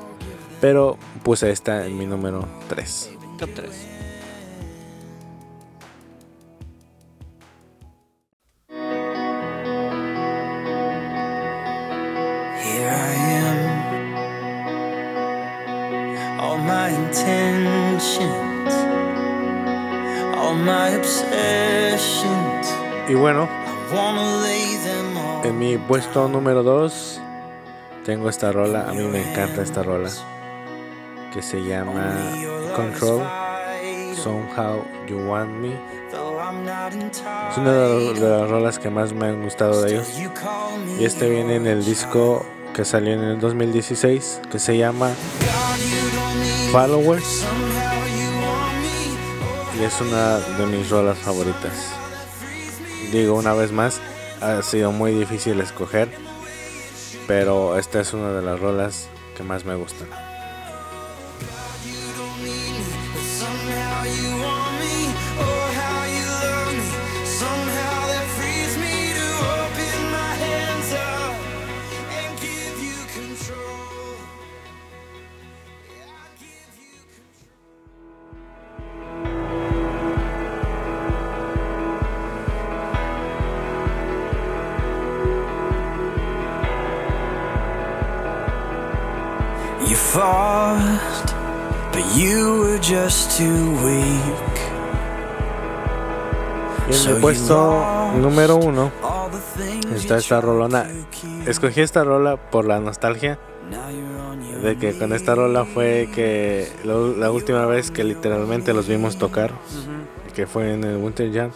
Pero 0.63 0.97
puse 1.23 1.51
esta 1.51 1.85
en 1.85 1.99
mi 1.99 2.07
número 2.07 2.49
3. 2.71 3.11
Top 3.39 3.51
3. 3.55 3.69
Here 12.65 12.89
I 12.89 13.15
am. 13.45 13.59
All 16.41 16.57
my 16.57 16.89
intentions, 16.89 18.73
all 20.35 20.55
my 20.57 20.97
obsessions. 20.97 22.75
Y 23.07 23.13
bueno, 23.15 23.47
En 25.45 25.59
mi 25.59 25.79
puesto 25.79 26.29
número 26.29 26.63
2 26.63 27.21
tengo 28.05 28.29
esta 28.29 28.53
rola, 28.53 28.89
a 28.89 28.93
mí 28.93 29.05
me 29.05 29.31
encanta 29.31 29.63
esta 29.63 29.83
rola, 29.83 30.11
que 31.33 31.43
se 31.43 31.63
llama 31.63 32.17
Control, 32.75 33.23
Somehow 34.15 34.83
You 35.07 35.19
Want 35.29 35.51
Me. 35.51 35.73
Es 37.51 37.57
una 37.57 37.73
de 37.73 38.15
las 38.21 38.51
rolas 38.51 38.79
que 38.79 38.91
más 38.91 39.13
me 39.13 39.27
han 39.27 39.43
gustado 39.43 39.83
de 39.83 39.93
ellos. 39.93 40.09
Y 40.99 41.05
este 41.05 41.29
viene 41.29 41.57
en 41.57 41.67
el 41.67 41.85
disco 41.85 42.45
que 42.75 42.85
salió 42.85 43.13
en 43.13 43.23
el 43.23 43.41
2016, 43.41 44.41
que 44.51 44.59
se 44.59 44.77
llama 44.77 45.11
Followers. 46.73 47.45
Y 49.79 49.85
es 49.85 50.01
una 50.01 50.39
de 50.39 50.67
mis 50.67 50.91
rolas 50.91 51.19
favoritas. 51.19 51.93
Digo 53.13 53.37
una 53.37 53.55
vez 53.55 53.71
más, 53.71 54.01
ha 54.41 54.63
sido 54.63 54.93
muy 54.93 55.13
difícil 55.13 55.61
escoger, 55.61 56.09
pero 57.27 57.79
esta 57.79 58.01
es 58.01 58.13
una 58.13 58.33
de 58.33 58.43
las 58.43 58.59
rolas 58.61 59.09
que 59.37 59.43
más 59.43 59.65
me 59.65 59.75
gustan. 59.75 60.28
Puesto 97.33 98.13
número 98.23 98.57
uno 98.57 98.91
the 99.91 99.97
está 99.97 100.17
esta 100.17 100.41
rolona. 100.41 100.87
Escogí 101.47 101.83
esta 101.83 102.03
rola 102.03 102.37
por 102.39 102.65
la 102.65 102.81
nostalgia 102.81 103.39
de 104.63 104.77
que 104.79 104.97
con 104.99 105.13
esta 105.13 105.35
rola 105.35 105.67
fue 105.67 106.09
que 106.15 106.69
lo- 106.85 107.15
la 107.15 107.31
última 107.31 107.67
vez 107.67 107.91
que 107.91 108.03
literalmente 108.03 108.73
los 108.73 108.89
vimos 108.89 109.19
tocar, 109.19 109.53
que 110.35 110.47
fue 110.47 110.73
en 110.73 110.85
el 110.85 110.97
Winter 110.97 111.31
Jam. 111.31 111.51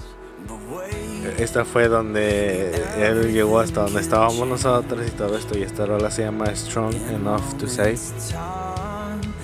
Esta 1.39 1.65
fue 1.65 1.89
donde 1.89 2.70
él 2.99 3.32
llegó 3.32 3.59
hasta 3.61 3.82
donde 3.85 4.01
estábamos 4.03 4.47
nosotros 4.47 5.01
y 5.07 5.11
todo 5.12 5.39
esto. 5.39 5.57
Y 5.57 5.62
esta 5.62 5.86
rola 5.86 6.11
se 6.11 6.23
llama 6.24 6.55
Strong 6.55 6.94
Enough 7.15 7.55
to 7.59 7.66
Save. 7.66 7.97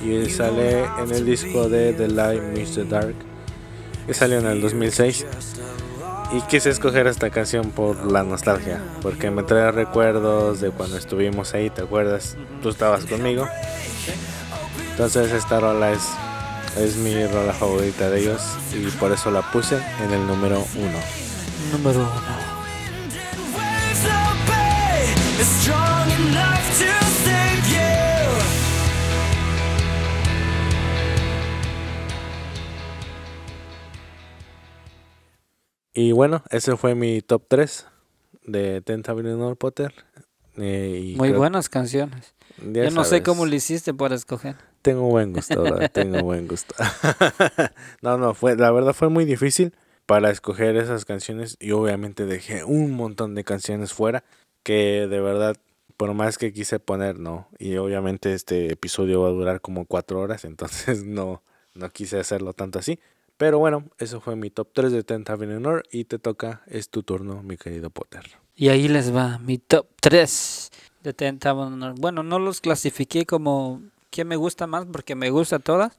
Y 0.04 0.28
sale 0.28 0.84
en 1.02 1.10
el 1.10 1.24
disco 1.24 1.68
de 1.70 1.94
The 1.94 2.08
Light 2.08 2.42
Mr. 2.52 2.86
Dark, 2.86 3.14
que 4.06 4.12
salió 4.12 4.38
en 4.40 4.46
el 4.46 4.60
2006. 4.60 5.24
Y 6.30 6.42
quise 6.42 6.68
escoger 6.68 7.06
esta 7.06 7.30
canción 7.30 7.70
por 7.70 8.10
la 8.10 8.22
nostalgia, 8.22 8.82
porque 9.00 9.30
me 9.30 9.42
trae 9.42 9.72
recuerdos 9.72 10.60
de 10.60 10.70
cuando 10.70 10.98
estuvimos 10.98 11.54
ahí, 11.54 11.70
¿te 11.70 11.82
acuerdas? 11.82 12.36
Tú 12.62 12.68
estabas 12.68 13.06
conmigo. 13.06 13.48
Entonces 14.90 15.32
esta 15.32 15.58
rola 15.60 15.92
es, 15.92 16.02
es 16.76 16.96
mi 16.96 17.26
rola 17.26 17.52
favorita 17.54 18.10
de 18.10 18.20
ellos 18.20 18.42
y 18.74 18.90
por 18.98 19.12
eso 19.12 19.30
la 19.30 19.40
puse 19.52 19.78
en 20.04 20.12
el 20.12 20.26
número 20.26 20.62
uno. 20.76 20.98
Número 21.72 22.00
1. 22.00 22.47
Y 35.98 36.12
bueno, 36.12 36.44
ese 36.50 36.76
fue 36.76 36.94
mi 36.94 37.22
top 37.22 37.42
3 37.48 37.84
de 38.44 38.80
Tentacle 38.82 39.34
Potter. 39.56 39.92
Eh, 40.56 41.12
y 41.12 41.16
Muy 41.16 41.30
creo- 41.30 41.40
buenas 41.40 41.68
canciones. 41.68 42.34
Yo 42.72 42.88
no 42.92 43.02
sé 43.02 43.24
cómo 43.24 43.46
lo 43.46 43.54
hiciste 43.56 43.92
para 43.92 44.14
escoger. 44.14 44.54
Tengo 44.82 45.08
buen 45.08 45.32
gusto, 45.32 45.60
¿verdad? 45.60 45.90
tengo 45.92 46.22
buen 46.22 46.46
gusto. 46.46 46.72
no, 48.00 48.16
no, 48.16 48.34
fue, 48.34 48.54
la 48.54 48.70
verdad 48.70 48.92
fue 48.92 49.08
muy 49.08 49.24
difícil 49.24 49.74
para 50.06 50.30
escoger 50.30 50.76
esas 50.76 51.04
canciones 51.04 51.56
y 51.58 51.72
obviamente 51.72 52.26
dejé 52.26 52.62
un 52.62 52.92
montón 52.92 53.34
de 53.34 53.42
canciones 53.42 53.92
fuera 53.92 54.22
que 54.62 55.08
de 55.08 55.20
verdad, 55.20 55.56
por 55.96 56.14
más 56.14 56.38
que 56.38 56.52
quise 56.52 56.78
poner, 56.78 57.18
no. 57.18 57.48
Y 57.58 57.76
obviamente 57.76 58.34
este 58.34 58.72
episodio 58.72 59.22
va 59.22 59.30
a 59.30 59.32
durar 59.32 59.60
como 59.60 59.84
cuatro 59.84 60.20
horas, 60.20 60.44
entonces 60.44 61.02
no, 61.02 61.42
no 61.74 61.90
quise 61.90 62.20
hacerlo 62.20 62.52
tanto 62.52 62.78
así. 62.78 63.00
Pero 63.38 63.58
bueno, 63.60 63.84
eso 63.98 64.20
fue 64.20 64.36
mi 64.36 64.50
top 64.50 64.68
3 64.74 64.92
de 64.92 65.04
Tenth 65.04 65.30
Avenue 65.30 65.60
North 65.60 65.86
y 65.92 66.04
te 66.04 66.18
toca, 66.18 66.62
es 66.66 66.90
tu 66.90 67.02
turno, 67.04 67.42
mi 67.42 67.56
querido 67.56 67.88
Potter. 67.88 68.24
Y 68.56 68.68
ahí 68.68 68.88
les 68.88 69.14
va 69.14 69.38
mi 69.38 69.58
top 69.58 69.86
3 70.00 70.70
de 71.04 71.14
Tenth 71.14 71.46
Avenue. 71.46 71.94
Bueno, 71.96 72.24
no 72.24 72.40
los 72.40 72.60
clasifiqué 72.60 73.24
como 73.24 73.80
que 74.10 74.24
me 74.24 74.34
gusta 74.34 74.66
más 74.66 74.86
porque 74.86 75.14
me 75.14 75.30
gusta 75.30 75.60
todas, 75.60 75.96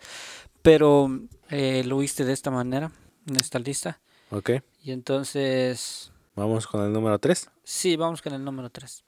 pero 0.61 1.10
eh, 1.49 1.84
lo 1.86 2.03
hice 2.03 2.26
de 2.26 2.34
esta 2.34 2.52
manera, 2.52 2.91
en 3.26 3.38
esta 3.38 3.57
lista. 3.57 4.02
¿Ok? 4.32 4.52
Y 4.84 4.91
entonces, 4.91 6.11
Vamos 6.36 6.68
con 6.68 6.84
el 6.86 6.91
número 6.91 7.18
3. 7.20 7.49
sí, 7.64 7.95
vamos 7.95 8.22
con 8.22 8.34
el 8.34 8.44
número 8.44 8.70
3. 8.70 9.03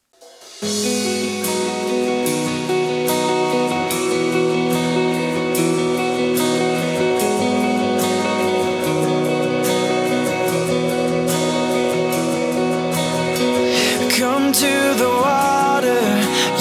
Come 14.52 14.68
to 14.68 14.96
the 14.98 15.08
water, 15.08 16.02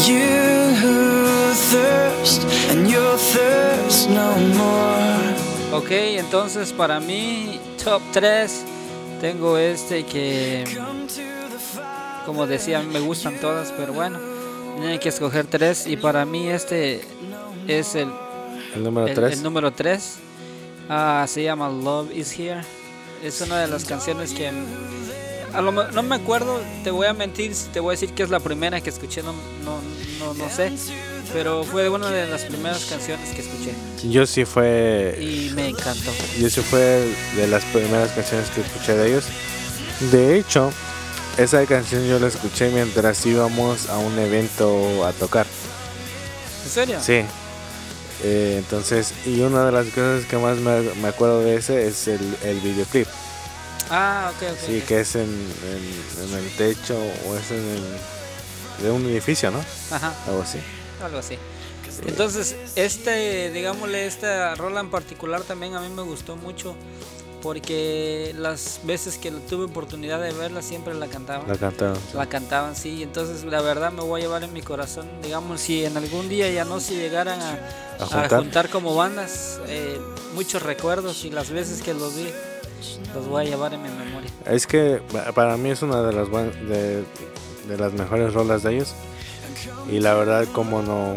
you 0.06 0.76
who 0.80 1.52
thirst, 1.72 2.44
and 2.70 2.88
you'll 2.88 3.16
thirst 3.16 4.08
no 4.08 4.36
more. 4.54 5.34
Ok, 5.72 5.90
entonces 5.90 6.72
para 6.72 7.00
mí, 7.00 7.58
top 7.82 8.00
3, 8.12 8.64
tengo 9.20 9.58
este 9.58 10.04
que, 10.04 10.62
como 12.26 12.46
decía, 12.46 12.80
me 12.80 13.00
gustan 13.00 13.40
todas, 13.40 13.72
pero 13.72 13.92
bueno, 13.92 14.20
tenía 14.76 15.00
que 15.00 15.08
escoger 15.08 15.46
tres 15.46 15.88
y 15.88 15.96
para 15.96 16.24
mí 16.24 16.48
este 16.48 17.00
es 17.66 17.96
el, 17.96 18.12
El 18.72 18.84
número 18.84 19.08
el, 19.08 19.14
3. 19.16 19.32
el 19.32 19.42
número 19.42 19.72
3. 19.72 20.18
se 21.26 21.42
llama 21.42 21.68
Love 21.68 22.12
is 22.12 22.38
Here. 22.38 22.60
Es 23.24 23.40
una 23.40 23.58
de 23.58 23.66
las 23.66 23.84
canciones 23.84 24.32
que 24.32 24.46
a 25.52 25.60
lo 25.60 25.72
no 25.72 26.02
me 26.02 26.16
acuerdo, 26.16 26.60
te 26.84 26.90
voy 26.90 27.06
a 27.06 27.14
mentir, 27.14 27.52
te 27.72 27.80
voy 27.80 27.90
a 27.90 27.92
decir 27.92 28.12
que 28.12 28.22
es 28.22 28.30
la 28.30 28.40
primera 28.40 28.80
que 28.80 28.90
escuché, 28.90 29.22
no, 29.22 29.32
no, 29.64 29.80
no, 30.18 30.34
no 30.34 30.50
sé, 30.50 30.72
pero 31.32 31.64
fue 31.64 31.88
una 31.88 32.10
de 32.10 32.26
las 32.26 32.42
primeras 32.42 32.84
canciones 32.84 33.30
que 33.30 33.42
escuché 33.42 33.74
Yo 34.08 34.26
sí 34.26 34.44
fue 34.44 35.16
y 35.20 35.50
me 35.54 35.68
encantó. 35.68 36.10
Y 36.38 36.44
eso 36.44 36.62
fue 36.62 37.08
de 37.36 37.46
las 37.48 37.64
primeras 37.66 38.10
canciones 38.10 38.50
que 38.50 38.60
escuché 38.60 38.94
de 38.94 39.08
ellos. 39.08 39.24
De 40.10 40.38
hecho, 40.38 40.72
esa 41.36 41.64
canción 41.66 42.06
yo 42.06 42.18
la 42.18 42.28
escuché 42.28 42.70
mientras 42.70 43.24
íbamos 43.26 43.88
a 43.88 43.98
un 43.98 44.18
evento 44.18 45.06
a 45.06 45.12
tocar. 45.12 45.46
¿En 46.64 46.70
serio? 46.70 46.98
Sí. 47.00 47.22
Eh, 48.22 48.56
entonces, 48.58 49.14
y 49.24 49.40
una 49.40 49.64
de 49.64 49.72
las 49.72 49.86
cosas 49.86 50.24
que 50.26 50.36
más 50.36 50.58
me, 50.58 50.82
me 51.00 51.08
acuerdo 51.08 51.40
de 51.40 51.56
ese 51.56 51.86
es 51.86 52.08
el, 52.08 52.20
el 52.42 52.60
videoclip. 52.60 53.06
Ah, 53.90 54.32
ok, 54.36 54.42
ok. 54.52 54.58
Sí, 54.66 54.78
ok. 54.80 54.84
que 54.88 55.00
es 55.00 55.14
en, 55.16 55.22
en, 55.22 56.24
en 56.30 56.38
el 56.38 56.50
techo 56.56 56.96
o 57.26 57.36
es 57.36 57.50
en 57.50 57.58
el, 57.58 58.84
de 58.84 58.90
un 58.90 59.04
edificio, 59.06 59.50
¿no? 59.50 59.58
Ajá, 59.90 60.14
Algo 60.26 60.42
así. 60.42 60.58
algo 61.02 61.18
así. 61.18 61.36
Entonces, 62.06 62.54
este, 62.76 63.50
digámosle, 63.50 64.06
esta 64.06 64.54
rola 64.54 64.80
en 64.80 64.90
particular 64.90 65.42
también 65.42 65.74
a 65.74 65.80
mí 65.80 65.88
me 65.88 66.02
gustó 66.02 66.36
mucho 66.36 66.74
porque 67.42 68.34
las 68.38 68.80
veces 68.84 69.16
que 69.18 69.30
tuve 69.30 69.64
oportunidad 69.64 70.20
de 70.20 70.32
verla 70.32 70.62
siempre 70.62 70.94
la 70.94 71.06
cantaban. 71.08 71.48
La 71.48 71.56
cantaron. 71.56 71.98
La 72.14 72.26
cantaban, 72.28 72.76
sí, 72.76 73.02
entonces 73.02 73.44
la 73.44 73.60
verdad 73.62 73.92
me 73.92 74.02
voy 74.02 74.20
a 74.20 74.24
llevar 74.24 74.44
en 74.44 74.52
mi 74.52 74.62
corazón, 74.62 75.08
digamos, 75.22 75.60
si 75.62 75.84
en 75.84 75.96
algún 75.96 76.28
día 76.28 76.50
ya 76.50 76.64
no 76.64 76.80
se 76.80 76.94
llegaran 76.94 77.40
a, 77.40 77.50
A 77.98 78.04
a 78.04 78.06
juntar. 78.06 78.40
juntar. 78.40 78.68
como 78.68 78.94
bandas, 78.94 79.58
eh, 79.68 79.98
muchos 80.34 80.62
recuerdos 80.62 81.24
y 81.24 81.30
las 81.30 81.50
veces 81.50 81.82
que 81.82 81.92
los 81.94 82.14
vi, 82.14 82.30
los 83.14 83.26
voy 83.28 83.46
a 83.46 83.48
llevar 83.50 83.74
en 83.74 83.82
mi 83.82 83.88
memoria. 83.88 84.30
Es 84.46 84.66
que 84.66 85.00
pa- 85.12 85.32
para 85.32 85.56
mí 85.56 85.70
es 85.70 85.82
una 85.82 86.02
de 86.02 86.12
las 86.12 86.30
de, 86.30 87.04
de 87.68 87.76
las 87.78 87.92
mejores 87.92 88.32
rolas 88.34 88.62
de 88.62 88.74
ellos. 88.76 88.94
Y 89.90 89.98
la 90.00 90.14
verdad 90.14 90.46
como 90.52 90.82
no 90.82 91.16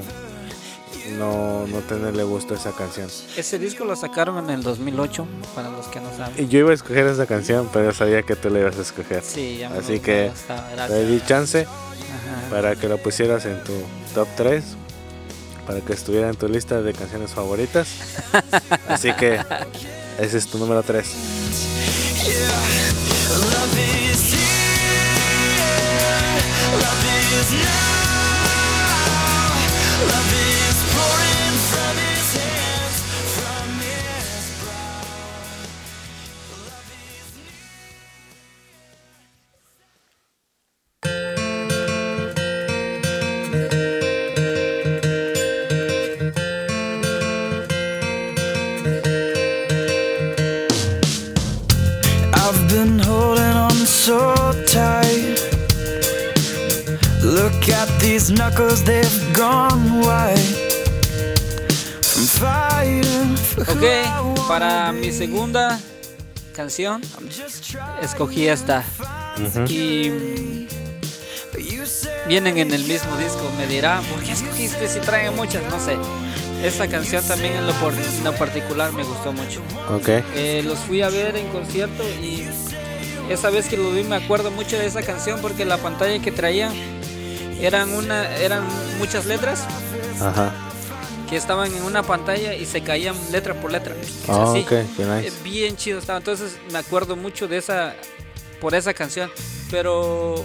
no 1.18 1.68
no 1.68 1.80
tenerle 1.80 2.24
gusto 2.24 2.54
a 2.54 2.58
esa 2.58 2.72
canción. 2.72 3.08
Ese 3.38 3.60
disco 3.60 3.84
lo 3.86 3.96
sacaron 3.96 4.38
en 4.44 4.50
el 4.50 4.64
2008, 4.64 5.28
para 5.54 5.70
los 5.70 5.88
que 5.88 6.00
no 6.00 6.10
saben. 6.16 6.34
Y 6.44 6.48
yo 6.48 6.60
iba 6.60 6.72
a 6.72 6.74
escoger 6.74 7.06
esa 7.08 7.26
canción, 7.26 7.70
pero 7.72 7.94
sabía 7.94 8.24
que 8.24 8.36
tú 8.36 8.50
la 8.50 8.60
ibas 8.60 8.78
a 8.78 8.82
escoger. 8.82 9.22
Sí, 9.22 9.58
ya 9.60 9.70
me 9.70 9.78
Así 9.80 10.00
que 10.00 10.32
Te 10.88 11.06
di 11.06 11.22
chance 11.26 11.64
Ajá. 11.64 12.50
para 12.50 12.76
que 12.76 12.88
lo 12.88 12.98
pusieras 12.98 13.46
en 13.46 13.62
tu 13.64 13.74
top 14.16 14.28
3, 14.38 14.64
para 15.68 15.82
que 15.82 15.94
estuviera 15.94 16.30
en 16.30 16.36
tu 16.36 16.48
lista 16.48 16.82
de 16.82 16.94
canciones 16.94 17.32
favoritas. 17.32 17.88
Así 18.88 19.12
que 19.14 19.40
ese 20.20 20.38
es 20.38 20.48
tu 20.48 20.58
número 20.58 20.84
3. 20.84 21.06
Love 23.34 23.78
is 23.80 24.34
here. 24.34 24.64
Love 26.80 27.06
is 27.40 27.52
now. 27.54 28.03
Para 64.54 64.92
mi 64.92 65.12
segunda 65.12 65.80
canción 66.56 67.02
escogí 68.04 68.48
esta. 68.48 68.84
Y 69.68 70.10
but 71.52 71.60
you 71.60 71.84
said 71.88 72.28
vienen 72.28 72.60
en 72.60 72.72
el 72.72 72.84
mismo 72.84 73.18
disco. 73.18 73.42
Me 73.58 73.66
dirá, 73.66 74.00
¿por 74.12 74.22
qué 74.22 74.34
escogiste 74.34 74.88
si 74.88 75.00
traen 75.00 75.36
muchas? 75.36 75.64
No 75.72 75.80
sé. 75.80 75.98
Esta 76.64 76.88
canción 76.88 77.24
también 77.28 77.54
en 77.54 77.66
lo, 77.66 77.74
por- 77.74 77.94
en 77.96 78.24
lo 78.24 78.32
particular 78.36 78.94
me 78.94 79.04
gustó 79.04 79.34
mucho. 79.34 79.60
Ok. 79.90 80.08
Eh, 80.36 80.62
los 80.64 80.78
fui 80.78 81.02
a 81.02 81.10
ver 81.10 81.36
en 81.36 81.48
concierto 81.48 82.04
y 82.22 82.46
esa 83.32 83.50
vez 83.50 83.66
que 83.68 83.76
los 83.78 83.92
vi 83.96 84.04
me 84.04 84.18
acuerdo 84.18 84.52
mucho 84.52 84.78
de 84.78 84.86
esa 84.86 85.02
canción 85.02 85.42
porque 85.42 85.66
la 85.66 85.78
pantalla 85.80 86.22
que 86.22 86.32
traían 86.32 86.74
eran 87.60 87.90
una 87.90 88.36
eran 88.38 88.62
muchas 89.00 89.26
letras 89.26 89.64
Ajá. 90.22 90.52
Que 91.34 91.38
estaban 91.38 91.74
en 91.74 91.82
una 91.82 92.04
pantalla 92.04 92.54
y 92.54 92.64
se 92.68 92.82
caían 92.82 93.16
letra 93.32 93.56
por 93.60 93.72
letra. 93.72 93.96
Ah, 94.28 94.44
Así. 94.52 94.60
ok, 94.60 94.70
qué 94.70 95.04
nice. 95.04 95.28
Eh, 95.30 95.32
bien 95.44 95.76
chido 95.76 95.98
estaba. 95.98 96.20
Entonces 96.20 96.58
me 96.72 96.78
acuerdo 96.78 97.16
mucho 97.16 97.48
de 97.48 97.58
esa 97.58 97.96
por 98.62 98.76
esa 98.76 98.94
canción, 98.94 99.32
pero 99.72 100.36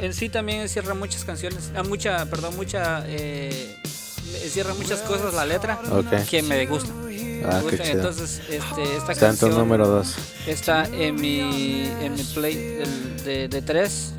en 0.00 0.14
sí 0.14 0.30
también 0.30 0.62
encierra 0.62 0.94
muchas 0.94 1.26
canciones, 1.26 1.70
ah, 1.76 1.82
mucha, 1.82 2.24
perdón, 2.30 2.56
mucha 2.56 3.04
eh, 3.06 3.76
encierra 4.42 4.72
muchas 4.72 5.00
cosas 5.00 5.34
la 5.34 5.44
letra 5.44 5.78
que 6.30 6.42
me 6.42 6.64
gustan. 6.64 6.94
Ah, 7.44 7.60
Me 7.62 7.72
chido. 7.72 7.84
Entonces 7.84 8.40
este, 8.48 8.96
esta 8.96 9.12
Está 9.12 9.28
en 9.28 9.34
tu 9.36 9.40
canción 9.40 9.54
número 9.54 9.86
2. 9.86 10.14
está 10.46 10.86
en 10.86 11.14
mi 11.16 11.84
en 12.00 12.14
mi 12.14 12.22
play 12.22 12.54
de 13.22 13.62
tres 13.66 14.14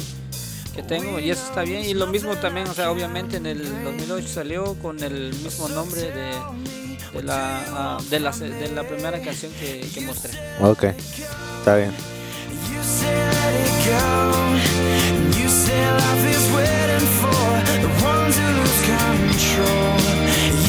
que 0.81 0.87
tengo 0.87 1.19
y 1.19 1.29
eso 1.29 1.45
está 1.45 1.63
bien 1.63 1.83
y 1.83 1.93
lo 1.93 2.07
mismo 2.07 2.35
también 2.37 2.67
o 2.67 2.73
sea 2.73 2.89
obviamente 2.91 3.37
en 3.37 3.45
el 3.45 3.83
2008 3.83 4.27
salió 4.27 4.75
con 4.75 5.01
el 5.03 5.33
mismo 5.43 5.67
nombre 5.69 6.01
de, 6.01 6.31
de 7.13 7.23
la 7.23 7.63
ah, 7.67 7.97
de 8.09 8.19
la 8.19 8.31
de 8.31 8.69
la 8.69 8.83
primera 8.83 9.21
canción 9.21 9.51
que, 9.59 9.81
que 9.93 10.01
mostré 10.01 10.31
Ok. 10.61 10.83
Está 11.59 11.75
bien. 11.75 11.91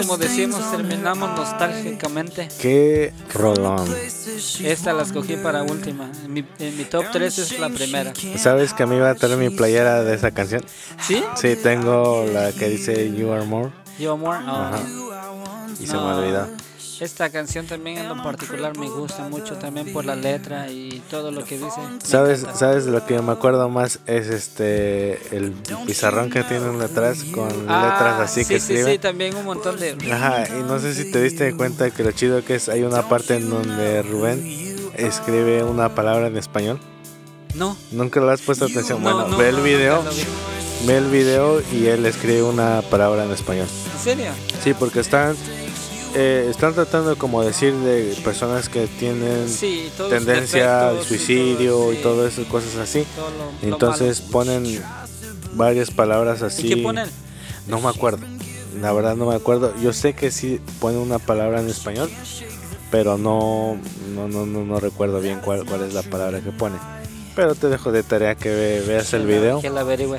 como 0.06 0.18
decimos, 0.18 0.70
terminamos 0.70 1.30
nostálgicamente. 1.36 2.48
Qué 2.60 3.12
rolón. 3.34 3.88
Esta 4.62 4.92
la 4.92 5.02
escogí 5.02 5.36
para 5.36 5.62
última. 5.62 6.10
En 6.24 6.32
mi, 6.32 6.44
en 6.58 6.76
mi 6.76 6.84
top 6.84 7.06
3 7.12 7.38
es 7.38 7.58
la 7.58 7.68
primera. 7.70 8.12
¿Sabes 8.36 8.72
que 8.72 8.84
a 8.84 8.86
mí 8.86 8.98
va 8.98 9.10
a 9.10 9.14
traer 9.14 9.36
mi 9.36 9.50
playera 9.50 10.02
de 10.04 10.14
esa 10.14 10.30
canción? 10.30 10.64
¿Sí? 11.00 11.22
Sí, 11.36 11.56
tengo 11.56 12.24
la 12.32 12.52
que 12.52 12.68
dice 12.68 13.12
You 13.16 13.32
Are 13.32 13.44
More 13.44 13.70
Yo 13.98 14.12
Amor. 14.12 14.36
Oh. 14.46 14.50
Ajá. 14.50 14.78
y 15.80 15.86
se 15.86 15.94
me 15.94 16.00
No. 16.00 16.16
olvidó. 16.18 16.48
Esta 16.98 17.28
canción 17.31 17.66
también 17.66 17.98
en 17.98 18.09
lo 18.09 18.23
particular 18.23 18.77
me 18.78 18.89
gusta 18.89 19.28
mucho 19.28 19.56
también 19.56 19.93
por 19.93 20.05
la 20.06 20.16
letra 20.16 20.70
y 20.70 21.02
todo 21.10 21.31
lo 21.31 21.44
que 21.44 21.59
dice. 21.59 21.81
¿Sabes. 22.02 22.47
¿Sabes 22.55 22.86
lo 22.86 23.05
que 23.05 23.20
me 23.20 23.32
acuerdo 23.32 23.68
más? 23.68 23.98
Es 24.06 24.28
este 24.28 25.36
el 25.36 25.52
pizarrón 25.86 26.31
que 26.31 26.43
tienen 26.44 26.78
detrás 26.78 27.23
con 27.24 27.48
Ah, 27.68 27.90
letras 27.93 28.20
así 28.31 28.44
sí, 28.44 28.48
que 28.48 28.60
sí, 28.60 28.73
escriben. 28.73 28.93
sí, 28.94 28.98
también 28.98 29.36
un 29.36 29.44
montón 29.44 29.78
de... 29.78 29.97
Ajá, 30.10 30.44
y 30.59 30.62
no 30.62 30.78
sé 30.78 30.94
si 30.94 31.10
te 31.10 31.23
diste 31.23 31.55
cuenta 31.55 31.90
que 31.90 32.02
lo 32.02 32.12
chido 32.12 32.43
que 32.44 32.55
es, 32.55 32.68
hay 32.70 32.82
una 32.82 33.09
parte 33.09 33.36
en 33.36 33.51
donde 33.51 34.02
Rubén 34.02 34.43
escribe 34.94 35.62
una 35.64 35.94
palabra 35.94 36.28
en 36.28 36.36
español. 36.39 36.81
No. 37.55 37.77
Nunca 37.90 38.20
le 38.20 38.32
has 38.32 38.40
puesto 38.40 38.64
atención. 38.66 39.02
no, 39.02 39.12
bueno, 39.12 39.28
no, 39.28 39.36
ve 39.36 39.48
el 39.51 39.56
no, 39.56 39.62
video, 39.62 40.02
vi. 40.02 40.86
ve 40.86 40.97
el 40.97 41.06
video 41.10 41.62
y 41.73 41.86
él 41.86 42.06
escribe 42.06 42.43
una 42.43 42.81
palabra 42.90 43.24
en 43.24 43.32
español. 43.32 43.66
¿En 43.97 44.01
serio? 44.02 44.32
Sí, 44.62 44.73
porque 44.74 45.01
están 45.01 45.36
eh, 46.16 46.47
están 46.51 46.72
tratando 46.74 47.16
como 47.18 47.43
decir 47.43 47.72
de 47.74 48.16
personas 48.24 48.68
que 48.68 48.86
tienen 48.86 49.48
Sí, 49.48 49.90
tendencia 50.09 50.88
al 50.88 50.94
defectos 50.97 51.06
y 51.12 51.18
suicidio 51.18 51.72
todo, 51.76 51.93
y 51.93 51.97
sí, 51.97 52.02
todas 52.02 52.32
esas 52.32 52.47
cosas 52.47 52.76
así. 52.76 53.05
lo- 53.62 53.68
Entonces 53.68 54.20
ponen 54.22 54.82
varias 55.55 55.90
palabras 55.90 56.43
así. 56.43 56.66
¿Y 56.66 56.74
qué 56.74 56.82
ponen? 56.82 57.06
No 57.68 57.80
me 57.80 57.88
acuerdo. 57.88 58.26
La 58.80 58.93
verdad 58.93 59.14
no 59.16 59.26
me 59.26 59.34
acuerdo. 59.34 59.74
Yo 59.82 59.93
sé 59.93 60.14
que 60.14 60.30
sí 60.30 60.60
ponen 60.80 61.01
una 61.01 61.18
palabra 61.18 61.60
en 61.60 61.68
español, 61.68 62.10
pero 62.90 63.18
no 63.18 63.78
no 64.14 64.28
no 64.28 64.47
no, 64.47 64.64
no 64.64 64.80
recuerdo 64.80 65.20
bien 65.20 65.40
cuál 65.44 65.64
cuál 65.66 65.82
es 65.84 65.93
la 65.94 66.02
palabra 66.02 66.40
que 66.40 66.51
pone. 66.52 66.76
Pero 67.34 67.55
te 67.55 67.68
dejo 67.68 67.93
de 67.93 68.02
tarea 68.02 68.34
que 68.34 68.48
ve- 68.48 68.80
veas 68.86 69.12
el 69.12 69.26
video. 69.26 69.60
Que 69.60 69.68
la 69.70 69.80
averigüe. 69.82 70.18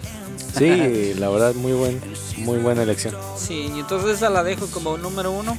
Sí, 0.57 1.13
la 1.15 1.29
verdad 1.29 1.53
muy 1.55 1.73
buen 1.73 1.99
muy 2.37 2.57
buena 2.59 2.83
elección. 2.83 3.15
Sí, 3.37 3.71
y 3.75 3.79
entonces 3.79 4.17
esa 4.17 4.29
la 4.29 4.43
dejo 4.43 4.67
como 4.67 4.97
número 4.97 5.31
uno. 5.31 5.57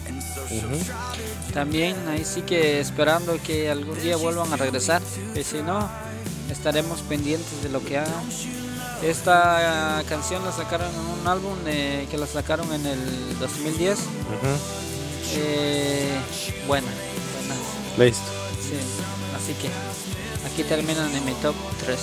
También 1.53 1.97
ahí 2.09 2.25
sí 2.25 2.43
que 2.43 2.81
esperando 2.81 3.39
que 3.43 3.71
algún 3.71 4.01
día 4.01 4.17
vuelvan 4.17 4.53
a 4.53 4.57
regresar. 4.57 5.03
Y 5.35 5.43
si 5.43 5.63
no, 5.63 5.89
estaremos 6.51 7.01
pendientes 7.03 7.63
de 7.63 7.69
lo 7.69 7.85
que 7.85 7.99
hagan. 7.99 8.25
Esta 9.03 10.03
canción 10.09 10.45
la 10.45 10.53
sacaron 10.53 10.89
en 10.93 11.21
un 11.21 11.29
álbum 11.29 11.57
eh, 11.67 12.07
que 12.11 12.19
la 12.19 12.27
sacaron 12.27 12.73
en 12.73 12.85
el 12.87 13.39
2010. 13.39 13.99
Ujú. 13.99 14.07
Eh, 15.37 16.19
buena, 16.67 16.89
buena. 16.89 17.55
Listo. 18.05 18.25
Sí, 18.61 18.75
así 19.37 19.53
que 19.55 19.69
aquí 20.47 20.65
terminan 20.65 21.15
en 21.15 21.25
mi 21.25 21.33
top 21.35 21.55
3. 21.85 21.99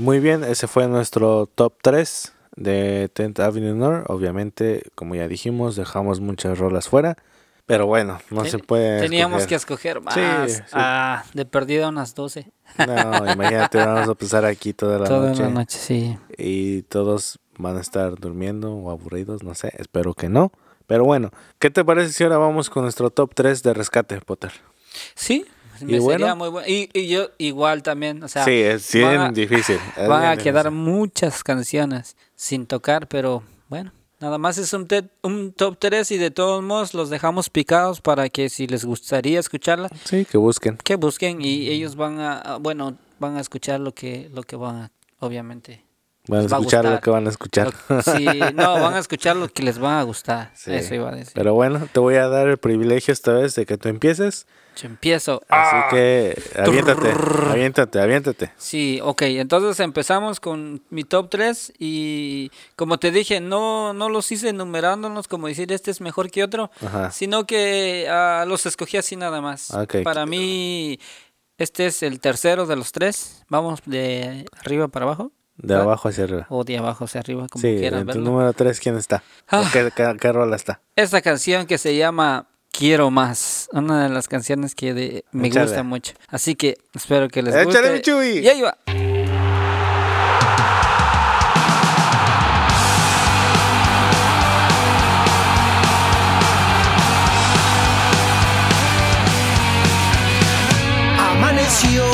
Muy 0.00 0.18
bien, 0.18 0.44
ese 0.44 0.66
fue 0.66 0.88
nuestro 0.88 1.46
top 1.46 1.74
3 1.82 2.32
de 2.56 3.10
10th 3.14 3.40
Avenue 3.42 3.74
North. 3.74 4.04
Obviamente, 4.10 4.82
como 4.94 5.14
ya 5.14 5.28
dijimos, 5.28 5.76
dejamos 5.76 6.20
muchas 6.20 6.58
rolas 6.58 6.88
fuera. 6.88 7.16
Pero 7.66 7.86
bueno, 7.86 8.18
no 8.30 8.42
Ten- 8.42 8.50
se 8.50 8.58
puede. 8.58 9.00
Teníamos 9.00 9.46
que 9.46 9.54
escoger. 9.54 9.98
escoger 9.98 10.24
más. 10.24 10.50
Sí, 10.50 10.54
sí. 10.56 10.62
Ah, 10.72 11.22
de 11.34 11.44
perdida 11.44 11.88
unas 11.88 12.14
12. 12.16 12.50
No, 12.78 13.32
imagínate, 13.32 13.78
vamos 13.78 14.08
a 14.08 14.14
pasar 14.14 14.44
aquí 14.44 14.72
toda 14.72 14.98
la 14.98 15.06
Toda 15.06 15.28
noche. 15.30 15.42
la 15.42 15.50
noche, 15.50 15.78
sí. 15.78 16.18
Y 16.36 16.82
todos 16.82 17.38
van 17.58 17.76
a 17.76 17.80
estar 17.80 18.16
durmiendo 18.18 18.72
o 18.74 18.90
aburridos, 18.90 19.44
no 19.44 19.54
sé. 19.54 19.72
Espero 19.78 20.14
que 20.14 20.28
no. 20.28 20.50
Pero 20.88 21.04
bueno, 21.04 21.30
¿qué 21.60 21.70
te 21.70 21.84
parece 21.84 22.12
si 22.12 22.24
ahora 22.24 22.38
vamos 22.38 22.70
con 22.70 22.82
nuestro 22.82 23.10
top 23.10 23.32
3 23.36 23.62
de 23.62 23.72
rescate, 23.72 24.20
Potter? 24.20 24.50
Sí, 25.14 25.44
Y 25.80 25.84
me 25.84 26.00
bueno. 26.00 26.18
sería 26.18 26.34
muy 26.34 26.48
bueno. 26.48 26.66
Y, 26.66 26.90
y 26.92 27.06
yo 27.06 27.28
igual 27.38 27.84
también, 27.84 28.20
o 28.24 28.26
sea, 28.28 28.44
sí, 28.44 28.60
es 28.60 28.90
van 28.94 29.00
bien 29.10 29.20
a- 29.20 29.30
difícil. 29.30 29.78
es 29.96 30.08
van 30.08 30.22
bien 30.22 30.32
a 30.32 30.36
quedar 30.36 30.64
difícil. 30.66 30.84
muchas 30.92 31.44
canciones 31.44 32.16
sin 32.42 32.64
tocar, 32.66 33.06
pero 33.06 33.42
bueno, 33.68 33.92
nada 34.18 34.38
más 34.38 34.56
es 34.56 34.72
un, 34.72 34.88
un 35.22 35.52
top 35.52 35.76
3 35.78 36.10
y 36.12 36.16
de 36.16 36.30
todos 36.30 36.62
modos 36.62 36.94
los 36.94 37.10
dejamos 37.10 37.50
picados 37.50 38.00
para 38.00 38.30
que 38.30 38.48
si 38.48 38.66
les 38.66 38.86
gustaría 38.86 39.38
escucharla, 39.38 39.90
Sí, 40.04 40.24
que 40.24 40.38
busquen. 40.38 40.78
que 40.78 40.96
busquen 40.96 41.42
y 41.42 41.68
ellos 41.68 41.96
van 41.96 42.18
a, 42.18 42.38
a- 42.38 42.56
bueno, 42.56 42.96
van 43.18 43.36
a 43.36 43.40
escuchar 43.40 43.80
lo 43.80 43.92
que, 43.92 44.30
lo 44.32 44.42
que 44.42 44.56
van 44.56 44.76
a, 44.76 44.90
obviamente. 45.18 45.84
Van 46.28 46.40
a 46.40 46.42
Les 46.42 46.52
va 46.52 46.56
a 46.58 46.60
escuchar 46.60 46.84
lo 46.84 47.00
que 47.00 47.10
van 47.10 47.26
a 47.26 47.30
escuchar. 47.30 47.72
Lo- 47.88 48.02
sí, 48.02 48.24
no, 48.54 48.74
van 48.74 48.94
a 48.94 48.98
escuchar 48.98 49.36
lo 49.36 49.48
que 49.48 49.62
les 49.62 49.82
va 49.82 50.00
a 50.00 50.02
gustar. 50.02 50.50
Sí. 50.54 50.72
Eso 50.72 50.94
iba 50.94 51.08
a 51.08 51.14
decir. 51.14 51.32
Pero 51.34 51.54
bueno, 51.54 51.88
te 51.92 51.98
voy 52.00 52.16
a 52.16 52.28
dar 52.28 52.46
el 52.48 52.58
privilegio 52.58 53.12
esta 53.12 53.32
vez 53.32 53.54
de 53.54 53.64
que 53.66 53.78
tú 53.78 53.88
empieces. 53.88 54.46
Yo 54.76 54.86
empiezo. 54.86 55.42
Así 55.48 55.76
Ah. 55.76 55.88
que 55.90 56.40
aviéntate, 56.56 57.10
aviéntate, 57.50 58.00
aviéntate. 58.00 58.52
Sí, 58.56 59.00
ok, 59.02 59.22
entonces 59.22 59.80
empezamos 59.80 60.38
con 60.38 60.82
mi 60.90 61.02
top 61.04 61.28
3 61.30 61.72
y 61.78 62.50
como 62.76 62.98
te 62.98 63.10
dije, 63.10 63.40
no, 63.40 63.92
no 63.94 64.08
los 64.08 64.30
hice 64.30 64.50
enumerándolos 64.50 65.26
como 65.26 65.48
decir 65.48 65.72
este 65.72 65.90
es 65.90 66.00
mejor 66.00 66.30
que 66.30 66.44
otro, 66.44 66.70
Ajá. 66.86 67.10
sino 67.10 67.46
que 67.46 68.06
ah, 68.08 68.44
los 68.46 68.64
escogí 68.66 68.96
así 68.96 69.16
nada 69.16 69.40
más. 69.40 69.72
Ok. 69.74 69.96
Para 70.04 70.24
mí, 70.24 71.00
este 71.58 71.86
es 71.86 72.02
el 72.04 72.20
tercero 72.20 72.66
de 72.66 72.76
los 72.76 72.92
tres. 72.92 73.42
Vamos 73.48 73.80
de 73.86 74.46
arriba 74.60 74.86
para 74.88 75.06
abajo. 75.06 75.32
De 75.62 75.74
¿Va? 75.74 75.82
abajo 75.82 76.08
hacia 76.08 76.24
arriba. 76.24 76.46
O 76.48 76.64
de 76.64 76.78
abajo 76.78 77.04
hacia 77.04 77.20
arriba, 77.20 77.46
como 77.50 77.60
Sí, 77.62 77.76
quieran 77.78 78.00
en 78.00 78.06
tu 78.06 78.12
verlo. 78.14 78.30
número 78.30 78.52
3, 78.52 78.80
¿quién 78.80 78.96
está? 78.96 79.22
¿O 79.50 79.56
Ah. 79.56 79.70
¿Qué, 79.72 79.90
qué, 79.94 80.16
qué 80.20 80.32
rola 80.32 80.56
está? 80.56 80.80
Esta 80.96 81.20
canción 81.22 81.66
que 81.66 81.78
se 81.78 81.96
llama 81.96 82.46
Quiero 82.72 83.10
Más, 83.10 83.68
una 83.72 84.04
de 84.04 84.08
las 84.10 84.28
canciones 84.28 84.74
que 84.74 84.94
de- 84.94 85.24
me 85.32 85.48
Échale. 85.48 85.66
gusta 85.66 85.82
mucho. 85.82 86.12
Así 86.28 86.54
que 86.54 86.78
espero 86.94 87.28
que 87.28 87.42
les 87.42 87.54
Échale, 87.54 87.64
guste. 87.66 87.92
mi 87.92 88.00
Chuy. 88.00 88.38
Y 88.38 88.48
ahí 88.48 88.60
va. 88.62 88.76
Amaneció, 101.18 102.04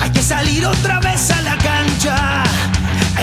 hay 0.00 0.10
que 0.10 0.22
salir 0.22 0.66
otra 0.66 1.00
vez 1.00 1.30
a. 1.30 1.35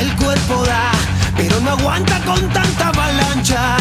El 0.04 0.16
cuerpo 0.18 0.66
da, 0.66 0.92
pero 1.38 1.62
no 1.62 1.72
aguanta 1.72 2.20
con 2.26 2.42
tanta 2.50 2.90
avalancha. 2.90 3.78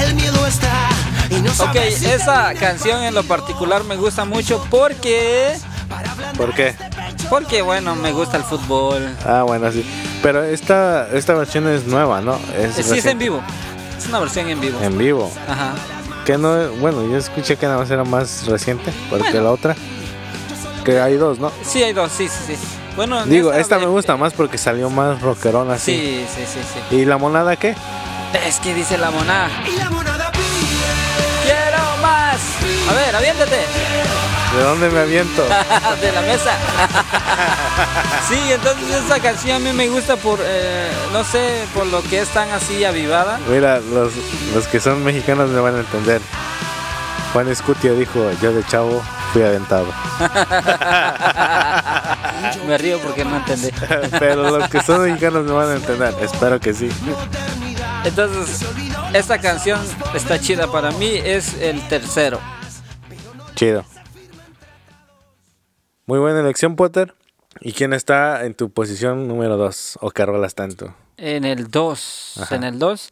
El 0.00 0.14
miedo 0.14 0.46
está 0.46 0.88
y 1.28 1.34
no 1.42 1.50
Ok, 1.50 1.76
si 1.94 2.06
esa 2.06 2.54
canción 2.54 3.02
en 3.02 3.12
lo 3.14 3.22
particular 3.24 3.84
me 3.84 3.96
gusta 3.96 4.24
mucho 4.24 4.64
porque, 4.70 5.54
¿Por 6.38 6.54
qué? 6.54 6.68
este 6.68 6.86
porque 7.28 7.60
bueno, 7.60 7.94
me 7.94 8.12
gusta 8.12 8.38
el 8.38 8.44
fútbol. 8.44 9.06
Ah, 9.26 9.42
bueno, 9.42 9.70
sí. 9.70 9.84
Pero 10.22 10.42
esta, 10.44 11.08
esta 11.12 11.34
versión 11.34 11.68
es 11.68 11.84
nueva, 11.86 12.22
¿no? 12.22 12.36
Es 12.58 12.78
Eh, 12.78 12.82
Sí, 12.82 12.98
es 12.98 13.04
en 13.04 13.18
vivo. 13.18 13.42
Es 13.98 14.06
una 14.06 14.20
versión 14.20 14.48
en 14.48 14.60
vivo. 14.62 14.78
En 14.80 14.96
vivo. 14.96 15.30
Ajá. 15.46 15.74
Que 16.24 16.38
no, 16.38 16.68
bueno, 16.80 17.06
yo 17.06 17.18
escuché 17.18 17.56
que 17.56 17.66
nada 17.66 17.78
más 17.78 17.90
era 17.90 18.04
más 18.04 18.46
reciente, 18.46 18.94
porque 19.10 19.30
la 19.34 19.50
otra, 19.50 19.76
que 20.86 20.98
hay 21.00 21.16
dos, 21.16 21.38
¿no? 21.38 21.52
Sí, 21.62 21.82
hay 21.82 21.92
dos, 21.92 22.10
sí, 22.12 22.28
sí, 22.28 22.54
sí. 22.56 22.83
Bueno, 22.96 23.22
en 23.22 23.28
Digo, 23.28 23.52
esta 23.52 23.78
me 23.78 23.86
gusta 23.86 24.16
más 24.16 24.32
porque 24.32 24.56
salió 24.58 24.88
más 24.90 25.20
rockerón 25.20 25.70
así. 25.70 25.92
Sí, 25.96 26.26
sí, 26.34 26.44
sí, 26.46 26.60
sí. 26.90 26.96
¿Y 26.96 27.04
la 27.04 27.18
monada 27.18 27.56
qué? 27.56 27.74
Es 28.46 28.60
que 28.60 28.74
dice 28.74 28.98
la 28.98 29.10
mona. 29.10 29.48
Y 29.66 29.76
la 29.76 29.90
monada 29.90 30.30
pide. 30.32 30.44
Quiero 31.44 31.96
más. 32.02 32.40
A 32.88 32.94
ver, 32.94 33.16
aviéntate. 33.16 33.56
¿De 34.56 34.62
dónde 34.62 34.88
me 34.90 35.00
aviento? 35.00 35.42
de 36.00 36.12
la 36.12 36.20
mesa. 36.22 36.52
sí, 38.28 38.38
entonces 38.52 39.04
esa 39.04 39.18
canción 39.18 39.56
a 39.56 39.58
mí 39.58 39.72
me 39.72 39.88
gusta 39.88 40.16
por, 40.16 40.38
eh, 40.42 40.90
no 41.12 41.24
sé, 41.24 41.64
por 41.74 41.86
lo 41.86 42.02
que 42.02 42.20
es 42.20 42.28
tan 42.28 42.50
así 42.50 42.84
avivada. 42.84 43.40
Mira, 43.48 43.80
los, 43.80 44.12
los 44.54 44.66
que 44.68 44.78
son 44.78 45.02
mexicanos 45.02 45.50
me 45.50 45.58
van 45.60 45.74
a 45.76 45.80
entender. 45.80 46.20
Juan 47.32 47.48
Escutia 47.48 47.92
dijo, 47.94 48.30
yo 48.40 48.52
de 48.52 48.64
chavo 48.64 49.02
fui 49.34 49.42
aventado. 49.42 49.86
me 52.68 52.78
río 52.78 53.00
porque 53.00 53.24
no 53.24 53.38
entendí. 53.38 53.68
Pero 54.20 54.58
los 54.58 54.68
que 54.68 54.80
son 54.80 55.02
mexicanos 55.02 55.44
me 55.44 55.50
van 55.50 55.70
a 55.70 55.74
entender. 55.74 56.14
Espero 56.20 56.60
que 56.60 56.72
sí. 56.72 56.88
Entonces, 58.04 58.64
esta 59.12 59.40
canción 59.40 59.80
está 60.14 60.38
chida 60.38 60.70
para 60.70 60.92
mí, 60.92 61.16
es 61.16 61.60
el 61.60 61.80
tercero. 61.88 62.38
Chido. 63.56 63.84
Muy 66.06 66.20
buena 66.20 66.38
elección, 66.38 66.76
Potter. 66.76 67.16
¿Y 67.60 67.72
quién 67.72 67.92
está 67.92 68.44
en 68.44 68.54
tu 68.54 68.70
posición 68.70 69.26
número 69.26 69.56
2? 69.56 69.98
¿O 70.00 70.12
qué 70.12 70.26
rolas 70.26 70.54
tanto? 70.54 70.94
En 71.16 71.44
el 71.44 71.72
2, 71.72 72.34
Ajá. 72.40 72.54
en 72.54 72.62
el 72.62 72.78
2, 72.78 73.10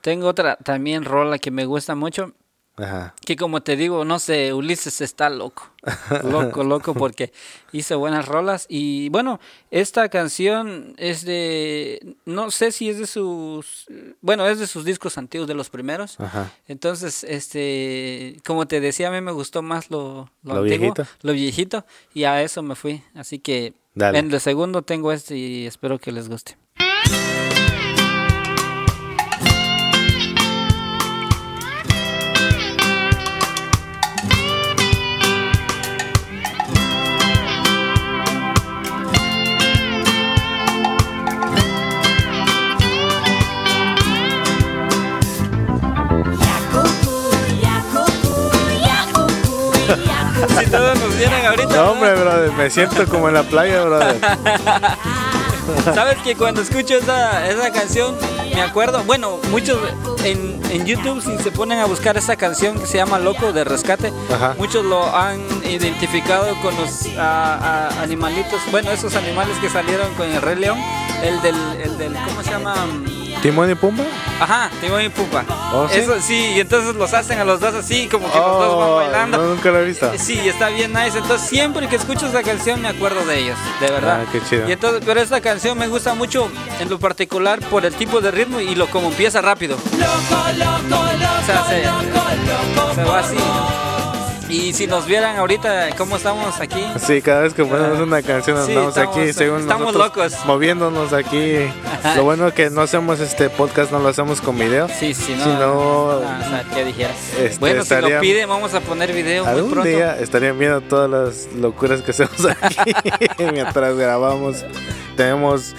tengo 0.00 0.26
otra 0.26 0.56
también 0.56 1.04
rola 1.04 1.38
que 1.38 1.52
me 1.52 1.64
gusta 1.64 1.94
mucho, 1.94 2.32
Ajá. 2.80 3.14
que 3.26 3.36
como 3.36 3.62
te 3.62 3.76
digo, 3.76 4.04
no 4.04 4.18
sé, 4.18 4.52
Ulises 4.54 5.00
está 5.00 5.28
loco, 5.30 5.70
loco, 6.24 6.64
loco, 6.64 6.94
porque 6.94 7.32
hizo 7.72 7.98
buenas 7.98 8.26
rolas. 8.26 8.66
Y 8.68 9.08
bueno, 9.10 9.38
esta 9.70 10.08
canción 10.08 10.94
es 10.96 11.24
de, 11.24 12.16
no 12.24 12.50
sé 12.50 12.72
si 12.72 12.88
es 12.90 12.98
de 12.98 13.06
sus, 13.06 13.86
bueno, 14.20 14.46
es 14.46 14.58
de 14.58 14.66
sus 14.66 14.84
discos 14.84 15.18
antiguos, 15.18 15.48
de 15.48 15.54
los 15.54 15.70
primeros. 15.70 16.18
Ajá. 16.20 16.52
Entonces, 16.68 17.24
este, 17.24 18.36
como 18.44 18.66
te 18.66 18.80
decía, 18.80 19.08
a 19.08 19.10
mí 19.10 19.20
me 19.20 19.32
gustó 19.32 19.62
más 19.62 19.90
lo, 19.90 20.30
lo, 20.42 20.54
Lo 20.54 20.60
antiguo, 20.62 20.78
viejito. 20.94 21.06
lo 21.22 21.32
viejito, 21.32 21.84
y 22.14 22.24
a 22.24 22.42
eso 22.42 22.62
me 22.62 22.74
fui. 22.74 23.02
Así 23.14 23.38
que 23.38 23.74
Dale. 23.94 24.18
en 24.18 24.32
el 24.32 24.40
segundo 24.40 24.82
tengo 24.82 25.12
este 25.12 25.36
y 25.36 25.66
espero 25.66 25.98
que 25.98 26.12
les 26.12 26.28
guste. 26.28 26.56
Si 50.58 50.66
todos 50.66 50.98
nos 50.98 51.16
vieran 51.16 51.44
ahorita. 51.46 51.76
No, 51.76 51.90
hombre, 51.92 52.14
brother. 52.14 52.52
Me 52.52 52.70
siento 52.70 53.06
como 53.06 53.28
en 53.28 53.34
la 53.34 53.42
playa, 53.42 53.82
brother. 53.84 54.20
Sabes 55.94 56.18
que 56.24 56.34
cuando 56.34 56.62
escucho 56.62 56.96
esa, 56.96 57.46
esa 57.48 57.70
canción, 57.72 58.16
me 58.54 58.60
acuerdo, 58.62 59.04
bueno, 59.04 59.38
muchos 59.50 59.78
en, 60.24 60.60
en 60.70 60.84
YouTube, 60.84 61.22
si 61.22 61.38
se 61.42 61.52
ponen 61.52 61.78
a 61.78 61.84
buscar 61.86 62.16
esa 62.16 62.34
canción 62.36 62.78
que 62.78 62.86
se 62.86 62.96
llama 62.96 63.20
Loco 63.20 63.52
de 63.52 63.62
Rescate, 63.62 64.12
Ajá. 64.34 64.54
muchos 64.58 64.84
lo 64.84 65.14
han 65.14 65.40
identificado 65.64 66.60
con 66.60 66.74
los 66.76 67.06
animalitos, 68.02 68.60
bueno, 68.72 68.90
esos 68.90 69.14
animales 69.14 69.56
que 69.58 69.70
salieron 69.70 70.12
con 70.14 70.28
el 70.28 70.42
Rey 70.42 70.56
León, 70.56 70.78
el 71.22 71.40
del, 71.40 71.54
el 71.80 71.98
del 71.98 72.14
¿cómo 72.14 72.42
se 72.42 72.50
llama? 72.50 72.74
¿Timón 73.42 73.70
y 73.70 73.74
Pumba? 73.74 74.04
Ajá, 74.38 74.70
Timón 74.82 75.02
y 75.02 75.08
Pumba. 75.08 75.44
¿Oh, 75.72 75.88
sí? 75.88 75.98
Eso 76.00 76.20
sí, 76.20 76.52
y 76.56 76.60
entonces 76.60 76.94
los 76.94 77.14
hacen 77.14 77.38
a 77.38 77.44
los 77.44 77.58
dos 77.60 77.74
así, 77.74 78.06
como 78.06 78.30
que 78.30 78.36
los 78.38 78.46
dos 78.46 78.76
van 78.78 78.88
Oh, 78.88 78.96
bailando. 78.96 79.38
no, 79.38 79.44
nunca 79.54 79.70
lo 79.70 79.80
he 79.80 79.84
visto. 79.86 80.10
Sí, 80.18 80.38
está 80.46 80.68
bien 80.68 80.92
nice. 80.92 81.16
Entonces 81.18 81.48
siempre 81.48 81.88
que 81.88 81.96
escucho 81.96 82.26
esa 82.26 82.42
canción 82.42 82.82
me 82.82 82.88
acuerdo 82.88 83.24
de 83.24 83.38
ellos, 83.38 83.56
de 83.80 83.90
verdad. 83.90 84.20
Ah, 84.22 84.28
qué 84.30 84.40
chido. 84.48 84.68
Y 84.68 84.72
entonces, 84.72 85.02
pero 85.06 85.20
esta 85.20 85.40
canción 85.40 85.78
me 85.78 85.88
gusta 85.88 86.12
mucho 86.14 86.50
en 86.80 86.90
lo 86.90 86.98
particular 86.98 87.60
por 87.60 87.86
el 87.86 87.94
tipo 87.94 88.20
de 88.20 88.30
ritmo 88.30 88.60
y 88.60 88.74
lo 88.74 88.88
como 88.88 89.08
empieza 89.08 89.40
rápido. 89.40 89.76
O 89.76 91.46
sea, 91.46 91.64
se, 91.66 91.82
se 92.94 93.04
va 93.04 93.18
así. 93.20 93.36
Y 94.50 94.72
si 94.72 94.86
nos 94.88 95.06
vieran 95.06 95.36
ahorita 95.36 95.90
cómo 95.96 96.16
estamos 96.16 96.58
aquí. 96.60 96.84
Sí, 97.06 97.22
cada 97.22 97.42
vez 97.42 97.54
que 97.54 97.64
ponemos 97.64 98.00
una 98.00 98.20
canción 98.20 98.56
Sí, 98.64 98.70
andamos 98.72 98.96
estamos- 98.96 99.16
aquí, 99.16 99.32
según 99.32 99.60
estamos 99.60 99.94
nosotros, 99.94 100.32
locos. 100.32 100.44
moviéndonos 100.46 101.12
aquí. 101.12 101.56
Lo 102.16 102.24
bueno 102.24 102.48
es 102.48 102.54
que 102.54 102.68
no 102.68 102.80
hacemos 102.80 103.20
este 103.20 103.48
podcast, 103.48 103.92
no 103.92 104.00
lo 104.00 104.08
hacemos 104.08 104.40
con 104.40 104.58
video. 104.58 104.88
Sí, 104.88 105.14
sí, 105.14 105.36
no. 105.38 105.44
Si 105.44 105.50
no, 105.50 106.10
Ah, 106.24 106.40
o 106.44 106.48
sea, 106.50 106.64
¿qué 106.74 106.84
dijeras? 106.84 107.16
este, 107.38 107.58
bueno, 107.60 107.76
si 107.76 107.94
estaría- 107.94 108.16
lo 108.16 108.20
piden, 108.20 108.48
vamos 108.48 108.74
a 108.74 108.80
poner 108.80 109.12
video 109.12 109.44
muy 109.44 109.52
Algún 109.54 109.70
pronto. 109.70 109.88
día 109.88 110.18
estarían 110.18 110.58
viendo 110.58 110.80
todas 110.80 111.08
las 111.08 111.54
locuras 111.54 112.02
que 112.02 112.10
hacemos 112.10 112.44
aquí 112.60 112.92
mientras 113.52 113.96
grabamos. 113.96 114.64
Tenemos 115.16 115.74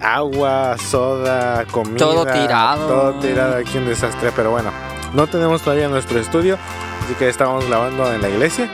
agua, 0.00 0.76
soda, 0.78 1.64
comida. 1.70 1.96
Todo 1.98 2.24
tirado. 2.26 2.86
Todo 2.86 3.12
tirado 3.14 3.56
aquí, 3.56 3.76
un 3.78 3.88
desastre. 3.88 4.30
Pero 4.36 4.50
bueno, 4.52 4.70
no 5.14 5.26
tenemos 5.26 5.62
todavía 5.62 5.88
nuestro 5.88 6.18
estudio, 6.20 6.58
así 7.04 7.14
que 7.14 7.28
estamos 7.28 7.66
grabando 7.66 8.12
en 8.12 8.22
la 8.22 8.28
iglesia. 8.28 8.70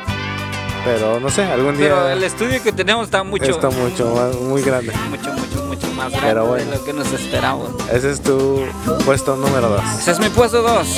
Pero 0.84 1.20
no 1.20 1.28
sé, 1.28 1.42
algún 1.44 1.76
día 1.76 1.88
Pero 1.88 2.08
el 2.08 2.24
estudio 2.24 2.62
que 2.62 2.72
tenemos 2.72 3.04
está 3.04 3.22
mucho, 3.22 3.50
está 3.50 3.68
mucho 3.68 4.14
más, 4.14 4.34
muy 4.36 4.62
grande. 4.62 4.92
mucho, 5.10 5.30
mucho, 5.32 5.64
mucho 5.66 5.86
más 5.88 6.10
grande 6.10 6.28
Pero 6.28 6.46
bueno. 6.46 6.70
de 6.70 6.76
lo 6.78 6.84
que 6.84 6.92
nos 6.94 7.12
esperamos. 7.12 7.68
Ese 7.92 8.10
es 8.12 8.22
tu 8.22 8.64
puesto 9.04 9.36
número 9.36 9.68
2. 9.68 9.82
Ese 9.98 10.12
es 10.12 10.18
mi 10.20 10.30
puesto 10.30 10.62
2. 10.62 10.88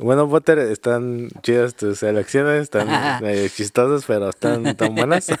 Bueno, 0.00 0.28
Potter, 0.28 0.60
están 0.60 1.28
chidas 1.42 1.74
tus 1.74 2.04
elecciones, 2.04 2.62
están 2.62 2.86
medio 3.22 3.48
chistosas, 3.48 4.04
pero 4.06 4.28
están 4.30 4.76
tan 4.76 4.94
buenas. 4.94 5.26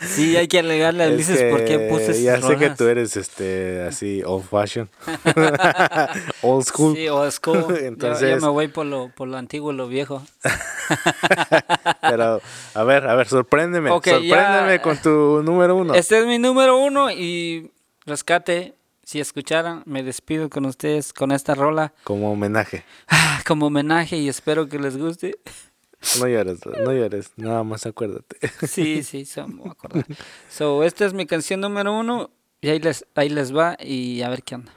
Sí, 0.00 0.36
hay 0.36 0.46
que 0.48 0.60
alegarle 0.60 1.02
a 1.04 1.06
Es 1.08 1.14
Ulises 1.14 1.42
por 1.50 1.64
qué 1.64 1.90
puse 1.90 2.22
Ya 2.22 2.40
sé 2.40 2.56
que 2.56 2.70
tú 2.70 2.84
eres 2.86 3.16
este 3.16 3.82
así 3.82 4.22
old 4.24 4.44
fashion. 4.48 4.88
old 6.42 6.64
school. 6.64 6.94
Sí, 6.96 7.08
o 7.08 7.26
es 7.26 7.38
cool. 7.40 7.60
Yo- 7.60 7.68
yo, 7.70 7.76
Entonces- 7.76 8.40
me 8.40 8.48
voy 8.48 8.68
por 8.68 8.86
lo, 8.86 9.10
por 9.14 9.28
lo 9.28 9.36
antiguo 9.36 9.72
y 9.72 9.76
lo 9.76 9.88
viejo. 9.88 10.22
Pero 12.00 12.40
a 12.74 12.84
ver, 12.84 13.06
a 13.08 13.14
ver, 13.14 13.28
sorpréndeme. 13.28 13.90
Sorpréndeme 13.90 14.76
ya. 14.76 14.82
con 14.82 14.96
tu 14.98 15.42
número 15.42 15.76
uno. 15.76 15.94
Este 15.94 16.20
es 16.20 16.26
mi 16.26 16.38
número 16.38 16.78
uno 16.78 17.10
y 17.10 17.72
rescate. 18.06 18.75
Si 19.06 19.20
escucharan, 19.20 19.84
me 19.86 20.02
despido 20.02 20.50
con 20.50 20.66
ustedes 20.66 21.12
con 21.12 21.30
esta 21.30 21.54
rola 21.54 21.94
Como 22.02 22.32
homenaje. 22.32 22.82
ah, 23.06 23.40
como 23.46 23.66
homenaje 23.66 24.16
y 24.16 24.28
espero 24.28 24.68
que 24.68 24.80
les 24.80 24.96
guste. 24.98 25.38
No 26.18 26.26
llores, 26.26 26.58
no 26.66 26.92
llores, 26.92 27.30
nada 27.36 27.62
más 27.62 27.86
acuérdate. 27.86 28.36
Sí, 28.66 29.04
sí, 29.04 29.24
so, 29.24 29.46
me 29.46 29.58
voy 29.58 29.68
a 29.68 29.72
acordar. 29.72 30.06
So, 30.50 30.82
esta 30.82 31.06
es 31.06 31.14
mi 31.14 31.24
canción 31.24 31.60
número 31.60 31.96
uno 31.96 32.30
y 32.60 32.68
ahí 32.68 32.80
les, 32.80 33.06
ahí 33.14 33.28
les 33.28 33.54
va 33.54 33.76
y 33.78 34.22
a 34.22 34.28
ver 34.28 34.42
qué 34.42 34.56
onda. 34.56 34.72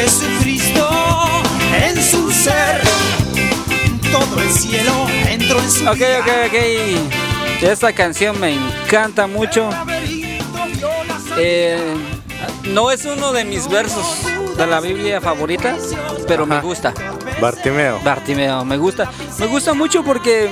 Jesucristo 0.00 0.88
en 1.74 2.00
su 2.00 2.30
ser. 2.30 2.80
Todo 4.12 4.40
el 4.40 4.48
cielo 4.52 4.92
entró 5.28 5.58
en 5.60 5.68
su 5.68 5.84
Ok, 5.88 5.96
vida. 5.96 6.20
ok, 6.20 6.28
ok. 6.46 7.62
Esta 7.64 7.92
canción 7.92 8.38
me 8.38 8.54
encanta 8.54 9.26
mucho. 9.26 9.68
Eh, 11.36 11.96
no 12.72 12.92
es 12.92 13.06
uno 13.06 13.32
de 13.32 13.44
mis 13.44 13.68
versos 13.68 14.06
de 14.56 14.66
la 14.68 14.78
Biblia 14.78 15.20
favorita, 15.20 15.76
pero 16.28 16.46
me 16.46 16.60
gusta. 16.60 16.94
Bartimeo. 17.40 17.98
Bartimeo, 18.04 18.64
me 18.64 18.76
gusta. 18.76 19.10
Me 19.40 19.46
gusta 19.46 19.74
mucho 19.74 20.04
porque 20.04 20.48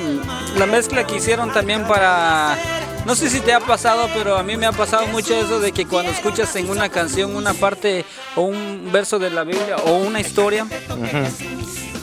la 0.56 0.66
mezcla 0.66 1.06
que 1.06 1.16
hicieron 1.18 1.52
también 1.52 1.84
para... 1.86 2.58
No 3.06 3.14
sé 3.14 3.30
si 3.30 3.38
te 3.38 3.52
ha 3.52 3.60
pasado, 3.60 4.10
pero 4.12 4.36
a 4.36 4.42
mí 4.42 4.56
me 4.56 4.66
ha 4.66 4.72
pasado 4.72 5.06
mucho 5.06 5.32
eso 5.32 5.60
de 5.60 5.70
que 5.70 5.86
cuando 5.86 6.10
escuchas 6.10 6.56
en 6.56 6.68
una 6.68 6.88
canción 6.88 7.36
una 7.36 7.54
parte 7.54 8.04
o 8.34 8.42
un 8.42 8.90
verso 8.90 9.20
de 9.20 9.30
la 9.30 9.44
Biblia 9.44 9.76
o 9.86 9.92
una 9.92 10.18
historia, 10.18 10.66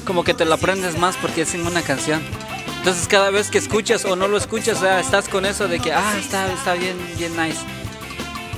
como 0.05 0.23
que 0.23 0.34
te 0.34 0.45
lo 0.45 0.53
aprendes 0.53 0.97
más 0.97 1.17
porque 1.17 1.41
es 1.41 1.55
en 1.55 1.67
una 1.67 1.81
canción. 1.81 2.21
Entonces 2.77 3.09
cada 3.09 3.31
vez 3.31 3.51
que 3.51 3.57
escuchas 3.57 4.05
o 4.05 4.15
no 4.15 4.30
lo 4.30 4.38
escuchas, 4.38 4.80
ya 4.80 5.01
estás 5.01 5.27
con 5.27 5.45
eso 5.45 5.67
de 5.67 5.81
que, 5.81 5.91
ah, 5.91 6.15
está, 6.17 6.49
está 6.53 6.73
bien, 6.73 6.95
bien 7.17 7.35
nice. 7.35 7.59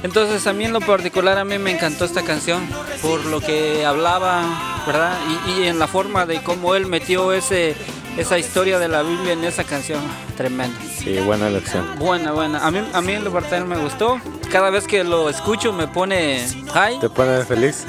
Entonces 0.03 0.45
a 0.45 0.53
mí 0.53 0.65
en 0.65 0.73
lo 0.73 0.81
particular 0.81 1.39
a 1.39 1.45
mí 1.45 1.57
me 1.57 1.71
encantó 1.71 2.05
esta 2.05 2.21
canción 2.21 2.63
por 3.01 3.25
lo 3.25 3.41
que 3.41 3.83
hablaba, 3.87 4.83
¿verdad? 4.85 5.17
Y, 5.47 5.61
y 5.61 5.63
en 5.63 5.79
la 5.79 5.87
forma 5.87 6.27
de 6.27 6.43
cómo 6.43 6.75
él 6.75 6.85
metió 6.85 7.33
ese, 7.33 7.75
esa 8.17 8.37
historia 8.37 8.79
de 8.79 8.87
la 8.87 9.03
Biblia 9.03 9.33
en 9.33 9.43
esa 9.43 9.63
canción, 9.63 10.01
tremendo. 10.37 10.77
Sí, 10.97 11.17
buena 11.19 11.47
elección. 11.47 11.85
Buena, 11.99 12.31
buena. 12.31 12.65
A 12.65 12.71
mí, 12.71 12.79
a 12.93 13.01
mí 13.01 13.13
en 13.13 13.23
lo 13.23 13.31
particular 13.31 13.65
me 13.65 13.77
gustó. 13.77 14.19
Cada 14.51 14.69
vez 14.69 14.87
que 14.87 15.03
lo 15.03 15.29
escucho 15.29 15.73
me 15.73 15.87
pone 15.87 16.45
high. 16.73 16.99
¿Te 16.99 17.09
pone 17.09 17.43
feliz? 17.45 17.85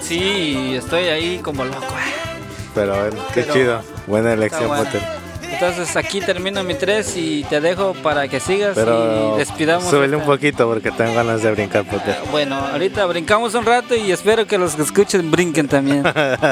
Sí, 0.00 0.74
estoy 0.76 1.04
ahí 1.04 1.38
como 1.38 1.64
loco. 1.64 1.86
Pero 2.74 2.96
bueno, 2.96 3.16
qué 3.34 3.42
Pero 3.42 3.52
chido. 3.54 3.82
Buena 4.06 4.32
elección. 4.34 4.68
Potter. 4.68 5.15
Entonces 5.58 5.96
aquí 5.96 6.20
termino 6.20 6.62
mi 6.62 6.74
3 6.74 7.16
y 7.16 7.44
te 7.44 7.62
dejo 7.62 7.94
para 8.02 8.28
que 8.28 8.40
sigas 8.40 8.72
Pero 8.74 9.34
y 9.36 9.38
despidamos. 9.38 9.88
súbele 9.88 10.16
un 10.16 10.24
poquito 10.24 10.68
porque 10.68 10.90
tengo 10.90 11.14
ganas 11.14 11.42
de 11.42 11.50
brincar, 11.50 11.84
Potter. 11.84 12.14
Bueno, 12.30 12.56
ahorita 12.56 13.06
brincamos 13.06 13.54
un 13.54 13.64
rato 13.64 13.94
y 13.94 14.12
espero 14.12 14.46
que 14.46 14.58
los 14.58 14.74
que 14.76 14.82
escuchen 14.82 15.30
brinquen 15.30 15.66
también. 15.66 16.04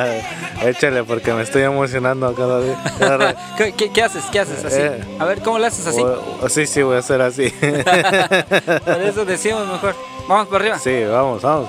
Échale 0.64 1.04
porque 1.04 1.34
me 1.34 1.42
estoy 1.42 1.62
emocionando 1.62 2.34
cada 2.34 3.18
ra- 3.18 3.36
¿Qué, 3.58 3.72
qué- 3.72 3.90
qué 3.92 4.02
haces? 4.02 4.24
¿Qué 4.32 4.40
haces 4.40 4.64
así? 4.64 4.80
Eh. 4.80 5.04
A 5.18 5.26
ver, 5.26 5.42
¿cómo 5.42 5.58
lo 5.58 5.66
haces 5.66 5.86
así? 5.86 6.00
O- 6.00 6.38
o 6.40 6.48
sí, 6.48 6.66
sí, 6.66 6.80
voy 6.82 6.96
a 6.96 7.00
hacer 7.00 7.20
así. 7.20 7.50
Por 8.84 9.02
eso 9.02 9.24
decimos 9.26 9.66
mejor. 9.68 9.94
Vamos 10.26 10.46
para 10.48 10.58
arriba. 10.64 10.78
sí, 10.78 11.04
vamos, 11.04 11.42
vamos. 11.42 11.68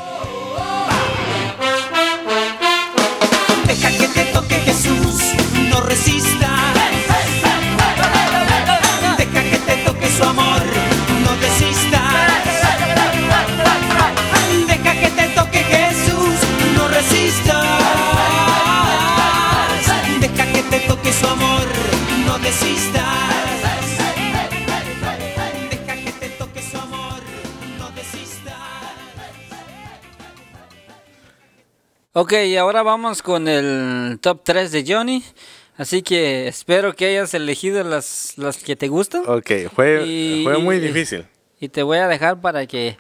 Deja 3.68 3.90
que 3.90 4.07
te 4.07 4.24
toque 4.32 4.56
Jesús, 4.56 5.24
Ok, 32.18 32.32
y 32.48 32.56
ahora 32.56 32.82
vamos 32.82 33.22
con 33.22 33.48
el 33.50 34.20
top 34.22 34.40
3 34.44 34.72
de 34.72 34.86
Johnny. 34.88 35.22
Así 35.76 36.02
que 36.02 36.48
espero 36.48 36.96
que 36.96 37.08
hayas 37.08 37.34
elegido 37.34 37.84
las, 37.84 38.38
las 38.38 38.58
que 38.64 38.78
te 38.78 38.88
gustan. 38.88 39.24
Ok, 39.28 39.52
fue, 39.74 40.06
Y- 40.08 40.44
fue 40.46 40.58
muy 40.60 40.80
difícil 40.80 41.26
Y 41.60 41.68
te 41.68 41.84
voy 41.84 41.98
a 41.98 42.08
dejar 42.08 42.40
para 42.40 42.66
que 42.68 42.98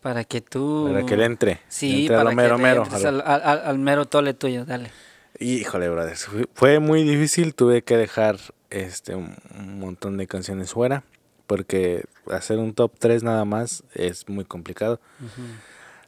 para 0.00 0.24
que 0.24 0.40
tú 0.40 0.88
para 0.90 1.04
que 1.04 1.16
le 1.18 1.26
entre. 1.26 1.60
Sí, 1.68 2.02
entre 2.02 2.16
para 2.16 2.30
mero, 2.30 2.56
que 2.56 2.62
mero. 2.62 2.82
entres 2.84 3.04
al, 3.04 3.20
al- 3.20 3.78
mero 3.78 4.06
tole 4.06 4.32
tuyo, 4.32 4.64
dale. 4.64 4.90
Híjole, 5.38 5.90
brother. 5.90 6.16
fue- 6.54 6.78
muy 6.80 7.02
difícil. 7.02 7.54
Tuve 7.54 7.82
que 7.82 7.98
dejar 7.98 8.38
este 8.70 9.14
un 9.14 9.36
un 9.58 9.78
montón 9.78 10.16
de 10.16 10.26
canciones 10.26 10.72
fuera. 10.72 11.04
Porque 11.46 12.04
hacer 12.30 12.56
un 12.58 12.72
top 12.72 12.92
3 12.98 13.22
nada 13.24 13.44
más 13.44 13.82
es 13.92 14.26
muy 14.28 14.44
complicado. 14.46 14.98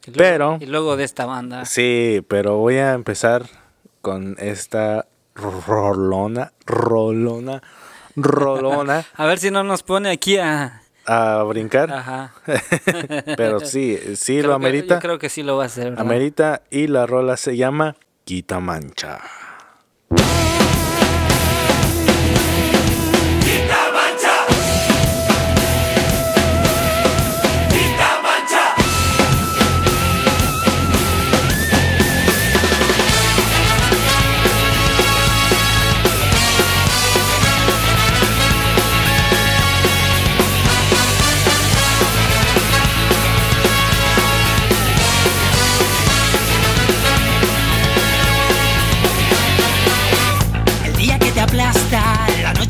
Y 0.05 0.11
luego- 0.11 0.17
Pero- 0.17 0.57
y 0.61 0.65
luego 0.65 0.97
de 0.97 1.03
esta 1.03 1.25
banda. 1.25 1.65
Sí, 1.65 2.23
pero 2.27 2.57
voy 2.57 2.77
a 2.77 2.93
empezar 2.93 3.43
con 4.01 4.35
esta 4.39 5.05
rolona, 5.35 6.51
rolona, 6.65 7.61
rolona 8.15 9.05
A 9.15 9.25
ver 9.25 9.39
si 9.39 9.49
no 9.51 9.63
nos 9.63 9.81
pone 9.83 10.11
aquí 10.11 10.37
a 10.37 10.81
a 11.05 11.43
brincar. 11.43 11.91
ajá. 11.91 12.33
Pero 13.37 13.59
sí, 13.59 13.99
sí 14.15 14.37
Creo 14.37 14.43
lo 14.43 14.49
que- 14.51 14.55
amerita. 14.55 14.95
Yo 14.95 15.01
creo 15.01 15.19
que 15.19 15.27
sí 15.29 15.43
lo 15.43 15.57
va 15.57 15.63
a 15.63 15.65
hacer, 15.65 15.89
¿verdad? 15.89 15.99
Amerita 16.05 16.61
y 16.69 16.87
la 16.87 17.05
rola 17.05 17.35
se 17.35 17.57
llama 17.57 17.95
Quita 18.23 18.59
Mancha. 18.61 19.19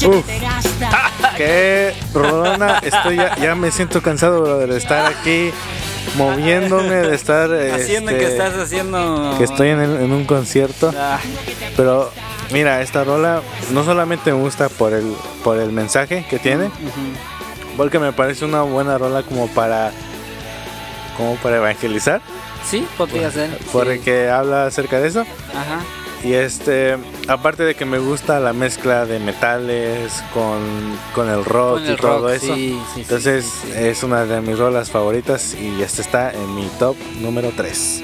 Uf. 0.05 0.25
Qué 1.37 1.93
rolona, 2.13 2.79
estoy 2.83 3.15
ya, 3.17 3.35
ya 3.37 3.55
me 3.55 3.71
siento 3.71 4.01
cansado 4.01 4.59
de 4.65 4.77
estar 4.77 5.05
aquí 5.05 5.51
moviéndome, 6.17 6.95
de 6.95 7.15
estar 7.15 7.49
Haciendo 7.73 8.11
este, 8.11 8.23
que 8.25 8.31
estás 8.31 8.53
haciendo 8.55 9.35
que 9.37 9.43
estoy 9.45 9.69
en, 9.69 9.79
el- 9.79 10.01
en 10.01 10.11
un 10.11 10.25
concierto. 10.25 10.93
Ah, 10.97 11.19
Pero 11.77 12.11
mira, 12.51 12.81
esta 12.81 13.03
rola 13.03 13.41
no 13.71 13.83
solamente 13.83 14.31
me 14.31 14.39
gusta 14.39 14.69
por 14.69 14.93
el 14.93 15.15
por 15.43 15.57
el 15.57 15.71
mensaje 15.71 16.25
que 16.29 16.39
tiene, 16.39 16.69
porque 17.77 17.99
me 17.99 18.11
parece 18.13 18.45
una 18.45 18.61
buena 18.61 18.97
rola 18.97 19.23
como 19.23 19.47
para 19.47 19.91
como 21.17 21.35
para 21.37 21.57
evangelizar, 21.57 22.21
Sí, 22.69 22.87
podría 22.97 23.29
ser. 23.31 23.49
sí. 23.51 23.65
porque 23.71 24.29
habla 24.29 24.65
acerca 24.65 24.99
de 24.99 25.07
eso. 25.07 25.21
Ajá. 25.51 25.79
Y 26.23 26.33
este, 26.33 26.97
aparte 27.27 27.63
de 27.63 27.75
que 27.75 27.83
me 27.85 27.99
gusta 27.99 28.39
la 28.39 28.53
mezcla 28.53 29.05
de 29.05 29.19
metales 29.19 30.23
con, 30.33 30.61
con 31.13 31.29
el 31.29 31.43
rock 31.43 31.79
Con 31.79 31.85
el 31.87 31.93
y 31.93 31.95
todo 31.97 32.29
eso. 32.29 32.55
sí, 32.55 32.71
sí, 32.71 32.81
sí, 32.95 33.01
Entonces 33.01 33.45
sí. 33.45 33.71
es 33.75 34.03
una 34.03 34.25
de 34.25 34.39
mis 34.39 34.57
rolas 34.57 34.89
favoritas 34.89 35.53
y 35.53 35.81
esta 35.81 36.01
está 36.01 36.31
en 36.31 36.55
mi 36.55 36.67
top 36.79 36.95
número 37.19 37.51
3. 37.55 38.03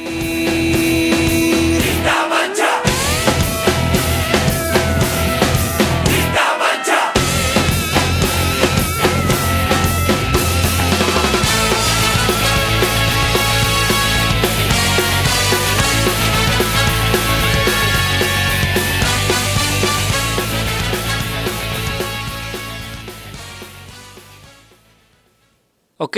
Ok, 26.01 26.17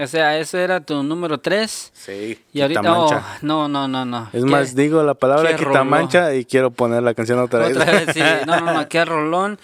o 0.00 0.06
sea, 0.08 0.38
eso 0.40 0.58
era 0.58 0.80
tu 0.80 1.00
número 1.04 1.38
3. 1.38 1.92
Sí, 1.94 2.36
Y 2.52 2.60
ahorita, 2.62 2.80
oh, 2.98 3.22
no, 3.42 3.68
no, 3.68 3.86
no, 3.86 4.04
no. 4.04 4.28
Es 4.32 4.42
Qué- 4.44 4.50
más, 4.50 4.74
digo 4.74 5.04
la 5.04 5.14
palabra 5.14 5.54
quitamancha 5.54 6.34
y 6.34 6.44
quiero 6.44 6.72
poner 6.72 7.04
la 7.04 7.14
canción 7.14 7.38
otra 7.38 7.60
vez. 7.60 7.76
Otra 7.76 7.92
vez, 7.92 8.08
sí. 8.12 8.20
No, 8.46 8.58
no, 8.60 8.74
no, 8.74 8.88
qué 8.88 9.04
rolón. 9.04 9.60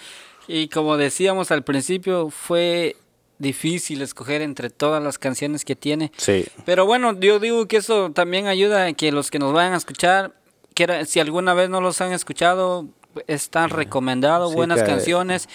Y 0.47 0.69
como 0.69 0.95
decíamos 0.95 1.51
al 1.51 1.63
principio, 1.63 2.29
fue 2.29 2.95
difícil 3.39 4.01
escoger 4.01 4.41
entre 4.41 4.69
todas 4.69 5.03
las 5.03 5.17
canciones 5.19 5.65
que 5.65 5.75
tiene. 5.75 6.13
Sí, 6.15 6.45
Pero 6.63 6.85
bueno, 6.85 7.19
yo 7.19 7.39
digo 7.39 7.67
que 7.67 7.75
eso 7.77 8.09
también 8.11 8.47
ayuda 8.47 8.85
a 8.85 8.93
que 8.93 9.11
los 9.11 9.31
que 9.31 9.39
nos 9.39 9.51
vayan 9.51 9.73
a 9.73 9.77
escuchar, 9.77 10.31
quiera- 10.75 11.03
si 11.03 11.19
alguna 11.19 11.53
vez 11.53 11.69
no 11.69 11.81
los 11.81 11.99
han 11.99 12.13
escuchado, 12.13 12.87
están 13.27 13.69
recomendados, 13.69 14.51
Sí, 14.51 14.55
buenas 14.55 14.81
que- 14.81 14.87
canciones. 14.87 15.49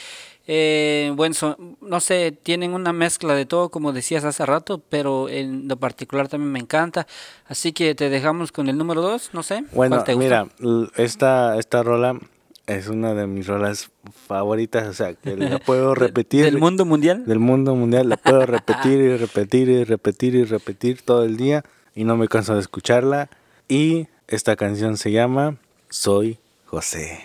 Eh, 0.48 1.12
buen 1.16 1.34
son- 1.34 1.76
no 1.80 1.98
sé, 2.00 2.30
tienen 2.30 2.72
una 2.72 2.92
mezcla 2.92 3.34
de 3.34 3.46
todo, 3.46 3.68
como 3.70 3.92
decías 3.92 4.24
hace 4.24 4.46
rato, 4.46 4.80
pero 4.88 5.28
en 5.28 5.66
lo 5.68 5.76
particular 5.76 6.28
también 6.28 6.52
me 6.52 6.60
encanta. 6.60 7.06
Así 7.46 7.72
que 7.72 7.94
te 7.94 8.08
dejamos 8.10 8.52
con 8.52 8.68
el 8.68 8.78
número 8.78 9.02
2, 9.02 9.30
no 9.32 9.42
sé. 9.42 9.64
Bueno, 9.72 9.96
¿cuál 9.96 10.04
te 10.04 10.14
gusta? 10.14 10.46
mira, 10.60 10.88
esta, 10.96 11.58
esta 11.58 11.82
rola 11.82 12.18
es 12.66 12.88
una 12.88 13.14
de 13.14 13.26
mis 13.26 13.46
rolas 13.46 13.90
favoritas, 14.26 14.86
o 14.88 14.92
sea, 14.92 15.14
que 15.14 15.36
la 15.36 15.58
puedo 15.58 15.94
repetir. 15.96 16.44
¿Del 16.44 16.58
mundo 16.58 16.84
mundial? 16.84 17.24
Del 17.26 17.38
mundo 17.40 17.74
mundial, 17.74 18.08
la 18.08 18.16
puedo 18.16 18.46
repetir 18.46 19.00
y 19.00 19.16
repetir 19.16 19.68
y 19.68 19.84
repetir 19.84 20.34
y 20.36 20.44
repetir 20.44 21.02
todo 21.02 21.24
el 21.24 21.36
día 21.36 21.64
y 21.94 22.04
no 22.04 22.16
me 22.16 22.28
canso 22.28 22.54
de 22.54 22.60
escucharla. 22.60 23.30
Y 23.68 24.06
esta 24.28 24.54
canción 24.56 24.96
se 24.96 25.10
llama 25.10 25.56
Soy 25.88 26.38
José. 26.66 27.20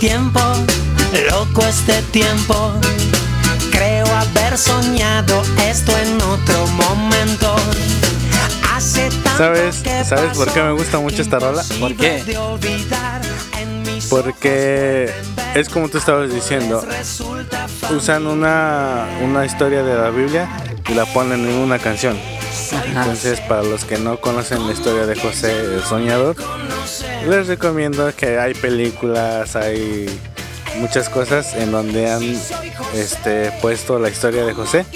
Tiempo, 0.00 0.40
loco 1.30 1.62
este 1.66 2.02
tiempo. 2.12 2.72
Creo 3.70 4.06
haber 4.06 4.56
soñado 4.58 5.42
esto 5.68 5.92
en 5.98 6.20
otro 6.22 6.66
momento. 6.68 7.54
Hace 8.74 9.08
tanto 9.08 9.38
¿Sabes- 9.38 9.82
sabes 10.06 10.36
por 10.36 10.52
qué 10.52 10.62
me 10.62 10.72
gusta 10.72 10.98
mucho 10.98 11.22
esta 11.22 11.38
rola? 11.38 11.62
¿Por 11.80 11.94
qué? 11.96 12.22
Porque 14.08 15.10
es 15.54 15.68
como 15.68 15.88
tú 15.88 15.98
estabas 15.98 16.32
diciendo, 16.32 16.84
usan 17.96 18.26
una, 18.26 19.06
una 19.22 19.44
historia 19.44 19.82
de 19.82 19.94
la 19.94 20.10
Biblia 20.10 20.48
y 20.88 20.94
la 20.94 21.06
ponen 21.06 21.46
en 21.46 21.54
una 21.54 21.78
canción. 21.78 22.16
Entonces, 22.86 23.40
para 23.40 23.62
los 23.62 23.84
que 23.84 23.98
no 23.98 24.20
conocen 24.20 24.66
la 24.66 24.72
historia 24.72 25.06
de 25.06 25.18
José 25.18 25.76
el 25.76 25.82
Soñador, 25.82 26.36
les 27.28 27.46
recomiendo 27.46 28.12
que 28.14 28.38
hay 28.38 28.54
películas, 28.54 29.56
hay 29.56 30.06
muchas 30.78 31.08
cosas 31.08 31.54
en 31.54 31.72
donde 31.72 32.10
han 32.10 32.22
este, 32.94 33.52
puesto 33.60 33.98
la 33.98 34.08
historia 34.08 34.44
de 34.44 34.52
José. 34.52 34.86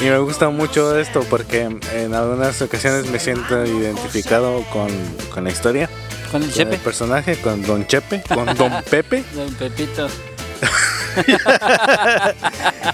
Y 0.00 0.04
me 0.04 0.18
gusta 0.18 0.50
mucho 0.50 0.98
esto 0.98 1.24
porque 1.30 1.62
en 1.94 2.14
algunas 2.14 2.60
ocasiones 2.60 3.10
me 3.10 3.18
siento 3.18 3.64
identificado 3.64 4.62
con, 4.72 4.88
con 5.32 5.44
la 5.44 5.50
historia, 5.50 5.88
Con 6.30 6.42
el 6.42 6.52
chepe. 6.52 6.74
el 6.74 6.80
personaje, 6.80 7.36
con 7.36 7.62
Don 7.62 7.86
Chepe, 7.86 8.22
con 8.32 8.46
Don 8.56 8.82
Pepe. 8.90 9.24
Don 9.34 9.52
Pepito. 9.54 10.08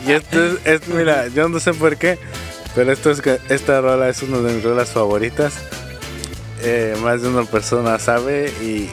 Y 0.06 0.12
esto 0.12 0.44
es, 0.44 0.54
es- 0.64 0.88
mira, 0.88 1.26
yo 1.28 1.48
no 1.48 1.58
sé 1.60 1.74
por 1.74 1.96
qué, 1.96 2.18
pero 2.74 2.92
esto 2.92 3.10
es 3.10 3.20
esta 3.48 3.80
rola 3.80 4.08
es 4.08 4.22
una 4.22 4.38
de 4.38 4.54
mis 4.54 4.62
rolas 4.64 4.90
favoritas. 4.90 5.54
Eh, 6.60 6.96
más 7.02 7.22
de 7.22 7.28
una 7.28 7.42
persona 7.44 7.98
sabe 7.98 8.52
y 8.62 8.88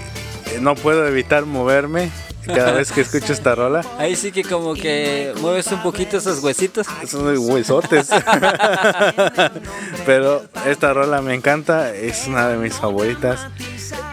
eh, 0.51 0.57
no 0.59 0.73
puedo 0.75 1.05
evitar 1.07 1.45
moverme 1.45 2.09
cada 2.47 2.71
vez 2.71 2.91
que 2.91 3.01
escucho 3.01 3.31
esta 3.33 3.53
rola. 3.53 3.85
Ahí 3.99 4.15
sí 4.15 4.31
que 4.31 4.43
como 4.43 4.73
que 4.73 5.33
mueves 5.39 5.67
un 5.67 5.83
poquito 5.83 6.17
esos 6.17 6.39
huesitos. 6.43 6.87
Son 7.07 7.31
de 7.31 7.37
huesotes. 7.37 8.09
pero 10.07 10.43
esta 10.65 10.93
rola 10.93 11.21
me 11.21 11.35
encanta, 11.35 11.93
es 11.93 12.25
una 12.25 12.47
de 12.49 12.57
mis 12.57 12.73
favoritas. 12.73 13.41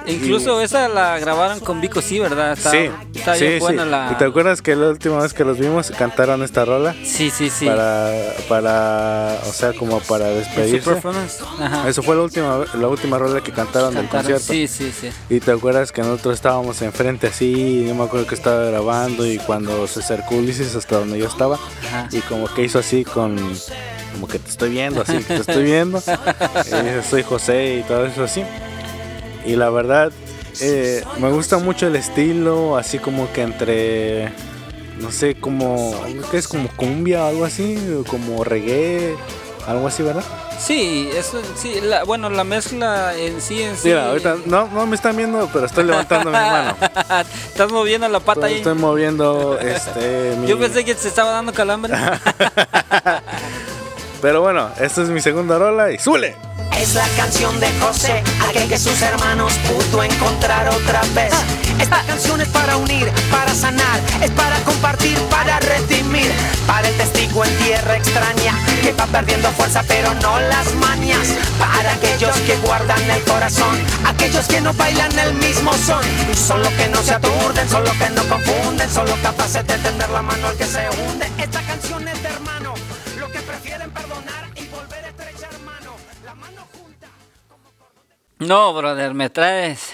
Incluso 0.06 0.60
esa 0.60 0.88
la 0.88 1.18
grabaron 1.18 1.60
con 1.60 1.80
Vico, 1.80 2.00
sí, 2.00 2.18
¿verdad? 2.18 2.52
Está, 2.52 2.70
sí, 2.70 2.90
está 3.14 3.34
sí, 3.34 3.46
bien 3.46 3.58
buena 3.58 3.84
sí. 3.84 3.90
la... 3.90 4.10
¿Y 4.12 4.14
te 4.16 4.24
acuerdas 4.24 4.62
que 4.62 4.76
la 4.76 4.88
última 4.88 5.20
vez 5.20 5.34
que 5.34 5.44
los 5.44 5.58
vimos 5.58 5.90
cantaron 5.90 6.42
esta 6.42 6.64
rola? 6.64 6.94
Sí, 7.04 7.30
sí, 7.30 7.50
sí. 7.50 7.66
Para, 7.66 8.34
para, 8.48 9.40
o 9.46 9.52
sea, 9.52 9.72
como 9.72 10.00
para 10.00 10.26
despedirse. 10.28 11.00
Ajá. 11.60 11.88
Eso 11.88 12.02
fue 12.02 12.16
la 12.16 12.22
última, 12.22 12.64
la 12.74 12.88
última 12.88 13.18
rola 13.18 13.40
que 13.40 13.52
cantaron 13.52 13.94
del 13.94 14.08
concierto. 14.08 14.52
Sí, 14.52 14.68
sí, 14.68 14.92
sí. 14.92 15.10
Y 15.28 15.40
te 15.40 15.50
acuerdas 15.50 15.92
que 15.92 16.02
nosotros 16.02 16.34
estábamos 16.34 16.80
enfrente 16.82 17.26
así, 17.26 17.84
yo 17.86 17.94
me 17.94 18.04
acuerdo 18.04 18.26
que 18.26 18.34
estaba 18.34 18.64
grabando 18.64 19.26
y 19.26 19.38
cuando 19.38 19.86
se 19.86 20.00
acercó 20.00 20.36
Ulises 20.36 20.74
hasta 20.74 20.98
donde 20.98 21.18
yo 21.18 21.26
estaba 21.26 21.58
Ajá. 21.86 22.08
y 22.12 22.20
como 22.20 22.46
que 22.52 22.62
hizo 22.62 22.78
así 22.78 23.04
con, 23.04 23.36
como 24.12 24.28
que 24.28 24.38
te 24.38 24.50
estoy 24.50 24.70
viendo, 24.70 25.02
así, 25.02 25.18
te 25.18 25.36
estoy 25.36 25.64
viendo, 25.64 25.98
y 26.66 26.84
dice, 26.84 27.02
soy 27.08 27.22
José 27.22 27.76
y 27.76 27.82
todo 27.82 28.06
eso 28.06 28.24
así. 28.24 28.42
Y 29.46 29.56
la 29.56 29.70
verdad, 29.70 30.12
eh, 30.60 31.04
me 31.18 31.30
gusta 31.30 31.58
mucho 31.58 31.86
el 31.86 31.96
estilo, 31.96 32.76
así 32.76 32.98
como 32.98 33.32
que 33.32 33.42
entre, 33.42 34.32
no 34.98 35.10
sé, 35.12 35.36
como, 35.38 35.94
¿qué 36.30 36.38
es? 36.38 36.48
Como 36.48 36.68
cumbia 36.76 37.24
o 37.24 37.28
algo 37.28 37.44
así, 37.44 37.78
como 38.10 38.42
reggae, 38.44 39.14
algo 39.68 39.86
así, 39.86 40.02
¿verdad? 40.02 40.24
Sí, 40.58 41.10
eso, 41.14 41.40
sí, 41.54 41.80
la, 41.82 42.02
bueno, 42.04 42.30
la 42.30 42.42
mezcla 42.42 43.14
en 43.16 43.40
sí, 43.42 43.62
en 43.62 43.76
sí. 43.76 43.88
Mira, 43.88 44.08
ahorita 44.08 44.36
no, 44.46 44.66
no 44.68 44.86
me 44.86 44.96
están 44.96 45.14
viendo, 45.16 45.48
pero 45.52 45.66
estoy 45.66 45.84
levantando 45.84 46.30
mi 46.30 46.36
mano. 46.38 46.74
Estás 47.46 47.70
moviendo 47.70 48.08
la 48.08 48.20
pata 48.20 48.40
Estoy, 48.40 48.50
ahí. 48.52 48.56
estoy 48.58 48.74
moviendo 48.74 49.58
este 49.60 50.34
mi- 50.40 50.46
Yo 50.48 50.58
pensé 50.58 50.84
que 50.84 50.94
se 50.94 51.08
estaba 51.08 51.30
dando 51.30 51.52
calambre. 51.52 51.94
Pero 54.22 54.40
bueno, 54.40 54.70
esta 54.80 55.02
es 55.02 55.10
mi 55.10 55.20
segunda 55.20 55.58
rola 55.58 55.92
y 55.92 55.98
¡Súbele! 55.98 56.34
Es 56.78 56.94
la 56.94 57.08
canción 57.16 57.58
de 57.58 57.68
José, 57.80 58.22
aquel 58.48 58.68
que 58.68 58.78
sus 58.78 59.00
hermanos 59.00 59.52
pudo 59.66 60.02
encontrar 60.02 60.68
otra 60.68 61.00
vez. 61.14 61.32
Esta 61.80 62.02
canción 62.02 62.40
es 62.40 62.48
para 62.48 62.76
unir, 62.76 63.10
para 63.30 63.54
sanar, 63.54 64.00
es 64.22 64.30
para 64.30 64.58
compartir, 64.60 65.18
para 65.30 65.58
redimir. 65.60 66.30
Para 66.66 66.88
el 66.88 66.96
testigo 66.96 67.44
en 67.44 67.56
tierra 67.58 67.96
extraña, 67.96 68.54
que 68.82 68.92
va 68.92 69.06
perdiendo 69.06 69.48
fuerza 69.52 69.84
pero 69.86 70.12
no 70.14 70.38
las 70.40 70.74
mañas. 70.74 71.28
Para 71.58 71.92
aquellos 71.92 72.36
que 72.40 72.56
guardan 72.56 73.00
el 73.10 73.22
corazón, 73.22 73.76
aquellos 74.04 74.46
que 74.46 74.60
no 74.60 74.74
bailan 74.74 75.16
el 75.18 75.34
mismo 75.34 75.72
son. 75.86 76.02
Solo 76.34 76.68
que 76.76 76.88
no 76.88 77.02
se 77.02 77.14
aturden, 77.14 77.68
solo 77.70 77.90
que 77.98 78.10
no 78.10 78.22
confunden, 78.28 78.90
solo 78.92 79.16
capaces 79.22 79.66
de 79.66 79.78
tender 79.78 80.10
la 80.10 80.22
mano 80.22 80.48
al 80.48 80.56
que 80.56 80.66
se 80.66 80.88
hunde. 80.90 81.30
Esta 81.38 81.62
No, 88.38 88.74
brother, 88.74 89.14
me 89.14 89.30
traes. 89.30 89.92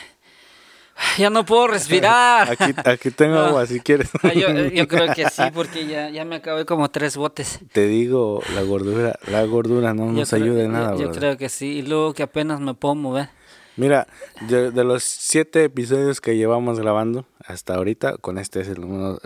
Ya 1.18 1.30
no 1.30 1.44
puedo 1.44 1.66
respirar. 1.68 2.50
Aquí, 2.58 2.74
aquí 2.84 3.10
tengo 3.10 3.38
agua 3.38 3.66
si 3.66 3.80
quieres. 3.80 4.08
Ah, 4.22 4.32
yo, 4.34 4.50
yo 4.52 4.86
creo 4.86 5.12
que 5.14 5.28
sí, 5.30 5.42
porque 5.52 5.86
ya, 5.86 6.10
ya 6.10 6.24
me 6.24 6.36
acabé 6.36 6.64
como 6.64 6.90
tres 6.90 7.16
botes. 7.16 7.60
Te 7.72 7.86
digo, 7.86 8.42
la 8.54 8.62
gordura, 8.62 9.18
la 9.26 9.42
gordura 9.44 9.94
no 9.94 10.06
Yo 10.06 10.12
nos 10.12 10.30
creo- 10.30 10.42
ayuda 10.44 10.60
en 10.62 10.66
yo- 10.66 10.72
nada, 10.72 10.90
Yo, 10.92 10.96
brother. 10.98 11.18
creo 11.18 11.36
que 11.38 11.48
sí. 11.48 11.78
Y 11.78 11.82
luego 11.82 12.14
que 12.14 12.22
apenas 12.22 12.60
me 12.60 12.74
puedo 12.74 12.94
mover. 12.94 13.30
Mira, 13.76 14.06
de, 14.42 14.70
de 14.70 14.84
los 14.84 15.02
siete 15.02 15.64
episodios 15.64 16.20
que 16.20 16.36
llevamos 16.36 16.78
grabando 16.78 17.24
hasta 17.44 17.74
ahorita, 17.74 18.18
con 18.18 18.36
este 18.38 18.60
es 18.60 18.68
el, 18.68 18.84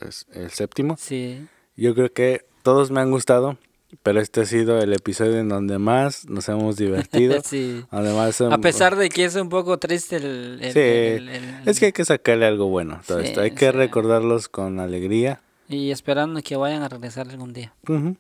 es 0.08 0.26
el 0.32 0.50
séptimo, 0.50 0.96
Sí. 0.98 1.46
yo 1.74 1.94
creo 1.96 2.12
que 2.12 2.46
todos 2.62 2.92
me 2.92 3.00
han 3.00 3.10
gustado, 3.10 3.58
pero 4.02 4.20
este 4.20 4.42
ha 4.42 4.44
sido 4.44 4.78
el 4.80 4.92
episodio 4.92 5.38
en 5.38 5.48
donde 5.48 5.78
más 5.78 6.28
nos 6.28 6.48
hemos 6.48 6.76
divertido. 6.76 7.40
Sí. 7.44 7.84
Además, 7.90 8.40
A 8.40 8.58
pesar 8.58 8.96
de 8.96 9.08
que 9.08 9.24
es 9.24 9.34
un 9.36 9.48
poco 9.48 9.78
triste 9.78 10.16
el... 10.16 10.58
el- 10.62 10.72
Sí, 10.72 10.78
el- 10.80 11.28
el- 11.28 11.68
es 11.68 11.78
que 11.80 11.86
hay 11.86 11.92
que 11.92 12.04
sacarle 12.04 12.46
algo 12.46 12.66
bueno 12.68 13.00
todo 13.06 13.20
Sí, 13.20 13.28
esto. 13.28 13.40
Hay 13.40 13.52
que 13.52 13.66
sí. 13.66 13.72
recordarlos 13.72 14.48
con 14.48 14.80
alegría. 14.80 15.40
Y 15.68 15.90
esperando 15.90 16.40
que 16.42 16.56
vayan 16.56 16.82
a 16.82 16.88
regresar 16.88 17.28
algún 17.28 17.52
día. 17.52 17.72
Ujú. 17.88 18.16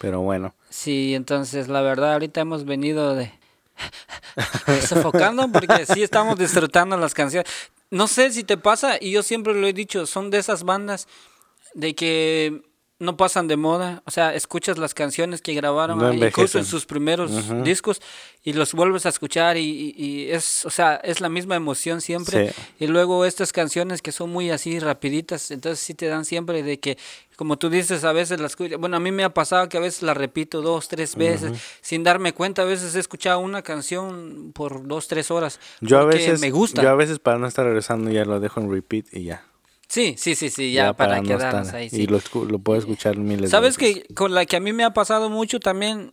Pero 0.00 0.20
bueno, 0.22 0.54
Sí, 0.70 1.14
entonces 1.14 1.68
la 1.68 1.82
verdad 1.82 2.12
ahorita 2.14 2.40
hemos 2.40 2.64
venido 2.64 3.14
de 3.14 3.32
sofocando 4.86 5.50
porque 5.50 5.86
sí 5.86 6.02
estamos 6.02 6.38
disfrutando 6.38 6.96
las 6.96 7.14
canciones. 7.14 7.50
No 7.90 8.06
sé 8.06 8.30
si 8.30 8.44
te 8.44 8.56
pasa 8.56 8.96
y 9.00 9.10
yo 9.10 9.22
siempre 9.22 9.54
lo 9.54 9.66
he 9.66 9.72
dicho, 9.72 10.06
son 10.06 10.30
de 10.30 10.38
esas 10.38 10.62
bandas 10.64 11.08
de 11.74 11.94
que 11.94 12.62
no 13.00 13.16
pasan 13.16 13.48
de 13.48 13.56
moda, 13.56 14.02
o 14.06 14.10
sea, 14.10 14.34
escuchas 14.34 14.78
las 14.78 14.94
canciones 14.94 15.40
que 15.40 15.54
grabaron 15.54 15.98
No 15.98 16.12
incluso 16.12 16.58
en 16.58 16.64
sus 16.66 16.86
primeros 16.86 17.30
discos 17.64 18.00
y 18.44 18.52
los 18.52 18.72
vuelves 18.74 19.06
a 19.06 19.08
escuchar 19.08 19.56
y, 19.56 19.62
y- 19.96 20.04
y 20.04 20.30
es, 20.30 20.64
o 20.66 20.70
sea, 20.70 20.96
es 20.96 21.20
la 21.20 21.28
misma 21.30 21.56
emoción 21.56 22.00
siempre. 22.02 22.50
Sí. 22.52 22.62
Y 22.78 22.86
luego 22.86 23.24
estas 23.24 23.52
canciones 23.52 24.02
que 24.02 24.12
son 24.12 24.30
muy 24.30 24.50
así 24.50 24.78
rapiditas, 24.78 25.50
entonces 25.50 25.80
sí 25.80 25.94
te 25.94 26.06
dan 26.06 26.24
siempre 26.24 26.62
de 26.62 26.78
que, 26.78 26.98
como 27.36 27.56
tú 27.58 27.70
dices, 27.70 28.04
a 28.04 28.12
veces 28.12 28.38
las 28.38 28.52
escuchas, 28.52 28.78
bueno, 28.78 28.98
a 28.98 29.00
mí 29.00 29.10
me 29.12 29.24
ha 29.24 29.32
pasado 29.32 29.68
que 29.70 29.78
a 29.78 29.80
veces 29.80 30.02
la 30.02 30.12
repito 30.12 30.60
dos, 30.60 30.88
tres 30.88 31.16
veces, 31.16 31.52
sin 31.80 32.04
darme 32.04 32.34
cuenta, 32.34 32.62
a 32.62 32.66
veces 32.66 32.94
he 32.94 33.00
escuchado 33.00 33.38
una 33.40 33.62
canción 33.62 34.52
por 34.54 34.86
dos, 34.86 35.08
tres 35.08 35.30
horas. 35.30 35.58
yo 35.80 35.98
a 36.00 36.04
veces, 36.04 36.38
me 36.40 36.50
gusta. 36.50 36.82
yo 36.82 36.90
a 36.90 36.94
veces 36.94 37.18
para 37.18 37.38
no 37.38 37.46
estar 37.46 37.64
regresando 37.64 38.10
ya 38.10 38.26
lo 38.26 38.40
dejo 38.40 38.60
en 38.60 38.70
repeat 38.70 39.06
y 39.12 39.24
ya. 39.24 39.42
Sí, 39.90 40.14
sí, 40.16 40.36
sí, 40.36 40.50
sí, 40.50 40.72
ya, 40.72 40.92
para, 40.94 41.16
no 41.16 41.24
quedarnos 41.24 41.66
estar- 41.66 41.80
ahí. 41.80 41.86
Y 41.86 41.90
sí. 41.90 42.06
lo, 42.06 42.18
escu- 42.20 42.48
lo 42.48 42.60
puedo 42.60 42.78
escuchar 42.78 43.16
miles 43.18 43.42
de 43.42 43.48
¿Sabes 43.48 43.76
veces. 43.76 44.04
que 44.06 44.14
con 44.14 44.32
la 44.32 44.46
que 44.46 44.54
a 44.56 44.60
mí 44.60 44.72
me 44.72 44.84
ha 44.84 44.92
pasado 44.94 45.28
mucho 45.30 45.58
también 45.58 46.12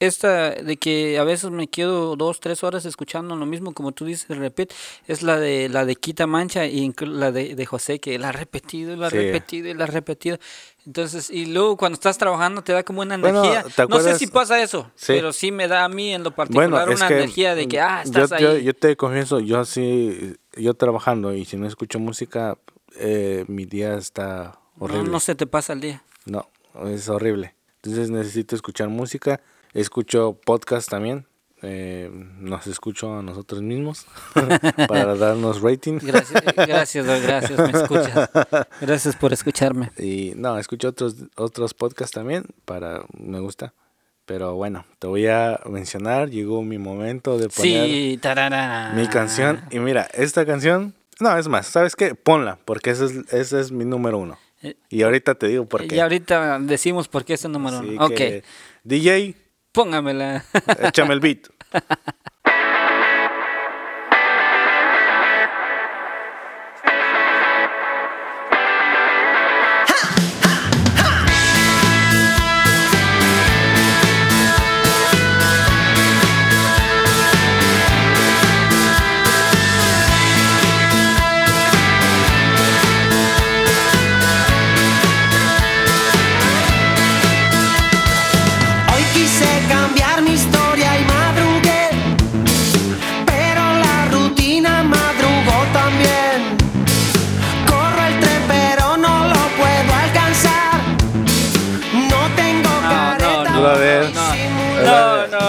esta 0.00 0.52
de 0.52 0.76
que 0.76 1.18
a 1.18 1.24
veces 1.24 1.50
me 1.50 1.66
quedo 1.66 2.14
dos, 2.16 2.38
tres 2.40 2.62
horas 2.62 2.84
escuchando 2.86 3.34
lo 3.36 3.44
mismo 3.46 3.74
como 3.74 3.90
tú 3.92 4.04
dices, 4.06 4.28
repite, 4.38 4.74
es 5.08 5.22
la 5.22 5.38
de 5.40 5.68
la 5.68 5.84
de 5.84 5.96
Quita 5.96 6.26
Mancha 6.26 6.66
y 6.66 6.86
inclu- 6.88 7.10
la 7.12 7.32
de, 7.32 7.54
de 7.56 7.66
José 7.66 7.98
que 7.98 8.16
la 8.18 8.28
ha 8.28 8.32
repetido, 8.32 8.92
y 8.92 8.96
la 8.96 9.08
ha 9.08 9.10
Sí. 9.10 9.16
repetido 9.16 9.68
y 9.68 9.74
la 9.74 9.84
ha 9.84 9.88
repetido. 9.88 10.38
Entonces, 10.86 11.28
y 11.30 11.46
luego 11.46 11.76
cuando 11.76 11.94
estás 11.94 12.16
trabajando 12.16 12.62
te 12.62 12.72
da 12.72 12.82
como 12.84 13.02
una 13.02 13.18
Bueno, 13.18 13.44
energía. 13.44 13.64
¿te 13.76 13.86
No 13.88 14.00
sé 14.00 14.16
si 14.18 14.28
pasa 14.28 14.62
eso, 14.62 14.90
Sí. 14.94 15.12
pero 15.14 15.32
sí 15.34 15.50
me 15.52 15.66
da 15.68 15.84
a 15.84 15.88
mí 15.88 16.14
en 16.14 16.22
lo 16.22 16.30
particular 16.34 16.70
Bueno, 16.70 16.92
una 16.94 17.08
energía 17.08 17.54
de 17.56 17.66
que, 17.68 17.80
ah, 17.80 18.04
yo, 18.06 18.22
estás 18.22 18.40
yo- 18.40 18.52
ahí. 18.52 18.62
yo 18.64 18.72
te 18.74 18.96
confieso, 18.96 19.40
yo 19.40 19.64
sí, 19.66 20.36
yo 20.56 20.72
trabajando 20.74 21.34
y 21.34 21.44
si 21.44 21.56
no 21.58 21.66
escucho 21.66 21.98
música, 21.98 22.56
eh, 22.98 23.44
mi 23.48 23.64
día 23.64 23.96
está 23.96 24.58
no, 24.76 24.84
horrible. 24.84 25.10
no 25.10 25.20
se 25.20 25.34
te 25.34 25.46
pasa 25.46 25.72
el 25.72 25.80
día. 25.80 26.02
No, 26.26 26.48
es 26.86 27.08
horrible. 27.08 27.54
Entonces 27.76 28.10
necesito 28.10 28.54
escuchar 28.54 28.88
música. 28.88 29.40
Escucho 29.72 30.38
podcast 30.44 30.88
también. 30.88 31.26
Eh, 31.60 32.08
nos 32.38 32.68
escucho 32.68 33.18
a 33.18 33.22
nosotros 33.22 33.62
mismos 33.62 34.06
para 34.88 35.16
darnos 35.16 35.60
rating. 35.60 35.98
Gracias, 36.00 36.42
gracias, 36.54 37.06
doy, 37.06 37.20
gracias, 37.22 37.58
me 37.58 37.78
escuchas. 37.78 38.30
Gracias 38.80 39.16
por 39.16 39.32
escucharme. 39.32 39.90
Y 39.98 40.34
no, 40.36 40.56
escucho 40.58 40.88
otros 40.88 41.16
otros 41.36 41.74
podcasts 41.74 42.14
también 42.14 42.44
para 42.64 43.04
me 43.18 43.40
gusta. 43.40 43.74
Pero 44.24 44.54
bueno, 44.54 44.84
te 44.98 45.06
voy 45.06 45.26
a 45.26 45.58
mencionar, 45.64 46.28
llegó 46.28 46.62
mi 46.62 46.76
momento 46.76 47.38
de 47.38 47.48
poner 47.48 47.86
Sí, 47.86 48.20
mi 48.94 49.06
canción. 49.08 49.62
Y 49.70 49.78
mira, 49.78 50.02
esta 50.12 50.44
canción, 50.44 50.94
no, 51.20 51.36
es 51.38 51.48
más, 51.48 51.66
¿sabes 51.66 51.96
qué? 51.96 52.14
Ponla, 52.14 52.58
porque 52.64 52.90
ese 52.90 53.06
es, 53.06 53.12
ese 53.32 53.60
es 53.60 53.72
mi 53.72 53.84
número 53.84 54.18
uno. 54.18 54.38
Eh, 54.62 54.76
Y 54.88 55.02
ahorita 55.02 55.34
te 55.36 55.46
digo 55.48 55.66
por 55.66 55.86
qué. 55.86 55.96
Y 55.96 56.00
ahorita 56.00 56.58
decimos 56.60 57.08
por 57.08 57.24
qué 57.24 57.34
es 57.34 57.44
el 57.44 57.52
número 57.52 57.78
Así 57.78 57.88
uno. 57.90 58.04
Ok, 58.06 58.14
que, 58.14 58.44
DJ, 58.84 59.36
póngamela. 59.72 60.44
échame 60.82 61.14
el 61.14 61.20
beat. 61.20 61.46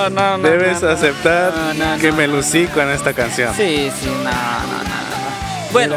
no, 0.09 0.21
no, 0.21 0.31
no, 0.31 0.37
no, 0.39 0.49
Debes 0.49 0.81
no, 0.81 0.87
no. 0.89 0.93
aceptar 0.93 1.53
No, 1.55 1.73
no, 1.95 2.01
que 2.01 2.09
no. 2.11 2.17
me 2.17 2.27
lucí 2.27 2.65
con 2.67 2.89
esta 2.89 3.13
canción. 3.13 3.53
Sí, 3.55 3.91
sí, 3.99 4.07
no, 4.07 4.23
no, 4.23 4.23
no, 4.23 4.83
no. 4.83 5.71
Bueno, 5.71 5.95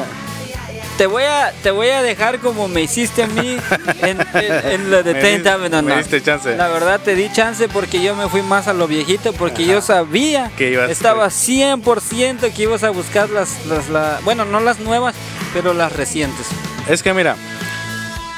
te 0.98 1.06
voy 1.06 1.22
a 1.24 1.52
te 1.62 1.70
voy 1.70 1.88
a 1.88 2.02
dejar 2.02 2.38
como 2.38 2.68
me 2.68 2.82
hiciste 2.82 3.22
a 3.22 3.26
mí 3.26 3.56
en, 4.02 4.20
en- 4.34 4.66
en 4.72 4.90
lo 4.90 5.02
de 5.02 5.14
Me 5.14 5.20
30 5.20 5.56
di- 5.58 5.68
no, 5.70 5.82
me 5.82 5.90
no. 5.92 5.96
diste 5.98 6.22
chance. 6.22 6.54
La 6.56 6.68
verdad 6.68 7.00
te 7.00 7.14
di 7.14 7.32
chance 7.32 7.66
porque 7.68 8.02
yo 8.02 8.14
me 8.14 8.28
fui 8.28 8.42
más 8.42 8.68
a 8.68 8.74
lo 8.74 8.86
viejito 8.86 9.32
porque 9.32 9.64
yo 9.64 9.80
sabía 9.80 10.50
Que 10.56 10.70
ibas- 10.72 10.90
estaba 10.90 11.28
100% 11.28 12.52
que 12.52 12.62
ibas 12.62 12.82
a 12.84 12.90
buscar 12.90 13.30
las, 13.30 13.64
las 13.66 13.88
la- 13.88 14.20
bueno, 14.24 14.44
no 14.44 14.60
las 14.60 14.78
nuevas, 14.80 15.14
pero 15.54 15.72
las 15.74 15.92
recientes. 15.92 16.46
Es 16.88 17.02
que 17.02 17.14
mira, 17.14 17.36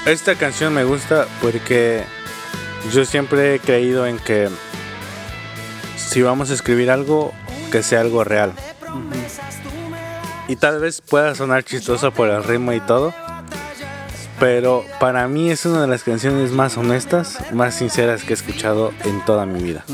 esta 0.06 0.34
canción 0.36 0.72
me 0.74 0.84
gusta 0.84 1.26
porque 1.42 2.04
yo 2.92 3.04
siempre 3.04 3.54
he 3.56 3.58
creído 3.58 4.06
en 4.06 4.18
que 4.18 4.48
si 5.96 6.22
vamos 6.22 6.50
a 6.50 6.54
escribir 6.54 6.90
algo, 6.90 7.32
que 7.70 7.82
sea 7.82 8.00
algo 8.00 8.24
real. 8.24 8.52
Y 10.48 10.56
tal 10.56 10.80
vez 10.80 11.00
pueda 11.00 11.34
sonar 11.34 11.64
chistoso 11.64 12.12
por 12.12 12.28
el 12.28 12.44
ritmo 12.44 12.72
y 12.72 12.80
todo, 12.80 13.14
pero 14.38 14.84
para 15.00 15.26
mí 15.28 15.50
es 15.50 15.64
una 15.64 15.80
de 15.80 15.86
las 15.86 16.02
canciones 16.02 16.50
más 16.50 16.76
honestas, 16.76 17.38
más 17.52 17.74
sinceras 17.76 18.24
que 18.24 18.30
he 18.30 18.34
escuchado 18.34 18.92
en 19.04 19.24
toda 19.24 19.46
mi 19.46 19.62
vida. 19.62 19.84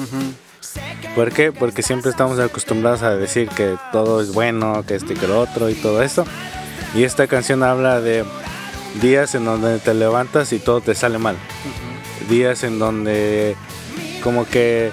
¿Por 1.14 1.32
qué? 1.32 1.52
Porque 1.52 1.82
siempre 1.82 2.10
estamos 2.10 2.38
acostumbrados 2.38 3.02
a 3.02 3.16
decir 3.16 3.48
que 3.48 3.76
todo 3.92 4.20
es 4.20 4.32
bueno, 4.32 4.84
que 4.86 4.94
este 4.94 5.14
que 5.14 5.26
lo 5.26 5.40
otro 5.40 5.68
y 5.68 5.74
todo 5.74 6.02
esto. 6.02 6.24
Y 6.94 7.04
esta 7.04 7.26
canción 7.26 7.62
habla 7.62 8.00
de 8.00 8.24
días 9.00 9.34
en 9.34 9.44
donde 9.44 9.78
te 9.78 9.94
levantas 9.94 10.52
y 10.52 10.58
todo 10.58 10.80
te 10.80 10.94
sale 10.94 11.18
mal. 11.18 11.36
Días 12.28 12.64
en 12.64 12.78
donde 12.78 13.56
como 14.22 14.46
que 14.46 14.90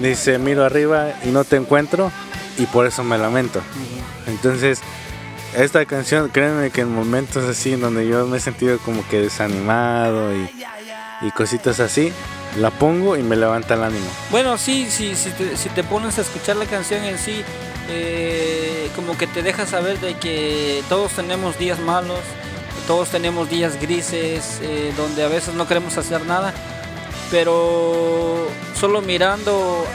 dice 0.00 0.38
miro 0.38 0.64
arriba 0.64 1.12
y 1.24 1.28
no 1.28 1.44
te 1.44 1.56
encuentro 1.56 2.10
y 2.58 2.66
por 2.66 2.86
eso 2.86 3.02
me 3.04 3.18
lamento. 3.18 3.60
Entonces, 4.26 4.80
esta 5.56 5.84
canción, 5.86 6.28
créanme 6.30 6.70
que 6.70 6.82
en 6.82 6.94
momentos 6.94 7.44
así 7.44 7.76
donde 7.76 8.06
yo 8.06 8.26
me 8.26 8.38
he 8.38 8.40
sentido 8.40 8.78
como 8.78 9.06
que 9.08 9.20
desanimado 9.20 10.34
y, 10.34 10.50
y 11.22 11.30
cositas 11.32 11.80
así, 11.80 12.12
la 12.58 12.70
pongo 12.70 13.16
y 13.16 13.22
me 13.22 13.36
levanta 13.36 13.74
el 13.74 13.82
ánimo. 13.82 14.06
Bueno, 14.30 14.58
sí, 14.58 14.86
sí, 14.90 15.14
si 15.14 15.30
te, 15.30 15.56
si 15.56 15.68
te 15.70 15.84
pones 15.84 16.18
a 16.18 16.22
escuchar 16.22 16.56
la 16.56 16.66
canción 16.66 17.04
en 17.04 17.18
sí, 17.18 17.42
eh, 17.88 18.90
como 18.94 19.16
que 19.16 19.26
te 19.26 19.42
deja 19.42 19.66
saber 19.66 19.98
de 20.00 20.14
que 20.14 20.82
todos 20.88 21.12
tenemos 21.12 21.58
días 21.58 21.78
malos, 21.80 22.20
todos 22.86 23.08
tenemos 23.08 23.48
días 23.48 23.80
grises, 23.80 24.58
eh, 24.62 24.92
donde 24.96 25.24
a 25.24 25.28
veces 25.28 25.54
no 25.54 25.66
queremos 25.66 25.96
hacer 25.96 26.24
nada, 26.26 26.52
pero 27.32 28.46
solo 28.78 29.00
mirando 29.00 29.86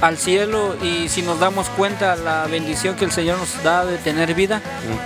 al 0.00 0.16
cielo 0.16 0.74
y 0.82 1.08
si 1.08 1.22
nos 1.22 1.38
damos 1.38 1.68
cuenta 1.68 2.16
la 2.16 2.46
bendición 2.46 2.96
que 2.96 3.04
el 3.04 3.12
Señor 3.12 3.38
nos 3.38 3.62
da 3.62 3.84
de 3.84 3.98
tener 3.98 4.34
vida, 4.34 4.62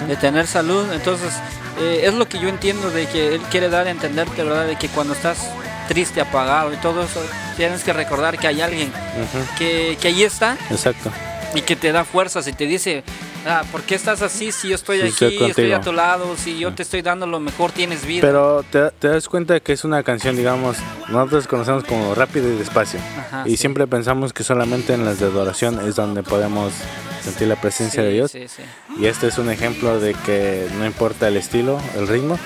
de 0.06 0.16
tener 0.16 0.46
salud, 0.46 0.90
entonces 0.92 1.34
eh, 1.80 2.02
es 2.04 2.14
lo 2.14 2.28
que 2.28 2.38
yo 2.38 2.48
entiendo 2.48 2.90
de 2.90 3.06
que 3.06 3.34
Él 3.34 3.40
quiere 3.50 3.68
dar 3.68 3.88
a 3.88 3.90
entenderte, 3.90 4.44
¿verdad? 4.44 4.66
De 4.66 4.76
que 4.76 4.88
cuando 4.88 5.12
estás 5.12 5.38
triste, 5.88 6.20
apagado 6.20 6.72
y 6.72 6.76
todo 6.76 7.02
eso, 7.02 7.20
tienes 7.56 7.82
que 7.82 7.92
recordar 7.92 8.38
que 8.38 8.46
hay 8.46 8.60
alguien 8.60 8.92
que, 9.58 9.98
que 10.00 10.08
ahí 10.08 10.22
está 10.22 10.56
Exacto. 10.70 11.10
y 11.54 11.62
que 11.62 11.74
te 11.74 11.90
da 11.90 12.04
fuerzas 12.04 12.46
y 12.46 12.52
te 12.52 12.66
dice, 12.66 13.02
ah, 13.46 13.62
¿por 13.70 13.82
qué 13.82 13.94
estás 13.94 14.22
así 14.22 14.52
si 14.52 14.68
yo 14.68 14.74
estoy 14.74 15.00
estoy 15.00 15.36
aquí, 15.36 15.44
estoy 15.50 15.72
a 15.72 15.80
tu 15.80 15.92
lado, 15.92 16.36
si 16.36 16.58
yo 16.58 16.72
te 16.74 16.82
estoy 16.82 17.02
dando 17.02 17.26
lo 17.26 17.40
mejor, 17.40 17.72
tienes 17.72 18.04
vida? 18.06 18.20
Pero 18.22 18.64
te, 18.70 18.90
te 18.92 19.08
das 19.08 19.28
cuenta 19.28 19.60
que 19.60 19.72
es 19.72 19.84
una 19.84 20.02
canción, 20.02 20.36
digamos, 20.36 20.76
nosotros 21.08 21.46
conocemos 21.46 21.84
como 21.84 22.14
rápido 22.14 22.48
y 22.52 22.56
despacio. 22.56 23.00
Ajá, 23.18 23.42
y 23.46 23.52
sí. 23.52 23.56
siempre 23.58 23.86
pensamos 23.86 24.32
que 24.32 24.44
solamente 24.44 24.94
en 24.94 25.04
las 25.04 25.18
de 25.20 25.26
adoración 25.26 25.80
es 25.86 25.96
donde 25.96 26.22
podemos 26.22 26.72
sentir 27.22 27.48
la 27.48 27.56
presencia 27.60 28.02
Sí, 28.02 28.06
de 28.08 28.12
Dios. 28.14 28.30
sí. 28.32 28.46
Y 28.98 29.06
este 29.06 29.28
es 29.28 29.38
un 29.38 29.48
ejemplo 29.50 30.00
de 30.00 30.14
que 30.14 30.66
no 30.78 30.84
importa 30.86 31.28
el 31.28 31.36
estilo, 31.36 31.80
el 31.96 32.08
ritmo, 32.08 32.38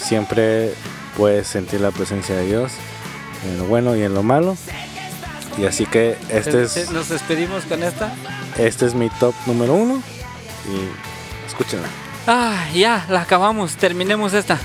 siempre 0.00 0.72
puedes 1.16 1.46
sentir 1.46 1.80
la 1.80 1.90
presencia 1.90 2.34
de 2.36 2.46
Dios 2.46 2.72
en 3.44 3.58
lo 3.58 3.64
bueno 3.64 3.96
y 3.96 4.02
en 4.02 4.14
lo 4.14 4.22
malo. 4.22 4.56
Y 5.58 5.66
así 5.66 5.86
que 5.86 6.16
este 6.28 6.62
es, 6.62 6.90
Nos 6.92 7.08
despedimos 7.08 7.64
con 7.64 7.82
esta. 7.82 8.12
este 8.58 8.86
es 8.86 8.94
mi 8.94 9.10
top 9.10 9.34
número 9.46 9.74
uno. 9.74 10.00
Y 10.68 10.90
escúchenla. 11.46 11.88
Ah, 12.26 12.66
ya, 12.74 13.06
la 13.08 13.22
acabamos, 13.22 13.76
terminemos 13.76 14.34
esta. 14.34 14.58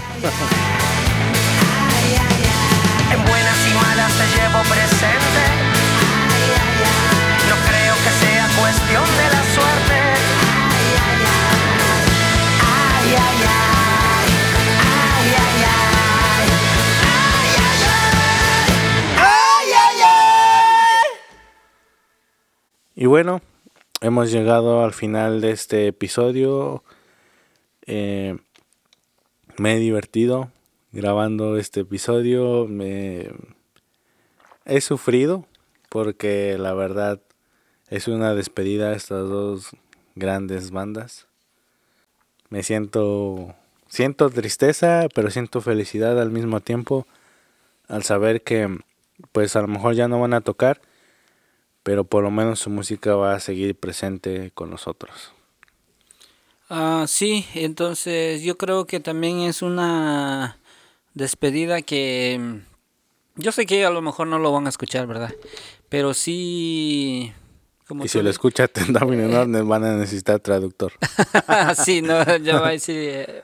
En 3.12 3.24
buenas 3.26 3.68
y 3.68 3.74
malas 3.74 4.12
te 4.12 4.26
llevo 4.36 4.60
presente. 4.64 5.44
No 7.48 7.56
creo 7.70 7.96
que 8.04 8.12
sea 8.26 8.46
cuestión 8.60 9.06
de 9.18 9.28
la 9.32 9.44
suerte. 9.56 9.98
Ay, 12.66 13.10
ay, 13.16 13.40
ay. 13.48 14.30
Ay, 15.20 15.30
ay, 15.40 15.64
ay. 15.64 16.48
Ay, 19.20 19.70
ay, 19.72 20.00
ay. 20.02 21.08
Y 22.96 23.06
bueno, 23.06 23.42
hemos 24.04 24.32
llegado 24.32 24.84
al 24.84 24.94
final 24.94 25.40
de 25.40 25.52
este 25.52 25.88
episodio. 25.88 26.84
Eh, 27.86 28.38
me 29.58 29.76
he 29.76 29.80
divertido 29.80 30.52
grabando 30.92 31.58
este 31.58 31.80
episodio. 31.80 32.68
Me 32.68 33.32
he 34.66 34.82
sufrido 34.82 35.46
porque 35.88 36.58
la 36.60 36.74
verdad 36.74 37.22
es 37.90 38.10
una 38.10 38.36
despedida 38.36 38.90
a 38.90 38.96
estas 38.96 39.30
dos 39.30 39.70
grandes 40.16 40.72
bandas. 40.72 41.28
Me 42.50 42.62
siento 42.62 43.56
siento 43.88 44.30
tristeza, 44.30 45.08
pero 45.16 45.32
siento 45.32 45.62
felicidad 45.62 46.20
al 46.22 46.30
mismo 46.30 46.60
tiempo 46.60 47.08
al 47.88 48.04
saber 48.04 48.42
que 48.42 48.80
pues 49.32 49.56
a 49.56 49.62
lo 49.62 49.70
mejor 49.70 49.94
ya 49.94 50.10
no 50.10 50.20
van 50.20 50.34
a 50.34 50.42
tocar 50.42 50.82
pero 51.84 52.06
por 52.06 52.24
lo 52.24 52.32
menos 52.32 52.60
su 52.60 52.70
música 52.70 53.16
va 53.16 53.36
a 53.36 53.40
seguir 53.40 53.76
presente 53.76 54.52
con 54.54 54.70
nosotros. 54.70 55.34
Ah, 56.70 57.06
sí, 57.08 57.46
entonces 57.54 58.42
yo 58.42 58.58
creo 58.58 58.88
que 58.88 59.00
también 59.00 59.42
es 59.42 59.62
una 59.62 60.58
despedida 61.14 61.82
que 61.82 62.40
mm, 62.40 63.42
yo 63.42 63.52
sé 63.52 63.66
que 63.66 63.86
a 63.86 63.90
lo 63.90 64.02
mejor 64.02 64.28
no 64.28 64.40
lo 64.40 64.52
van 64.52 64.66
a 64.66 64.70
escuchar, 64.70 65.06
¿verdad? 65.06 65.34
Pero 65.90 66.14
sí 66.14 67.34
como 67.88 68.06
Y 68.06 68.08
si 68.08 68.22
lo 68.22 68.30
escucha 68.30 68.68
Tendamine 68.70 69.26
Enorme, 69.26 69.62
van 69.64 69.84
a 69.84 69.96
necesitar 69.96 70.40
traductor. 70.40 70.94
sí, 71.84 72.02
no, 72.02 72.38
ya 72.38 72.60
va 72.60 72.70
a 72.70 72.72
decir. 72.72 73.44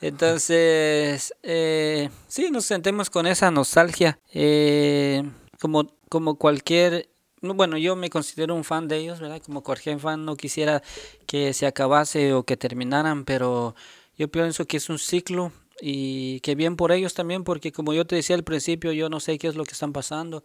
Entonces, 0.00 1.32
eh, 1.42 2.10
sí, 2.26 2.50
nos 2.50 2.64
sentemos 2.64 3.08
con 3.08 3.26
esa 3.26 3.50
nostalgia, 3.50 4.18
eh, 4.32 5.22
como, 5.62 5.86
como 6.08 6.34
cualquier, 6.34 7.08
no, 7.40 7.54
bueno, 7.54 7.78
yo 7.78 7.94
me 7.94 8.10
considero 8.10 8.54
un 8.56 8.64
fan 8.64 8.88
de 8.88 8.96
ellos, 8.98 9.20
¿verdad? 9.20 9.40
Como 9.40 9.62
cualquier 9.62 10.00
fan 10.00 10.24
no 10.24 10.36
quisiera 10.36 10.82
que 11.26 11.52
se 11.54 11.66
acabase 11.66 12.34
o 12.34 12.42
que 12.44 12.56
terminaran, 12.56 13.24
pero 13.24 13.76
yo 14.18 14.26
pienso 14.28 14.66
que 14.66 14.76
es 14.78 14.88
un 14.90 14.98
ciclo 14.98 15.52
y 15.80 16.40
que 16.40 16.56
bien 16.56 16.74
por 16.76 16.90
ellos 16.90 17.14
también, 17.14 17.44
porque 17.44 17.70
como 17.70 17.92
yo 17.94 18.04
te 18.04 18.16
decía 18.16 18.34
al 18.34 18.42
principio, 18.44 18.90
yo 18.92 19.08
no 19.08 19.20
sé 19.20 19.38
qué 19.38 19.46
es 19.46 19.54
lo 19.54 19.64
que 19.64 19.72
están 19.72 19.92
pasando. 19.92 20.42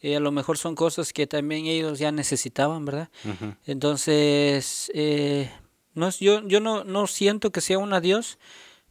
eh, 0.00 0.16
a 0.16 0.20
lo 0.20 0.32
mejor 0.32 0.56
son 0.58 0.74
cosas 0.74 1.12
que 1.12 1.26
también 1.26 1.66
ellos 1.66 1.98
ya 1.98 2.10
necesitaban, 2.12 2.84
¿verdad? 2.84 3.08
Entonces, 3.66 4.90
eh, 4.94 5.50
no 5.94 6.08
es, 6.08 6.18
yo, 6.20 6.40
yo 6.48 6.60
no, 6.60 6.84
no 6.84 7.06
siento 7.06 7.52
que 7.52 7.60
sea 7.60 7.78
un 7.78 7.92
adiós, 7.92 8.38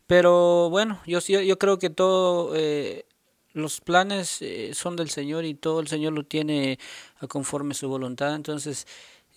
pero 0.07 0.69
bueno, 0.69 0.99
yo, 1.05 1.19
sí- 1.21 1.45
yo 1.45 1.57
creo 1.59 1.77
que 1.79 1.89
todo 1.89 2.53
eh, 2.55 3.05
los 3.53 3.81
planes 3.81 4.41
eh, 4.41 4.71
son 4.73 4.95
del 4.95 5.09
Señor 5.09 5.45
y 5.45 5.53
todo 5.53 5.79
el 5.79 5.87
Señor 5.87 6.13
lo 6.13 6.23
tiene 6.23 6.79
a 7.19 7.27
conforme 7.27 7.73
su 7.73 7.87
voluntad. 7.87 8.35
Entonces, 8.35 8.87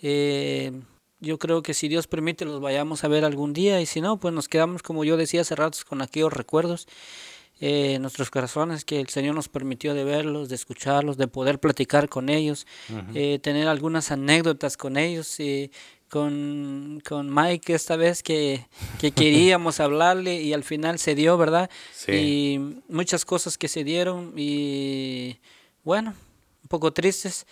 eh, 0.02 0.72
yo 1.20 1.38
creo 1.38 1.62
que 1.62 1.74
si 1.74 1.88
Dios 1.88 2.06
permite 2.06 2.44
los 2.44 2.60
vayamos 2.60 3.04
a 3.04 3.08
ver 3.08 3.24
algún 3.24 3.52
día 3.52 3.80
y 3.80 3.86
si 3.86 4.00
no, 4.00 4.18
pues 4.18 4.34
nos 4.34 4.48
quedamos, 4.48 4.82
como 4.82 5.04
yo 5.04 5.16
decía 5.16 5.42
hace 5.42 5.54
ratos, 5.54 5.84
con 5.84 6.02
aquellos 6.02 6.32
recuerdos 6.32 6.86
eh, 7.58 7.94
en 7.94 8.02
nuestros 8.02 8.30
corazones 8.30 8.84
que 8.84 9.00
el 9.00 9.08
Señor 9.08 9.34
nos 9.34 9.48
permitió 9.48 9.94
de 9.94 10.04
verlos, 10.04 10.50
de 10.50 10.56
escucharlos, 10.56 11.16
de 11.16 11.26
poder 11.26 11.58
platicar 11.58 12.10
con 12.10 12.28
ellos, 12.28 12.66
eh, 13.14 13.38
tener 13.38 13.66
algunas 13.68 14.10
anécdotas 14.10 14.76
con 14.76 14.98
ellos. 14.98 15.38
Con, 16.10 17.02
con 17.06 17.34
Mike 17.34 17.74
esta 17.74 17.96
vez 17.96 18.22
que, 18.22 18.66
que 19.00 19.10
queríamos 19.10 19.80
hablarle 19.80 20.40
y 20.40 20.52
al 20.52 20.64
final 20.64 20.98
se 20.98 21.14
dio, 21.14 21.36
¿verdad? 21.36 21.70
Sí. 21.92 22.12
Y 22.12 22.82
muchas 22.88 23.24
cosas 23.24 23.58
que 23.58 23.68
se 23.68 23.84
dieron 23.84 24.32
y 24.36 25.38
bueno, 25.84 26.14
un 26.62 26.68
poco 26.68 26.92
tristes, 26.92 27.46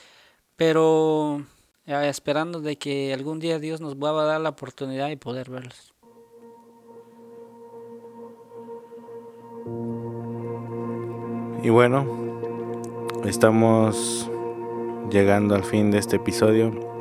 pero 0.56 1.42
eh, 1.86 2.08
esperando 2.08 2.60
de 2.60 2.76
que 2.76 3.12
algún 3.12 3.40
día 3.40 3.58
Dios 3.58 3.80
nos 3.80 3.96
vuelva 3.96 4.22
a 4.22 4.26
dar 4.26 4.40
la 4.40 4.50
oportunidad 4.50 5.10
y 5.10 5.16
poder 5.16 5.50
verlos. 5.50 5.94
Y 11.62 11.70
bueno, 11.70 12.06
estamos 13.24 14.28
llegando 15.10 15.54
al 15.54 15.64
fin 15.64 15.90
de 15.90 15.98
este 15.98 16.16
episodio. 16.16 16.93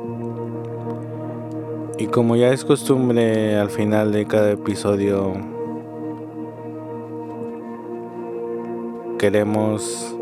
Y 1.96 2.08
como 2.08 2.34
ya 2.34 2.52
es 2.52 2.64
costumbre 2.64 3.56
al 3.56 3.70
final 3.70 4.10
de 4.10 4.26
cada 4.26 4.50
episodio, 4.50 5.32
queremos 9.18 10.16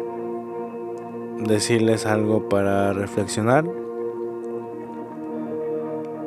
decirles 1.39 2.05
algo 2.05 2.49
para 2.51 2.93
reflexionar, 2.93 3.65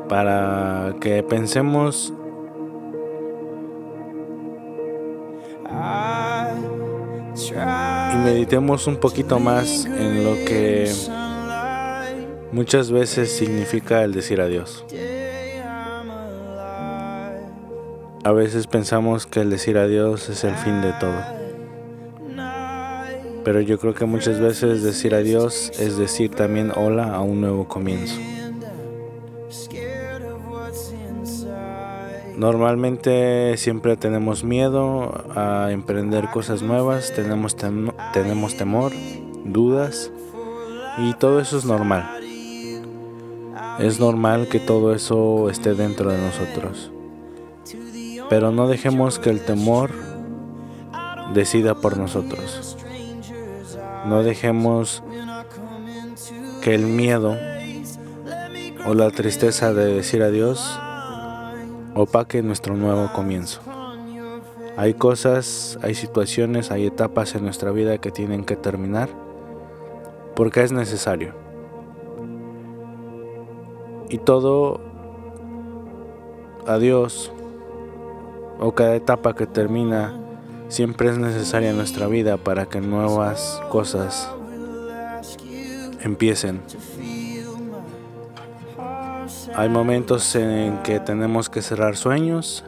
para 0.09 0.95
que 0.99 1.21
pensemos 1.21 2.11
y 8.13 8.17
meditemos 8.17 8.87
un 8.87 8.97
poquito 8.97 9.39
más 9.39 9.85
en 9.85 10.23
lo 10.23 10.33
que 10.45 10.91
muchas 12.51 12.89
veces 12.89 13.31
significa 13.31 14.03
el 14.03 14.13
decir 14.13 14.41
adiós. 14.41 14.85
A 18.25 18.31
veces 18.31 18.65
pensamos 18.65 19.27
que 19.27 19.41
el 19.41 19.51
decir 19.51 19.77
adiós 19.77 20.29
es 20.29 20.43
el 20.43 20.55
fin 20.55 20.81
de 20.81 20.93
todo. 20.93 21.13
Pero 23.43 23.61
yo 23.61 23.77
creo 23.77 23.93
que 23.93 24.05
muchas 24.05 24.39
veces 24.39 24.81
decir 24.81 25.13
adiós 25.13 25.71
es 25.77 25.95
decir 25.97 26.31
también 26.31 26.71
hola 26.75 27.13
a 27.13 27.21
un 27.21 27.39
nuevo 27.39 27.67
comienzo. 27.67 28.19
Normalmente 32.35 33.57
siempre 33.57 33.95
tenemos 33.95 34.43
miedo 34.43 35.23
a 35.35 35.69
emprender 35.71 36.31
cosas 36.31 36.63
nuevas, 36.63 37.13
tenemos, 37.13 37.55
tenemos 37.55 38.57
temor, 38.57 38.91
dudas 39.43 40.11
y 40.97 41.13
todo 41.13 41.39
eso 41.39 41.59
es 41.59 41.65
normal. 41.65 42.09
Es 43.77 43.99
normal 43.99 44.47
que 44.47 44.59
todo 44.59 44.95
eso 44.95 45.47
esté 45.51 45.75
dentro 45.75 46.09
de 46.09 46.17
nosotros. 46.17 46.89
Pero 48.29 48.51
no 48.51 48.67
dejemos 48.67 49.19
que 49.19 49.29
el 49.29 49.43
temor 49.43 49.91
decida 51.33 51.75
por 51.75 51.97
nosotros. 51.97 52.77
No 54.05 54.23
dejemos 54.23 55.03
que 56.61 56.75
el 56.75 56.85
miedo 56.85 57.37
o 58.87 58.93
la 58.93 59.09
tristeza 59.11 59.73
de 59.73 59.93
decir 59.93 60.21
adiós 60.21 60.79
opaque 61.95 62.41
nuestro 62.43 62.75
nuevo 62.75 63.11
comienzo. 63.13 63.61
Hay 64.77 64.93
cosas, 64.93 65.79
hay 65.81 65.95
situaciones, 65.95 66.69
hay 66.69 66.85
etapas 66.85 67.33
en 67.35 67.43
nuestra 67.45 67.71
vida 67.71 67.97
que 67.97 68.11
tienen 68.11 68.43
que 68.43 68.55
terminar 68.55 69.09
porque 70.35 70.63
es 70.63 70.71
necesario. 70.71 71.33
Y 74.09 74.17
todo 74.19 74.81
adiós 76.67 77.31
o 78.59 78.73
cada 78.73 78.95
etapa 78.95 79.35
que 79.35 79.45
termina 79.45 80.13
siempre 80.67 81.09
es 81.09 81.17
necesaria 81.17 81.69
en 81.69 81.77
nuestra 81.77 82.07
vida 82.07 82.37
para 82.37 82.65
que 82.65 82.81
nuevas 82.81 83.61
cosas 83.69 84.29
empiecen. 86.01 86.61
Hay 89.55 89.69
momentos 89.69 90.35
en 90.35 90.81
que 90.83 90.99
tenemos 90.99 91.49
que 91.49 91.61
cerrar 91.61 91.95
sueños, 91.95 92.63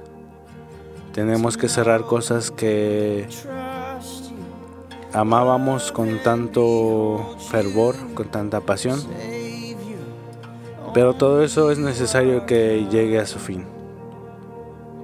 tenemos 1.13 1.57
que 1.57 1.67
cerrar 1.67 2.03
cosas 2.03 2.51
que 2.51 3.27
amábamos 5.13 5.91
con 5.91 6.19
tanto 6.19 7.35
fervor, 7.49 7.95
con 8.13 8.27
tanta 8.29 8.61
pasión. 8.61 8.99
Pero 10.93 11.13
todo 11.13 11.43
eso 11.43 11.71
es 11.71 11.77
necesario 11.77 12.45
que 12.45 12.87
llegue 12.89 13.19
a 13.19 13.25
su 13.25 13.39
fin 13.39 13.76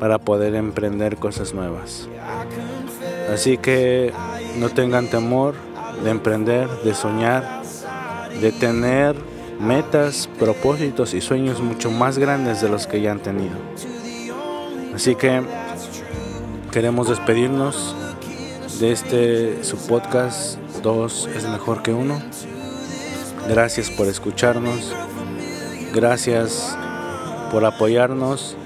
para 0.03 0.17
poder 0.17 0.53
emprender 0.55 1.15
cosas 1.15 1.53
nuevas. 1.53 2.09
Así 3.33 3.57
que 3.57 4.11
no 4.57 4.67
tengan 4.67 5.07
temor 5.07 5.55
de 6.03 6.09
emprender, 6.09 6.67
de 6.83 6.93
soñar, 6.93 7.61
de 8.41 8.51
tener 8.51 9.15
metas, 9.61 10.27
propósitos 10.37 11.13
y 11.13 11.21
sueños 11.21 11.61
mucho 11.61 11.89
más 11.89 12.17
grandes 12.17 12.59
de 12.59 12.67
los 12.67 12.85
que 12.85 12.99
ya 12.99 13.13
han 13.13 13.21
tenido. 13.21 13.55
Así 14.93 15.15
que 15.15 15.41
queremos 16.69 17.07
despedirnos 17.07 17.95
de 18.81 18.91
este 18.91 19.63
su 19.63 19.77
podcast 19.87 20.57
Dos 20.81 21.29
es 21.33 21.47
mejor 21.47 21.81
que 21.81 21.93
uno. 21.93 22.21
Gracias 23.47 23.89
por 23.89 24.07
escucharnos. 24.07 24.93
Gracias 25.93 26.77
por 27.53 27.63
apoyarnos. 27.63 28.57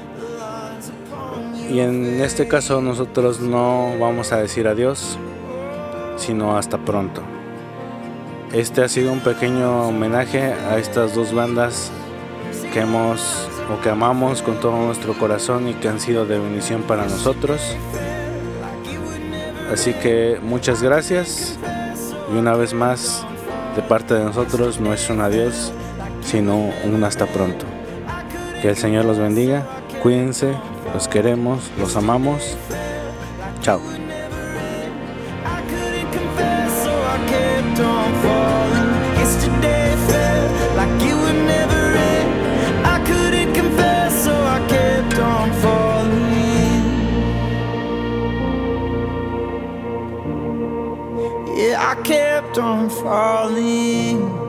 Y 1.69 1.79
en 1.81 2.21
este 2.21 2.47
caso 2.47 2.81
nosotros 2.81 3.41
no 3.41 3.93
vamos 3.99 4.31
a 4.31 4.37
decir 4.37 4.67
adiós, 4.67 5.17
sino 6.15 6.57
hasta 6.57 6.77
pronto. 6.77 7.21
Este 8.53 8.81
ha 8.83 8.87
sido 8.87 9.11
un 9.11 9.19
pequeño 9.19 9.89
homenaje 9.89 10.53
a 10.53 10.77
estas 10.77 11.13
dos 11.13 11.33
bandas 11.33 11.91
que 12.73 12.79
hemos 12.79 13.49
o 13.69 13.81
que 13.81 13.89
amamos 13.89 14.41
con 14.41 14.59
todo 14.61 14.77
nuestro 14.77 15.13
corazón 15.17 15.67
y 15.67 15.73
que 15.73 15.89
han 15.89 15.99
sido 15.99 16.25
de 16.25 16.39
bendición 16.39 16.83
para 16.83 17.03
nosotros. 17.03 17.75
Así 19.71 19.93
que 19.93 20.39
muchas 20.41 20.81
gracias 20.81 21.59
y 22.33 22.37
una 22.37 22.55
vez 22.55 22.73
más 22.73 23.25
de 23.75 23.81
parte 23.81 24.13
de 24.13 24.23
nosotros 24.23 24.79
no 24.79 24.93
es 24.93 25.09
un 25.09 25.19
adiós, 25.19 25.73
sino 26.21 26.69
un 26.85 27.03
hasta 27.03 27.25
pronto. 27.25 27.65
Que 28.61 28.69
el 28.69 28.77
Señor 28.77 29.03
los 29.03 29.19
bendiga, 29.19 29.67
cuídense, 30.01 30.53
los 30.93 31.07
queremos, 31.07 31.71
los 31.77 31.95
amamos. 31.95 32.57
Chao. 33.61 33.81
I 51.79 51.95
kept 52.03 52.57
on 52.57 52.89
falling. 52.89 54.46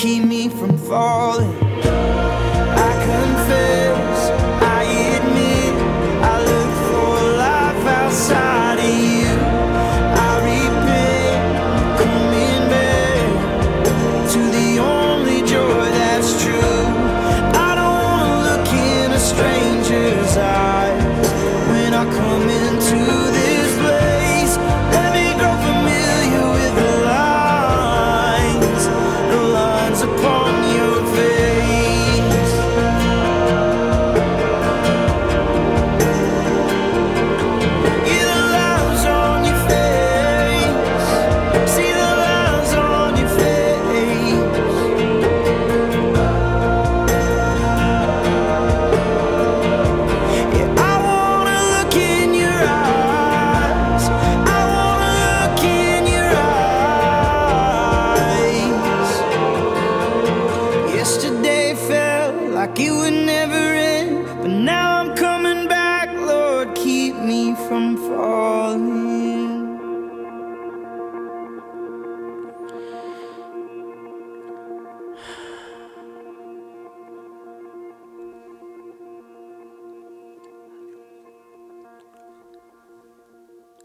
Keep 0.00 0.24
me 0.24 0.48
from 0.48 0.78
falling. 0.78 1.54
I 1.84 2.90
confess, 3.04 4.09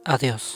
Adiós. 0.06 0.55